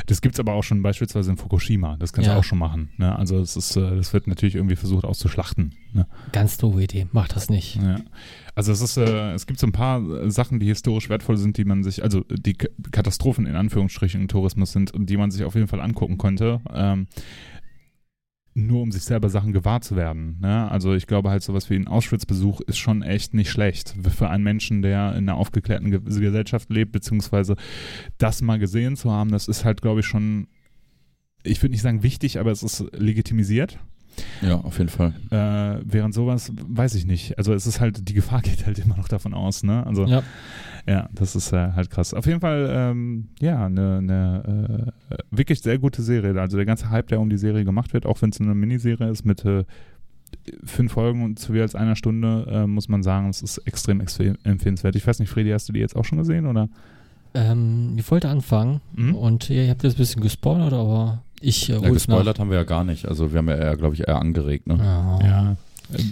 [0.08, 1.96] Das gibt's aber auch schon beispielsweise in Fukushima.
[1.98, 2.38] Das kannst du Ja.
[2.40, 2.90] auch schon machen.
[2.98, 3.16] Ne?
[3.18, 5.74] Also es ist, äh, das wird natürlich irgendwie versucht auszuschlachten.
[5.94, 6.08] Ne?
[6.34, 7.76] Ganz doofe Idee, macht das nicht.
[7.78, 7.96] Ja.
[8.56, 11.58] Also es ist, äh, es gibt so ein paar äh, Sachen, die historisch wertvoll sind,
[11.58, 15.44] die man sich, also die Katastrophen in Anführungsstrichen im Tourismus sind und die man sich
[15.46, 16.60] auf jeden Fall angucken könnte.
[16.74, 17.08] Ähm,
[18.54, 20.38] nur um sich selber Sachen gewahr zu werden.
[20.42, 20.70] Ne?
[20.70, 24.44] Also ich glaube halt sowas wie ein Auschwitz-Besuch ist schon echt nicht schlecht für einen
[24.44, 27.56] Menschen, der in einer aufgeklärten Ge Gesellschaft lebt, beziehungsweise
[28.18, 30.48] das mal gesehen zu haben, das ist halt, glaube ich, schon,
[31.44, 33.80] ich würde nicht sagen wichtig, aber es ist legitimisiert.
[34.42, 35.14] Ja, auf jeden Fall.
[35.30, 37.38] Äh, während sowas, weiß ich nicht.
[37.38, 39.86] Also es ist halt, die Gefahr geht halt immer noch davon aus, ne?
[39.86, 40.24] Also Ja.
[40.88, 42.14] Ja, das ist äh, halt krass.
[42.14, 46.40] Auf jeden Fall, ähm, ja, eine, eine äh, wirklich sehr gute Serie.
[46.40, 49.10] Also der ganze Hype, der um die Serie gemacht wird, auch wenn es eine Miniserie
[49.10, 49.64] ist mit äh,
[50.64, 54.02] fünf Folgen und zu mehr als einer Stunde, äh, muss man sagen, es ist extrem
[54.02, 54.96] empfehlenswert.
[54.96, 56.70] Ich weiß nicht, Fredi, hast du die jetzt auch schon gesehen, oder?
[57.34, 59.16] Ähm, ich wollte anfangen Mhm.
[59.16, 61.94] und ihr habt jetzt ein bisschen gespoilert, aber ich äh, Ja, hol's nach.
[62.18, 63.08] gespoilert haben wir ja gar nicht.
[63.08, 64.68] Also wir haben ja eher, glaube ich, eher angeregt.
[64.68, 64.78] Ne?
[64.80, 65.20] Ja.
[65.24, 65.56] Ja.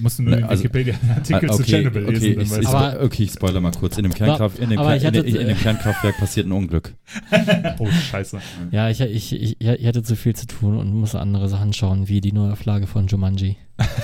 [0.01, 2.67] Musst du nur den also- Wikipedia-Artikel Ah, zu Chernobyl okay, lesen, ich, ich.
[2.67, 3.97] Aber- okay, ich spoilere mal kurz.
[3.97, 6.93] In dem, Kernkraft, in dem, Kern- hatte- in, in dem Kernkraftwerk passiert ein Unglück.
[7.79, 8.39] Oh, scheiße.
[8.71, 12.07] Ja, ich, ich, ich, ich hatte zu viel zu tun und muss andere Sachen schauen,
[12.09, 13.57] wie die Neuauflage von Jumanji.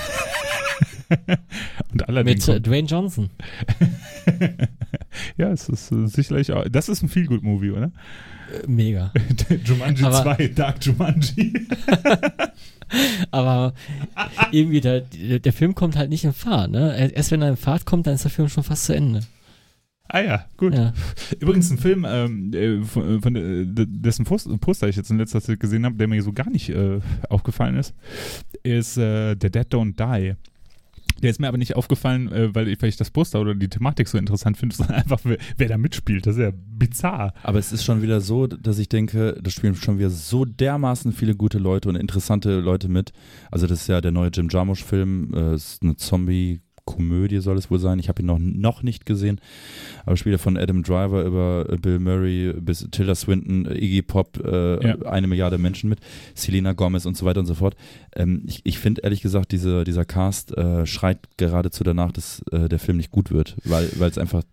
[1.91, 2.47] Und allerdings.
[2.47, 3.29] Mit äh, Dwayne Johnson.
[5.37, 6.65] ja, es ist äh, sicherlich auch.
[6.69, 7.91] Das ist ein Feel-Good-Movie, oder?
[8.51, 9.13] Äh, Mega.
[9.63, 11.53] Jumanji Aber- 2, Dark Jumanji.
[13.31, 13.73] Aber
[14.51, 17.11] irgendwie, der, der, Film kommt halt nicht in Fahrt, ne?
[17.13, 19.21] Erst wenn er in Fahrt kommt, dann ist der Film schon fast zu Ende.
[20.07, 20.73] ah ja, gut.
[20.73, 20.93] Ja.
[21.39, 25.41] Übrigens ein Film, ähm, äh, von, von äh, dessen Post- Poster ich jetzt in letzter
[25.41, 26.99] Zeit gesehen habe, der mir so gar nicht äh,
[27.29, 27.93] aufgefallen ist,
[28.63, 30.35] ist äh, The Dead Don't Die.
[31.21, 33.69] Der ist mir aber nicht aufgefallen, äh, weil, ich, weil ich das Poster oder die
[33.69, 36.25] Thematik so interessant finde, sondern einfach, wer, wer da mitspielt.
[36.25, 37.33] Das ist ja bizarr.
[37.43, 41.11] Aber es ist schon wieder so, dass ich denke, da spielen schon wieder so dermaßen
[41.13, 43.11] viele gute Leute und interessante Leute mit.
[43.51, 47.69] Also das ist ja der neue Jim Jarmusch-Film, äh, ist eine Zombie- Komödie soll es
[47.71, 47.99] wohl sein.
[47.99, 49.41] Ich habe ihn noch, noch nicht gesehen.
[50.05, 55.01] Aber Spieler von Adam Driver über Bill Murray bis Tilda Swinton, Iggy Pop, äh, Ja.
[55.03, 55.99] eine Milliarde Menschen mit,
[56.35, 57.75] Selena Gomez und so weiter und so fort.
[58.15, 62.69] Ähm, ich ich finde ehrlich gesagt, diese, dieser Cast äh, schreit geradezu danach, dass äh,
[62.69, 64.43] der Film nicht gut wird, weil weil es einfach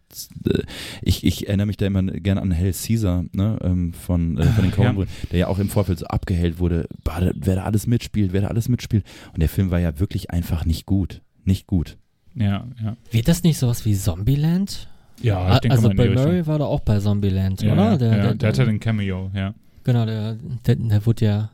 [0.46, 0.62] äh,
[1.02, 4.64] ich, ich erinnere mich da immer gerne an Hell Caesar, ne, ähm, von, äh, von
[4.64, 4.76] den Ja.
[4.76, 6.88] Coen-Brüdern, der ja auch im Vorfeld so abgehellt wurde,
[7.34, 9.04] wer da alles mitspielt, wer da alles mitspielt.
[9.34, 11.20] Und der Film war ja wirklich einfach nicht gut.
[11.44, 11.98] Nicht gut.
[12.34, 12.96] Ja, ja.
[13.10, 14.88] Wird das nicht sowas wie Zombieland?
[15.20, 16.14] Ja, ich denke also mal Bill.
[16.14, 17.82] Murray war doch auch bei Zombieland, Ja, oder?
[17.92, 19.54] ja, Der, ja, der, der hatte den Cameo, ja.
[19.84, 20.36] genau, der,
[20.66, 21.50] der, der wurde ja, Der-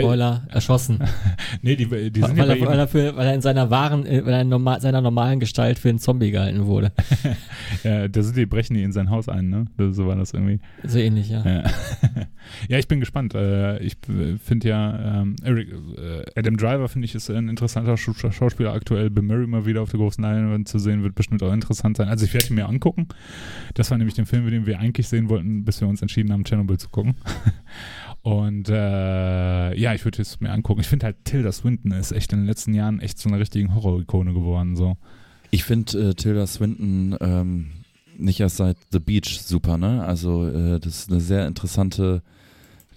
[0.00, 0.98] Spoiler, erschossen.
[1.62, 3.70] Nee, die, die sind ja weil, bei er, weil, er für, weil er in seiner
[3.70, 6.92] wahren, äh, weil er in normal, seiner normalen Gestalt für einen Zombie gehalten wurde.
[7.84, 9.66] ja, da sind die, brechen die in sein Haus ein, ne?
[9.92, 10.60] So war das irgendwie.
[10.82, 11.42] So ähnlich, ja.
[11.44, 11.62] Ja,
[12.68, 13.34] ja ich bin gespannt.
[13.34, 13.96] Äh, Ich
[14.42, 19.08] finde ja, ähm, Eric, äh, Adam Driver finde ich ist ein interessanter Schau- Schauspieler aktuell.
[19.10, 22.08] Bill Murray mal wieder auf der großen Leinwand zu sehen, wird bestimmt auch interessant sein.
[22.08, 23.08] Also ich werde ihn mir angucken.
[23.74, 26.44] Das war nämlich der Film, den wir eigentlich sehen wollten, bis wir uns entschieden haben,
[26.44, 27.14] Chernobyl zu gucken.
[28.24, 30.80] Und äh, ja, ich würde es mir angucken.
[30.80, 33.74] Ich finde halt Tilda Swinton ist echt in den letzten Jahren echt zu einer richtigen
[33.74, 34.76] Horror-Ikone geworden.
[34.76, 34.96] So.
[35.50, 37.66] Ich finde äh, Tilda Swinton ähm,
[38.16, 40.02] nicht erst seit The Beach super, ne?
[40.06, 42.22] Also äh, das ist eine sehr interessante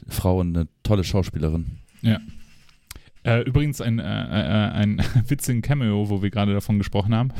[0.07, 1.65] Frau und eine tolle Schauspielerin.
[3.25, 7.33] Äh, übrigens ein, äh, äh, ein witzigen Cameo, wo wir gerade davon gesprochen haben.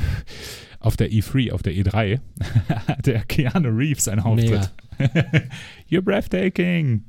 [0.78, 2.20] Auf der E3, auf der E3,
[3.06, 4.74] der Keanu Reeves einen Auftritt.
[5.90, 7.04] You're breathtaking.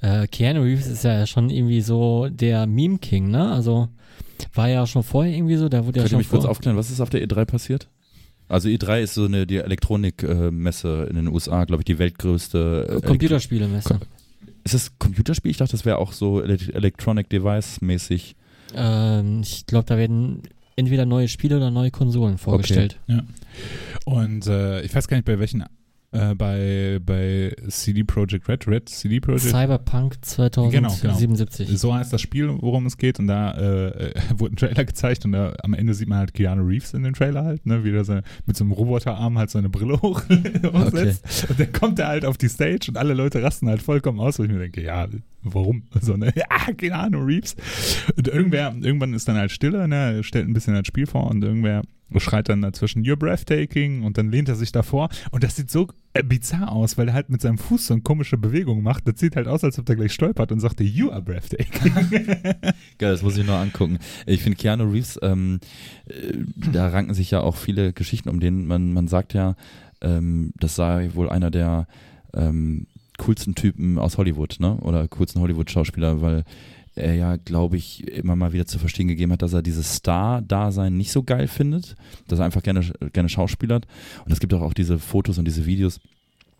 [0.00, 3.50] Äh, Keanu Reeves ist ja schon irgendwie so der Meme King, ne?
[3.50, 3.88] Also
[4.54, 6.90] war ja schon vorher irgendwie so, da wurde ja Könnt schon mich kurz aufklären, was
[6.90, 7.88] ist auf der E3 passiert?
[8.48, 13.00] Also E3 ist so eine die Elektronikmesse in den USA, glaube ich, die weltgrößte.
[13.02, 14.00] äh, Computerspielemesse.
[14.64, 15.50] Ist das Computerspiel?
[15.50, 18.36] Ich dachte, das wäre auch so Ele- Electronic Device mäßig.
[18.74, 20.42] Ähm, ich glaube, da werden
[20.76, 22.98] entweder neue Spiele oder neue Konsolen vorgestellt.
[24.04, 25.64] Und äh, ich weiß gar nicht, bei welchen,
[26.10, 29.42] äh, bei, bei CD Projekt Red, Red CD Projekt.
[29.42, 30.16] Cyberpunk
[30.70, 31.78] Genau, 2077.
[31.78, 33.18] So heißt das Spiel, worum es geht.
[33.18, 36.64] Und da äh, wurde ein Trailer gezeigt und da am Ende sieht man halt Keanu
[36.64, 39.68] Reeves in dem Trailer halt, ne, wie er seine, mit so einem Roboterarm halt seine
[39.68, 40.22] Brille hoch,
[40.72, 41.50] hochsetzt.
[41.50, 44.38] Und dann kommt er halt auf die Stage und alle Leute rasten halt vollkommen aus,
[44.38, 45.06] wo ich mir denke, ja,
[45.42, 45.82] warum?
[46.00, 46.32] So, ne?
[46.34, 47.54] Ja, Keanu Reeves.
[48.16, 51.26] Und irgendwer, irgendwann ist dann halt Stille, ne, er stellt ein bisschen das Spiel vor
[51.30, 51.82] und irgendwer
[52.16, 55.88] schreit dann dazwischen, you're breathtaking und dann lehnt er sich davor und das sieht so
[56.14, 59.06] äh, bizarr aus, weil er halt mit seinem Fuß so eine komische Bewegung macht.
[59.06, 61.92] Das sieht halt aus, als ob er gleich stolpert und sagte, you are breathtaking.
[62.98, 63.98] Geil, das muss ich noch angucken.
[64.26, 65.60] Ich finde Keanu Reeves, ähm,
[66.06, 66.38] äh,
[66.72, 68.66] da ranken sich ja auch viele Geschichten um den.
[68.66, 69.54] Man, man sagt ja,
[70.00, 71.86] ähm, das sei wohl einer der
[72.34, 72.86] ähm,
[73.18, 74.76] coolsten Typen aus Hollywood, ne?
[74.76, 76.44] Oder coolsten Hollywood-Schauspieler, weil
[76.98, 80.96] er ja, glaube ich, immer mal wieder zu verstehen gegeben hat, dass er dieses Star-Dasein
[80.96, 81.96] nicht so geil findet,
[82.26, 83.86] dass er einfach gerne, gerne schauspielert.
[84.24, 86.00] Und es gibt auch, auch diese Fotos und diese Videos,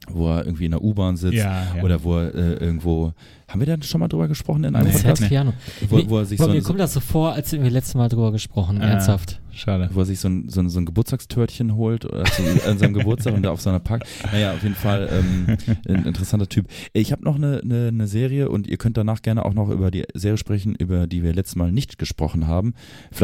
[0.08, 1.82] wo er irgendwie in der U-Bahn sitzt ja, ja.
[1.82, 3.12] oder wo er äh, irgendwo,
[3.48, 5.08] haben wir da schon mal drüber gesprochen in einem Das Nee.
[5.08, 5.28] Podcast?
[5.28, 5.52] Keanu.
[5.88, 7.94] Wo, wo er sich Boah, so, mir so, kommt das so vor, als wir letztes
[7.94, 8.88] Mal drüber gesprochen, Ah.
[8.90, 9.40] ernsthaft.
[9.50, 9.90] Schade.
[9.92, 12.94] wo er sich so ein, so ein, so ein Geburtstagstörtchen holt oder zu, an seinem
[12.94, 14.04] Geburtstag und da auf seiner Park.
[14.30, 15.56] Naja, auf jeden Fall ähm,
[15.88, 16.68] ein interessanter Typ.
[16.92, 19.90] Ich habe noch eine, eine, eine Serie und ihr könnt danach gerne auch noch über
[19.90, 22.74] die Serie sprechen, über die wir letztes Mal nicht gesprochen haben.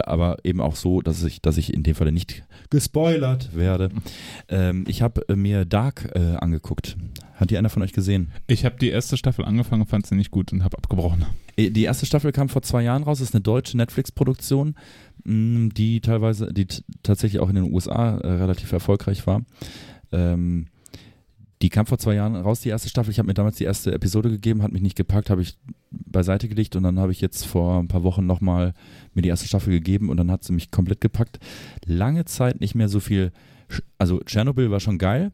[0.07, 3.91] Aber eben auch so, dass ich, dass ich in dem Falle nicht gespoilert werde.
[4.49, 6.97] Ähm, ich habe mir Dark äh, angeguckt.
[7.37, 8.31] Hat die einer von euch gesehen?
[8.47, 11.25] Ich habe die erste Staffel angefangen, fand sie nicht gut und habe abgebrochen.
[11.57, 14.75] Äh, Die erste Staffel kam vor zwei Jahren raus, ist eine deutsche Netflix-Produktion,
[15.25, 16.67] mh, die teilweise, die
[17.03, 19.43] tatsächlich auch in den USA äh, relativ erfolgreich war.
[20.13, 20.67] Ähm,
[21.63, 23.11] die kam vor zwei Jahren raus, die erste Staffel.
[23.11, 25.57] Ich habe mir damals die erste Episode gegeben, hat mich nicht gepackt, habe ich
[25.91, 28.75] beiseite gelegt und dann habe ich jetzt vor ein paar Wochen nochmal
[29.15, 31.39] mir die erste Staffel gegeben und dann hat sie mich komplett gepackt.
[31.87, 33.33] Lange Zeit nicht mehr so viel,
[33.97, 35.33] also Tschernobyl war schon geil,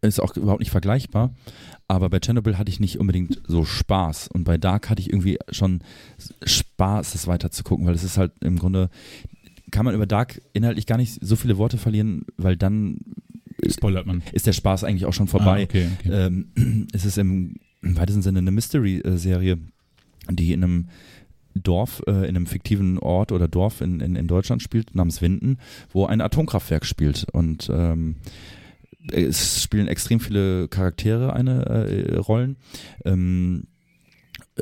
[0.00, 1.34] ist auch überhaupt nicht vergleichbar,
[1.88, 5.38] aber bei Chernobyl hatte ich nicht unbedingt so Spaß und bei Dark hatte ich irgendwie
[5.50, 5.80] schon
[6.44, 8.90] Spaß, das weiter zu gucken, weil es ist halt im Grunde,
[9.70, 12.98] kann man über Dark inhaltlich gar nicht so viele Worte verlieren, weil dann
[13.68, 14.22] Spoilert man.
[14.32, 15.64] ist der Spaß eigentlich auch schon Ah, vorbei.
[15.64, 16.10] okay, okay.
[16.10, 19.58] Ähm, es ist im, im weitesten Sinne eine Mystery-Serie,
[20.30, 20.88] die in einem
[21.54, 25.58] Dorf, äh, in einem fiktiven Ort oder Dorf in, in, in Deutschland spielt, namens Winden,
[25.92, 27.26] wo ein Atomkraftwerk spielt.
[27.32, 28.16] Und ähm,
[29.12, 32.56] es spielen extrem viele Charaktere eine äh, Rollen.
[33.04, 33.64] Ähm,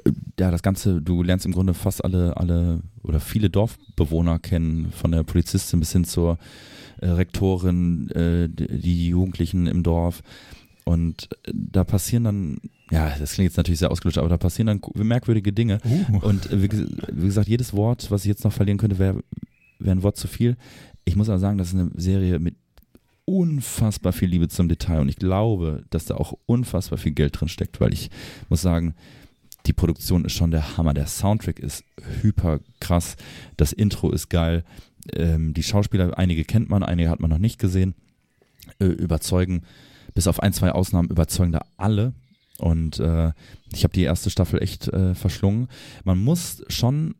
[0.04, 4.92] äh, ja, das Ganze, du lernst im Grunde fast alle, alle oder viele Dorfbewohner kennen,
[4.92, 6.38] von der Polizistin bis hin zur
[7.00, 10.22] äh, Rektorin, äh, die Jugendlichen im Dorf.
[10.84, 12.58] Und äh, da passieren dann,
[12.90, 15.78] ja, das klingt jetzt natürlich sehr ausgelöscht, aber da passieren dann merkwürdige Dinge.
[15.84, 16.18] Uh.
[16.26, 19.22] Und äh, wie, wie gesagt, jedes Wort, was ich jetzt noch verlieren könnte, wäre
[19.78, 20.56] wär ein Wort zu viel.
[21.04, 22.54] Ich muss aber sagen, das ist eine Serie mit
[23.24, 27.48] unfassbar viel Liebe zum Detail und ich glaube, dass da auch unfassbar viel Geld drin
[27.48, 28.10] steckt, weil ich
[28.48, 28.94] muss sagen,
[29.66, 30.92] die Produktion ist schon der Hammer.
[30.92, 31.84] Der Soundtrack ist
[32.20, 33.16] hyper krass.
[33.56, 34.64] Das Intro ist geil.
[35.12, 37.94] Ähm, die Schauspieler, einige kennt man, einige hat man noch nicht gesehen.
[38.78, 39.62] Äh, überzeugen,
[40.14, 42.12] bis auf ein, zwei Ausnahmen überzeugen da alle.
[42.58, 43.32] Und äh,
[43.72, 45.68] ich habe die erste Staffel echt äh, verschlungen.
[46.04, 47.14] Man muss schon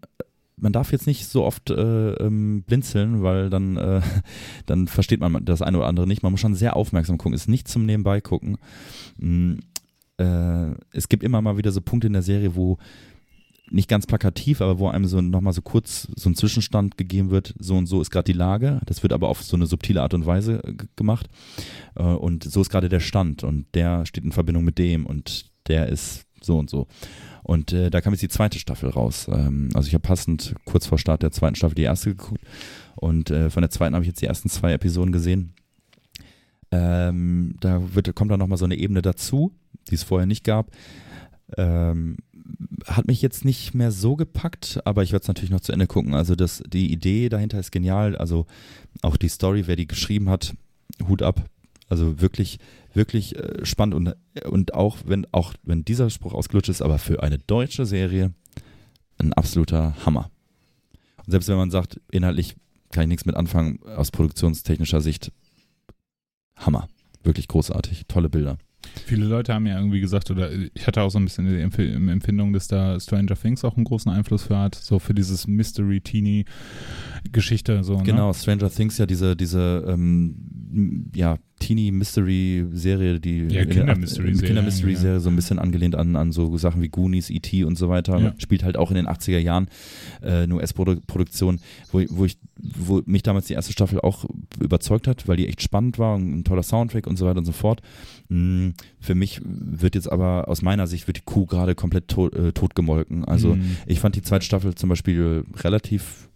[0.56, 4.00] man darf jetzt nicht so oft äh, ähm, blinzeln, weil dann, äh,
[4.66, 6.22] dann versteht man das eine oder andere nicht.
[6.22, 8.58] Man muss schon sehr aufmerksam gucken, ist nicht zum Nebenbei gucken.
[9.16, 9.54] Mm,
[10.18, 12.78] äh, es gibt immer mal wieder so Punkte in der Serie, wo
[13.70, 17.54] nicht ganz plakativ, aber wo einem so nochmal so kurz so ein Zwischenstand gegeben wird,
[17.58, 18.80] so und so ist gerade die Lage.
[18.86, 20.62] Das wird aber auf so eine subtile Art und Weise
[20.96, 21.28] gemacht.
[21.94, 25.50] Äh, und so ist gerade der Stand und der steht in Verbindung mit dem und
[25.68, 26.86] der ist so und so.
[27.42, 29.26] Und äh, da kam jetzt die zweite Staffel raus.
[29.28, 32.40] Ähm, also ich habe passend kurz vor Start der zweiten Staffel die erste geguckt
[32.96, 35.54] und äh, von der zweiten habe ich jetzt die ersten zwei Episoden gesehen.
[36.70, 39.52] Ähm, da wird, kommt dann nochmal so eine Ebene dazu,
[39.90, 40.70] die es vorher nicht gab.
[41.56, 42.16] Ähm,
[42.86, 45.86] hat mich jetzt nicht mehr so gepackt, aber ich werde es natürlich noch zu Ende
[45.86, 46.14] gucken.
[46.14, 48.16] Also das, die Idee dahinter ist genial.
[48.16, 48.46] Also
[49.02, 50.54] auch die Story, wer die geschrieben hat,
[51.06, 51.44] Hut ab.
[51.92, 52.58] Also wirklich,
[52.94, 54.16] wirklich äh, spannend und,
[54.48, 58.32] und auch wenn, auch wenn dieser Spruch ausgelutscht ist, aber für eine deutsche Serie
[59.18, 60.30] ein absoluter Hammer.
[61.18, 62.56] Und selbst wenn man sagt, inhaltlich
[62.92, 65.32] kann ich nichts mit anfangen, aus produktionstechnischer Sicht
[66.56, 66.88] Hammer.
[67.22, 68.06] Wirklich großartig.
[68.08, 68.56] Tolle Bilder.
[69.06, 72.54] Viele Leute haben ja irgendwie gesagt, oder ich hatte auch so ein bisschen die Empfindung,
[72.54, 77.84] dass da Stranger Things auch einen großen Einfluss für hat, so für dieses Mystery-Teenie-Geschichte.
[77.84, 78.02] So, ne?
[78.02, 85.36] Genau, Stranger Things ja diese, diese ähm, ja, Teenie-Mystery-Serie, die ja, Kinder-Mystery-Serie Kinder so ein
[85.36, 87.64] bisschen angelehnt an, an so Sachen wie Goonies, E.T.
[87.64, 88.18] und so weiter.
[88.18, 88.34] Ja.
[88.38, 89.68] Spielt halt auch in den 80er Jahren
[90.22, 91.60] äh, eine US-Produktion,
[91.92, 94.24] wo, wo, ich, wo mich damals die erste Staffel auch
[94.60, 97.44] überzeugt hat, weil die echt spannend war und ein toller Soundtrack und so weiter und
[97.44, 97.80] so fort.
[98.28, 102.34] Hm, für mich wird jetzt aber aus meiner Sicht wird die Kuh gerade komplett tot,
[102.34, 103.24] äh, totgemolken.
[103.24, 103.76] Also mhm.
[103.86, 106.28] ich fand die zweite Staffel zum Beispiel relativ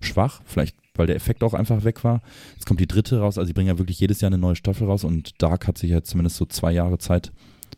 [0.00, 0.42] schwach.
[0.44, 2.22] Vielleicht weil der Effekt auch einfach weg war.
[2.54, 4.86] Jetzt kommt die dritte raus, also sie bringen ja wirklich jedes Jahr eine neue Staffel
[4.86, 7.32] raus und Dark hat sich ja zumindest so zwei Jahre Zeit,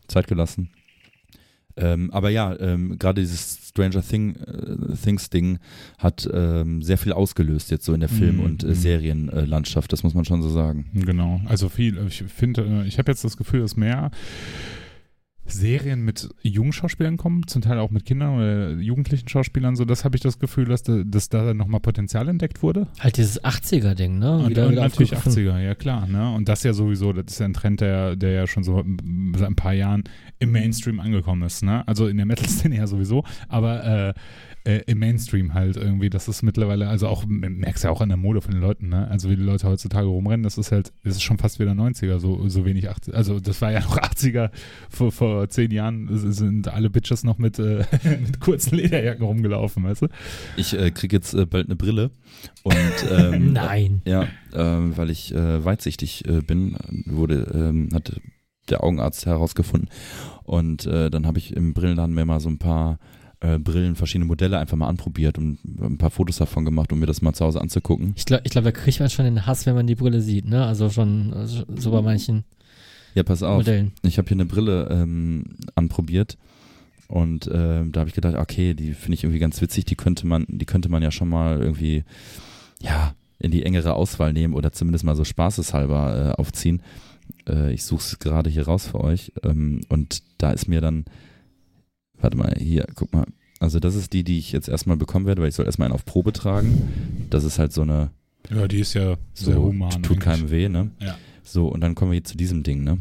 [0.07, 0.69] Zeit gelassen.
[1.77, 5.59] Ähm, aber ja, ähm, gerade dieses Stranger Thing, äh, Things Ding
[5.97, 8.73] hat ähm, sehr viel ausgelöst jetzt so in der Film- mm, und äh, mm.
[8.73, 10.85] Serienlandschaft, das muss man schon so sagen.
[10.93, 11.97] Genau, also viel.
[12.07, 14.11] Ich finde, äh, ich habe jetzt das Gefühl, dass mehr
[15.47, 20.03] Serien mit jungen Schauspielern kommen, zum Teil auch mit Kindern oder jugendlichen Schauspielern, so das
[20.03, 22.87] habe ich das Gefühl, dass, da, dass da nochmal Potenzial entdeckt wurde.
[22.99, 24.37] Halt dieses 80er-Ding, ne?
[24.39, 26.33] Und, wieder, und natürlich 80er, ja klar, ne?
[26.33, 28.83] Und das ja sowieso, das ist ja ein Trend, der, der ja schon so
[29.35, 30.03] seit ein paar Jahren
[30.39, 31.87] im Mainstream angekommen ist, ne?
[31.87, 34.13] Also in der Metal-Szene ja sowieso, aber äh,
[34.65, 36.09] äh, im Mainstream halt irgendwie.
[36.09, 39.07] Das ist mittlerweile, also auch, merkst ja auch an der Mode von den Leuten, ne?
[39.07, 42.19] Also wie die Leute heutzutage rumrennen, das ist halt, das ist schon fast wieder 90er,
[42.19, 44.49] so, so wenig 80 Also das war ja noch 80er
[44.89, 50.03] vor, vor zehn Jahren sind alle Bitches noch mit, äh, mit kurzen Lederjacken rumgelaufen, weißt
[50.03, 50.07] du?
[50.57, 52.11] Ich äh, kriege jetzt äh, bald eine Brille
[52.63, 52.75] und
[53.11, 54.01] ähm, Nein.
[54.05, 56.75] Ja, äh, weil ich äh, weitsichtig äh, bin,
[57.05, 58.19] wurde, ähm, hat
[58.69, 59.89] der Augenarzt herausgefunden.
[60.43, 62.99] Und äh, dann habe ich im Brillenladen mir mal so ein paar
[63.39, 67.05] äh, Brillen, verschiedene Modelle einfach mal anprobiert und ein paar Fotos davon gemacht, um mir
[67.05, 68.13] das mal zu Hause anzugucken.
[68.15, 70.45] Ich glaube, ich glaub, da kriegt man schon den Hass, wenn man die Brille sieht,
[70.45, 70.65] ne?
[70.65, 72.43] Also schon also so bei manchen
[73.15, 73.57] ja, pass auf.
[73.57, 73.93] Modellen.
[74.03, 76.37] Ich habe hier eine Brille ähm, anprobiert
[77.07, 80.27] und äh, da habe ich gedacht, okay, die finde ich irgendwie ganz witzig, die könnte
[80.27, 82.03] man, die könnte man ja schon mal irgendwie,
[82.81, 86.81] ja, in die engere Auswahl nehmen oder zumindest mal so spaßeshalber äh, aufziehen.
[87.47, 91.05] Äh, ich suche es gerade hier raus für euch ähm, und da ist mir dann
[92.19, 93.25] Warte mal, hier, guck mal.
[93.59, 95.95] Also das ist die, die ich jetzt erstmal bekommen werde, weil ich soll erstmal einen
[95.95, 97.27] auf Probe tragen.
[97.29, 98.11] Das ist halt so eine.
[98.49, 99.89] Ja, die ist ja sehr human.
[99.89, 100.19] Tut eigentlich.
[100.19, 100.91] keinem weh, ne?
[100.99, 101.17] Ja.
[101.43, 102.99] So, und dann kommen wir jetzt zu diesem Ding, ne?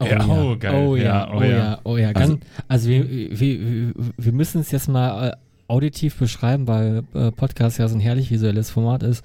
[0.00, 0.74] Oh ja, oh, geil.
[0.74, 2.12] Oh ja, oh, oh ja, oh ja.
[2.12, 2.32] Ganz,
[2.68, 5.32] also, also wir, wir, wir müssen es jetzt mal äh,
[5.68, 9.24] auditiv beschreiben, weil äh, Podcast ja so ein herrlich visuelles Format ist.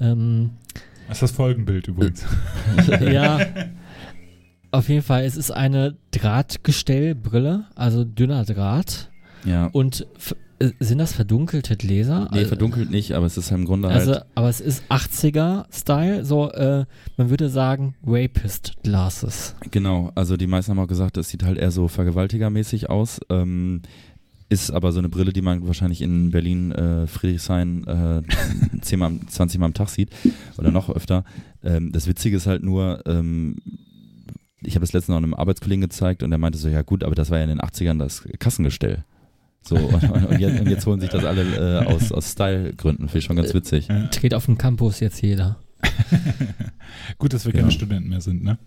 [0.00, 0.50] Ähm,
[1.08, 2.24] das ist das Folgenbild übrigens.
[3.00, 3.38] ja,
[4.70, 9.10] Auf jeden Fall, es ist eine Drahtgestellbrille, also dünner Draht.
[9.44, 9.66] Ja.
[9.66, 10.06] Und
[10.58, 12.28] äh, sind das verdunkelte Gläser?
[12.32, 14.24] Nee, verdunkelt nicht, aber es ist im Grunde also, halt.
[14.34, 16.84] Aber es ist 80er-Style, so, äh,
[17.16, 19.54] man würde sagen, Rapist Glasses.
[19.70, 23.20] Genau, also die meisten haben auch gesagt, das sieht halt eher so vergewaltigermäßig aus.
[23.30, 23.82] Ähm,
[24.50, 28.22] ist aber so eine Brille, die man wahrscheinlich in Berlin, äh, Friedrichshain äh,
[28.80, 30.10] 10 mal, 20 Mal am Tag sieht
[30.56, 31.24] oder noch öfter.
[31.62, 33.56] Ähm, das Witzige ist halt nur, ähm,
[34.62, 37.14] ich habe das letzte noch einem Arbeitskollegen gezeigt und der meinte so, ja gut, aber
[37.14, 39.04] das war ja in den 80ern das Kassengestell.
[39.62, 41.42] So, und, und, jetzt, und jetzt holen sich das alle
[41.82, 43.08] äh, aus, aus Style-Gründen.
[43.08, 43.88] Finde ich schon ganz witzig.
[44.12, 45.58] Dreht auf dem Campus jetzt jeder.
[47.18, 47.62] Gut, dass wir Genau.
[47.64, 48.58] keine Studenten mehr sind, ne?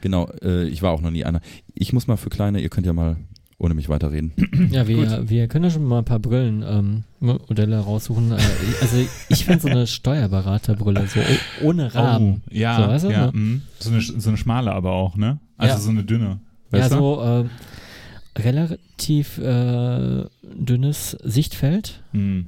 [0.00, 1.40] Genau, äh, ich war auch noch nie einer.
[1.74, 3.16] Ich muss mal für Kleine, ihr könnt ja mal
[3.62, 4.32] ohne mich weiterreden.
[4.70, 8.32] Ja, wir, wir können ja schon mal ein paar Brillen ähm, Modelle raussuchen.
[8.32, 8.38] Äh,
[8.80, 8.96] also
[9.28, 12.42] ich finde so eine Steuerberaterbrille, so oh- ohne Rahmen.
[12.44, 13.26] Oh, ja, So, weißt du, ja.
[13.26, 13.32] ne?
[13.32, 13.62] mhm.
[13.78, 15.38] So, eine, so eine schmale aber auch, ne?
[15.56, 15.80] Also Ja.
[15.80, 16.40] so eine dünne.
[16.72, 16.96] Ja, Weißt du?
[16.96, 22.02] so äh, relativ äh, dünnes Sichtfeld.
[22.12, 22.46] Mhm.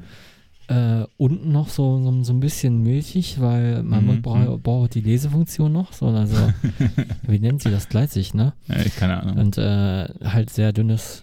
[0.69, 4.62] Äh, unten noch so, so, so ein bisschen milchig, weil man Mhm, braucht, mhm.
[4.62, 5.93] braucht die Lesefunktion noch.
[5.93, 6.36] So, also,
[7.27, 7.89] wie nennt sie das?
[7.89, 8.55] Gleitzig, ne?
[8.69, 9.36] Ja, ich keine Ahnung.
[9.39, 11.23] Und äh, halt sehr dünnes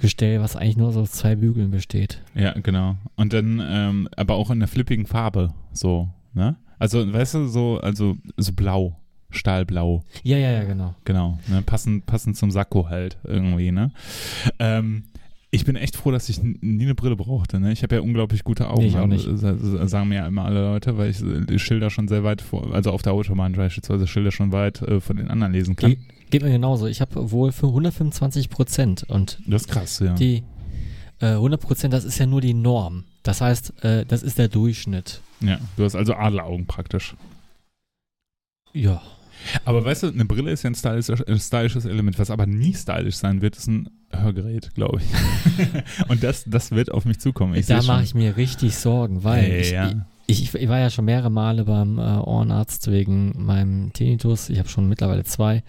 [0.00, 2.20] Gestell, was eigentlich nur so aus zwei Bügeln besteht.
[2.34, 2.96] Ja, genau.
[3.14, 6.56] Und dann, ähm, aber auch in der flippigen Farbe, so, ne?
[6.80, 8.96] Also, weißt du, so, also so blau,
[9.30, 10.94] stahlblau, Ja, ja, ja, genau.
[11.04, 11.62] genau, ne?
[11.62, 13.92] Passend, passend zum Sakko halt irgendwie, ne?
[14.58, 15.04] Ähm,
[15.54, 17.58] ich bin echt froh, dass ich nie eine Brille brauchte.
[17.60, 17.72] Ne?
[17.72, 18.82] Ich habe ja unglaublich gute Augen.
[18.82, 19.24] Nee, ich auch nicht.
[19.34, 22.24] sa- sa- Sagen mir ja immer alle Leute, weil ich äh, die Schilder schon sehr
[22.24, 25.76] weit vor, also auf der Autobahn beispielsweise Schilder schon weit äh, von den anderen lesen
[25.76, 25.90] kann.
[25.90, 25.98] Ge
[26.30, 26.86] geht mir genauso.
[26.86, 30.14] Ich habe wohl für 125 Prozent und Das ist krass, ja.
[30.14, 30.42] die
[31.20, 33.04] äh, 100 Prozent, das ist ja nur die Norm.
[33.22, 35.20] Das heißt, äh, das ist der Durchschnitt.
[35.40, 35.58] ja.
[35.76, 37.14] Du hast also Adleraugen praktisch.
[38.72, 39.00] Ja.
[39.64, 42.18] Aber weißt du, eine Brille ist ja ein stylisches, ein stylisches Element.
[42.18, 46.08] Was aber nie stylisch sein wird, ist ein Hörgerät, glaube ich.
[46.08, 47.54] Und das, das wird auf mich zukommen.
[47.54, 50.06] Ich da mache ich mir richtig Sorgen, weil Ey, ich, ja.
[50.26, 54.48] Ich, ich war ja schon mehrere Male beim äh, Ohrenarzt wegen meinem Tinnitus.
[54.48, 55.62] Ich habe schon mittlerweile zwei.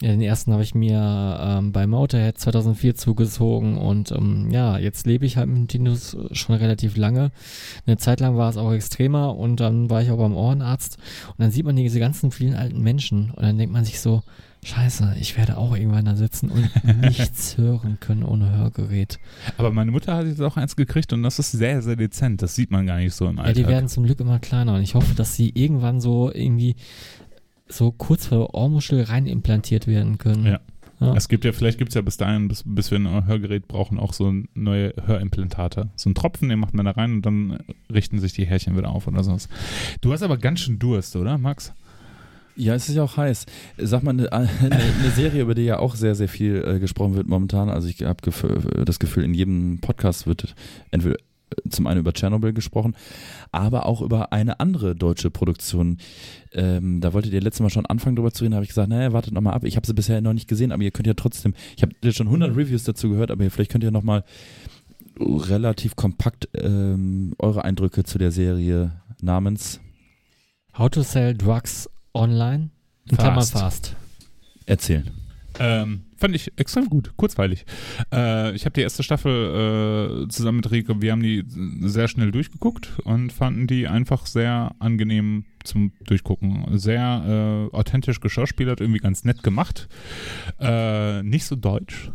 [0.00, 5.26] Den ersten habe ich mir ähm, bei Motorhead 2004 zugezogen und ähm, ja, jetzt lebe
[5.26, 7.30] ich halt mit dem Tinnitus schon relativ lange.
[7.86, 10.98] Eine Zeit lang war es auch extremer und dann war ich auch beim Ohrenarzt
[11.28, 14.22] und dann sieht man diese ganzen vielen alten Menschen und dann denkt man sich so,
[14.64, 16.70] scheiße, ich werde auch irgendwann da sitzen und
[17.00, 19.18] nichts hören können ohne Hörgerät.
[19.56, 22.42] Aber meine Mutter hat jetzt auch eins gekriegt und das ist sehr, sehr dezent.
[22.42, 23.64] Das sieht man gar nicht so im Ja, Alltag.
[23.64, 26.76] die werden zum Glück immer kleiner und ich hoffe, dass sie irgendwann so irgendwie
[27.68, 30.46] so kurz vor Ohrmuschel rein implantiert werden können.
[30.46, 30.60] Ja.
[31.00, 31.14] Ja.
[31.14, 34.00] Es gibt ja, vielleicht gibt es ja bis dahin, bis, bis wir ein Hörgerät brauchen,
[34.00, 35.90] auch so neue Hörimplantate.
[35.94, 37.58] So ein Tropfen, den macht man da rein und dann
[37.92, 39.48] richten sich die Härchen wieder auf oder sowas.
[40.00, 41.72] Du hast aber ganz schön Durst, oder, Max?
[42.58, 43.46] Ja, es ist ja auch heiß.
[43.76, 47.14] Sag mal, eine, eine, eine Serie, über die ja auch sehr, sehr viel äh, gesprochen
[47.14, 47.68] wird momentan.
[47.70, 48.20] Also ich habe
[48.84, 50.56] das Gefühl, in jedem Podcast wird
[50.90, 52.96] entweder äh, zum einen über Tschernobyl gesprochen,
[53.52, 55.98] aber auch über eine andere deutsche Produktion.
[56.52, 58.88] Ähm, da wolltet ihr letztes Mal schon anfangen drüber zu reden, da habe ich gesagt,
[58.88, 59.62] naja, wartet noch mal ab.
[59.62, 62.26] Ich habe sie bisher noch nicht gesehen, aber ihr könnt ja trotzdem, ich habe schon
[62.26, 64.24] 100 Reviews dazu gehört, aber vielleicht könnt ihr noch mal
[65.20, 69.80] relativ kompakt ähm, eure Eindrücke zu der Serie namens
[70.76, 72.70] How to sell drugs online?
[73.10, 73.52] In Klammern Fast.
[73.52, 73.96] fast.
[74.66, 75.10] erzählen.
[75.58, 77.64] Ähm, fand ich extrem gut, kurzweilig.
[78.12, 81.44] Äh, ich habe die erste Staffel äh, zusammen mit Rico, wir haben die
[81.80, 86.78] sehr schnell durchgeguckt und fanden die einfach sehr angenehm zum Durchgucken.
[86.78, 89.88] Sehr äh, authentisch geschauspielert, irgendwie ganz nett gemacht.
[90.60, 92.10] Äh, nicht so deutsch.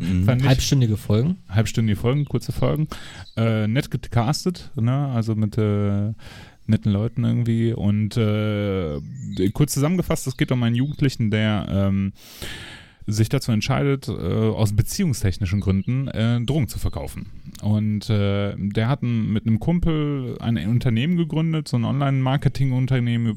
[0.00, 0.24] Mhm.
[0.26, 0.48] Fand ich.
[0.48, 1.38] Halbstündige Folgen.
[1.48, 2.88] halbstündige Folgen, kurze Folgen.
[3.36, 5.08] Äh, nett gecastet, ne?
[5.08, 6.12] also mit äh,
[6.66, 7.72] netten Leuten irgendwie.
[7.72, 9.00] Und äh,
[9.52, 12.12] kurz zusammengefasst, es geht um einen Jugendlichen, der ähm,
[13.06, 17.26] sich dazu entscheidet, äh, aus beziehungstechnischen Gründen äh, Drogen zu verkaufen.
[17.62, 23.34] Und äh, der hat ein, mit einem Kumpel ein Unternehmen gegründet, so ein Online-Marketing-Unternehmen,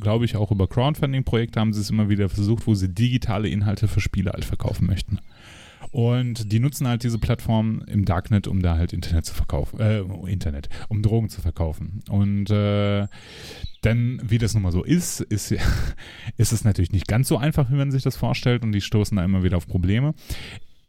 [0.00, 3.88] glaube ich, auch über Crowdfunding-Projekte haben sie es immer wieder versucht, wo sie digitale Inhalte
[3.88, 5.18] für Spiele halt verkaufen möchten.
[5.96, 10.00] Und die nutzen halt diese Plattform im Darknet, um da halt Internet zu verkaufen, äh,
[10.30, 12.02] Internet, um Drogen zu verkaufen.
[12.10, 13.06] Und äh,
[13.80, 15.52] dann, wie das nun mal so ist, ist,
[16.36, 19.16] ist es natürlich nicht ganz so einfach, wie man sich das vorstellt und die stoßen
[19.16, 20.12] da immer wieder auf Probleme.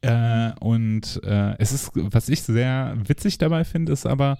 [0.01, 4.37] Äh, und äh, es ist, was ich sehr witzig dabei finde, ist aber,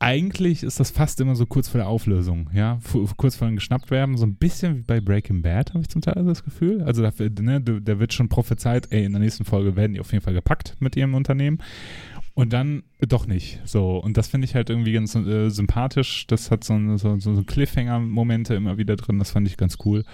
[0.00, 3.56] eigentlich ist das fast immer so kurz vor der Auflösung, ja, F kurz vor dem
[3.56, 6.82] geschnappt werden, so ein bisschen wie bei Breaking Bad, habe ich zum Teil das Gefühl.
[6.82, 7.10] Also da,
[7.42, 10.34] ne, da wird schon prophezeit, ey, in der nächsten Folge werden die auf jeden Fall
[10.34, 11.58] gepackt mit ihrem Unternehmen.
[12.38, 13.58] Und dann doch nicht.
[13.64, 16.24] So, und das finde ich halt irgendwie ganz äh, sympathisch.
[16.28, 19.18] Das hat so, ein- so, so, so Cliffhanger-Momente immer wieder drin.
[19.18, 20.04] Das fand ich ganz cool.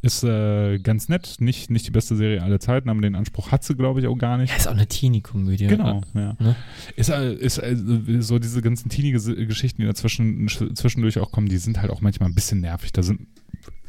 [0.00, 1.36] Ist äh, ganz nett.
[1.38, 4.16] Nicht, nicht die beste Serie aller Zeiten, aber den Anspruch hat sie, glaube ich, auch
[4.16, 4.48] gar nicht.
[4.52, 5.66] Ja, ist auch eine Teenie-Komödie.
[5.66, 6.34] Genau, ja.
[6.40, 6.56] Ne?
[6.96, 7.76] Ist, äh, ist äh,
[8.20, 12.34] so diese ganzen Teenie-Geschichten, die dazwischen zwischendurch auch kommen, die sind halt auch manchmal ein
[12.34, 12.92] bisschen nervig.
[12.92, 13.26] Da sind,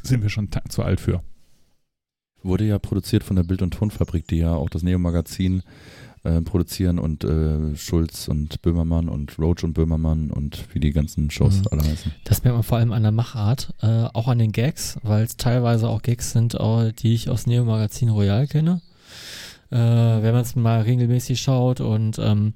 [0.02, 1.22] sind wir schon zu alt für.
[2.42, 5.62] Wurde ja produziert von der Bild- und Tonfabrik, die ja auch das Neo-Magazin
[6.28, 11.30] äh, produzieren und äh, Schulz und Böhmermann und Roach und Böhmermann und wie die ganzen
[11.30, 11.64] Shows Mhm.
[11.70, 12.12] alle heißen.
[12.24, 15.36] Das merkt man vor allem an der Machart, äh, auch an den Gags, weil es
[15.36, 16.54] teilweise auch Gags sind,
[17.02, 18.80] die ich aus Neo Magazin Royal kenne.
[19.70, 22.54] äh, wenn man es mal regelmäßig schaut und ähm,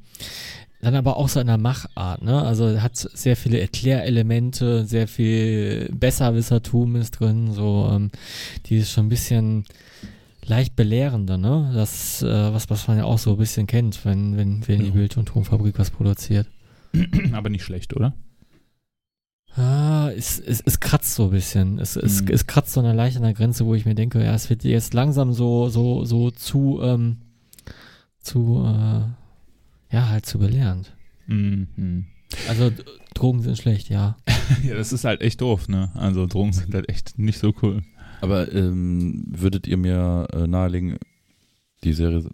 [0.81, 2.43] dann aber auch so in der Machart, ne?
[2.43, 8.11] Also hat sehr viele Erklärelemente, sehr viel Besserwissertum ist drin, so ähm,
[8.67, 9.65] die ist schon ein bisschen
[10.45, 11.71] leicht belehrender, ne?
[11.75, 14.87] Das, äh, was, was man ja auch so ein bisschen kennt, wenn, wenn, wenn die
[14.87, 14.93] Ja.
[14.93, 16.49] Bild- und Tonfabrik was produziert.
[17.33, 18.15] Aber nicht schlecht, oder?
[19.55, 21.79] Ah, es, es, es kratzt so ein bisschen.
[21.79, 22.29] Es, es, Mhm.
[22.29, 24.65] es kratzt so der leicht an der Grenze, wo ich mir denke, ja, es wird
[24.65, 27.19] jetzt langsam so, so, so zu, ähm,
[28.19, 30.93] zu, äh, ja, halt zu belehrend.
[31.27, 32.07] Mhm.
[32.49, 32.71] Also
[33.15, 34.17] Drogen sind schlecht, ja.
[34.65, 35.91] Ja, das ist halt echt doof, ne?
[35.95, 37.83] Also Drogen sind halt echt nicht so cool.
[38.23, 40.97] Aber ähm, würdet ihr mir äh, nahelegen,
[41.85, 42.25] die Serie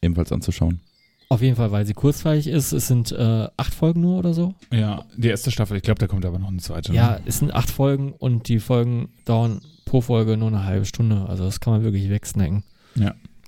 [0.00, 0.80] ebenfalls anzuschauen?
[1.28, 2.72] Auf jeden Fall, weil sie kurzweilig ist.
[2.72, 4.54] Es sind äh, acht Folgen nur oder so.
[4.70, 6.92] Ja, die erste Staffel, ich glaube, da kommt aber noch eine zweite.
[6.94, 7.22] Ja, Ne?
[7.26, 11.26] es sind acht Folgen und die Folgen dauern pro Folge nur eine halbe Stunde.
[11.28, 12.62] Also das kann man wirklich wegsnacken.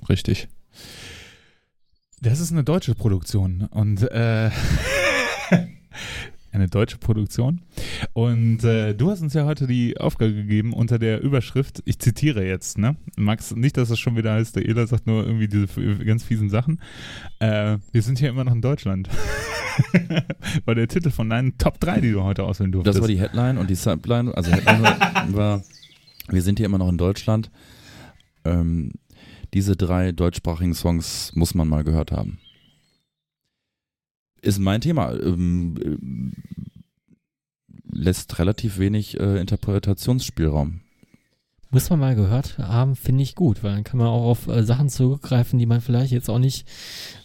[0.08, 0.48] Richtig.
[2.20, 4.50] Das ist eine deutsche Produktion und äh,
[6.54, 7.62] eine deutsche Produktion.
[8.12, 12.46] Und äh, du hast uns ja heute die Aufgabe gegeben unter der Überschrift, ich zitiere
[12.46, 12.96] jetzt, ne?
[13.16, 15.66] Max, nicht, dass das schon wieder heißt, der Ela sagt nur irgendwie diese
[16.04, 16.80] ganz fiesen Sachen.
[17.40, 19.08] Äh, wir sind hier immer noch in Deutschland.
[20.64, 22.96] War der Titel von deinen Top 3, die du heute auswählen durftest.
[22.96, 24.82] Das war die Headline und die Subline, also Headline
[25.34, 25.62] war,
[26.28, 27.50] wir sind hier immer noch in Deutschland.
[28.44, 28.92] Ähm,
[29.52, 32.38] diese drei deutschsprachigen Songs muss man mal gehört haben.
[34.44, 35.12] Ist mein Thema.
[35.12, 36.32] Ähm, ähm,
[37.90, 40.80] lässt relativ wenig äh, Interpretationsspielraum.
[41.70, 44.62] Muss man mal gehört haben, finde ich gut, weil dann kann man auch auf äh,
[44.62, 46.68] Sachen zurückgreifen, die man vielleicht jetzt auch nicht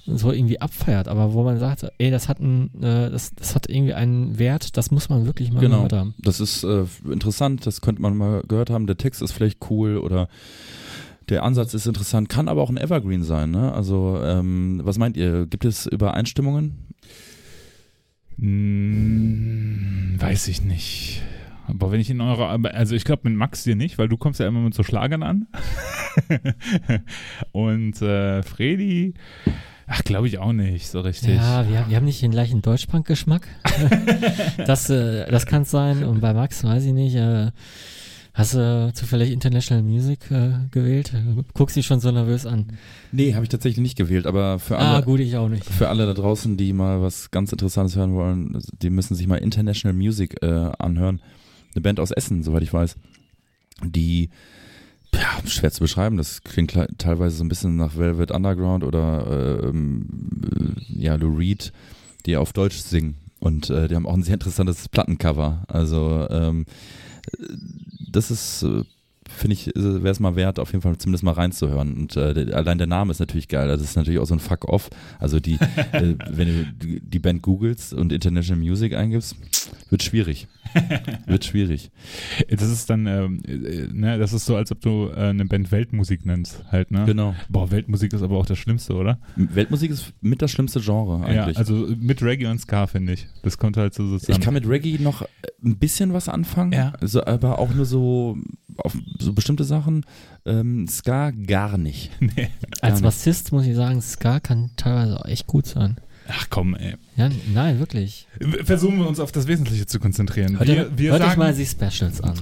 [0.07, 3.69] so irgendwie abfeiert, aber wo man sagt, ey, das hat ein, äh, das, das hat
[3.69, 5.75] irgendwie einen Wert, das muss man wirklich mal Genau.
[5.77, 6.15] gehört haben.
[6.17, 8.87] Das ist äh, interessant, das könnte man mal gehört haben.
[8.87, 10.29] Der Text ist vielleicht cool oder
[11.29, 13.51] der Ansatz ist interessant, kann aber auch ein Evergreen sein.
[13.51, 13.71] Ne?
[13.71, 15.45] Also, ähm, was meint ihr?
[15.45, 16.87] Gibt es Übereinstimmungen?
[18.39, 21.21] Hm, weiß ich nicht.
[21.67, 24.39] Aber wenn ich in eurer, also ich glaube mit Max dir nicht, weil du kommst
[24.39, 25.47] ja immer mit so Schlagern an.
[27.51, 29.13] Und äh, Fredi,
[29.85, 31.35] ach, glaube ich auch nicht so richtig.
[31.35, 33.47] Ja, wir, wir haben nicht den gleichen Deutschpunk-Geschmack.
[34.65, 36.03] das äh, das kann es sein.
[36.03, 37.15] Und bei Max weiß ich nicht.
[37.15, 37.51] Äh,
[38.39, 41.13] hast du zufällig International Music äh, gewählt?
[41.53, 42.67] Guckst dich schon so nervös an.
[43.11, 45.63] Nee, habe ich tatsächlich nicht gewählt, aber für Ah, alle, gut, ich auch nicht.
[45.65, 49.35] für alle da draußen, die mal was ganz Interessantes hören wollen, die müssen sich mal
[49.37, 51.21] International Music äh, anhören.
[51.75, 52.95] Eine Band aus Essen, soweit ich weiß.
[53.83, 54.29] Die,
[55.13, 60.07] ja, schwer zu beschreiben, das klingt teilweise so ein bisschen nach Velvet Underground oder ähm,
[60.43, 61.71] äh, ja, Lou Reed,
[62.25, 63.15] die auf Deutsch singen.
[63.39, 65.63] Und äh, die haben auch ein sehr interessantes Plattencover.
[65.67, 66.65] Also ähm,
[68.11, 68.83] das ist, äh,
[69.29, 71.93] finde ich, wäre es mal wert, auf jeden Fall zumindest mal reinzuhören.
[71.93, 73.69] Und äh, allein der Name ist natürlich geil.
[73.69, 74.89] Also das ist natürlich auch so ein Fuck-Off.
[75.19, 75.53] Also die,
[75.91, 76.47] äh, wenn
[76.79, 79.35] du die Band googelst und International Music eingibst,
[79.89, 80.47] wird schwierig.
[81.25, 81.91] wird schwierig.
[82.49, 85.71] Das ist dann, ähm, äh, ne, das ist so, als ob du äh, eine Band
[85.71, 87.05] Weltmusik nennst, halt, ne?
[87.05, 87.35] Genau.
[87.49, 89.19] Boah, Weltmusik ist aber auch das Schlimmste, oder?
[89.35, 91.55] Weltmusik ist mit das schlimmste Genre eigentlich.
[91.55, 93.27] Ja, also mit Reggae und Ska, finde ich.
[93.41, 94.43] Das kommt halt so ich zusammen.
[94.43, 95.25] kann mit Reggae noch
[95.63, 96.93] ein bisschen was anfangen, Ja.
[96.99, 98.37] also, aber auch nur so
[98.77, 100.05] auf so bestimmte Sachen.
[100.45, 102.11] Ähm, Ska gar nicht.
[102.19, 102.49] nee.
[102.81, 103.03] Als nicht.
[103.03, 105.97] Bassist muss ich sagen, Ska kann teilweise auch echt gut sein.
[106.31, 106.95] Ach komm, ey.
[107.17, 108.27] Ja, nein, wirklich.
[108.63, 110.59] Versuchen wir uns auf das Wesentliche zu konzentrieren.
[110.59, 112.35] Hört, wir wir hört euch sagen, mal die Specials an.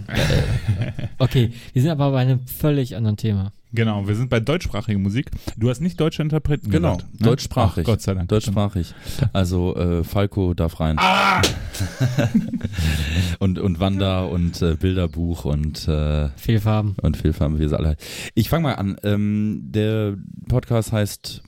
[1.20, 3.52] okay, wir sind aber bei einem völlig anderen Thema.
[3.74, 5.30] Genau, wir sind bei deutschsprachiger Musik.
[5.58, 7.28] Du hast nicht deutsche Interpreten Genau, genannt, ne?
[7.28, 7.84] deutschsprachig.
[7.86, 8.30] Ach, Gott sei Dank.
[8.30, 8.94] Deutschsprachig.
[9.34, 10.96] Also äh, Falco darf rein.
[11.00, 11.42] Ah!
[13.40, 16.96] und, und Wanda und äh, Bilderbuch und, äh, Viel Farben.
[17.02, 17.98] und Vielfarben, wie sie alle.
[18.36, 18.98] Ich fange mal an.
[19.04, 20.16] Ähm, der
[20.48, 21.44] Podcast heißt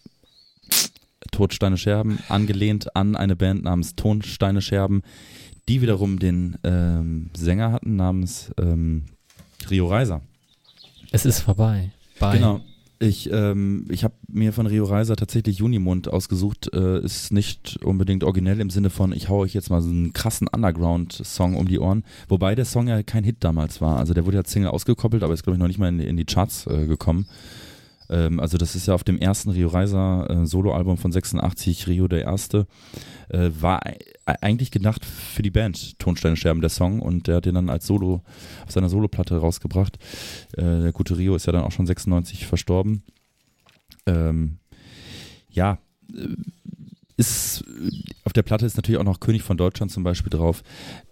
[1.31, 5.01] Todsteine Scherben, angelehnt an eine Band namens Tonsteine Scherben,
[5.67, 9.03] die wiederum den ähm, Sänger hatten namens ähm,
[9.69, 10.21] Rio Reiser.
[11.11, 11.91] Es ist vorbei.
[12.19, 12.37] Bye.
[12.37, 12.61] Genau.
[13.01, 16.69] Ich, ähm, ich habe mir von Rio Reiser tatsächlich Junimund ausgesucht.
[16.73, 20.11] Äh, ist nicht unbedingt originell im Sinne von, ich hau euch jetzt mal so einen
[20.11, 22.03] krassen Underground-Song um die Ohren.
[22.27, 23.97] Wobei der Song ja kein Hit damals war.
[23.97, 26.01] Also der wurde ja als Single ausgekoppelt, aber ist, glaube ich, noch nicht mal in,
[26.01, 27.25] in die Charts äh, gekommen.
[28.09, 32.07] Ähm, also das ist ja auf dem ersten Rio Reiser äh, Soloalbum von 86, Rio
[32.07, 32.67] der Erste.
[33.29, 33.81] Äh, war
[34.25, 37.01] eigentlich gedacht für die Band Tonsteine sterben, der Song.
[37.01, 38.21] Und der hat den dann als Solo
[38.65, 39.97] auf seiner Soloplatte rausgebracht.
[40.57, 43.03] Äh, der gute Rio ist ja dann auch schon 96 verstorben.
[44.05, 44.57] Ähm,
[45.49, 45.79] ja,
[46.13, 46.35] äh,
[47.17, 47.65] ist
[48.23, 50.63] auf der Platte ist natürlich auch noch König von Deutschland zum Beispiel drauf.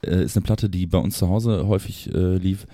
[0.02, 2.66] Äh, ist eine Platte, die bei uns zu Hause häufig äh, lief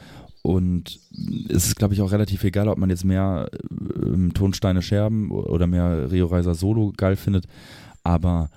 [0.44, 1.00] und
[1.48, 5.68] es ist, glaube ich, auch relativ egal, ob man jetzt mehr äh, Tonsteine Scherben oder
[5.68, 7.46] mehr Rio Reiser Solo geil findet.
[8.04, 8.50] Aber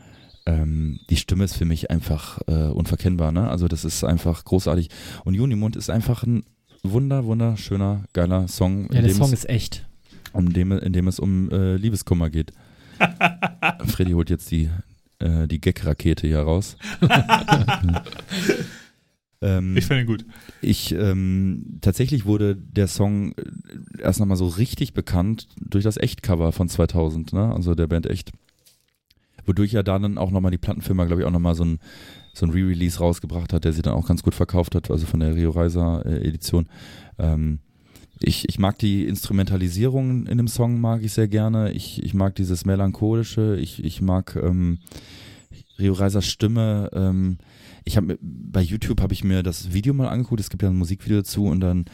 [0.47, 3.31] ähm, die Stimme ist für mich einfach äh, unverkennbar.
[3.31, 3.49] Ne?
[3.49, 4.91] Also das ist einfach großartig.
[5.25, 6.43] Und Junimund ist einfach ein
[6.83, 8.93] wunder, wunderschöner, geiler Song.
[8.93, 9.87] Ja, der Song es, ist echt.
[10.33, 12.53] Um dem, in dem es um äh, Liebeskummer geht.
[13.87, 14.71] Freddy holt jetzt die,
[15.21, 16.77] äh, die Gag-Rakete hier raus.
[19.43, 20.25] Ähm, ich finde ihn gut.
[20.63, 26.53] Ich ähm, tatsächlich wurde der Song äh, erst nochmal so richtig bekannt durch das Echt-Cover
[26.53, 27.53] von 2000, ne?
[27.55, 28.33] Also der Band Echt.
[29.45, 31.79] Wodurch ja dann auch nochmal die Plattenfirma, glaube ich, auch nochmal so ein,
[32.35, 35.21] so ein Re-Release rausgebracht hat, der sie dann auch ganz gut verkauft hat, also von
[35.21, 36.69] der Rio Reiser äh, Edition.
[37.19, 37.61] Ähm,
[38.21, 41.71] ich, ich mag die Instrumentalisierung in dem Song, mag ich sehr gerne.
[41.73, 44.79] Ich, ich mag dieses Melancholische, ich, ich mag ähm,
[45.79, 46.91] Rio Reisers Stimme.
[46.93, 47.39] Ähm,
[47.87, 50.41] ich habe bei YouTube habe ich mir das Video mal angeguckt.
[50.41, 51.85] Es gibt ja ein Musikvideo dazu und dann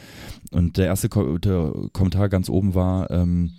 [0.51, 3.51] und der erste Ko der Kommentar ganz oben war ähm,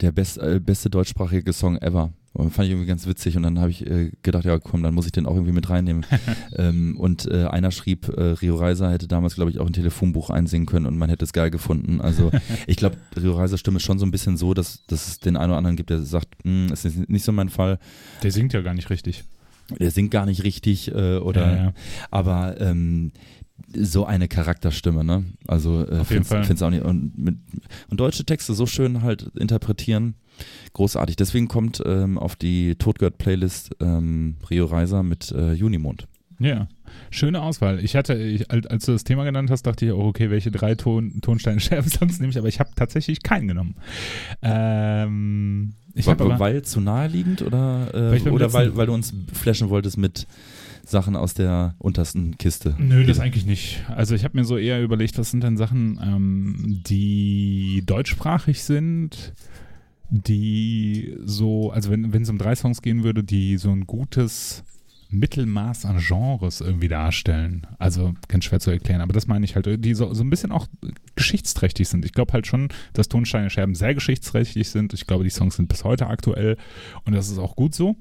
[0.00, 2.12] der best, äh, beste deutschsprachige Song ever.
[2.34, 4.94] Und fand ich irgendwie ganz witzig und dann habe ich äh, gedacht, ja komm, dann
[4.94, 6.06] muss ich den auch irgendwie mit reinnehmen.
[6.56, 10.30] ähm, und äh, einer schrieb, äh, Rio Reiser hätte damals, glaube ich, auch ein Telefonbuch
[10.30, 12.00] einsingen können und man hätte es geil gefunden.
[12.00, 12.30] Also
[12.68, 15.36] ich glaube, Rio Reisers Stimme ist schon so ein bisschen so, dass, dass es den
[15.36, 17.80] einen oder anderen gibt, der sagt, hm, ist nicht so mein Fall.
[18.22, 19.24] Der singt ja gar nicht richtig
[19.70, 21.72] der singt gar nicht richtig äh, oder ja, ja.
[22.10, 23.12] aber ähm,
[23.74, 25.24] so eine Charakterstimme, ne?
[25.46, 27.36] Also äh, jeden find's, auch nicht und, mit,
[27.90, 30.14] und deutsche Texte so schön halt interpretieren,
[30.72, 31.16] großartig.
[31.16, 36.08] Deswegen kommt ähm, auf die Totgehört-Playlist ähm, Rio Reiser mit äh, Junimond.
[36.40, 36.68] Ja,
[37.10, 37.82] schöne Auswahl.
[37.82, 40.76] Ich hatte, ich, als du das Thema genannt hast, dachte ich, oh, okay, welche drei
[40.76, 43.74] Ton, Tonsteine Scherben-Songs nehme ich, aber ich habe tatsächlich keinen genommen.
[44.42, 49.12] Ähm, ich weil, aber, weil zu naheliegend oder, äh, weil oder weil, weil du uns
[49.32, 50.28] flashen wolltest mit
[50.84, 52.76] Sachen aus der untersten Kiste?
[52.78, 53.84] Nö, das eigentlich nicht.
[53.88, 59.34] Also ich habe mir so eher überlegt, was sind denn Sachen, ähm, die deutschsprachig sind,
[60.08, 64.64] die so, also wenn es um drei Songs gehen würde, die so ein gutes
[65.10, 67.66] Mittelmaß an Genres irgendwie darstellen.
[67.78, 70.52] Also ganz schwer zu erklären, aber das meine ich halt, die so, so ein bisschen
[70.52, 70.66] auch
[71.16, 72.04] geschichtsträchtig sind.
[72.04, 74.92] Ich glaube halt schon, dass Tonsteine Scherben sehr geschichtsträchtig sind.
[74.92, 76.56] Ich glaube, die Songs sind bis heute aktuell
[77.04, 77.96] und das ist auch gut so.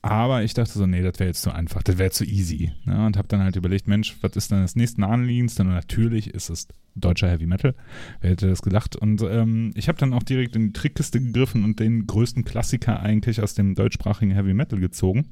[0.00, 2.72] Aber ich dachte so, nee, das wäre jetzt zu einfach, das wäre zu easy.
[2.84, 3.04] Ne?
[3.04, 5.62] Und habe dann halt überlegt, Mensch, was ist denn das nächste Anliegendste?
[5.62, 7.74] Und natürlich ist es deutscher Heavy Metal.
[8.20, 8.94] Wer hätte das gedacht?
[8.94, 13.00] Und ähm, ich habe dann auch direkt in die Trickkiste gegriffen und den größten Klassiker
[13.00, 15.26] eigentlich aus dem deutschsprachigen Heavy Metal gezogen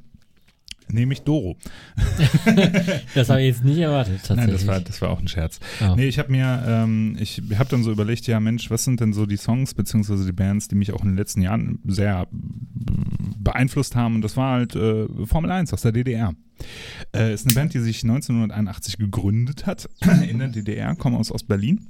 [0.90, 1.56] nämlich Doro.
[3.14, 4.46] das habe ich jetzt nicht erwartet, tatsächlich.
[4.46, 5.60] Nein, das war, das war auch ein Scherz.
[5.82, 5.94] Oh.
[5.96, 9.12] Nee, ich habe mir, ähm, ich habe dann so überlegt, ja Mensch, was sind denn
[9.12, 13.96] so die Songs beziehungsweise die Bands, die mich auch in den letzten Jahren sehr beeinflusst
[13.96, 16.34] haben und das war halt äh, Formel 1 aus der DDR.
[17.14, 19.88] Äh, ist eine Band, die sich 1981 gegründet hat
[20.28, 21.86] in der DDR, kommen aus Ostberlin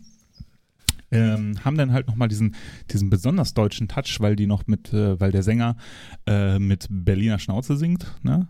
[1.11, 2.55] ähm, haben dann halt nochmal diesen,
[2.91, 5.77] diesen besonders deutschen Touch, weil die noch mit, äh, weil der Sänger
[6.27, 8.49] äh, mit Berliner Schnauze singt, ne?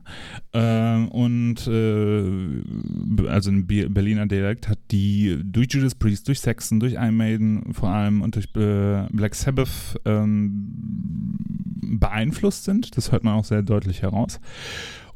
[0.53, 6.95] Äh, und äh, also ein Berliner Dialekt hat die durch Judas Priest, durch Saxon, durch
[6.95, 11.37] Iron Maiden vor allem und durch äh, Black Sabbath ähm,
[11.99, 12.97] beeinflusst sind.
[12.97, 14.41] Das hört man auch sehr deutlich heraus.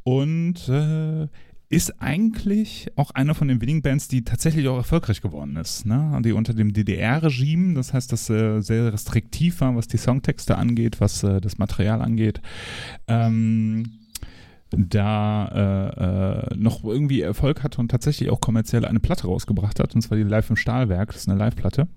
[0.03, 1.29] Und äh,
[1.71, 5.87] ist eigentlich auch einer von den wenigen Bands, die tatsächlich auch erfolgreich geworden ist.
[5.87, 6.21] Ne?
[6.25, 11.01] Die unter dem DDR-Regime, das heißt, das äh, sehr restriktiv war, was die Songtexte angeht,
[11.01, 12.43] was äh, das Material angeht.
[13.07, 14.00] Ähm,
[14.71, 15.49] da
[16.49, 20.03] äh, äh, noch irgendwie Erfolg hatte und tatsächlich auch kommerziell eine Platte rausgebracht hat, und
[20.03, 21.89] zwar die Live im Stahlwerk, das ist eine Live-Platte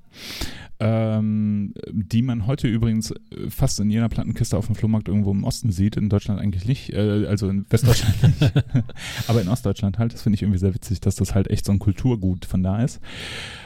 [0.84, 3.14] ähm, die man heute übrigens
[3.48, 6.92] fast in jeder Plattenkiste auf dem Flohmarkt irgendwo im Osten sieht, in Deutschland eigentlich nicht,
[6.92, 8.54] äh, also in Westdeutschland nicht,
[9.28, 10.14] aber in Ostdeutschland halt.
[10.14, 12.84] Das finde ich irgendwie sehr witzig, dass das halt echt so ein Kulturgut von da
[12.84, 13.00] ist.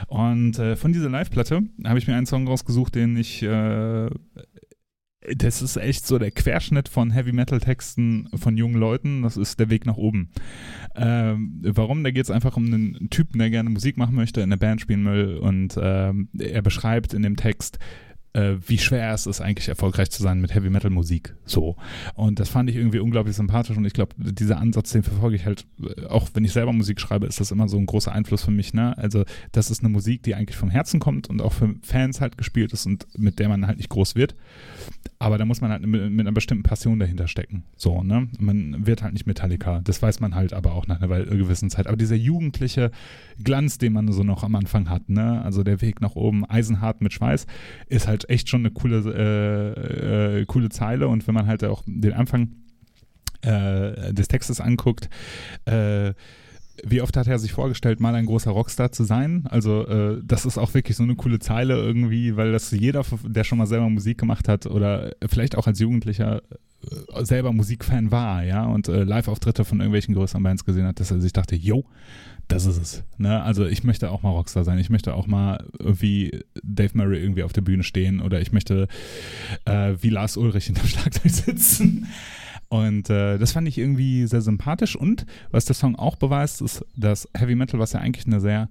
[0.06, 4.10] Und äh, von dieser Live-Platte habe ich mir einen Song rausgesucht, den ich äh,
[5.34, 9.22] das ist echt so der Querschnitt von Heavy Metal Texten von jungen Leuten.
[9.22, 10.30] Das ist der Weg nach oben.
[10.94, 12.04] Ähm, warum?
[12.04, 14.80] Da geht es einfach um einen Typen, der gerne Musik machen möchte, in der Band
[14.80, 17.78] spielen will und ähm, er beschreibt in dem Text,
[18.38, 21.34] äh, wie schwer es ist, eigentlich erfolgreich zu sein mit Heavy Metal Musik.
[21.44, 21.76] So.
[22.14, 25.44] Und das fand ich irgendwie unglaublich sympathisch und ich glaube, dieser Ansatz, den verfolge ich
[25.44, 28.44] halt, äh, auch wenn ich selber Musik schreibe, ist das immer so ein großer Einfluss
[28.44, 28.74] für mich.
[28.74, 28.96] Ne?
[28.96, 32.38] Also, das ist eine Musik, die eigentlich vom Herzen kommt und auch für Fans halt
[32.38, 34.36] gespielt ist und mit der man halt nicht groß wird.
[35.20, 37.64] Aber da muss man halt mit, mit einer bestimmten Passion dahinter stecken.
[37.76, 38.28] So, ne?
[38.38, 39.80] Man wird halt nicht Metallica.
[39.82, 41.88] Das weiß man halt aber auch nach einer gewissen Zeit.
[41.88, 42.92] Aber dieser jugendliche
[43.42, 45.42] Glanz, den man so noch am Anfang hat, ne?
[45.42, 47.46] Also der Weg nach oben, eisenhart mit Schweiß,
[47.88, 51.08] ist halt echt schon eine coole, äh, äh, coole Zeile.
[51.08, 52.52] Und wenn man halt auch den Anfang
[53.42, 55.08] äh, des Textes anguckt,
[55.64, 56.12] äh,
[56.84, 59.46] wie oft hat er sich vorgestellt, mal ein großer Rockstar zu sein?
[59.50, 63.44] Also äh, das ist auch wirklich so eine coole Zeile irgendwie, weil das jeder, der
[63.44, 66.42] schon mal selber Musik gemacht hat oder vielleicht auch als Jugendlicher
[66.82, 71.10] äh, selber Musikfan war, ja, und äh, Live-Auftritte von irgendwelchen größeren Bands gesehen hat, dass
[71.10, 71.84] er sich dachte, yo,
[72.48, 73.04] das ist es.
[73.18, 73.42] Ne?
[73.42, 74.78] Also ich möchte auch mal Rockstar sein.
[74.78, 78.88] Ich möchte auch mal wie Dave Murray irgendwie auf der Bühne stehen oder ich möchte
[79.66, 82.06] äh, wie Lars Ulrich in der Schlagzeug sitzen.
[82.68, 84.96] Und äh, das fand ich irgendwie sehr sympathisch.
[84.96, 88.68] Und was der Song auch beweist, ist, dass Heavy Metal, was ja eigentlich eine sehr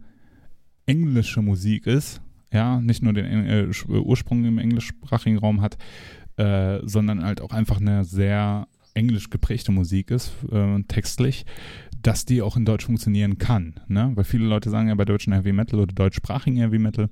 [0.86, 2.22] englische Musik ist,
[2.52, 5.78] ja, nicht nur den äh, Ursprung im englischsprachigen Raum hat,
[6.38, 11.46] äh, sondern halt auch einfach eine sehr englisch geprägte Musik ist, äh, textlich,
[12.02, 13.76] dass die auch in Deutsch funktionieren kann.
[13.88, 14.12] Ne?
[14.16, 17.10] Weil viele Leute sagen ja bei deutschen Heavy Metal oder deutschsprachigen Heavy Metal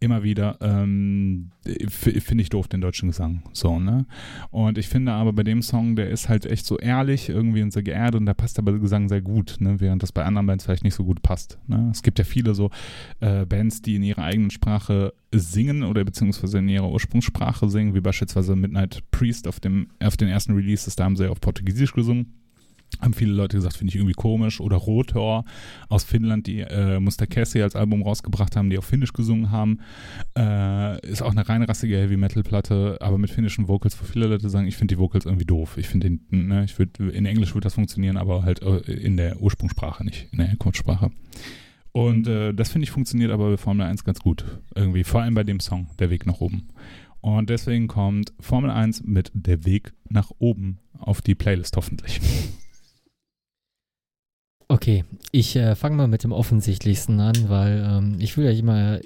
[0.00, 1.50] immer wieder, ähm,
[1.88, 3.42] finde ich doof den deutschen Gesang.
[3.52, 4.06] So, ne?
[4.50, 7.72] Und ich finde aber bei dem Song, der ist halt echt so ehrlich irgendwie und
[7.72, 9.80] sehr geerdet und da passt aber der Gesang sehr gut, ne?
[9.80, 11.58] während das bei anderen Bands vielleicht nicht so gut passt.
[11.66, 11.88] Ne?
[11.90, 12.70] Es gibt ja viele so
[13.20, 18.00] äh, Bands, die in ihrer eigenen Sprache singen oder beziehungsweise in ihrer Ursprungssprache singen, wie
[18.00, 21.92] beispielsweise Midnight Priest auf dem auf den ersten Releases, da haben sie ja auf Portugiesisch
[21.92, 22.37] gesungen
[23.00, 24.60] haben viele Leute gesagt, finde ich irgendwie komisch.
[24.60, 25.44] Oder Rotor
[25.88, 29.80] aus Finnland, die äh, Muster Cassie als Album rausgebracht haben, die auf Finnisch gesungen haben.
[30.36, 34.50] Äh, ist auch eine reinrassige Heavy Metal Platte, aber mit finnischen Vocals, wo viele Leute
[34.50, 35.76] sagen, ich finde die Vocals irgendwie doof.
[35.76, 40.04] Ich finde, ne, ich in Englisch würde das funktionieren, aber halt äh, in der Ursprungssprache
[40.04, 41.10] nicht, in der Herkunftssprache.
[41.92, 44.44] Und äh, das finde ich funktioniert aber bei Formel 1 ganz gut.
[44.74, 46.68] Irgendwie, vor allem bei dem Song, Der Weg nach oben.
[47.20, 52.20] Und deswegen kommt Formel 1 mit Der Weg nach oben auf die Playlist hoffentlich.
[54.68, 59.00] Okay, ich äh, fange mal mit dem Offensichtlichsten an, weil ähm, ich will ja immer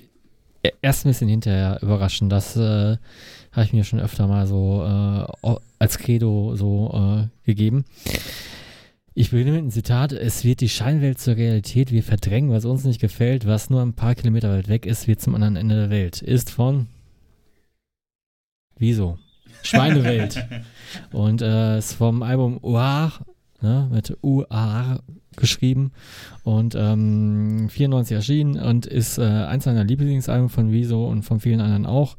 [0.81, 2.29] erst ein bisschen hinterher überraschen.
[2.29, 2.97] Das äh,
[3.53, 7.85] habe ich mir schon öfter mal so äh, als Credo so äh, gegeben.
[9.15, 10.13] Ich beginne mit einem Zitat.
[10.13, 11.93] Es wird die Scheinwelt zur Realität.
[11.93, 13.47] Wir verdrängen, was uns nicht gefällt.
[13.47, 16.23] Was nur ein paar Kilometer weit weg ist, wird zum anderen Ende der Welt.
[16.23, 16.89] Ist von
[18.77, 19.19] Wieso?
[19.63, 20.45] Schweinewelt.
[21.13, 23.13] Und äh, ist vom Album Uar,
[23.61, 25.01] ne, mit UAR
[25.37, 25.93] geschrieben
[26.45, 31.61] und ähm, 94 erschienen und ist äh, eins seiner Lieblingsalben von Wieso und von vielen
[31.61, 32.17] anderen auch,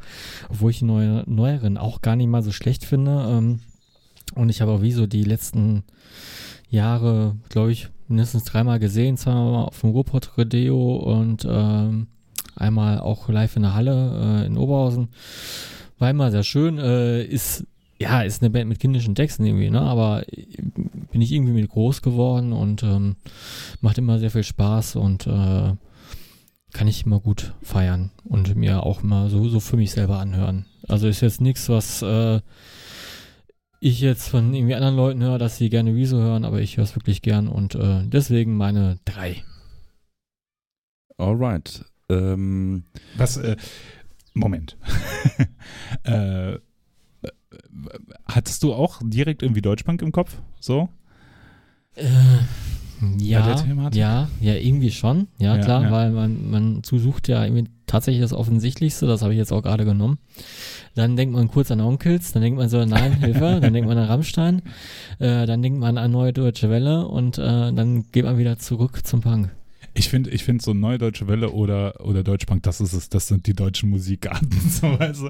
[0.49, 3.25] obwohl ich die neue, neueren auch gar nicht mal so schlecht finde.
[3.29, 3.59] Ähm,
[4.35, 5.83] und ich habe auch Wieso die letzten
[6.69, 12.07] Jahre, glaube ich, mindestens dreimal gesehen, zweimal auf dem Ruhrpott Redeo und ähm,
[12.55, 15.09] einmal auch live in der Halle äh, in Oberhausen.
[15.99, 17.65] War immer sehr schön, äh, ist
[18.03, 19.81] ja, ist eine Band mit kindischen Texten irgendwie, ne?
[19.81, 20.23] Aber
[21.11, 23.15] bin ich irgendwie mit groß geworden und ähm,
[23.81, 25.73] macht immer sehr viel Spaß und äh,
[26.73, 30.65] kann ich immer gut feiern und mir auch immer so, so für mich selber anhören.
[30.87, 32.41] Also ist jetzt nichts, was äh,
[33.79, 36.83] ich jetzt von irgendwie anderen Leuten höre, dass sie gerne Wieso hören, aber ich höre
[36.83, 39.43] es wirklich gern und äh, deswegen meine drei.
[41.17, 41.85] Alright.
[42.09, 42.83] Ähm,
[43.15, 43.55] was, äh,
[44.33, 44.77] Moment.
[46.03, 46.57] äh,
[48.25, 50.37] hattest du auch direkt irgendwie Deutschbank im Kopf?
[50.59, 50.89] So?
[51.95, 52.05] Äh,
[53.17, 53.55] ja,
[53.91, 55.27] ja, ja, irgendwie schon.
[55.37, 55.91] Ja, ja klar, ja.
[55.91, 59.85] weil man, man sucht ja irgendwie tatsächlich das Offensichtlichste, das habe ich jetzt auch gerade
[59.85, 60.17] genommen.
[60.95, 63.97] Dann denkt man kurz an Onkels, dann denkt man so, nein, Hilfe, dann denkt man
[63.97, 64.61] an Rammstein,
[65.19, 69.05] äh, dann denkt man an Neue Deutsche Welle und äh, dann geht man wieder zurück
[69.05, 69.49] zum Punk.
[69.95, 73.27] Ich finde, ich finde so Neue Deutsche Welle oder, oder Deutschbank, das ist es, das
[73.27, 75.29] sind die deutschen Musikarten, so also.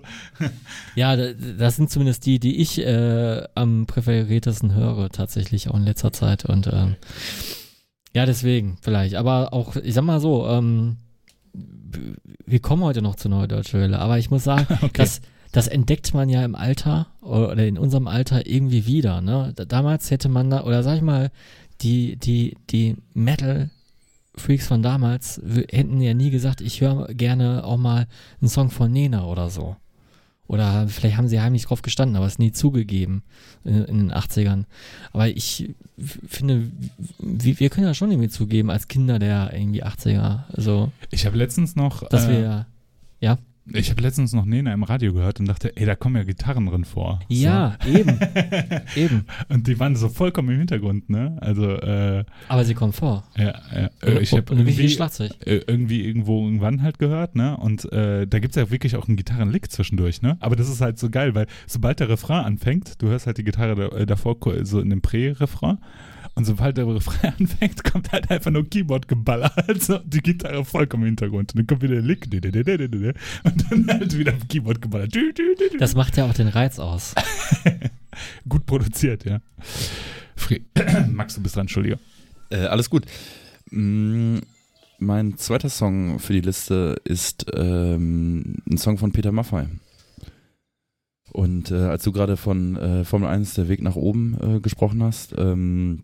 [0.96, 6.14] Ja, das sind zumindest die, die ich äh, am präferiertesten höre, tatsächlich auch in letzter
[6.14, 6.46] Zeit.
[6.46, 6.96] Und ähm,
[8.14, 9.16] ja, deswegen vielleicht.
[9.16, 10.98] Aber auch, ich sag mal so, ähm,
[12.46, 14.92] wir kommen heute noch zu Neue Deutsche Welle, aber ich muss sagen, okay.
[14.94, 15.22] das,
[15.52, 19.20] das entdeckt man ja im Alter oder in unserem Alter irgendwie wieder.
[19.20, 19.54] Ne?
[19.68, 21.32] Damals hätte man da, oder sag ich mal,
[21.82, 23.70] die, die, die Metal
[24.36, 28.08] Freaks von damals hätten ja nie gesagt, ich höre gerne auch mal
[28.42, 29.76] einen Song von Nena oder so.
[30.48, 33.24] Oder vielleicht haben sie heimlich drauf gestanden, aber es nie zugegeben
[33.64, 34.66] in, in, den 80ern.
[35.14, 36.70] Aber ich finde,
[37.18, 40.44] wir, wir, können ja schon irgendwie zugeben, als Kinder der irgendwie 80er.
[40.52, 42.08] Also, ich habe letztens noch.
[42.10, 42.68] Dass äh, wir,
[43.22, 43.38] ja.
[43.72, 46.66] Ich habe letztens noch Nena im Radio gehört und dachte, ey, da kommen ja Gitarren
[46.66, 47.22] drin vor.
[47.30, 47.98] Ja, so.
[47.98, 48.20] eben.
[48.96, 49.26] eben.
[49.48, 51.38] Und die waren so vollkommen im Hintergrund, ne?
[51.40, 53.24] Also, äh, Aber sie kommen vor.
[53.38, 53.90] Ja, ja.
[54.06, 55.32] Und, ich habe irgendwie Schlagzeug.
[55.46, 57.56] Äh, irgendwie irgendwo irgendwann halt gehört, ne?
[57.56, 60.36] Und äh, da gibt es ja wirklich auch einen Gitarrenlick zwischendurch, ne?
[60.42, 63.46] Aber das ist halt so geil, weil sobald der Refrain anfängt, du hörst halt die
[63.46, 65.78] Gitarre da, äh, davor so in dem Prä-Refrain
[66.36, 69.52] und sobald der Refrain anfängt, kommt halt einfach nur Keyboard-Geballer.
[69.68, 71.54] Also die Gitarre vollkommen im Hintergrund.
[71.54, 72.26] Und dann kommt wieder der Lick.
[73.44, 75.08] Und dann halt wieder Keyboard-Geballer.
[75.78, 77.14] Das macht ja auch den Reiz aus.
[78.50, 79.42] gut produziert, ja.
[81.10, 82.00] Max, du bist dran, Entschuldige.
[82.50, 83.06] Äh, alles gut.
[83.70, 84.40] Mm,
[84.98, 89.68] Mein zweiter Song für die Liste ist ähm, ein Song von Peter Maffay.
[91.32, 95.02] Und äh, als du gerade von äh, Formel 1 der Weg nach oben äh, gesprochen
[95.02, 96.04] hast, ähm,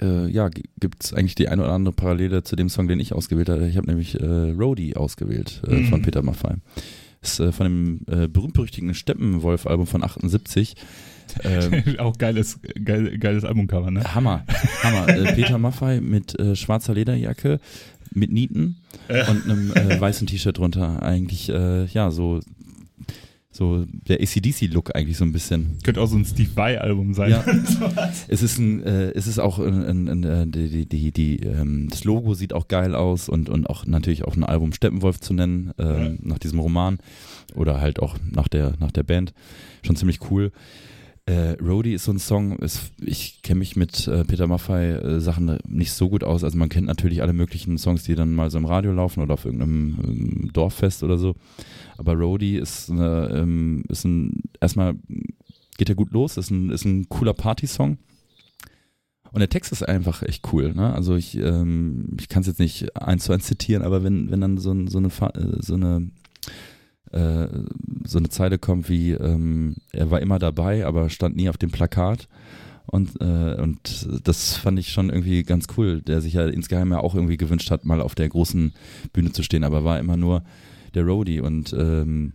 [0.00, 0.48] äh, ja,
[0.80, 3.68] gibt es eigentlich die eine oder andere Parallele zu dem Song, den ich ausgewählt habe.
[3.68, 5.86] Ich habe nämlich äh, Roadie ausgewählt äh, Mhm.
[5.86, 6.54] von Peter Maffay.
[7.22, 10.74] Ist äh, von dem äh, berühmt-berüchtigten Steppenwolf-Album von 78.
[11.44, 14.02] Ähm, Auch geiles, geil, geiles Albumcover, ne?
[14.14, 14.44] Hammer,
[14.82, 15.08] Hammer.
[15.08, 17.60] Äh, Peter Maffay mit äh, schwarzer Lederjacke,
[18.12, 18.78] mit Nieten
[19.08, 21.02] und einem äh, weißen T-Shirt drunter.
[21.02, 22.40] Eigentlich, äh, ja, so,
[23.60, 25.76] so der ACDC-Look eigentlich so ein bisschen.
[25.84, 27.30] Könnte auch so ein Steve Vai-Album sein.
[27.30, 27.44] Ja.
[28.28, 31.88] Es ist ein, äh, es ist auch ein, ein, ein, äh, die, die, die, ähm,
[31.90, 35.34] das Logo sieht auch geil aus und, und auch natürlich auch ein Album Steppenwolf zu
[35.34, 36.98] nennen, ähm, nach diesem Roman
[37.54, 39.34] oder halt auch nach der, nach der Band.
[39.82, 40.52] Schon ziemlich cool.
[41.30, 45.20] Äh, Roadie ist so ein Song, ist, ich kenne mich mit äh, Peter Maffay äh,
[45.20, 46.42] Sachen nicht so gut aus.
[46.42, 49.34] Also man kennt natürlich alle möglichen Songs, die dann mal so im Radio laufen oder
[49.34, 51.36] auf irgendeinem ähm, Dorffest oder so.
[51.98, 54.96] Aber Roadie ist, eine, ähm, ist ein, erstmal
[55.78, 57.98] geht ja gut los, ist ein, ist ein cooler Party-Song.
[59.30, 60.74] Und der Text ist einfach echt cool.
[60.74, 60.92] Ne?
[60.92, 64.40] Also ich, ähm, ich kann es jetzt nicht eins zu eins zitieren, aber wenn, wenn
[64.40, 66.10] dann so, so eine, äh, so eine
[67.12, 67.48] äh,
[68.04, 71.70] so eine Zeile kommt wie ähm, er war immer dabei, aber stand nie auf dem
[71.70, 72.28] Plakat.
[72.86, 76.98] Und, äh, und das fand ich schon irgendwie ganz cool, der sich ja insgeheim ja
[76.98, 78.72] auch irgendwie gewünscht hat, mal auf der großen
[79.12, 80.42] Bühne zu stehen, aber war immer nur
[80.94, 82.32] der Roadie und ähm,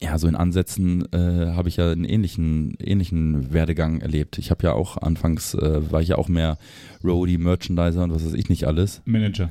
[0.00, 4.36] ja, so in Ansätzen äh, habe ich ja einen ähnlichen, ähnlichen Werdegang erlebt.
[4.38, 6.58] Ich habe ja auch anfangs, äh, war ich ja auch mehr
[7.04, 9.00] Roadie, Merchandiser und was weiß ich nicht alles.
[9.04, 9.48] Manager.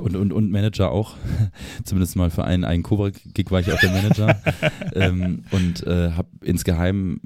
[0.00, 1.16] Und, und, und Manager auch.
[1.84, 4.40] Zumindest mal für einen, einen Cobra-Gig war ich auch der Manager.
[4.94, 7.20] ähm, und äh, habe insgeheim,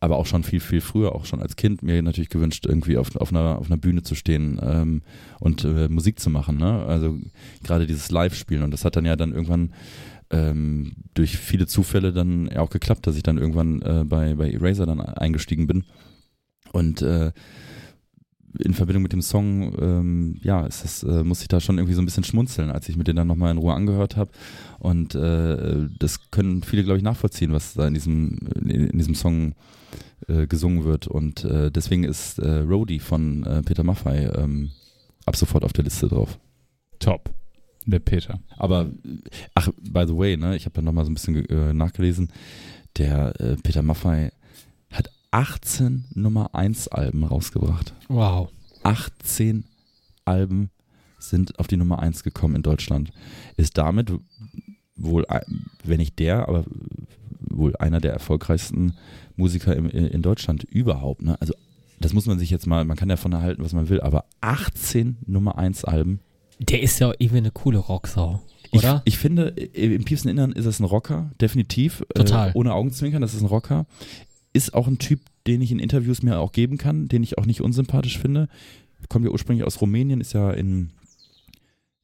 [0.00, 3.16] aber auch schon viel, viel früher, auch schon als Kind, mir natürlich gewünscht, irgendwie auf,
[3.16, 5.02] auf, einer, auf einer Bühne zu stehen ähm,
[5.40, 6.58] und äh, Musik zu machen.
[6.58, 6.84] Ne?
[6.86, 7.18] Also
[7.64, 8.62] gerade dieses Live-Spielen.
[8.62, 9.72] Und das hat dann ja dann irgendwann
[10.30, 14.86] ähm, durch viele Zufälle dann auch geklappt, dass ich dann irgendwann äh, bei, bei Eraser
[14.86, 15.84] dann eingestiegen bin.
[16.72, 17.32] Und äh,
[18.58, 21.94] in Verbindung mit dem Song, ähm, ja, es ist, äh, muss ich da schon irgendwie
[21.94, 24.30] so ein bisschen schmunzeln, als ich mir den dann nochmal in Ruhe angehört habe.
[24.78, 29.54] Und äh, das können viele, glaube ich, nachvollziehen, was da in diesem, in, diesem Song
[30.28, 31.06] äh, gesungen wird.
[31.06, 34.70] Und äh, deswegen ist äh, Roadie von äh, Peter Maffay ähm,
[35.24, 36.38] ab sofort auf der Liste drauf.
[36.98, 37.30] Top.
[37.84, 38.40] Der Peter.
[38.56, 38.90] Aber,
[39.54, 42.28] ach, by the way, ne, ich habe da nochmal so ein bisschen äh, nachgelesen.
[42.96, 44.32] Der äh, Peter Maffay hat
[45.36, 47.92] 18 Nummer 1 Alben rausgebracht.
[48.08, 48.48] Wow.
[48.84, 49.64] 18
[50.24, 50.70] Alben
[51.18, 53.12] sind auf die Nummer 1 gekommen in Deutschland.
[53.58, 54.10] Ist damit
[54.96, 55.26] wohl,
[55.84, 56.64] wenn nicht der, aber
[57.40, 58.94] wohl einer der erfolgreichsten
[59.36, 61.20] Musiker im, in Deutschland überhaupt.
[61.20, 61.36] Ne?
[61.38, 61.52] Also
[62.00, 65.18] das muss man sich jetzt mal, man kann davon erhalten, was man will, aber 18
[65.26, 66.20] Nummer 1 Alben.
[66.60, 68.40] Der ist ja irgendwie eine coole Rocksau,
[68.72, 69.02] Ich, oder?
[69.04, 72.02] ich finde, im tiefsten Innern ist es ein Rocker, definitiv.
[72.14, 72.50] Total.
[72.50, 73.84] Äh, ohne Augenzwinkern, das ist ein Rocker.
[74.56, 77.46] Ist auch ein Typ, den ich in Interviews mir auch geben kann, den ich auch
[77.46, 78.48] nicht unsympathisch finde.
[79.08, 80.90] Kommt ja ursprünglich aus Rumänien, ist ja in,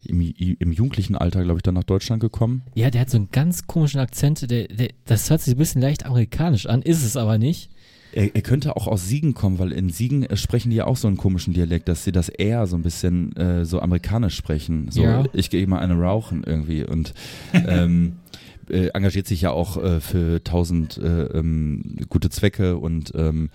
[0.04, 2.62] im, im jugendlichen Alter, glaube ich, dann nach Deutschland gekommen.
[2.74, 4.50] ja, der hat so einen ganz komischen Akzent.
[4.50, 7.70] Der, der, das hört sich ein bisschen leicht amerikanisch an, ist es aber nicht.
[8.12, 11.08] Er, er könnte auch aus Siegen kommen, weil in Siegen sprechen die ja auch so
[11.08, 14.90] einen komischen Dialekt, dass sie das eher so ein bisschen äh, so amerikanisch sprechen.
[14.90, 15.24] So, Ja.
[15.32, 17.14] ich gehe mal eine rauchen irgendwie und
[17.54, 18.16] ähm,
[18.68, 23.50] äh, engagiert sich ja auch äh, für tausend äh, ähm, gute Zwecke und ähm,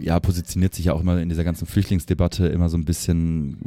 [0.00, 3.58] ja, positioniert sich ja auch immer in dieser ganzen Flüchtlingsdebatte immer so ein bisschen,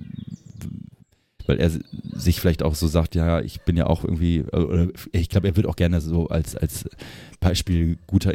[1.47, 4.88] weil er sich vielleicht auch so sagt, ja, ich bin ja auch irgendwie, äh, oder
[5.11, 6.88] ich glaube, er wird auch gerne so als, als
[7.39, 8.34] Beispiel guter,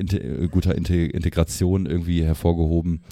[0.48, 3.02] guter Inte Integration irgendwie hervorgehoben.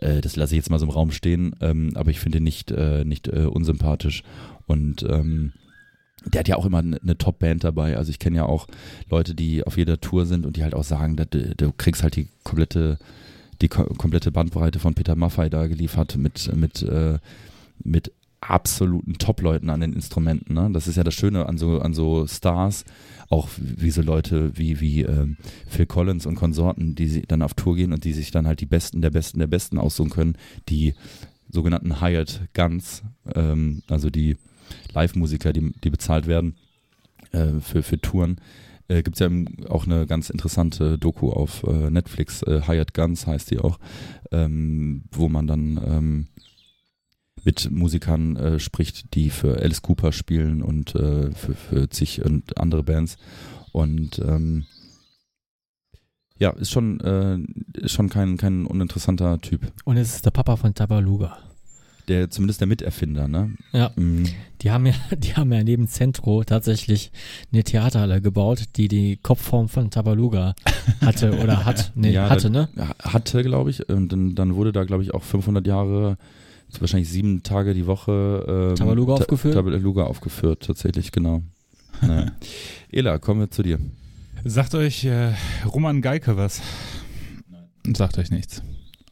[0.00, 2.44] Äh, das lasse ich jetzt mal so im Raum stehen, ähm, aber ich finde ihn
[2.44, 2.70] nicht,
[3.04, 4.22] nicht unsympathisch.
[4.66, 5.52] Und ähm,
[6.34, 7.96] der hat ja auch immer eine, Top-Band dabei.
[7.96, 8.66] Also ich kenne ja auch
[9.10, 12.16] Leute, die auf jeder Tour sind und die halt auch sagen, du, du kriegst halt
[12.16, 12.98] die komplette,
[13.60, 17.18] die ko komplette Bandbreite von Peter Maffay da geliefert mit, mit, äh,
[17.82, 20.54] mit absoluten Top-Leuten an den Instrumenten.
[20.54, 20.70] Ne?
[20.72, 22.84] Das ist ja das Schöne an so, an so Stars,
[23.30, 25.36] auch wie so Leute wie, wie ähm,
[25.66, 28.66] Phil Collins und Konsorten, die dann auf Tour gehen und die sich dann halt die
[28.66, 30.36] Besten der Besten der Besten aussuchen können,
[30.68, 30.94] die
[31.50, 33.02] sogenannten Hired Guns,
[33.34, 34.36] ähm, also die
[34.92, 36.56] Live-Musiker, die, die bezahlt werden
[37.32, 38.40] äh, für, für Touren.
[38.88, 39.30] Äh, Gibt es ja
[39.68, 43.78] auch eine ganz interessante Doku auf äh, Netflix, äh, Hired Guns heißt die auch,
[44.32, 46.26] ähm, wo man dann ähm,
[47.44, 52.58] mit Musikern äh, spricht, die für Alice Cooper spielen und äh, für, für zig und
[52.58, 53.16] andere Bands.
[53.72, 54.66] Und ähm,
[56.38, 57.38] ja, ist schon, äh,
[57.78, 59.72] ist schon kein, kein uninteressanter Typ.
[59.84, 61.38] Und es ist der Papa von Tabaluga.
[62.08, 63.52] Der zumindest der Miterfinder, ne?
[63.72, 63.90] Ja.
[63.96, 64.24] Mhm.
[64.62, 67.12] Die haben ja, die haben ja neben Centro tatsächlich
[67.52, 70.54] eine Theaterhalle gebaut, die die Kopfform von Tabaluga
[71.00, 71.92] hatte oder hat.
[71.94, 72.68] Nee, Ja, hatte, ne?
[73.02, 73.88] Hatte, glaube ich.
[73.88, 76.16] Und dann, dann wurde da, glaube ich, auch 500 Jahre,
[76.80, 79.54] wahrscheinlich sieben Tage die Woche ähm, Tabaluga Ta- aufgeführt?
[79.54, 81.42] Tabaluga aufgeführt, tatsächlich, genau.
[82.02, 82.30] Naja.
[82.92, 83.78] Ela, kommen wir zu dir.
[84.44, 85.32] Sagt euch äh,
[85.66, 86.62] Roman Geike was?
[87.96, 88.62] Sagt euch nichts.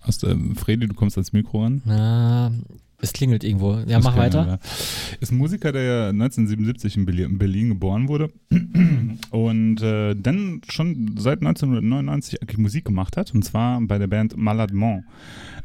[0.02, 1.82] Aus dem Fredi, du kommst ans Mikro ran.
[1.84, 2.52] Na,
[3.00, 3.74] es klingelt irgendwo.
[3.74, 4.46] Ja, Das mach weiter.
[4.46, 8.30] ja- Ist ein Musiker, der 1977 in Berlin, in Berlin geboren wurde
[9.30, 14.36] und äh, dann schon seit 1999 eigentlich Musik gemacht hat und zwar bei der Band
[14.36, 15.04] Maladement.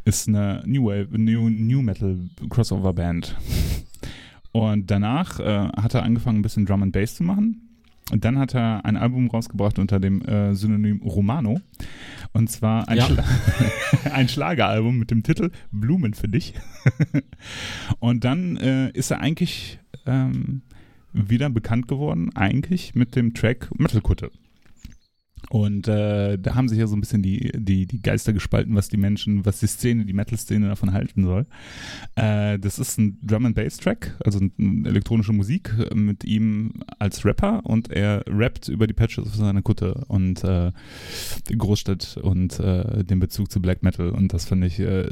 [0.04, 2.18] Ist eine New Wave, New, New Metal
[2.50, 3.36] Crossover Band.
[4.52, 7.68] Und danach äh, hat er angefangen ein bisschen Drum and Bass zu machen.
[8.12, 11.62] Und dann hat er ein Album rausgebracht unter dem äh, Synonym Romano.
[12.34, 13.06] Und zwar ein, Ja.
[13.08, 13.24] Schla
[14.14, 16.54] ein Schlageralbum mit dem Titel Blumen für dich.
[18.00, 20.62] Und dann äh, ist er eigentlich ähm,
[21.14, 24.32] wieder bekannt geworden, eigentlich mit dem Track Metalkutte.
[25.50, 28.88] Und äh, da haben sich ja so ein bisschen die, die, die Geister gespalten, was
[28.90, 31.46] die Menschen, was die Szene, die Metal-Szene davon halten soll.
[32.16, 36.74] Äh, das ist ein Drum and Bass Track, also eine elektronische Musik äh, mit ihm
[37.00, 40.72] als Rapper und er rappt über die Patches auf seiner Kutte und äh,
[41.58, 44.10] Großstadt und äh, den Bezug zu Black Metal.
[44.10, 45.10] Und das fand ich, äh,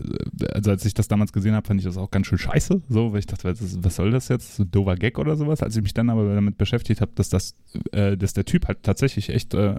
[0.54, 3.12] also als ich das damals gesehen habe, fand ich das auch ganz schön scheiße, so,
[3.12, 4.56] weil ich dachte, was, ist- was soll das jetzt?
[4.56, 5.62] So dover Gag oder sowas.
[5.64, 7.56] Als ich mich dann aber damit beschäftigt habe, dass das,
[7.92, 9.76] äh, dass der Typ halt tatsächlich echt äh,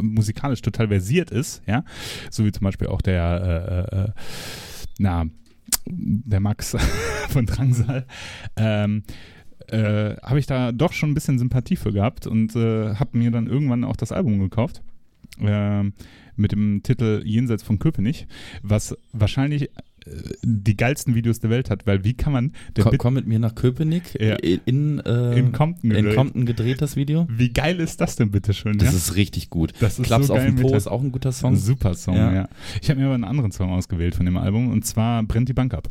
[0.00, 1.84] musikalisch total versiert ist, ja,
[2.30, 4.08] so wie zum Beispiel auch der, äh, äh,
[4.98, 5.26] na,
[5.86, 6.76] der Max
[7.28, 8.06] von Drangsal,
[8.56, 9.04] ähm,
[9.68, 13.30] äh, habe ich da doch schon ein bisschen Sympathie für gehabt und äh, habe mir
[13.30, 14.82] dann irgendwann auch das Album gekauft.
[15.40, 15.92] ähm,
[16.36, 18.26] mit dem Titel Jenseits von Köpenick,
[18.62, 19.82] was wahrscheinlich äh,
[20.42, 23.54] die geilsten Videos der Welt hat, weil wie kann man Komm, komm mit mir nach
[23.54, 24.20] Köpenick.
[24.20, 24.36] Ja.
[24.36, 26.14] In, äh, in Compton in gedreht.
[26.16, 27.26] Compton gedreht, das Video.
[27.30, 28.78] Wie geil ist das denn bitte schön?
[28.78, 28.96] Das ja?
[28.96, 29.72] ist richtig gut.
[29.80, 31.56] das ist Klaps so auf dem Po ist auch ein guter Song.
[31.56, 32.32] Super Song, ja.
[32.32, 32.48] Ja.
[32.80, 35.52] Ich habe mir aber einen anderen Song ausgewählt von dem Album und zwar Brennt die
[35.54, 35.90] Bank ab.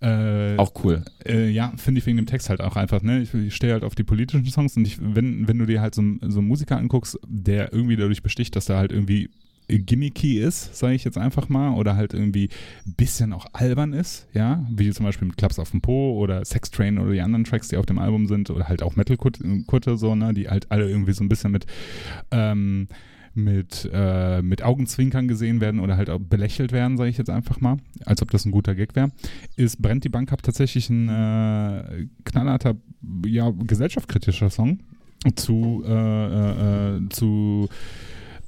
[0.00, 1.04] Äh, Auch cool.
[1.24, 3.22] Äh, ja, finde ich wegen dem Text halt auch einfach, ne?
[3.22, 5.94] Ich, ich stehe halt auf die politischen Songs und ich, wenn, wenn du dir halt
[5.94, 9.30] so, einen- so einen Musiker anguckst, der irgendwie dadurch besticht, dass er halt irgendwie
[9.68, 12.48] gimmicky ist, sage ich jetzt einfach mal, oder halt irgendwie
[12.86, 16.44] ein bisschen auch albern ist, ja, wie zum Beispiel mit Klaps auf dem Po oder
[16.44, 19.96] Sex Train oder die anderen Tracks, die auf dem Album sind, oder halt auch Metal-Kutte,
[19.96, 21.66] so, ne, die halt alle irgendwie so ein bisschen mit,
[22.30, 22.88] ähm,
[23.34, 27.60] mit, äh, mit Augenzwinkern gesehen werden oder halt auch belächelt werden, sage ich jetzt einfach
[27.60, 29.10] mal, als ob das ein guter Gag wäre,
[29.56, 32.76] ist Brennt die Bank ab tatsächlich ein äh, knallharter,
[33.26, 34.78] ja, gesellschaftskritischer Song
[35.34, 37.68] zu, äh, äh, äh, zu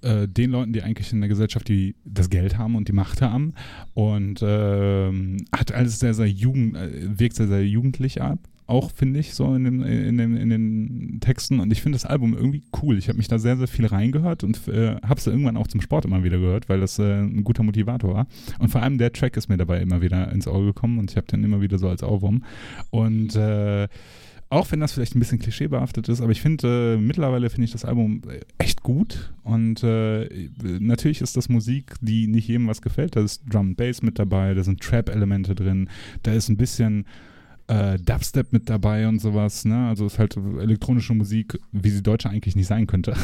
[0.02, 3.22] äh, den Leuten, die eigentlich in der Gesellschaft die das Geld haben und die Macht
[3.22, 3.54] haben
[3.94, 8.38] und ähm, hat alles sehr, sehr jugend, äh, wirkt sehr, sehr jugendlich ab.
[8.66, 12.04] Auch finde ich so in, dem, in, dem, in den Texten und ich finde das
[12.04, 12.98] Album irgendwie cool.
[12.98, 15.80] Ich habe mich da sehr, sehr viel reingehört und äh, habe es irgendwann auch zum
[15.80, 18.26] Sport immer wieder gehört, weil das äh, ein guter Motivator war.
[18.58, 21.16] Und vor allem der Track ist mir dabei immer wieder ins Auge gekommen und ich
[21.16, 22.44] habe den immer wieder so als Ohrwurm.
[22.90, 23.88] Und äh,
[24.50, 27.72] auch wenn das vielleicht ein bisschen klischeebehaftet ist, aber ich finde, äh, mittlerweile finde ich
[27.72, 30.48] das Album äh, echt gut und äh,
[30.80, 33.16] natürlich ist das Musik, die nicht jedem was gefällt.
[33.16, 35.90] Da ist Drum and Bass mit dabei, da sind Trap-Elemente drin,
[36.22, 37.04] da ist ein bisschen
[37.68, 39.88] äh, Dubstep mit dabei und sowas, ne?
[39.88, 43.14] Also ist halt elektronische Musik, wie sie Deutsche eigentlich nicht sein könnte.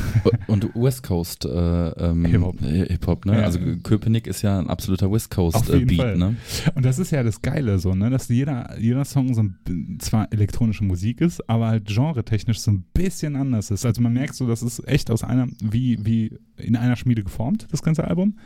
[0.46, 2.60] Und West Coast äh, ähm, Hip-Hop.
[2.60, 3.38] Hip-Hop, ne?
[3.38, 3.44] Ja.
[3.44, 6.36] Also Köpenick ist ja ein absoluter West Coast Auf äh, ne?
[6.74, 8.10] Und das ist ja das Geile so, ne?
[8.10, 12.84] Dass jeder, jeder Song so ein, zwar elektronische Musik ist, aber halt genretechnisch so ein
[12.92, 13.86] bisschen anders ist.
[13.86, 17.66] Also man merkt so, das ist echt aus einer, wie, wie in einer Schmiede geformt,
[17.70, 18.38] das ganze Album.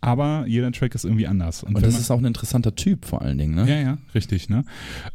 [0.00, 1.62] Aber jeder Track ist irgendwie anders.
[1.62, 3.68] Und wenn das ist auch ein interessanter Typ vor allen Dingen, ne?
[3.68, 4.64] Ja, ja, richtig, ne?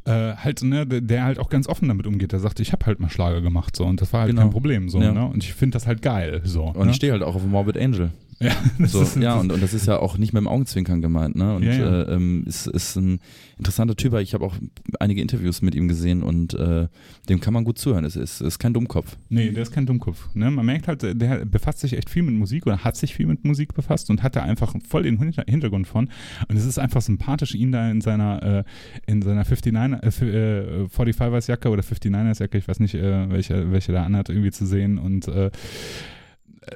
[0.05, 2.31] Äh, halt, ne, der, halt auch ganz offen damit umgeht.
[2.31, 4.41] Der sagt, ich habe halt mal Schlager gemacht, so, und das war halt Genau.
[4.43, 5.11] kein Problem, so, Ja.
[5.11, 5.25] ne?
[5.25, 6.63] Und ich finde das halt geil, so.
[6.65, 6.89] Und ne?
[6.91, 8.11] ich stehe halt auch auf Morbid Angel.
[8.41, 11.01] Ja, das So, ist, ja, und, und das ist ja auch nicht mit dem Augenzwinkern
[11.01, 11.55] gemeint, ne?
[11.55, 12.01] Und Ja, ja.
[12.03, 13.19] Äh, ähm, ist, ist ein
[13.57, 14.55] interessanter Typ, weil ich habe auch
[14.99, 16.87] einige Interviews mit ihm gesehen und äh,
[17.29, 18.03] dem kann man gut zuhören.
[18.05, 19.15] Es ist, ist kein Dummkopf.
[19.29, 20.33] Nee, der ist kein Dummkopf.
[20.33, 20.49] Ne?
[20.49, 23.45] Man merkt halt, der befasst sich echt viel mit Musik oder hat sich viel mit
[23.45, 26.09] Musik befasst und hat da einfach voll den Hinter- Hintergrund von.
[26.47, 28.63] Und es ist einfach sympathisch, ihn da in seiner, äh,
[29.05, 33.29] in seiner 59er, äh, f- äh, 45ers Jacke oder 59ers Jacke, ich weiß nicht, äh,
[33.29, 34.97] welche, welche da anhat, irgendwie zu sehen.
[34.97, 35.51] Und äh,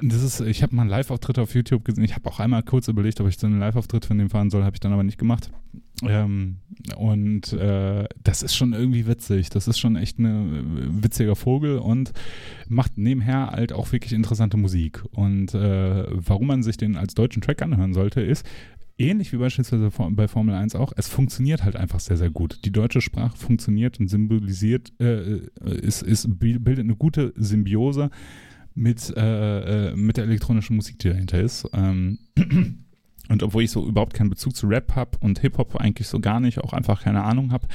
[0.02, 2.04] das ist, ich habe mal einen Live-Auftritt auf YouTube gesehen.
[2.04, 4.64] Ich habe auch einmal kurz überlegt, ob ich so einen Live-Auftritt von dem fahren soll,
[4.64, 5.50] habe ich dann aber nicht gemacht.
[6.02, 6.56] Ähm,
[6.96, 9.48] und äh, das ist schon irgendwie witzig.
[9.48, 12.12] Das ist schon echt ein witziger Vogel und
[12.68, 15.04] macht nebenher halt auch wirklich interessante Musik.
[15.12, 18.44] Und äh, warum man sich den als deutschen Track anhören sollte, ist,
[18.98, 22.60] ähnlich wie beispielsweise bei Formel 1 auch, es funktioniert halt einfach sehr, sehr gut.
[22.64, 28.10] Die deutsche Sprache funktioniert und symbolisiert, äh, ist, ist, bildet eine gute Symbiose
[28.76, 31.68] mit, äh, äh mit der elektronischen Musik, die dahinter ist.
[31.72, 32.18] Ähm,
[33.28, 36.40] Und obwohl ich so überhaupt keinen Bezug zu Rap habe und Hip-Hop eigentlich so gar
[36.40, 37.66] nicht, auch einfach keine Ahnung habe,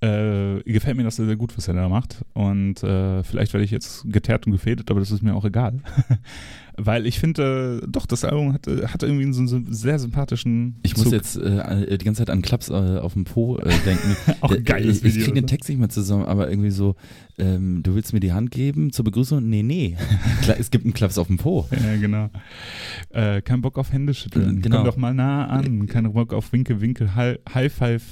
[0.00, 2.24] äh, gefällt mir das sehr, sehr gut, was er da macht.
[2.34, 5.80] Und äh, vielleicht werde ich jetzt geteert und gefädet, aber das ist mir auch egal.
[6.80, 10.76] Weil ich finde, äh, doch, das Album hat, hat irgendwie so einen sehr sympathischen.
[10.82, 11.04] Ich Zug.
[11.04, 14.16] muss jetzt äh, die ganze Zeit an Klaps äh, auf dem Po äh, denken.
[14.40, 15.18] auch ein geiles Video.
[15.18, 16.94] Ich kriege den Text nicht mehr zusammen, aber irgendwie so,
[17.36, 19.48] ähm, du willst mir die Hand geben zur Begrüßung?
[19.48, 19.96] Nee, nee.
[20.58, 21.66] es gibt einen Klaps auf dem Po.
[21.70, 22.30] Ja, genau.
[23.10, 24.62] Äh, kein Bock auf Hände schütteln.
[24.62, 24.76] Genau.
[24.76, 25.86] Komm doch mal nah an.
[25.86, 28.02] Kein Bock auf Winke, Winkel, High Five.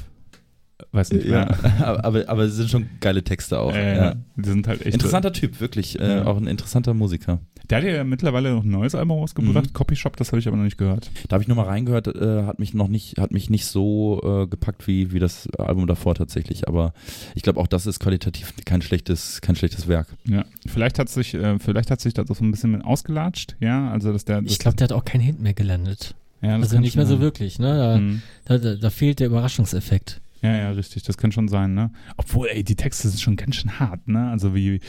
[0.93, 1.57] Weiß nicht mehr.
[1.63, 3.75] Ja, aber, aber es sind schon geile Texte auch.
[3.75, 4.15] Ja.
[4.37, 5.99] Die sind halt echt interessanter Typ, wirklich.
[5.99, 7.41] Äh, auch ein interessanter Musiker.
[7.71, 9.73] Der hat ja mittlerweile noch ein neues Album rausgebracht, mhm.
[9.73, 11.11] Copyshop, das habe ich aber noch nicht gehört.
[11.29, 14.21] Da habe ich nur mal reingehört, äh, hat mich noch nicht, hat mich nicht so
[14.23, 16.69] äh, gepackt wie, wie das Album davor tatsächlich.
[16.69, 16.93] Aber
[17.35, 20.09] ich glaube auch das ist qualitativ kein schlechtes, kein schlechtes Werk.
[20.29, 23.91] Ja, vielleicht hat sich, äh, vielleicht hat sich das so ein bisschen mit ausgelatscht, ja.
[23.91, 24.43] Also dass der.
[24.43, 26.15] Das ich glaube, der hat auch keinen Hit mehr gelandet.
[26.43, 27.77] Ja, also nicht mehr so wirklich, ne?
[27.77, 28.23] Da, mhm.
[28.45, 30.21] da, da, da fehlt der Überraschungseffekt.
[30.43, 31.91] Ja, ja, richtig, das kann schon sein, ne?
[32.17, 34.31] Obwohl, ey, die Texte sind schon ganz schön hart, ne?
[34.31, 34.81] Also wie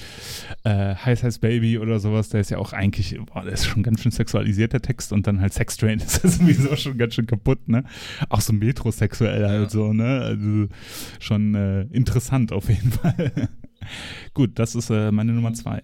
[0.63, 3.81] äh, Heiß Heiß Baby oder sowas, der ist ja auch eigentlich, boah, der ist schon
[3.81, 7.15] ganz schön sexualisiert, der Text, und dann halt Sex Train ist ja sowieso schon ganz
[7.15, 7.85] schön kaputt, ne?
[8.29, 9.47] Auch so metrosexuell ja.
[9.47, 10.21] halt so, ne?
[10.21, 10.67] Also
[11.19, 13.49] schon äh, interessant auf jeden Fall.
[14.33, 15.81] Gut, das ist äh, meine Nummer zwei.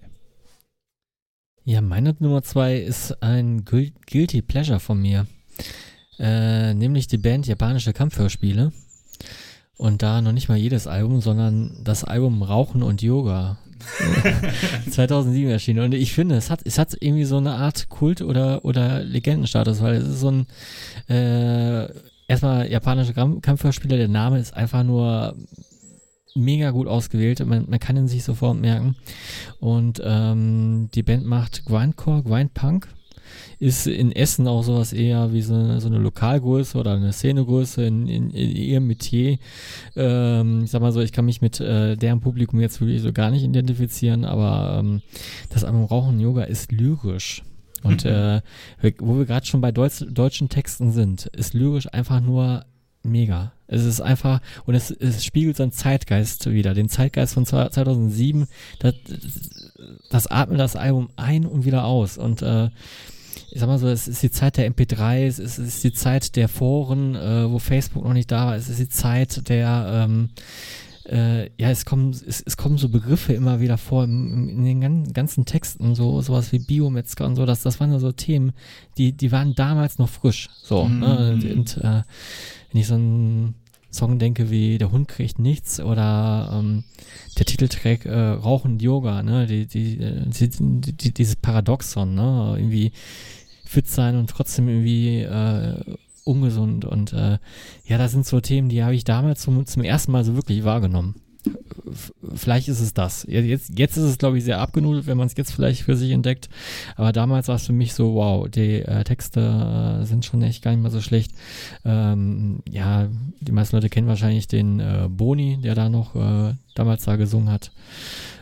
[1.64, 5.26] Ja, meine Nummer zwei ist ein Guilty Pleasure von mir.
[6.20, 8.74] Äh, nämlich die Band Japanische Kampfhörspiele.
[9.78, 13.58] Und da noch nicht mal jedes Album, sondern das Album Rauchen und Yoga.
[14.90, 15.84] 2007 erschienen.
[15.84, 19.82] Und ich finde, es hat, es hat irgendwie so eine Art Kult- oder, oder Legendenstatus,
[19.82, 20.48] weil es ist so ein,
[21.14, 21.90] äh,
[22.28, 25.36] erstmal japanische Kampfhörspieler, der Name ist einfach nur
[26.36, 27.46] mega gut ausgewählt.
[27.46, 28.96] Man, man kann ihn sich sofort merken.
[29.60, 32.88] Und ähm, die Band macht Grindcore, Grindpunk
[33.60, 37.86] ist in Essen auch sowas eher wie so eine, so eine Lokalgröße oder eine Szenegröße
[37.86, 39.38] in, in, in ihrem Metier.
[39.96, 43.14] Ähm, ich sag mal so, ich kann mich mit äh, deren Publikum jetzt wirklich so
[43.14, 45.02] gar nicht identifizieren, aber ähm,
[45.50, 47.44] das Album Rauchen Yoga ist lyrisch.
[47.84, 48.12] Und mhm.
[48.12, 48.42] äh,
[49.00, 52.66] wo wir gerade schon bei Deutsch, deutschen Texten sind, ist lyrisch einfach nur
[53.04, 53.52] mega.
[53.68, 58.48] Es ist einfach, und es, es spiegelt seinen Zeitgeist wieder, den Zeitgeist von 2007.
[58.80, 58.96] Das,
[60.10, 62.18] das atmet das Album ein und wieder aus.
[62.18, 62.70] Und äh,
[63.52, 66.48] ich sag mal so, es ist die Zeit der MP3s, es ist die Zeit der
[66.48, 70.30] Foren, äh, wo Facebook noch nicht da war, es ist die Zeit der, ähm,
[71.06, 75.14] äh, ja, es kommen, es, es kommen so Begriffe immer wieder vor in, in den
[75.14, 78.54] ganzen Texten, so sowas wie Biometzger und so, das, das waren ja so Themen,
[78.98, 81.00] die, die waren damals noch frisch, so, mhm.
[81.00, 81.32] ne?
[81.34, 82.04] und, und äh,
[82.72, 83.56] wenn ich so einen
[83.94, 86.84] Song denke wie Der Hund kriegt nichts oder ähm,
[87.38, 92.92] der Titeltrack äh, Rauchen Yoga, ne, die, die, die, die, dieses Paradoxon, ne, irgendwie
[93.66, 95.96] fit sein und trotzdem irgendwie äh,
[96.26, 96.86] ungesund.
[96.86, 97.38] Und äh,
[97.86, 100.64] ja, das sind so Themen, die habe ich damals zum, zum ersten Mal so wirklich
[100.64, 101.16] wahrgenommen.
[102.36, 103.26] Vielleicht ist es das.
[103.30, 106.12] Jetzt, jetzt ist es, glaube ich, sehr abgenudelt, wenn man es jetzt vielleicht für sich
[106.12, 106.50] entdeckt.
[106.96, 110.64] Aber damals war es für mich so, wow, die äh, Texte äh, sind schon echt
[110.64, 111.34] gar nicht mehr so schlecht.
[111.86, 113.10] Ähm, ja,
[113.42, 117.52] die meisten Leute kennen wahrscheinlich den äh, Boni, der da noch äh, damals da gesungen
[117.52, 117.72] hat.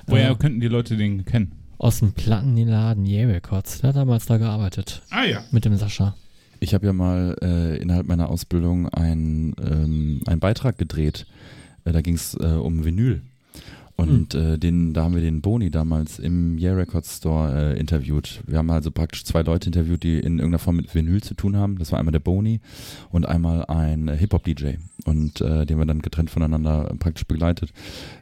[0.07, 1.61] Woher äh, könnten die Leute den kennen?
[1.81, 3.81] aus dem Plattenladen Yeah Records.
[3.81, 5.01] Der hat damals da gearbeitet.
[5.09, 5.43] Ah ja.
[5.51, 6.15] Mit dem Sascha.
[6.59, 11.25] Ich habe ja mal äh, innerhalb meiner Ausbildung einen ähm, Beitrag gedreht.
[11.85, 13.21] Äh, da ging es äh, um Vinyl.
[13.97, 14.53] Und mhm.
[14.53, 18.41] äh, den, da haben wir den Boni damals im Yeah Records Store äh, interviewt.
[18.47, 21.55] Wir haben also praktisch zwei Leute interviewt, die in irgendeiner Form mit Vinyl zu tun
[21.55, 21.77] haben.
[21.77, 22.61] Das war einmal der Boni
[23.11, 24.77] und einmal ein äh, Hip-Hop-DJ.
[25.05, 27.73] Und den wir dann getrennt voneinander praktisch begleitet.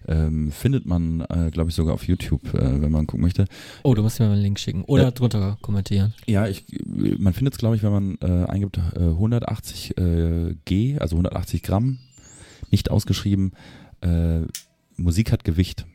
[0.07, 3.47] Ähm, findet man, glaube ich, sogar auf YouTube, wenn man gucken möchte.
[3.83, 6.13] Oh, du musst mir mal einen Link schicken oder drunter kommentieren.
[6.25, 11.17] Ja, ich, man findet es, glaube ich, wenn man eingibt äh, 180 äh, G, also
[11.17, 11.97] 180 Gramm,
[12.71, 13.53] nicht ausgeschrieben,
[14.01, 14.41] äh,
[14.97, 15.85] Musik hat Gewicht.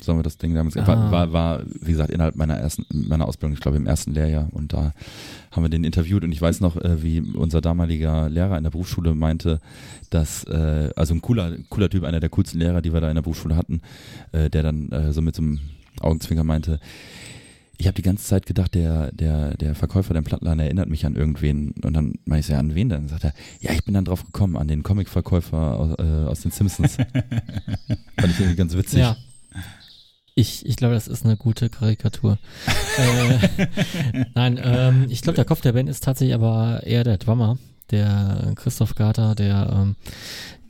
[0.00, 0.76] So haben wir das Ding damals.
[0.76, 0.86] Ah.
[0.86, 4.48] War, war, war, wie gesagt, innerhalb meiner ersten, meiner Ausbildung, ich glaube im ersten Lehrjahr.
[4.52, 4.92] Und da
[5.50, 8.70] haben wir den interviewt und ich weiß noch, äh, wie unser damaliger Lehrer in der
[8.70, 9.60] Berufsschule meinte,
[10.10, 13.14] dass, äh, also ein cooler, cooler Typ, einer der coolsten Lehrer, die wir da in
[13.14, 13.80] der Berufsschule hatten,
[14.32, 15.60] äh, der dann äh, so mit so einem
[16.00, 16.80] Augenzwinger meinte,
[17.76, 21.16] ich habe die ganze Zeit gedacht, der, der, der Verkäufer, der Plattenladen erinnert mich an
[21.16, 21.72] irgendwen.
[21.82, 23.02] Und dann meine ich so, ja, an wen denn?
[23.02, 26.40] Dann sagt er, ja, ich bin dann drauf gekommen, an den Comicverkäufer aus, äh, aus
[26.40, 26.96] den Simpsons.
[26.96, 29.00] Fand ich irgendwie ganz witzig.
[29.00, 29.16] Ja.
[30.36, 32.38] Ich, ich glaube, das ist eine gute Karikatur.
[32.98, 33.66] äh,
[34.34, 37.58] nein, ähm, ich glaube, der Kopf der Band ist tatsächlich aber eher der Drummer.
[37.94, 39.96] Der Christoph Garter, der ähm,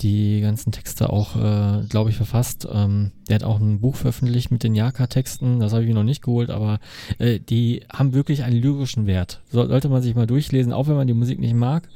[0.01, 2.67] die ganzen Texte auch, äh, glaube ich, verfasst.
[2.71, 6.03] Ähm, der hat auch ein Buch veröffentlicht mit den Jaka-Texten, das habe ich mir noch
[6.05, 6.79] nicht geholt, aber
[7.19, 9.41] äh, die haben wirklich einen lyrischen Wert.
[9.51, 11.89] So, sollte man sich mal durchlesen, auch wenn man die Musik nicht mag.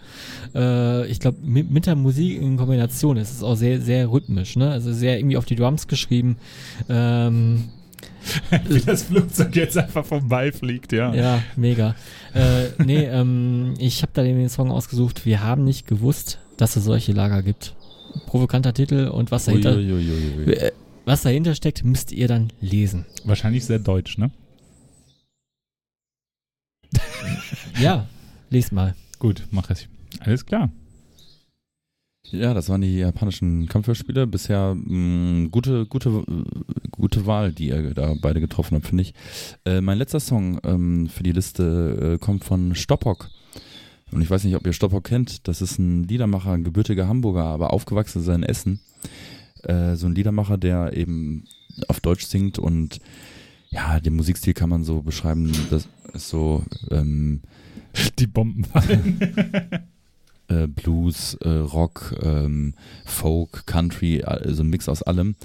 [0.54, 4.56] Äh, ich glaube, mit, mit der Musik in Kombination ist es auch sehr, sehr rhythmisch,
[4.56, 4.70] ne?
[4.70, 6.36] Also sehr irgendwie auf die Drums geschrieben.
[6.88, 7.64] Ähm,
[8.68, 11.14] Wie das Flugzeug jetzt einfach vorbeifliegt, ja.
[11.14, 11.94] ja, mega.
[12.34, 15.26] Äh, nee, ähm, ich habe da den Song ausgesucht.
[15.26, 17.74] Wir haben nicht gewusst, dass es solche Lager gibt.
[18.26, 20.52] Provokanter Titel und was dahinter, Uiuiuiui.
[20.52, 20.72] äh,
[21.04, 23.06] was dahinter steckt, müsst ihr dann lesen.
[23.24, 24.30] Wahrscheinlich sehr deutsch, ne?
[27.78, 28.06] Ja,
[28.50, 28.94] lest mal.
[29.18, 29.88] Gut, mach ich.
[30.20, 30.70] Alles klar.
[32.30, 34.26] Ja, das waren die japanischen Kampfhörspiele.
[34.26, 36.60] Bisher mh, gute, gute, äh,
[36.90, 39.14] gute Wahl, die ihr da beide getroffen habt, finde ich.
[39.64, 43.30] Äh, mein letzter Song ähm, für die Liste äh, kommt von Stoppock.
[44.10, 45.48] Und ich weiß nicht, ob ihr Stoppock kennt.
[45.48, 48.80] Das ist ein Liedermacher, ein gebürtiger Hamburger, aber aufgewachsen ist er in Essen.
[49.62, 51.44] Äh, so ein Liedermacher, der eben
[51.88, 53.00] auf Deutsch singt und
[53.70, 57.42] ja, den Musikstil kann man so beschreiben, das ist so ähm,
[58.18, 59.20] Die Bomben fallen.
[60.48, 65.36] äh, Blues, äh, Rock, ähm, Folk, Country, also ein Mix aus allem.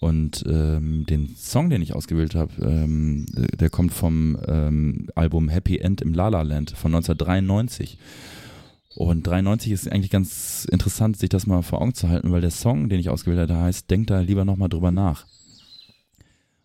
[0.00, 3.26] Und ähm, den Song, den ich ausgewählt habe, ähm,
[3.58, 7.98] der kommt vom ähm, Album Happy End im La La Land von 1993.
[8.94, 12.50] Und 93 ist eigentlich ganz interessant, sich das mal vor Augen zu halten, weil der
[12.50, 15.26] Song, den ich ausgewählt habe, der heißt Denk da lieber nochmal drüber nach.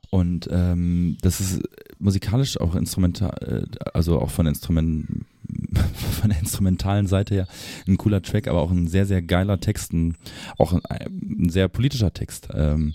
[0.10, 1.64] Und ähm, das ist
[1.98, 5.26] musikalisch auch instrumental, äh, also auch von, Instrument,
[6.22, 7.48] von der instrumentalen Seite her
[7.88, 10.16] ein cooler Track, aber auch ein sehr, sehr geiler Text, ein,
[10.58, 12.50] auch ein, ein sehr politischer Text.
[12.54, 12.94] Ähm,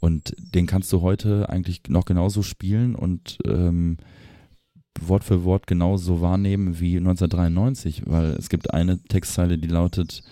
[0.00, 3.96] und den kannst du heute eigentlich noch genauso spielen und ähm,
[5.00, 10.22] Wort für Wort genauso wahrnehmen wie 1993, weil es gibt eine Textzeile, die lautet,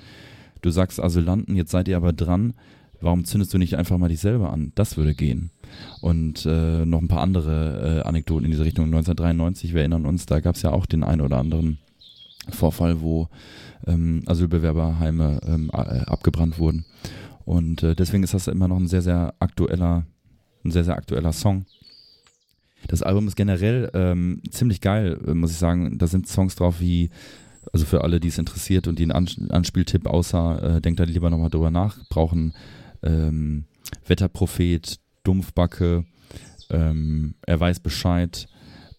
[0.63, 2.55] du sagst Asylanten, jetzt seid ihr aber dran,
[3.01, 4.73] warum zündest du nicht einfach mal dich selber an?
[4.75, 5.51] Das würde gehen.
[6.01, 8.87] Und äh, noch ein paar andere äh, Anekdoten in diese Richtung.
[8.87, 11.79] 1993, wir erinnern uns, da gab es ja auch den einen oder anderen
[12.51, 13.29] Vorfall, wo
[13.87, 16.85] ähm, Asylbewerberheime ähm, äh, abgebrannt wurden.
[17.45, 20.07] Und äh, deswegen ist das immer noch ein sehr, sehr aktueller,
[20.65, 21.67] ein sehr, sehr aktueller Song.
[22.89, 25.99] Das Album ist generell ähm, ziemlich geil, äh, muss ich sagen.
[25.99, 27.11] Da sind Songs drauf wie,
[27.73, 31.05] also für alle, die es interessiert und die einen Ans Anspieltipp außer, äh, denkt da
[31.05, 32.55] lieber nochmal drüber nach, brauchen
[33.03, 33.65] ähm,
[34.07, 36.05] Wetterprophet, Dumpfbacke,
[36.71, 38.49] ähm, er weiß Bescheid,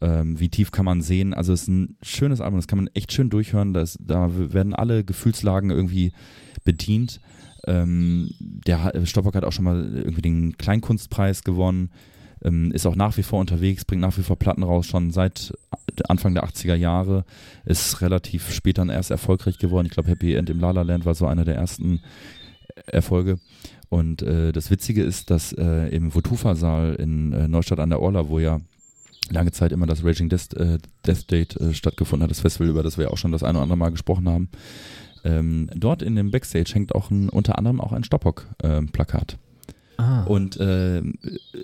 [0.02, 1.34] ähm, wie tief kann man sehen.
[1.34, 3.74] Also es ist ein schönes Album, das kann man echt schön durchhören.
[3.74, 6.12] Das, da werden alle Gefühlslagen irgendwie
[6.64, 7.22] bedient.
[7.66, 11.92] Ähm, der Stoppock hat auch schon mal irgendwie den Kleinkunstpreis gewonnen,
[12.44, 15.54] ähm, ist auch nach wie vor unterwegs, bringt nach wie vor Platten raus, schon seit
[16.10, 17.24] Anfang der 80er Jahre,
[17.64, 19.86] ist relativ spät dann erst erfolgreich geworden.
[19.86, 22.02] Ich glaube, Happy End im La La Land war so einer der ersten
[22.86, 23.40] Erfolge.
[23.90, 28.30] Und äh, das Witzige ist, dass äh, im Votufa-Saal in äh, Neustadt an der Orla,
[28.30, 28.60] wo ja
[29.30, 32.84] lange Zeit immer das Raging Death, äh, Death Date äh, stattgefunden hat, das Festival, über
[32.84, 34.50] das wir ja auch schon das eine oder andere Mal gesprochen haben,
[35.24, 39.38] ähm, dort in dem Backstage hängt auch ein, unter anderem auch ein Stoppock-Plakat.
[39.98, 41.02] Ah, Und äh,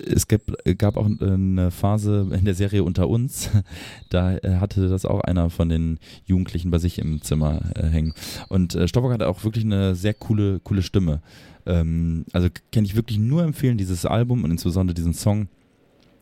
[0.06, 0.40] es gab,
[0.78, 3.50] gab auch eine Phase in der Serie Unter uns,
[4.08, 8.14] da äh, hatte das auch einer von den Jugendlichen bei sich im Zimmer äh, hängen.
[8.48, 11.22] Und äh, Stoppock hatte auch wirklich eine sehr coole, coole Stimme.
[11.66, 15.48] Ähm, also kann ich wirklich nur empfehlen, dieses Album und insbesondere diesen Song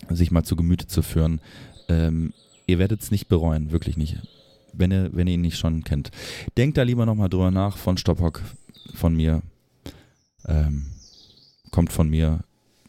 [0.08, 1.40] sich mal zu Gemüte zu führen.
[1.88, 2.32] Ähm,
[2.66, 4.18] ihr werdet es nicht bereuen, wirklich nicht.
[4.72, 6.10] Wenn ihr, wenn ihr ihn nicht schon kennt.
[6.56, 8.42] Denkt da lieber nochmal drüber nach von Stoppock,
[8.94, 9.42] von mir.
[10.46, 10.86] Ähm,
[11.70, 12.40] kommt von mir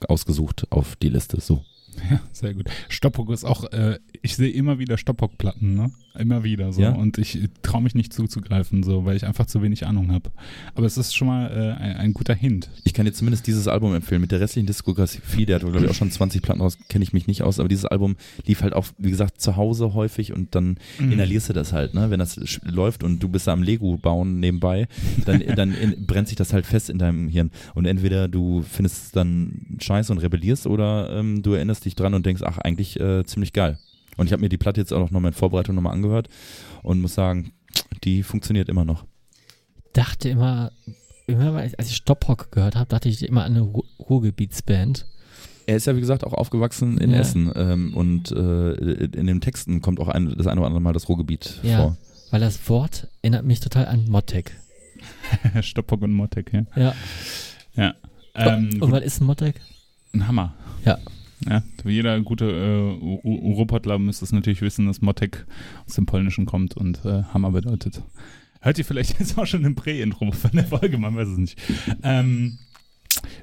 [0.07, 1.39] ausgesucht auf die Liste.
[1.41, 1.63] So.
[2.09, 2.69] Ja, sehr gut.
[2.87, 5.91] Stoppock ist auch, äh, ich sehe immer wieder Stoppock-Platten, ne?
[6.17, 6.81] Immer wieder so.
[6.81, 6.91] Ja?
[6.91, 10.31] Und ich traue mich nicht zuzugreifen, so, weil ich einfach zu wenig Ahnung habe.
[10.75, 12.69] Aber es ist schon mal äh, ein, ein guter Hint.
[12.83, 14.19] Ich kann dir zumindest dieses Album empfehlen.
[14.19, 17.13] Mit der restlichen Diskografie, der hat, glaube ich, auch schon 20 Platten raus, kenne ich
[17.13, 20.55] mich nicht aus, aber dieses Album lief halt auch, wie gesagt, zu Hause häufig und
[20.55, 21.13] dann Mhm.
[21.13, 22.09] inhalierst du das halt, ne?
[22.09, 24.87] Wenn das läuft und du bist da am Lego bauen nebenbei,
[25.25, 27.51] dann, dann in, brennt sich das halt fest in deinem Hirn.
[27.75, 32.13] Und entweder du findest es dann scheiße und rebellierst oder ähm, du erinnerst dich dran
[32.13, 33.77] und denkst, ach, eigentlich äh, ziemlich geil.
[34.19, 36.27] Und ich habe mir die Platte jetzt auch noch mal in Vorbereitung nochmal angehört
[36.83, 37.51] und muss sagen,
[38.03, 39.05] die funktioniert immer noch.
[39.93, 40.71] dachte immer,
[41.27, 45.05] immer als ich Stoppock gehört habe, dachte ich immer an eine Ru Ruhrgebietsband.
[45.67, 47.17] Er ist ja, wie gesagt, auch aufgewachsen in Ja.
[47.19, 50.93] Essen ähm, und äh, in den Texten kommt auch ein, das eine oder andere Mal
[50.93, 51.77] das Ruhrgebiet Ja.
[51.77, 51.97] vor.
[52.31, 54.51] Weil das Wort erinnert mich total an Mottek.
[55.61, 56.63] Stoppock und Mottek, ja.
[56.75, 56.93] Ja.
[57.75, 57.93] Ja.
[58.35, 59.59] Ähm, und was ist ein Mottek?
[60.13, 60.53] ein Hammer.
[60.85, 60.97] Ja.
[61.47, 65.45] Ja, jeder gute äh, Ruhrpottler müsste es natürlich wissen, dass Mottek
[65.87, 68.03] aus dem Polnischen kommt und äh, Hammer bedeutet.
[68.61, 71.61] Hört ihr vielleicht jetzt auch schon im Prä-Intro von der Folge, man weiß es nicht.
[72.03, 72.59] Ähm,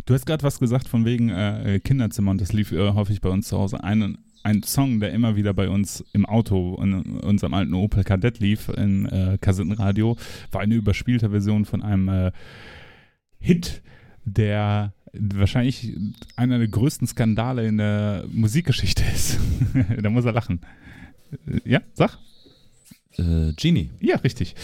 [0.05, 3.31] du hast gerade was gesagt von wegen äh, Kinderzimmer und das lief äh, häufig bei
[3.31, 3.83] uns zu Hause.
[3.83, 8.41] Ein, ein Song, der immer wieder bei uns im Auto in unserem alten Opel Kadett
[8.41, 10.19] lief, im äh, Kassettenradio,
[10.53, 12.33] war eine überspielte Version von einem äh,
[13.39, 13.83] Hit,
[14.25, 15.97] der wahrscheinlich
[16.37, 19.39] einer der größten Skandale in der Musikgeschichte ist.
[20.03, 20.61] da muss er lachen.
[21.65, 22.19] Ja, sag.
[23.19, 23.91] Äh, Genie.
[24.01, 24.55] Ja, richtig.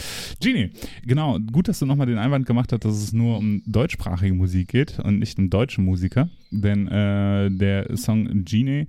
[0.40, 0.70] Genie.
[1.04, 1.38] Genau.
[1.38, 4.98] Gut, dass du nochmal den Einwand gemacht hast, dass es nur um deutschsprachige Musik geht
[4.98, 6.28] und nicht um deutsche Musiker.
[6.50, 8.86] Denn äh, der Song Genie,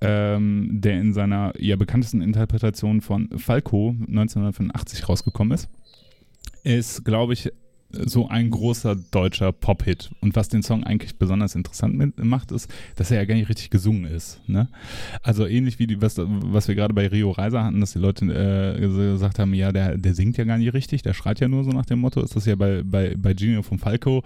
[0.00, 5.68] ähm, der in seiner ja bekanntesten Interpretation von Falco 1985 rausgekommen ist,
[6.64, 7.50] ist, glaube ich,
[8.06, 10.10] so ein großer deutscher Pop-Hit.
[10.20, 13.48] Und was den Song eigentlich besonders interessant mit, macht, ist, dass er ja gar nicht
[13.48, 14.40] richtig gesungen ist.
[14.48, 14.68] Ne?
[15.22, 18.24] Also ähnlich wie die, was, was wir gerade bei Rio Reiser hatten, dass die Leute
[18.26, 21.64] äh, gesagt haben, ja, der, der singt ja gar nicht richtig, der schreit ja nur
[21.64, 24.22] so nach dem Motto, ist das ja bei, bei, bei Gino von Falco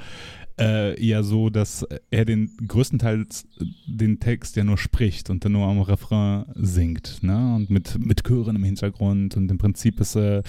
[0.59, 3.47] äh, ja so, dass er den größtenteils
[3.87, 7.57] den Text ja nur spricht und dann nur am Refrain singt, ne?
[7.57, 10.43] Und mit, mit Chören im Hintergrund und im Prinzip ist äh,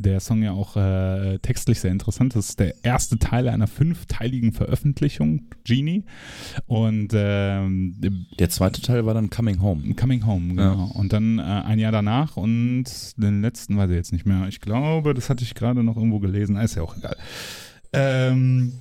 [0.00, 2.34] der Song ja auch äh, textlich sehr interessant.
[2.34, 6.04] Das ist der erste Teil einer fünfteiligen Veröffentlichung, Genie.
[6.66, 7.96] Und ähm,
[8.38, 9.94] der zweite Teil war dann Coming Home.
[9.94, 10.62] Coming Home, genau.
[10.62, 10.98] Ja.
[10.98, 12.84] Und dann äh, ein Jahr danach und
[13.16, 14.46] den letzten weiß ich jetzt nicht mehr.
[14.48, 16.56] Ich glaube, das hatte ich gerade noch irgendwo gelesen.
[16.56, 17.16] Ist ja auch egal.
[17.92, 18.72] Ähm,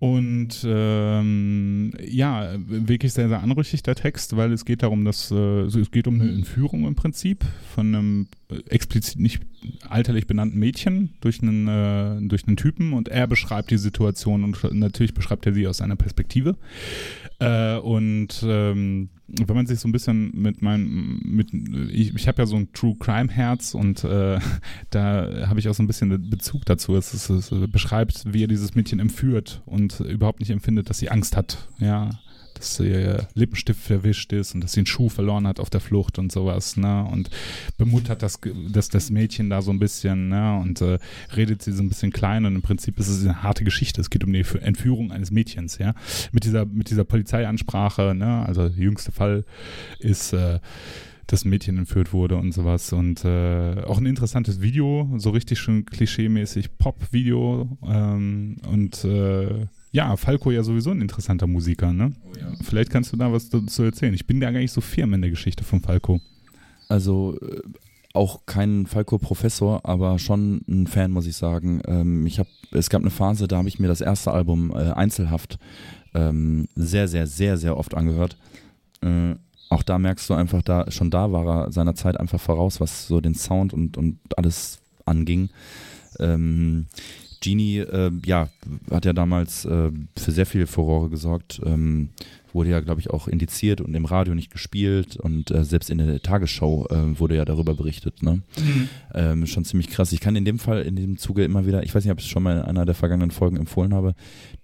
[0.00, 5.62] und ähm, ja, wirklich sehr, sehr anrüchig der Text, weil es geht darum, dass äh,
[5.62, 7.44] es geht um eine Entführung im Prinzip
[7.74, 9.42] von einem äh, explizit nicht
[9.88, 14.72] alterlich benannten Mädchen durch einen, äh, durch einen Typen und er beschreibt die Situation und
[14.72, 16.56] natürlich beschreibt er sie aus seiner Perspektive.
[17.40, 22.42] Äh, und ähm, wenn man sich so ein bisschen mit meinem, mit, ich, ich habe
[22.42, 24.38] ja so ein True Crime Herz und äh,
[24.90, 26.96] da habe ich auch so ein bisschen Bezug dazu.
[26.96, 31.10] Es, es, es, beschreibt, wie er dieses Mädchen entführt und überhaupt nicht empfindet, dass sie
[31.10, 31.68] Angst hat.
[31.78, 32.10] Ja,
[32.58, 36.18] dass ihr Lippenstift verwischt ist und dass sie einen Schuh verloren hat auf der Flucht
[36.18, 37.04] und sowas, ne?
[37.04, 37.30] Und
[37.76, 38.40] bemuttert das,
[38.70, 40.58] das, das Mädchen da so ein bisschen, ne?
[40.58, 40.98] Und äh,
[41.36, 44.00] redet sie so ein bisschen klein und im Prinzip ist es eine harte Geschichte.
[44.00, 45.94] Es geht um die Entführung eines Mädchens, ja?
[46.32, 48.44] Mit dieser, mit dieser Polizeiansprache, ne?
[48.46, 49.44] Also der jüngste Fall
[49.98, 50.58] ist äh,
[51.28, 52.92] das Mädchen entführt wurde und sowas.
[52.92, 57.78] Und äh, auch ein interessantes Video, so richtig schön klischeemäßig Pop-Video.
[57.86, 62.12] Ähm, und äh, ja, Falco ja sowieso ein interessanter Musiker, ne?
[62.24, 62.52] Oh ja.
[62.62, 64.14] Vielleicht kannst du da was dazu erzählen.
[64.14, 66.20] Ich bin da gar nicht so firm in der Geschichte von Falco.
[66.88, 67.62] Also äh,
[68.14, 71.80] auch kein Falco-Professor, aber schon ein Fan, muss ich sagen.
[71.86, 74.92] Ähm, ich hab, es gab eine Phase, da habe ich mir das erste Album äh,
[74.92, 75.58] Einzelhaft
[76.14, 78.36] ähm, sehr, sehr, sehr, sehr oft angehört.
[79.02, 79.34] Äh,
[79.70, 83.06] auch da merkst du einfach, da schon da war er seiner Zeit einfach voraus, was
[83.06, 85.50] so den Sound und, und alles anging.
[86.18, 86.86] Ähm,
[87.40, 88.48] Genie, äh, ja,
[88.90, 91.60] hat ja damals äh, für sehr viel Furore gesorgt.
[91.64, 92.10] Ähm,
[92.52, 95.98] wurde ja, glaube ich, auch indiziert und im Radio nicht gespielt und äh, selbst in
[95.98, 98.22] der Tagesschau äh, wurde ja darüber berichtet.
[98.22, 98.42] Ne?
[98.58, 98.88] Mhm.
[99.14, 100.12] Ähm, schon ziemlich krass.
[100.12, 102.24] Ich kann in dem Fall, in diesem Zuge immer wieder, ich weiß nicht, ob ich
[102.24, 104.14] es schon mal in einer der vergangenen Folgen empfohlen habe,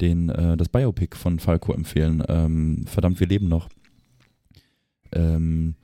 [0.00, 2.22] den, äh, das Biopic von Falco empfehlen.
[2.28, 3.68] Ähm, verdammt, wir leben noch.
[5.12, 5.74] Ähm,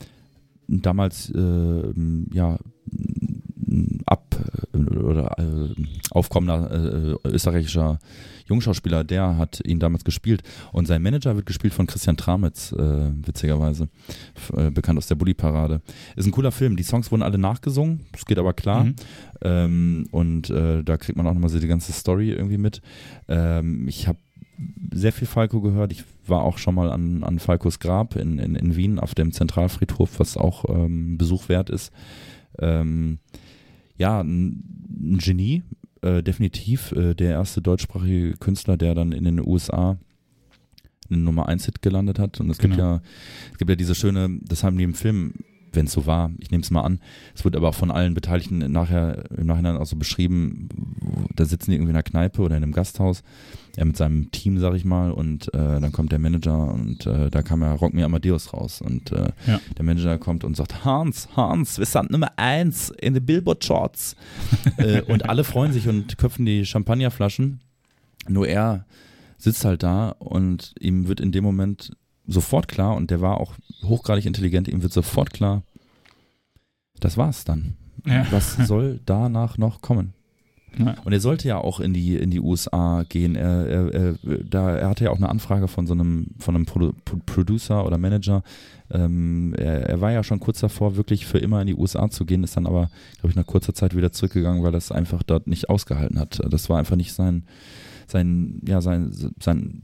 [0.67, 1.93] damals, äh,
[2.33, 2.59] ja,
[4.07, 4.37] ab
[4.75, 5.75] oder äh,
[6.11, 7.99] aufkommender äh, österreichischer
[8.47, 10.43] Jungschauspieler, der hat ihn damals gespielt
[10.73, 13.89] und sein Manager wird gespielt von Christian Tramitz, äh, witzigerweise,
[14.57, 15.81] äh, bekannt aus der Bully-Parade.
[16.17, 18.95] Ist ein cooler Film, die Songs wurden alle nachgesungen, das geht aber klar mhm.
[19.43, 22.83] ähm, und äh, da kriegt man auch nochmal so die ganze Story irgendwie mit.
[23.29, 24.19] Ähm, ich habe
[24.93, 25.93] sehr viel Falco gehört.
[25.93, 29.33] Ich war auch schon mal an, an Falcos Grab in, in, in Wien auf dem
[29.33, 31.93] Zentralfriedhof, was auch ähm, Besuch wert ist.
[32.59, 33.19] Ähm,
[34.01, 35.63] ja, ein, Genie,
[36.03, 36.93] äh, definitiv.
[36.93, 39.99] Äh, der erste deutschsprachige Künstler, der dann in den USA
[41.11, 42.41] einen Nummer 1 Hit gelandet hat.
[42.41, 42.95] Und es gibt genau.
[42.95, 43.03] ja,
[43.53, 45.35] es gibt ja diese schöne, das haben die im Film
[45.73, 47.01] wenn es so war, ich nehme es mal an.
[47.35, 50.69] Es wird aber auch von allen Beteiligten nachher im Nachhinein auch so beschrieben,
[51.35, 53.23] da sitzen die irgendwie in einer Kneipe oder in einem Gasthaus,
[53.77, 57.31] er mit seinem Team, sag ich mal, und äh, dann kommt der Manager und äh,
[57.31, 59.61] da kam ja Rock Me Amadeus raus und äh, ja.
[59.77, 64.17] der Manager kommt und sagt, Hans, Hans, wir sind Nummer eins in den Billboard Charts
[64.77, 67.61] äh, und alle freuen sich und köpfen die Champagnerflaschen,
[68.29, 68.87] nur er
[69.39, 71.93] sitzt halt da und ihm wird in dem Moment
[72.31, 75.63] sofort klar, und der war auch hochgradig intelligent, ihm wird sofort klar,
[77.01, 77.77] das war's dann.
[78.07, 78.27] Ja.
[78.31, 80.15] Was soll danach noch kommen?
[80.79, 80.95] Ja.
[81.05, 83.35] Und er sollte ja auch in die, in die USA gehen.
[83.35, 84.15] Er, er, er,
[84.49, 87.85] da, er hatte ja auch eine Anfrage von so einem, von einem Produ Pro Producer
[87.85, 88.43] oder Manager.
[88.91, 92.25] Ähm, er, er war ja schon kurz davor, wirklich für immer in die USA zu
[92.25, 95.23] gehen, ist dann aber, glaube ich, nach kurzer Zeit wieder zurückgegangen, weil er es einfach
[95.23, 96.41] dort nicht ausgehalten hat.
[96.49, 97.45] Das war einfach nicht sein,
[98.07, 99.83] sein, ja, sein, sein,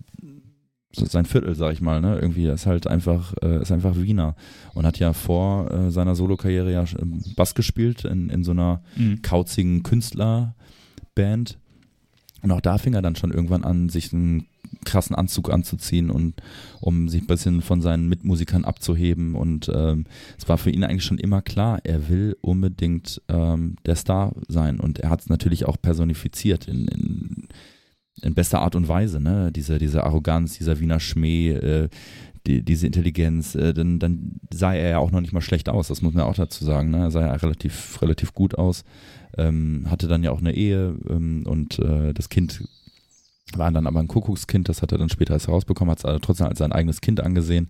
[0.96, 2.18] sein Viertel, sag ich mal, ne?
[2.18, 4.34] Irgendwie ist halt einfach, äh, ist einfach Wiener
[4.74, 8.80] und hat ja vor äh, seiner Solokarriere ja ähm, Bass gespielt in, in so einer
[8.96, 9.22] Mhm.
[9.22, 11.58] kauzigen Künstlerband.
[12.42, 14.46] Und auch da fing er dann schon irgendwann an, sich einen
[14.84, 16.34] krassen Anzug anzuziehen und
[16.80, 19.34] um sich ein bisschen von seinen Mitmusikern abzuheben.
[19.34, 20.04] Und ähm,
[20.38, 24.78] es war für ihn eigentlich schon immer klar, er will unbedingt ähm, der Star sein.
[24.80, 27.48] Und er hat es natürlich auch personifiziert in, in,
[28.22, 29.52] in bester Art und Weise, ne?
[29.52, 31.88] Diese, diese Arroganz, dieser Wiener Schmäh, äh,
[32.46, 35.88] die, diese Intelligenz, äh, dann, dann sah er ja auch noch nicht mal schlecht aus,
[35.88, 36.90] das muss man auch dazu sagen.
[36.90, 36.98] Ne?
[36.98, 38.84] Er sah ja relativ, relativ gut aus,
[39.36, 42.62] ähm, hatte dann ja auch eine Ehe ähm, und äh, das Kind
[43.54, 46.20] war dann aber ein Kuckuckskind, das hat er dann später erst herausbekommen, hat es aber
[46.20, 47.68] trotzdem als sein eigenes Kind angesehen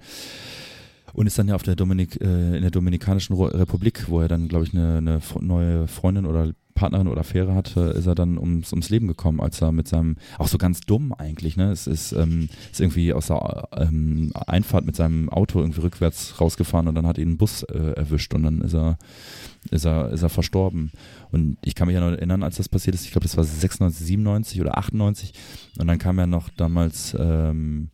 [1.16, 4.48] und ist dann ja auf der Dominik, äh, in der Dominikanischen Republik, wo er dann,
[4.48, 8.70] glaube ich, eine, eine neue Freundin oder Partnerin oder Affäre hatte, ist er dann ums,
[8.70, 11.72] ums Leben gekommen, als er mit seinem, auch so ganz dumm eigentlich, ne?
[11.72, 16.86] Es ist, ähm, ist irgendwie aus der ähm, Einfahrt mit seinem Auto irgendwie rückwärts rausgefahren
[16.86, 18.98] und dann hat ihn ein Bus äh, erwischt und dann ist er,
[19.70, 20.92] ist er, ist er verstorben.
[21.32, 23.44] Und ich kann mich ja noch erinnern, als das passiert ist, ich glaube, das war
[23.44, 25.32] 96, 97 oder 98
[25.78, 27.88] und dann kam ja noch damals ähm,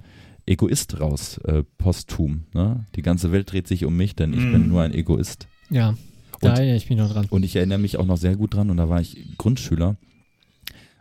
[0.47, 2.44] Egoist raus, äh, posthum.
[2.52, 2.86] Ne?
[2.97, 4.52] Die ganze Welt dreht sich um mich, denn ich Mhm.
[4.52, 5.47] bin nur ein Egoist.
[5.70, 5.94] Ja,
[6.40, 7.27] da Und- erinnere ich mich noch dran.
[7.31, 9.97] Und ich erinnere mich auch noch sehr gut dran, und da war ich Grundschüler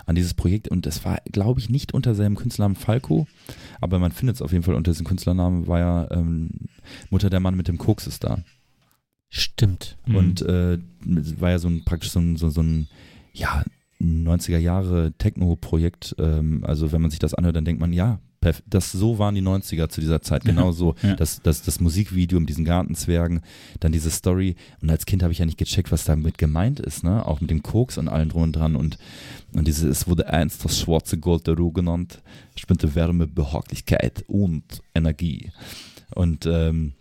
[0.06, 3.28] an dieses Projekt und das war, glaube ich, nicht unter seinem Künstlernamen Falco,
[3.80, 6.50] aber man findet es auf jeden Fall unter diesem Künstlernamen, war ja ähm,
[7.10, 8.40] Mutter der Mann mit dem Koks ist da.
[9.30, 9.98] Stimmt.
[10.06, 10.16] Mhm.
[10.16, 10.78] Und äh,
[11.40, 12.88] war ja so ein praktisch so ein, so, so ein
[13.34, 13.64] ja,
[14.02, 16.16] 90er Jahre Techno-Projekt.
[16.20, 18.20] Ähm, also wenn man sich das anhört, dann denkt man, ja,
[18.66, 20.96] das so waren die 90er zu dieser Zeit, genau so.
[21.04, 21.16] Ja.
[21.16, 23.42] Das, das, das Musikvideo mit diesen Gartenzwergen,
[23.80, 24.56] dann diese Story.
[24.82, 27.26] Und als Kind habe ich ja nicht gecheckt, was damit gemeint ist, ne?
[27.26, 28.76] Auch mit dem Koks und allem drum und dran.
[28.76, 28.98] Und,
[29.54, 32.22] und diese, es wurde eins das schwarze Gold der Ruhe genannt.
[32.56, 34.64] Spannte Wärme, Behaglichkeit und
[34.96, 35.52] Energie.
[36.16, 36.94] Und ähm,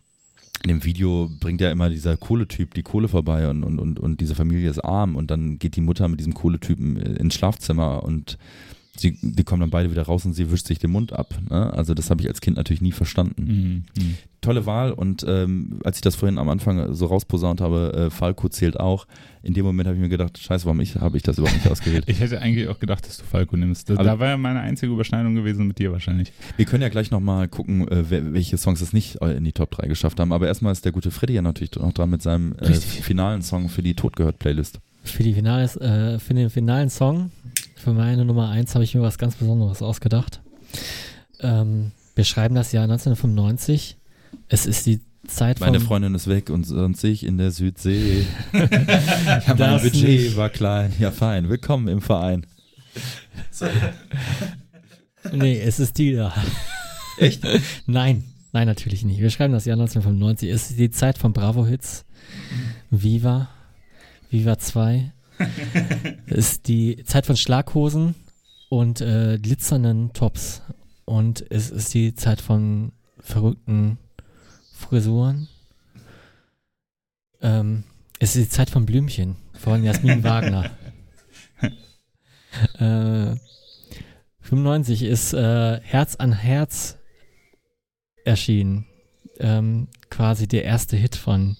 [0.62, 4.21] in dem Video bringt ja immer dieser Kohletyp die Kohle vorbei und, und, und, und
[4.21, 8.03] diese Familie ist arm und dann geht die Mutter mit diesem Kohletypen äh, ins Schlafzimmer
[8.03, 8.37] und
[9.01, 11.35] sie, die kommen dann beide wieder raus und sie wischt sich den Mund ab.
[11.48, 11.72] Ne?
[11.72, 13.44] Also das habe ich als Kind natürlich nie verstanden.
[13.97, 14.02] Mhm.
[14.02, 14.14] Mhm.
[14.40, 18.48] Tolle Wahl und ähm, als ich das vorhin am Anfang so rausposaunt habe, äh, Falco
[18.48, 19.06] zählt auch.
[19.43, 21.70] In dem Moment habe ich mir gedacht, scheiße, warum ich, habe ich das überhaupt nicht
[21.70, 22.05] ausgewählt?
[22.09, 23.90] Ich hätte eigentlich auch gedacht, dass du Falco nimmst.
[23.90, 26.32] Da, da war ja meine einzige Überschneidung gewesen mit dir wahrscheinlich.
[26.56, 29.70] Wir können ja gleich nochmal gucken, äh, welche Songs es nicht äh, in die Top
[29.70, 30.32] 3 geschafft haben.
[30.32, 33.68] Aber erstmal ist der gute Freddy ja natürlich noch dran mit seinem äh, finalen Song
[33.68, 34.81] für die Totgehört-Playlist.
[35.02, 37.31] Für, die Finales, äh, für den finalen Song,
[37.81, 40.40] für meine Nummer 1, habe ich mir was ganz Besonderes ausgedacht.
[41.40, 43.97] Ähm, wir schreiben das Jahr 1995.
[44.48, 45.69] Es ist die Zeit von.
[45.69, 48.27] Meine Freundin ist weg und sonst ich in der Südsee.
[48.52, 50.36] ja, mein Budget nicht.
[50.36, 50.93] war klein.
[50.98, 51.48] Ja, fein.
[51.48, 52.47] Willkommen im Verein.
[55.32, 56.32] Nee, es ist die da.
[57.19, 57.43] Echt?
[57.86, 59.20] Nein, nein, natürlich nicht.
[59.20, 60.48] Wir schreiben das Jahr 1995.
[60.48, 62.07] Es ist die Zeit von Bravo-Hits.
[62.90, 63.51] Viva.
[64.31, 65.12] Viva 2.
[66.27, 68.15] es ist die Zeit von Schlaghosen
[68.69, 70.62] und äh, glitzernden Tops.
[71.05, 73.99] Und es ist die Zeit von verrückten
[74.73, 75.49] Frisuren.
[77.43, 77.85] Ähm,
[78.19, 80.71] es ist die Zeit von Blümchen von Jasmin Wagner.
[82.79, 83.37] äh,
[84.41, 86.99] 95 ist äh, Herz an Herz
[88.25, 88.87] erschienen.
[89.39, 91.57] Ähm, quasi der erste Hit von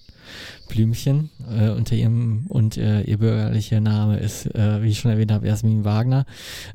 [0.71, 5.31] Blümchen äh, unter ihrem und äh, ihr bürgerlicher Name ist, äh, wie ich schon erwähnt
[5.31, 6.25] habe, Jasmin Wagner.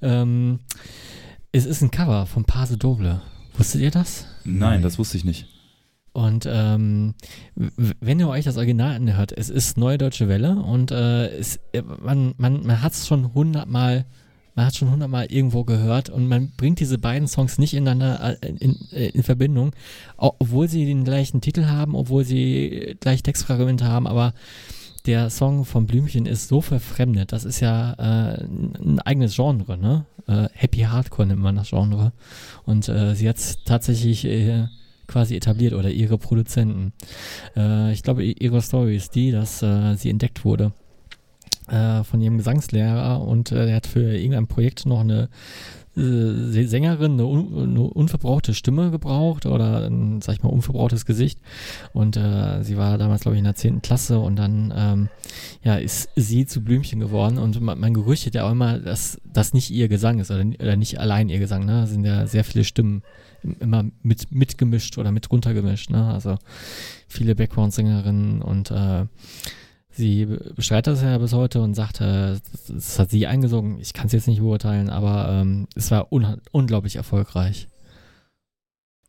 [0.03, 0.61] Ähm,
[1.51, 3.23] es ist ein Cover von Pase Doble.
[3.57, 4.27] Wusstet ihr das?
[4.45, 5.47] Nein, das wusste ich nicht.
[6.13, 7.15] Und ähm,
[7.55, 11.83] wenn ihr euch das Original anhört, es ist Neue Deutsche Welle und äh, es, äh,
[11.83, 14.05] man, man, man hat es schon hundertmal,
[14.57, 18.49] man hat schon hundertmal irgendwo gehört und man bringt diese beiden Songs nicht ineinander äh,
[18.49, 19.73] in, in, in Verbindung,
[20.17, 24.33] obwohl sie den gleichen Titel haben, obwohl sie gleich Textfragmente haben, aber
[25.05, 27.33] der Song von Blümchen ist so verfremdet.
[27.33, 30.05] Das ist ja äh, ein eigenes Genre, ne?
[30.27, 32.13] Äh, Happy Hardcore nennt man das Genre.
[32.65, 34.67] Und äh, sie hat tatsächlich äh,
[35.07, 36.93] quasi etabliert oder ihre Produzenten.
[37.57, 40.73] Äh, ich glaube, ihre Story ist die, dass äh, sie entdeckt wurde
[41.69, 45.29] äh, von ihrem Gesangslehrer und äh, er hat für irgendein Projekt noch eine
[45.97, 51.41] äh, Sängerin eine, un, eine, unverbrauchte Stimme gebraucht oder ein, sag ich mal, unverbrauchtes Gesicht.
[51.93, 53.83] Und äh, sie war damals, glaube ich, in der 10.
[53.83, 55.09] Klasse und dann ähm,
[55.63, 57.39] ja, ist sie zu Blümchen geworden.
[57.39, 60.77] Und man, man gerüchtet ja auch immer, dass das nicht ihr Gesang ist oder, oder
[60.77, 61.65] nicht allein ihr Gesang.
[61.65, 61.81] Ne?
[61.81, 63.03] Da sind ja sehr viele Stimmen
[63.61, 65.91] immer mit mitgemischt oder mit runtergemischt.
[65.91, 66.13] Ne?
[66.13, 66.37] Also
[67.09, 69.07] viele Background-Sängerinnen und äh,
[69.97, 72.37] Sie bestreitet das ja bis heute und sagt, äh,
[72.69, 73.81] das hat sie eingesungen.
[73.81, 77.69] Ich kann es jetzt nicht beurteilen, aber ähm, es war un unglaublich erfolgreich.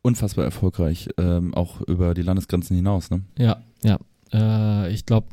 [0.00, 3.20] Unfassbar erfolgreich, ähm, auch über die Landesgrenzen hinaus, ne?
[3.38, 3.98] Ja, ja.
[4.32, 5.26] Äh, ich glaube,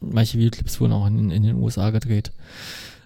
[0.00, 2.32] manche Videoclips wurden auch in, in den USA gedreht.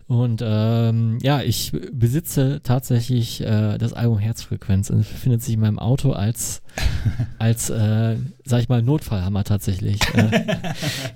[0.08, 5.78] Und ähm, ja, ich besitze tatsächlich äh, das Album Herzfrequenz und befindet sich in meinem
[5.78, 6.62] Auto als,
[7.38, 10.00] als äh, sag ich mal, Notfallhammer tatsächlich.
[10.14, 10.56] äh,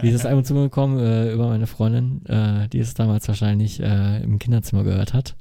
[0.02, 4.22] dieses Album zu mir gekommen äh, über meine Freundin, äh, die es damals wahrscheinlich äh,
[4.22, 5.36] im Kinderzimmer gehört hat.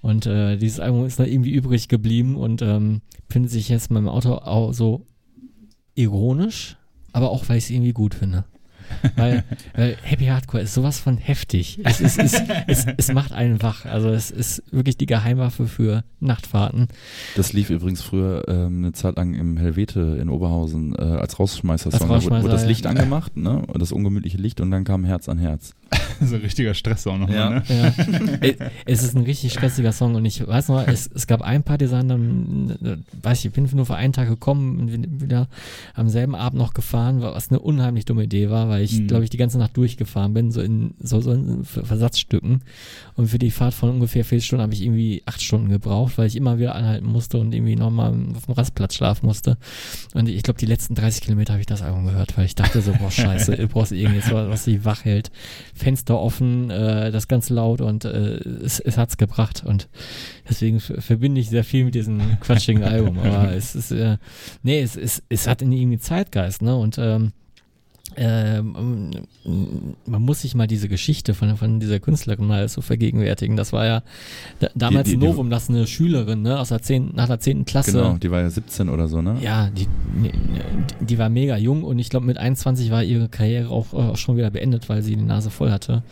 [0.00, 3.94] Und äh, dieses Album ist dann irgendwie übrig geblieben und ähm, findet sich jetzt in
[3.94, 5.04] meinem Auto auch so
[5.94, 6.78] ironisch,
[7.12, 8.44] aber auch, weil ich es irgendwie gut finde
[9.16, 9.44] weil,
[9.74, 11.80] weil Happy Hardcore ist sowas von heftig.
[11.84, 13.84] Es, ist, es, es, es macht einen wach.
[13.84, 16.88] Also es ist wirklich die Geheimwaffe für Nachtfahrten.
[17.36, 22.00] Das lief übrigens früher ähm, eine Zeit lang im Helvete in Oberhausen äh, als Rausschmeißer-Song.
[22.00, 22.90] Als Rausschmeißer, da wurde das Licht ja.
[22.90, 23.62] angemacht, ne?
[23.78, 25.74] Das ungemütliche Licht und dann kam Herz an Herz.
[26.20, 27.50] so ein richtiger Stress auch nochmal, Ja.
[27.50, 27.62] ne?
[27.68, 28.66] Ja.
[28.86, 32.08] es ist ein richtig stressiger Song und ich weiß noch, es, es gab ein Partisan,
[32.08, 35.48] dann, weiß ich, ich bin nur für einen Tag gekommen und bin wieder
[35.94, 39.06] am selben Abend noch gefahren, was eine unheimlich dumme Idee war, weil ich, Mhm.
[39.08, 42.62] glaube ich, die ganze Nacht durchgefahren bin, so in so, so in Versatzstücken.
[43.16, 46.26] Und für die Fahrt von ungefähr vier Stunden habe ich irgendwie acht Stunden gebraucht, weil
[46.26, 49.56] ich immer wieder anhalten musste und irgendwie nochmal auf dem Rastplatz schlafen musste.
[50.14, 52.80] Und ich glaube, die letzten 30 Kilometer habe ich das Album gehört, weil ich dachte
[52.80, 55.30] so, boah, scheiße, du brauchst irgendwas, was dich wach hält.
[55.74, 59.64] Fenster offen, äh, das ganz laut und äh, es, es hat's gebracht.
[59.64, 59.88] Und
[60.48, 63.18] deswegen verbinde ich sehr viel mit diesem quatschigen Album.
[63.18, 64.18] Aber es ist, äh,
[64.62, 66.76] nee, es, es, es hat irgendwie Zeitgeist, ne?
[66.76, 67.32] Und ähm,
[68.18, 69.12] ähm,
[70.06, 73.56] man muss sich mal diese Geschichte von, von dieser Künstlerin mal so vergegenwärtigen.
[73.56, 74.02] Das war ja
[74.60, 77.64] da, damals Die- die- Novum, dass eine Schülerin, ne, aus der 10., nach der 10.
[77.64, 77.92] Klasse.
[77.92, 79.36] Genau, die war ja 17 oder so, ne?
[79.40, 79.86] Ja, die,
[80.22, 84.16] die, die war mega jung und ich glaube mit 21 war ihre Karriere auch, äh,
[84.16, 86.02] schon wieder beendet, weil sie die Nase voll hatte.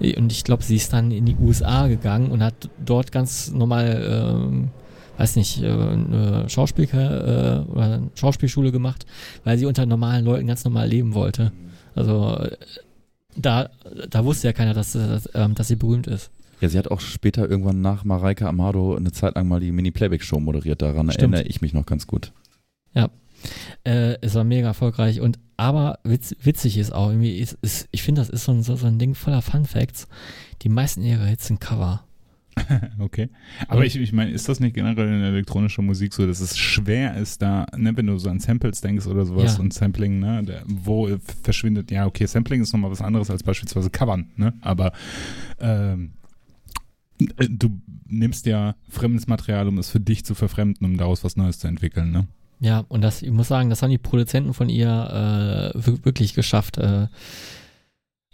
[0.00, 4.36] Und ich glaube, sie ist dann in die USA gegangen und hat dort ganz normal,
[4.44, 4.68] ähm,
[5.16, 9.06] weiß nicht, äh, eine Schauspielker äh, oder eine Schauspielschule gemacht,
[9.44, 11.52] weil sie unter normalen Leuten ganz normal leben wollte.
[11.94, 12.56] Also äh,
[13.36, 13.70] da,
[14.08, 16.30] da wusste ja keiner, dass, dass, ähm, dass sie berühmt ist.
[16.60, 20.40] Ja, sie hat auch später irgendwann nach Mareike Amado eine Zeit lang mal die Mini-Playback-Show
[20.40, 20.80] moderiert.
[20.80, 21.34] Daran Stimmt.
[21.34, 22.32] erinnere ich mich noch ganz gut.
[23.84, 28.02] Äh, es war mega erfolgreich und aber witz, witzig ist auch irgendwie, ist, ist, ich
[28.02, 30.06] finde, das ist so ein, so, so ein Ding voller Fun Facts.
[30.62, 32.05] Die meisten ihrer Hits sind Cover.
[32.98, 33.28] Okay.
[33.68, 37.16] Aber ich, ich meine, ist das nicht generell in elektronischer Musik so, dass es schwer
[37.16, 39.60] ist, da, ne, wenn du so an Samples denkst oder sowas Ja.
[39.62, 41.08] und Sampling, ne, der, wo
[41.42, 44.92] verschwindet, ja, okay, Sampling ist nochmal was anderes als beispielsweise Covern, ne, aber
[45.60, 46.12] ähm,
[47.36, 51.36] äh, du nimmst ja fremdes Material, um es für dich zu verfremden, um daraus was
[51.36, 52.26] Neues zu entwickeln, ne?
[52.58, 56.32] Ja, und das, ich muss sagen, das haben die Produzenten von ihr äh, wir- wirklich
[56.32, 56.78] geschafft.
[56.78, 57.08] Äh,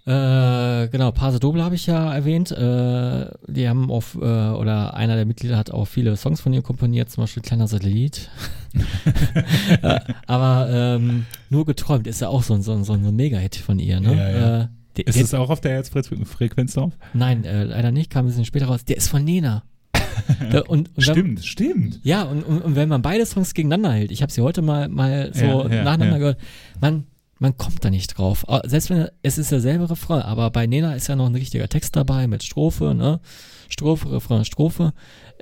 [0.05, 2.51] äh, genau, Pase Doble habe ich ja erwähnt.
[2.51, 6.63] Äh, die haben auf, äh, oder einer der Mitglieder hat auch viele Songs von ihr
[6.63, 8.29] komponiert, zum Beispiel Kleiner Satellit.
[9.83, 13.57] äh, aber ähm, nur geträumt ist ja auch so ein, so ein, so ein Mega-Hit
[13.57, 14.17] von ihr, ne?
[14.17, 14.61] Ja, ja.
[14.63, 16.93] Äh, der, Ist es auch auf der Herzfrequenz drauf?
[17.15, 18.85] nein, äh, leider nicht, kam ein bisschen später raus.
[18.85, 19.63] Der ist von Nena.
[20.53, 22.01] Und, und wenn- Stimmt, stimmt.
[22.03, 24.89] ja, und, und, und wenn man beide Songs gegeneinander hält, ich habe sie heute mal,
[24.89, 26.39] mal so Ja, nacheinander gehört,
[26.81, 27.07] man,
[27.43, 28.45] man kommt da nicht drauf.
[28.49, 31.69] Ah, Selbst wenn es ist derselbe Refrain, aber bei Nena ist ja noch ein richtiger
[31.69, 33.21] Text dabei mit Strophe, ne?
[33.69, 34.93] Strophe, Refrain, Strophe.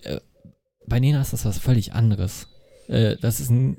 [0.03, 0.19] Äh,
[0.87, 2.49] bei Nena ist das was völlig anderes.
[2.89, 3.77] Äh, das ist ein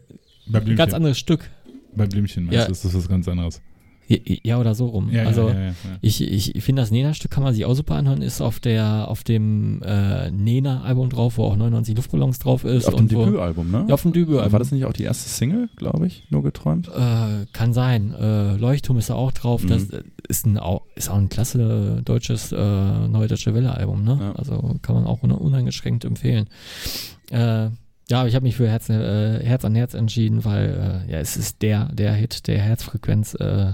[0.76, 1.49] ganz anderes Stück.
[1.95, 2.65] bei Blümchen meinst Ja.
[2.68, 3.60] du, ist das was ganz anderes.
[4.43, 5.09] Ja, oder so rum.
[5.11, 5.73] Ja, also ja, ja, ja, ja.
[6.01, 9.23] ich, ich, finde das Nena-Stück kann man sich auch super anhören, ist auf der auf
[9.23, 12.88] dem äh, Nena-Album drauf, wo auch 99 Luftballons drauf ist.
[12.88, 13.85] Auf dem Debütalbum, ne?
[13.88, 14.51] Ja, auf dem Debütalbum.
[14.51, 16.88] War das nicht auch die erste Single, glaube ich, nur geträumt?
[16.88, 18.13] Äh, kann sein.
[18.13, 19.63] Äh, Leuchtturm ist da auch drauf.
[19.67, 19.97] Das Mhm.
[19.97, 20.59] äh, ist, ein,
[20.95, 22.57] ist auch ein klasse deutsches, äh,
[23.07, 24.17] neue deutsche Welle-Album, ne?
[24.19, 24.31] Ja.
[24.33, 26.47] Also kann man auch un uneingeschränkt empfehlen.
[27.29, 27.69] Äh,
[28.09, 31.19] ja, aber ich habe mich für Herz, äh, Herz an Herz entschieden, weil äh, ja,
[31.19, 33.35] es ist der, der Hit, der Herzfrequenz.
[33.35, 33.73] Äh,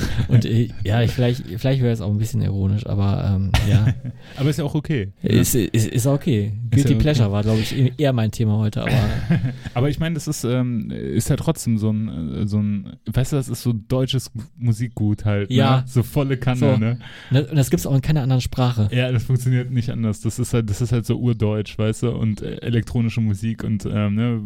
[0.28, 3.86] Und äh, ja, ich, vielleicht, vielleicht wäre es auch ein bisschen ironisch, aber ähm, ja.
[4.36, 5.12] aber ist ja auch okay.
[5.22, 6.52] Ist, ist, ist okay.
[6.70, 7.32] Guilty ja Pleasure okay.
[7.34, 8.90] war, glaube ich, eher mein Thema heute, aber
[9.74, 13.32] Aber ich meine, das ist, ähm, ist ja trotzdem so ein, äh, so ein, weißt
[13.32, 15.50] du, das ist so deutsches Musikgut halt.
[15.50, 15.78] Ja.
[15.78, 15.84] Ne?
[15.86, 16.76] So volle Kanne, So.
[16.76, 16.98] ne?
[17.30, 18.88] ne, und das gibt's auch in keiner anderen Sprache.
[18.92, 20.20] Ja, das funktioniert nicht anders.
[20.20, 23.86] Das ist halt, das ist halt so urdeutsch, weißt du, und äh, elektronische Musik und
[23.86, 24.40] ähm, ne,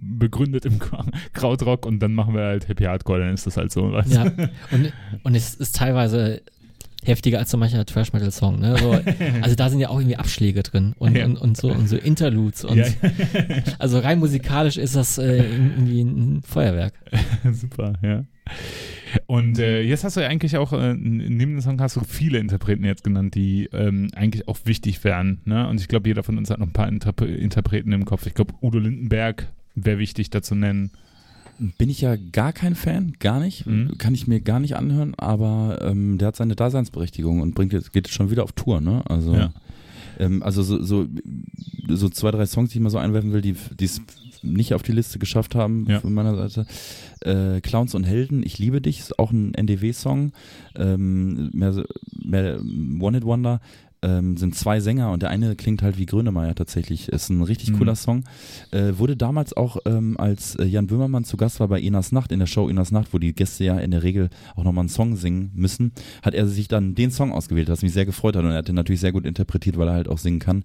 [0.00, 3.72] begründet im Kra- Krautrock und dann machen wir halt Happy Hardcore, dann ist das halt
[3.72, 4.50] so, weißt Ja, du?
[5.12, 6.42] Und, und es ist teilweise
[7.02, 8.60] heftiger als so mancher Trash-Metal-Song.
[8.60, 8.76] Ne?
[8.78, 8.90] So,
[9.42, 11.24] also da sind ja auch irgendwie Abschläge drin und, Ja.
[11.24, 12.64] und, und, so, und so Interludes.
[12.64, 12.84] Und, Ja,
[13.78, 16.92] Also rein musikalisch ist das äh, irgendwie ein Feuerwerk.
[17.52, 18.24] super, ja.
[19.26, 22.38] Und äh, jetzt hast du ja eigentlich auch, äh, neben dem Song hast du viele
[22.38, 25.40] Interpreten jetzt genannt, die ähm, eigentlich auch wichtig wären.
[25.44, 25.66] Ne?
[25.68, 28.26] Und ich glaube, jeder von uns hat noch ein paar Interpre Interpreten im Kopf.
[28.26, 30.90] Ich glaube, Udo Lindenberg wäre wichtig da zu nennen.
[31.78, 33.66] Bin ich ja gar kein Fan, gar nicht.
[33.66, 33.98] Mhm.
[33.98, 37.92] Kann ich mir gar nicht anhören, aber ähm, der hat seine Daseinsberechtigung und bringt jetzt,
[37.92, 39.02] geht jetzt schon wieder auf Tour, ne?
[39.08, 39.52] Also, Ja.
[40.18, 41.06] ähm, also so, so,
[41.88, 44.00] so zwei, drei Songs, die ich mal so einwerfen will, die die es
[44.42, 46.00] nicht auf die Liste geschafft haben Ja.
[46.00, 46.66] von meiner Seite.
[47.20, 50.32] Äh, Clowns und Helden, ich liebe dich, ist auch ein NDW-Song.
[50.76, 51.84] Ähm, mehr,
[52.24, 52.58] mehr
[53.00, 53.60] One Hit Wonder.
[54.02, 57.08] Ähm, sind zwei Sänger und der eine klingt halt wie Grönemeyer tatsächlich.
[57.10, 57.78] Ist ein richtig Mhm.
[57.78, 58.24] cooler Song.
[58.70, 62.32] Äh, wurde damals auch, ähm, als äh, Jan Böhmermann zu Gast war bei Inas Nacht,
[62.32, 64.88] in der Show Inas Nacht, wo die Gäste ja in der Regel auch nochmal einen
[64.88, 68.44] Song singen müssen, hat er sich dann den Song ausgewählt, was mich sehr gefreut hat
[68.44, 70.64] und er hat den natürlich sehr gut interpretiert, weil er halt auch singen kann.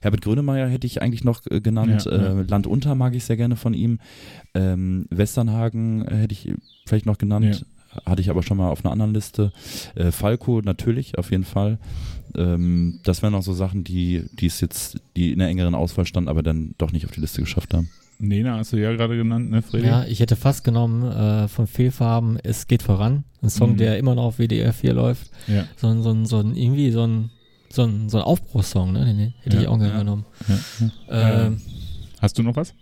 [0.00, 2.06] Herbert Grönemeyer hätte ich eigentlich noch äh, genannt.
[2.06, 2.40] Ja, ja.
[2.40, 4.00] Äh, Land unter mag ich sehr gerne von ihm.
[4.54, 6.52] Ähm, Westernhagen hätte ich
[6.86, 7.64] vielleicht noch genannt.
[8.06, 9.52] Hatte ich aber schon mal auf einer anderen Liste.
[9.94, 11.78] Äh, Falco natürlich, auf jeden Fall.
[12.36, 16.06] Ähm, das wären noch so Sachen, die, die es jetzt, die in der engeren Auswahl
[16.06, 17.88] standen, aber dann doch nicht auf die Liste geschafft haben.
[18.18, 19.86] Nena hast du ja gerade genannt, ne, Freddy?
[19.86, 23.24] Ja, ich hätte fast genommen äh, von Fehlfarben, es geht voran.
[23.42, 23.76] Ein Song, Mhm.
[23.78, 25.30] der immer noch auf WDR 4 läuft.
[25.48, 25.66] Ja.
[25.76, 27.30] So ein, so ein, so ein irgendwie so ein,
[27.68, 29.04] so ein, so ein Aufbruchssong, ne?
[29.06, 29.98] Den hätte Ja, ich auch gerne ja.
[29.98, 30.24] genommen.
[31.08, 31.46] ja.
[31.46, 31.60] Ähm,
[32.20, 32.74] Hast du noch was?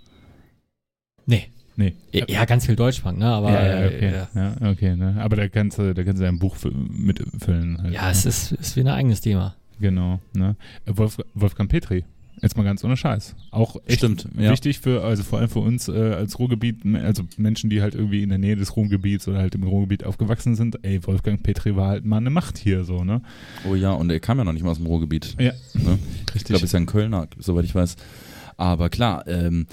[1.27, 1.47] nee.
[1.81, 1.95] Nee.
[2.13, 3.27] Ja, ja, ganz viel Deutschpunk, ne?
[3.27, 4.13] Aber ja, ja, äh, okay.
[4.35, 4.55] ja.
[4.61, 5.17] Ja, okay, ne?
[5.19, 7.83] Aber da kannst du, da kannst du ein Buch fü- mitfüllen.
[7.83, 8.11] Halt, ja, ne?
[8.11, 9.55] es ist, ist wie ein eigenes Thema.
[9.81, 10.57] Genau, ne?
[10.85, 12.05] Äh, Wolf, Wolfgang Petri.
[12.43, 13.35] Jetzt mal ganz ohne Scheiß.
[13.51, 14.51] Auch echt Stimmt, ja.
[14.51, 18.23] wichtig für, also vor allem für uns äh, als Ruhrgebiet, also Menschen, die halt irgendwie
[18.23, 20.79] in der Nähe des Ruhrgebiets oder halt im Ruhrgebiet aufgewachsen sind.
[20.83, 23.21] Ey, Wolfgang Petri war halt mal eine Macht hier so, ne?
[23.71, 25.35] Oh ja, und er kam ja noch nicht mal aus dem Ruhrgebiet.
[25.39, 25.99] Ja, Ne?
[26.29, 26.45] Ich richtig.
[26.45, 27.97] glaube, ist ja ein Kölner, soweit ich weiß.
[28.57, 29.67] Aber klar, ähm,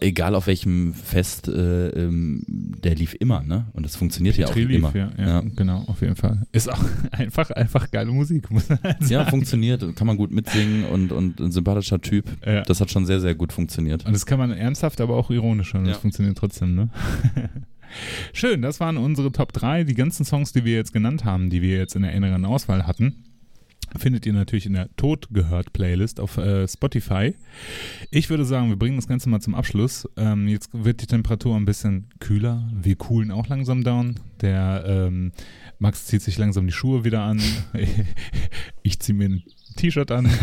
[0.00, 3.66] egal auf welchem Fest, äh, ähm, der lief immer, ne?
[3.72, 4.96] Und das funktioniert ja auch Petri lief, immer.
[4.96, 5.42] ja, ja, Ja.
[5.54, 6.42] genau, auf jeden Fall.
[6.52, 6.82] Ist auch
[7.12, 11.40] einfach, einfach geile Musik, muss man halt Ja, funktioniert, kann man gut mitsingen und, und
[11.40, 12.24] ein sympathischer Typ.
[12.44, 12.62] Ja.
[12.62, 14.04] Das hat schon sehr, sehr gut funktioniert.
[14.06, 15.84] Und das kann man ernsthaft, aber auch ironisch hören.
[15.84, 16.00] Das Ja.
[16.00, 16.88] funktioniert trotzdem, ne?
[18.32, 19.84] Schön, das waren unsere Top 3.
[19.84, 22.86] Die ganzen Songs, die wir jetzt genannt haben, die wir jetzt in der inneren Auswahl
[22.86, 23.24] hatten,
[23.98, 27.34] findet ihr natürlich in der Tod gehört Playlist auf äh, Spotify.
[28.10, 30.08] Ich würde sagen, wir bringen das Ganze mal zum Abschluss.
[30.16, 32.68] Ähm, jetzt wird die Temperatur ein bisschen kühler.
[32.72, 34.16] Wir coolen auch langsam down.
[34.40, 35.32] Der ähm,
[35.78, 37.40] Max zieht sich langsam die Schuhe wieder an.
[38.82, 39.42] ich ziehe mir ein
[39.76, 40.28] T-Shirt an.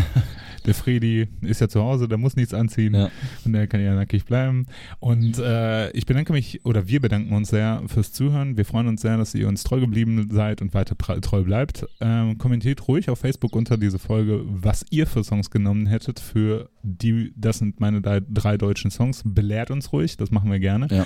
[0.66, 3.10] Der Fredi ist ja zu Hause, der muss nichts anziehen Ja.
[3.44, 4.64] und der kann ja nackig bleiben.
[4.98, 8.56] Und äh, ich bedanke mich, oder wir bedanken uns sehr fürs Zuhören.
[8.56, 11.84] Wir freuen uns sehr, dass ihr uns treu geblieben seid und weiter treu bleibt.
[12.00, 16.70] Ähm, kommentiert ruhig auf Facebook unter diese Folge, was ihr für Songs genommen hättet für
[16.82, 19.20] die, das sind meine drei, drei deutschen Songs.
[19.22, 20.86] Belehrt uns ruhig, das machen wir gerne.
[20.90, 21.04] Ja.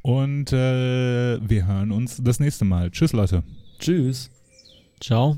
[0.00, 2.90] Und äh, wir hören uns das nächste Mal.
[2.90, 3.42] Tschüss, Leute.
[3.80, 4.30] Tschüss.
[4.98, 5.36] Ciao.